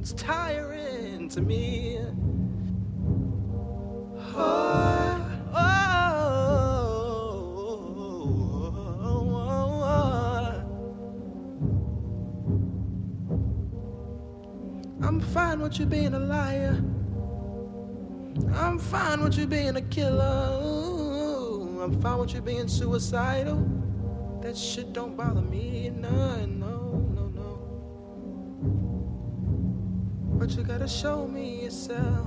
it's 0.00 0.14
tiring 0.14 1.28
to 1.28 1.42
me. 1.42 1.98
Oh, 4.34 5.30
oh, 5.52 5.60
oh, 9.82 10.64
I'm 15.02 15.20
fine 15.20 15.60
with 15.60 15.78
you 15.78 15.84
being 15.84 16.14
a 16.14 16.18
liar. 16.18 16.82
I'm 18.54 18.78
fine 18.78 19.22
with 19.22 19.36
you 19.38 19.46
being 19.46 19.76
a 19.76 19.82
killer. 19.82 20.60
Ooh, 20.62 21.80
I'm 21.82 22.00
fine 22.00 22.18
with 22.18 22.34
you 22.34 22.40
being 22.40 22.68
suicidal. 22.68 23.66
That 24.42 24.56
shit 24.56 24.92
don't 24.92 25.16
bother 25.16 25.42
me 25.42 25.90
none. 25.90 26.58
No, 26.58 27.06
no, 27.14 27.28
no. 27.28 27.58
But 30.38 30.50
you 30.56 30.62
gotta 30.62 30.88
show 30.88 31.26
me 31.26 31.64
yourself. 31.64 32.26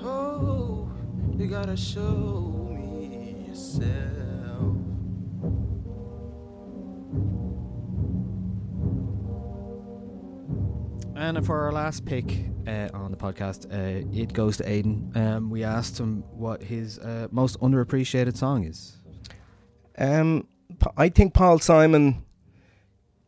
Oh, 0.00 0.90
you 1.36 1.46
gotta 1.46 1.76
show 1.76 2.68
me 2.70 3.44
yourself. 3.48 4.76
And 11.14 11.44
for 11.44 11.60
our 11.62 11.72
last 11.72 12.04
pick, 12.06 12.46
uh, 12.68 12.88
on 12.92 13.10
the 13.10 13.16
podcast, 13.16 13.66
uh, 13.72 14.06
it 14.12 14.32
goes 14.32 14.56
to 14.58 14.68
Aidan. 14.68 15.12
Um, 15.14 15.50
we 15.50 15.64
asked 15.64 15.98
him 15.98 16.22
what 16.30 16.62
his 16.62 16.98
uh, 16.98 17.28
most 17.30 17.58
underappreciated 17.60 18.36
song 18.36 18.64
is. 18.64 18.98
Um, 19.96 20.46
I 20.96 21.08
think 21.08 21.34
Paul 21.34 21.58
Simon. 21.58 22.24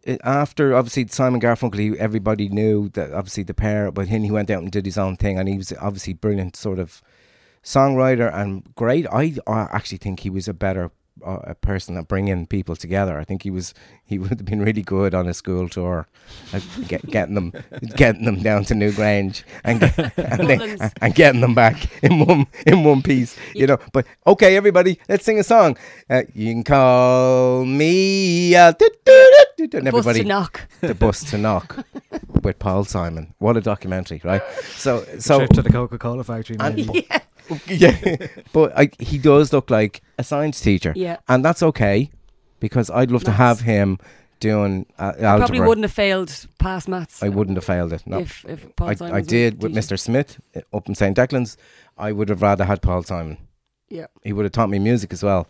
uh, 0.07 0.17
After 0.23 0.75
obviously 0.75 1.07
Simon 1.09 1.41
Garfunkel, 1.41 1.97
everybody 1.97 2.49
knew 2.49 2.91
that 2.91 3.13
obviously 3.13 3.43
the 3.45 3.55
pair, 3.55 3.91
but 3.91 4.09
then 4.09 4.23
he 4.25 4.31
went 4.31 4.51
out 4.51 4.63
and 4.63 4.71
did 4.71 4.85
his 4.85 4.99
own 4.99 5.17
thing, 5.17 5.39
and 5.39 5.49
he 5.49 5.57
was 5.57 5.73
obviously 5.81 6.13
brilliant 6.13 6.57
sort 6.57 6.79
of 6.79 7.03
songwriter 7.63 8.33
and 8.33 8.75
great. 8.75 9.07
I, 9.13 9.37
I 9.47 9.69
actually 9.73 9.99
think 9.99 10.21
he 10.21 10.31
was 10.31 10.49
a 10.49 10.55
better 10.55 10.91
a 11.25 11.55
person 11.55 11.97
at 11.97 12.09
bringing 12.09 12.47
people 12.47 12.77
together. 12.77 13.19
I 13.19 13.25
think 13.25 13.43
he 13.43 13.51
was 13.51 13.75
he 14.05 14.19
would 14.21 14.31
have 14.31 14.45
been 14.45 14.61
really 14.63 14.83
good 14.83 15.15
on 15.15 15.29
a 15.29 15.35
school 15.35 15.69
tour, 15.69 16.07
like 16.53 16.63
get, 16.89 17.07
getting 17.07 17.35
them 17.35 17.53
getting 17.97 18.25
them 18.25 18.43
down 18.43 18.65
to 18.65 18.75
Newgrange 18.75 19.43
and 19.65 19.81
get, 19.81 19.99
and, 20.19 20.49
then- 20.49 20.59
Woodlands. 20.61 20.95
and 21.01 21.15
getting 21.15 21.41
them 21.41 21.55
back 21.55 22.03
in 22.03 22.19
one 22.25 22.47
in 22.67 22.85
one 22.85 23.03
piece. 23.03 23.37
You 23.55 23.67
know, 23.67 23.79
but 23.93 24.07
okay, 24.27 24.57
everybody, 24.57 24.99
let's 25.09 25.25
sing 25.25 25.39
a 25.39 25.45
song. 25.45 25.77
Uh, 26.09 26.23
you 26.35 26.53
can 26.53 26.65
call 26.65 27.65
me 27.65 28.55
Al. 28.55 28.73
Do, 28.73 28.89
do, 29.05 29.33
do, 29.57 29.67
do, 29.69 29.77
and 29.79 29.85
Bus 29.87 29.95
everybody, 30.01 30.21
to 30.23 30.29
knock. 30.29 30.61
the 30.81 30.95
bus 30.95 31.23
to 31.31 31.39
knock 31.39 31.85
with 32.43 32.59
Paul 32.59 32.85
Simon. 32.85 33.35
What 33.39 33.57
a 33.57 33.61
documentary, 33.61 34.21
right? 34.25 34.43
So 34.77 35.05
so 35.19 35.39
Trip 35.39 35.51
to 35.51 35.63
the 35.63 35.71
Coca 35.71 35.99
Cola 35.99 36.25
factory. 36.25 36.57
and- 36.59 36.77
Maybe. 36.77 37.09
yeah, 37.67 38.27
but 38.53 38.73
I, 38.77 38.91
he 38.99 39.19
does 39.19 39.53
look 39.53 39.71
like 39.71 40.03
a 40.19 40.25
science 40.25 40.61
teacher. 40.61 40.93
Yeah. 40.97 41.17
and 41.29 41.45
that's 41.45 41.63
okay 41.63 42.11
because 42.61 42.91
I'd 42.91 43.11
love 43.11 43.25
to 43.25 43.33
have 43.33 43.61
him 43.61 43.99
doing 44.39 44.87
uh, 44.99 45.03
I 45.03 45.07
algebra. 45.25 45.39
probably 45.39 45.61
wouldn't 45.61 45.85
have 45.85 45.93
failed 45.93 46.47
past 46.59 46.89
maths. 46.89 47.23
I 47.23 47.29
wouldn't 47.29 47.57
have 47.57 47.65
failed 47.65 47.93
it. 47.93 48.03
No, 48.07 48.19
If- 48.21 48.45
if 48.49 48.77
Paul 48.77 48.89
I, 48.89 48.95
Simon 48.95 49.15
I 49.15 49.19
was 49.19 49.27
did 49.27 49.63
with. 49.63 49.73
Mr. 49.75 49.99
Smith 49.99 50.41
uh, 50.57 50.61
up 50.73 50.89
in 50.89 50.95
St. 50.95 51.17
Declan's. 51.17 51.57
I 51.99 52.13
would 52.13 52.29
have 52.31 52.41
rather 52.43 52.65
had 52.65 52.81
Paul 52.83 53.03
Simon. 53.03 53.37
Yeah. 53.89 54.07
he 54.23 54.33
would 54.33 54.45
have 54.45 54.53
taught 54.53 54.71
me 54.71 54.79
music 54.79 55.13
as 55.13 55.23
well. 55.23 55.49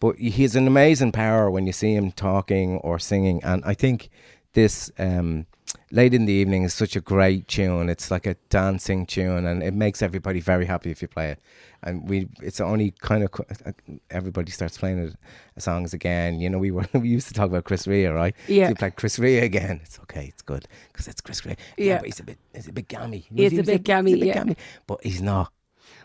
But 0.00 0.16
he's 0.16 0.56
an 0.56 0.66
amazing 0.66 1.12
power 1.12 1.50
when 1.50 1.66
you 1.66 1.72
see 1.72 1.94
him 1.94 2.10
talking 2.12 2.76
or 2.78 2.98
singing, 2.98 3.42
and 3.44 3.62
I 3.64 3.74
think 3.74 4.08
this 4.52 4.90
um, 4.98 5.46
late 5.90 6.14
in 6.14 6.26
the 6.26 6.32
evening 6.32 6.62
is 6.64 6.74
such 6.74 6.96
a 6.96 7.00
great 7.00 7.48
tune. 7.48 7.88
It's 7.88 8.10
like 8.10 8.26
a 8.26 8.34
dancing 8.50 9.06
tune, 9.06 9.46
and 9.46 9.62
it 9.62 9.74
makes 9.74 10.02
everybody 10.02 10.40
very 10.40 10.66
happy 10.66 10.90
if 10.90 11.02
you 11.02 11.08
play 11.08 11.30
it. 11.30 11.40
And 11.84 12.08
we, 12.08 12.28
it's 12.40 12.60
only 12.60 12.92
kind 13.00 13.24
of 13.24 13.30
uh, 13.66 13.72
everybody 14.10 14.50
starts 14.52 14.78
playing 14.78 14.98
it, 14.98 15.16
songs 15.60 15.92
again. 15.92 16.38
You 16.40 16.48
know, 16.50 16.58
we 16.58 16.70
were 16.70 16.86
we 16.94 17.08
used 17.08 17.28
to 17.28 17.34
talk 17.34 17.46
about 17.46 17.64
Chris 17.64 17.86
Rea, 17.86 18.06
right? 18.06 18.34
Yeah. 18.48 18.68
you 18.68 18.74
play 18.74 18.90
Chris 18.90 19.18
Rea 19.18 19.38
again. 19.40 19.80
It's 19.82 19.98
okay, 20.00 20.26
it's 20.26 20.42
good 20.42 20.66
because 20.92 21.08
it's 21.08 21.20
Chris 21.20 21.44
Rea. 21.44 21.56
Yeah. 21.76 21.96
but 21.98 22.06
he's 22.06 22.20
a 22.20 22.24
bit, 22.24 22.38
he's 22.54 22.68
a 22.68 22.72
bit 22.72 22.88
gammy. 22.88 23.18
He 23.34 23.48
He's 23.48 23.58
a 23.58 23.62
bit 23.64 23.82
gammy, 23.82 24.12
he's 24.12 24.16
a 24.18 24.20
bit 24.20 24.28
yeah. 24.28 24.34
gammy, 24.34 24.56
but 24.86 25.02
he's 25.02 25.20
not. 25.22 25.52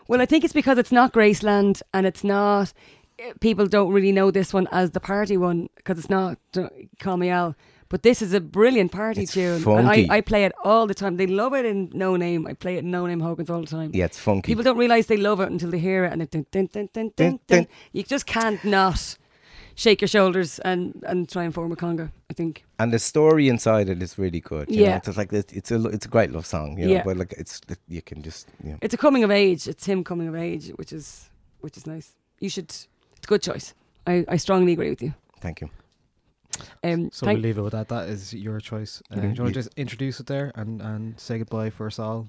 Well, 0.08 0.20
I 0.20 0.26
think 0.26 0.42
it's 0.44 0.52
because 0.54 0.78
it's 0.78 0.92
not 0.92 1.12
Graceland 1.12 1.82
and 1.94 2.06
it's 2.06 2.24
not. 2.24 2.72
eh, 3.18 3.32
People 3.40 3.66
don't 3.66 3.92
really 3.92 4.10
know 4.12 4.30
this 4.30 4.52
one 4.52 4.66
as 4.72 4.90
the 4.92 5.00
party 5.00 5.36
one 5.36 5.68
because 5.76 5.98
it's 5.98 6.10
not 6.10 6.38
uh, 6.56 6.68
Call 6.98 7.18
Me 7.18 7.28
Al. 7.28 7.54
But 7.90 8.02
this 8.02 8.20
is 8.20 8.34
a 8.34 8.40
brilliant 8.40 8.92
party 8.92 9.22
It's 9.22 9.32
tune. 9.32 9.62
and. 9.66 9.88
I, 9.88 10.06
I 10.10 10.20
play 10.20 10.44
it 10.44 10.52
all 10.62 10.86
the 10.86 10.94
time. 10.94 11.16
They 11.16 11.26
love 11.26 11.54
it 11.54 11.64
in 11.64 11.90
No 11.94 12.16
Name. 12.16 12.46
I 12.46 12.52
play 12.52 12.76
it 12.76 12.84
in 12.84 12.90
No 12.90 13.06
Name 13.06 13.20
Hogan's 13.20 13.48
all 13.50 13.60
the 13.62 13.66
time. 13.66 13.90
Yeah, 13.94 14.04
it's 14.04 14.18
funky. 14.18 14.46
People 14.50 14.62
don't 14.62 14.76
realise 14.76 15.06
they 15.06 15.16
love 15.16 15.40
it 15.40 15.50
until 15.50 15.70
they 15.70 15.78
hear 15.78 16.04
it 16.04 16.12
and 16.12 16.20
it 16.22 16.30
dun, 16.30 16.46
dun, 16.50 16.66
dun, 16.72 16.88
dun, 16.92 17.12
dun, 17.16 17.40
dun. 17.46 17.66
you 17.92 18.02
just 18.02 18.26
can't 18.26 18.62
not 18.64 19.16
shake 19.74 20.00
your 20.02 20.08
shoulders 20.08 20.58
and, 20.60 21.02
and 21.06 21.28
try 21.30 21.44
and 21.44 21.54
form 21.54 21.70
a 21.72 21.76
conga, 21.76 22.10
I 22.30 22.34
think. 22.34 22.64
and 22.80 22.92
the 22.92 22.98
story 22.98 23.48
inside 23.48 23.88
it 23.88 24.02
is 24.02 24.18
really 24.18 24.40
good. 24.40 24.68
You 24.70 24.82
Yeah. 24.82 24.90
know? 24.90 24.96
it's 25.06 25.16
like 25.16 25.32
it's, 25.32 25.52
it's 25.52 25.70
a 25.70 25.86
it's 25.86 26.04
a 26.04 26.08
great 26.08 26.30
love 26.32 26.46
song. 26.46 26.76
You 26.78 26.86
know, 26.86 26.92
Yeah. 26.94 27.04
but 27.04 27.16
like 27.16 27.32
it's 27.38 27.60
you 27.88 28.02
can 28.02 28.22
just 28.22 28.48
you 28.64 28.70
know. 28.72 28.78
It's 28.82 28.92
a 28.94 28.98
coming 28.98 29.24
of 29.24 29.30
age. 29.30 29.66
It's 29.68 29.86
him 29.86 30.02
coming 30.04 30.28
of 30.28 30.34
age, 30.34 30.68
which 30.76 30.92
is 30.92 31.30
which 31.60 31.76
is 31.76 31.86
nice. 31.86 32.12
You 32.40 32.50
should. 32.50 32.64
It's 32.64 33.24
a 33.24 33.28
good 33.28 33.40
choice. 33.42 33.72
I, 34.06 34.24
I 34.28 34.36
strongly 34.36 34.72
agree 34.72 34.90
with 34.90 35.02
you. 35.02 35.14
Thank 35.40 35.60
you. 35.60 35.70
Um, 36.84 37.10
So 37.12 37.26
thank- 37.26 37.36
we'll 37.36 37.42
leave 37.44 37.58
it 37.58 37.62
with 37.62 37.72
that. 37.72 37.88
That 37.88 38.08
is 38.08 38.32
your 38.34 38.60
choice. 38.60 39.02
Uh, 39.10 39.16
Mhm. 39.16 39.20
Do 39.20 39.28
you 39.28 39.42
want 39.42 39.54
to 39.54 39.60
just 39.62 39.70
introduce 39.76 40.20
it 40.20 40.26
there 40.26 40.52
and, 40.54 40.80
and 40.82 41.18
say 41.20 41.38
goodbye 41.38 41.70
for 41.70 41.86
us 41.86 41.98
all? 41.98 42.28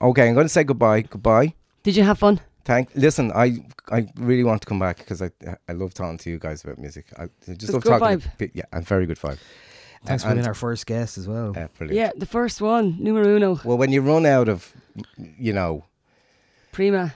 Okay, 0.00 0.28
I'm 0.28 0.34
going 0.34 0.46
to 0.46 0.52
say 0.52 0.64
goodbye. 0.64 1.02
Goodbye. 1.02 1.54
Did 1.82 1.96
you 1.96 2.02
have 2.04 2.18
fun? 2.18 2.40
Thank. 2.64 2.90
Listen, 2.94 3.32
I 3.32 3.64
I 3.90 4.06
really 4.16 4.44
want 4.44 4.60
to 4.62 4.66
come 4.68 4.78
back 4.78 4.98
because 4.98 5.22
I 5.22 5.30
I 5.68 5.72
love 5.72 5.94
talking 5.94 6.18
to 6.18 6.30
you 6.30 6.38
guys 6.38 6.62
about 6.64 6.78
music. 6.78 7.06
I 7.18 7.24
I 7.48 7.54
just 7.54 7.70
a 7.70 7.72
love 7.72 7.82
good 7.84 7.98
talking. 7.98 8.18
vibe. 8.18 8.22
to 8.22 8.30
pe- 8.38 8.50
yeah, 8.54 8.64
and 8.72 8.86
very 8.86 9.06
good 9.06 9.18
vibe. 9.18 9.38
Thanks 10.04 10.24
for 10.24 10.32
being 10.34 10.46
our 10.46 10.54
first 10.54 10.86
guest 10.86 11.18
as 11.18 11.26
well. 11.26 11.52
Yeah, 11.56 11.68
brilliant. 11.76 11.96
Yeah, 11.96 12.10
the 12.16 12.26
first 12.26 12.60
one, 12.62 12.96
numero 13.00 13.36
uno, 13.36 13.60
Well, 13.64 13.76
when 13.78 13.92
you 13.92 14.00
run 14.02 14.24
out 14.26 14.48
of, 14.48 14.72
you 15.38 15.52
know, 15.52 15.84
prima, 16.72 17.14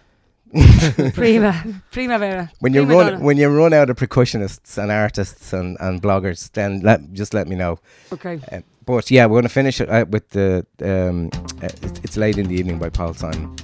prima, 1.15 1.65
primavera. 1.91 2.51
when 2.61 2.75
you 2.75 2.85
prima 2.85 2.95
run 2.95 3.13
donna. 3.13 3.25
when 3.25 3.37
you 3.37 3.49
run 3.49 3.73
out 3.73 3.91
of 3.91 3.97
percussionists 3.97 4.79
and 4.81 4.93
artists 4.93 5.53
and, 5.53 5.77
and 5.81 6.03
bloggers, 6.03 6.51
then 6.53 6.81
let 6.81 7.13
just 7.13 7.35
let 7.35 7.49
me 7.49 7.57
know. 7.57 7.79
Okay. 8.13 8.41
Uh, 8.53 8.61
but 8.87 9.11
yeah, 9.11 9.27
we're 9.27 9.37
going 9.37 9.45
to 9.45 9.49
finish 9.49 9.81
it 9.81 9.89
uh, 9.89 10.05
with 10.09 10.29
the 10.31 10.67
um, 10.83 11.31
uh, 11.63 11.69
it's, 11.83 12.01
it's 12.05 12.17
late 12.17 12.39
in 12.39 12.47
the 12.49 12.55
evening 12.55 12.79
by 12.79 12.91
Paul 12.91 13.15
Simon. 13.15 13.57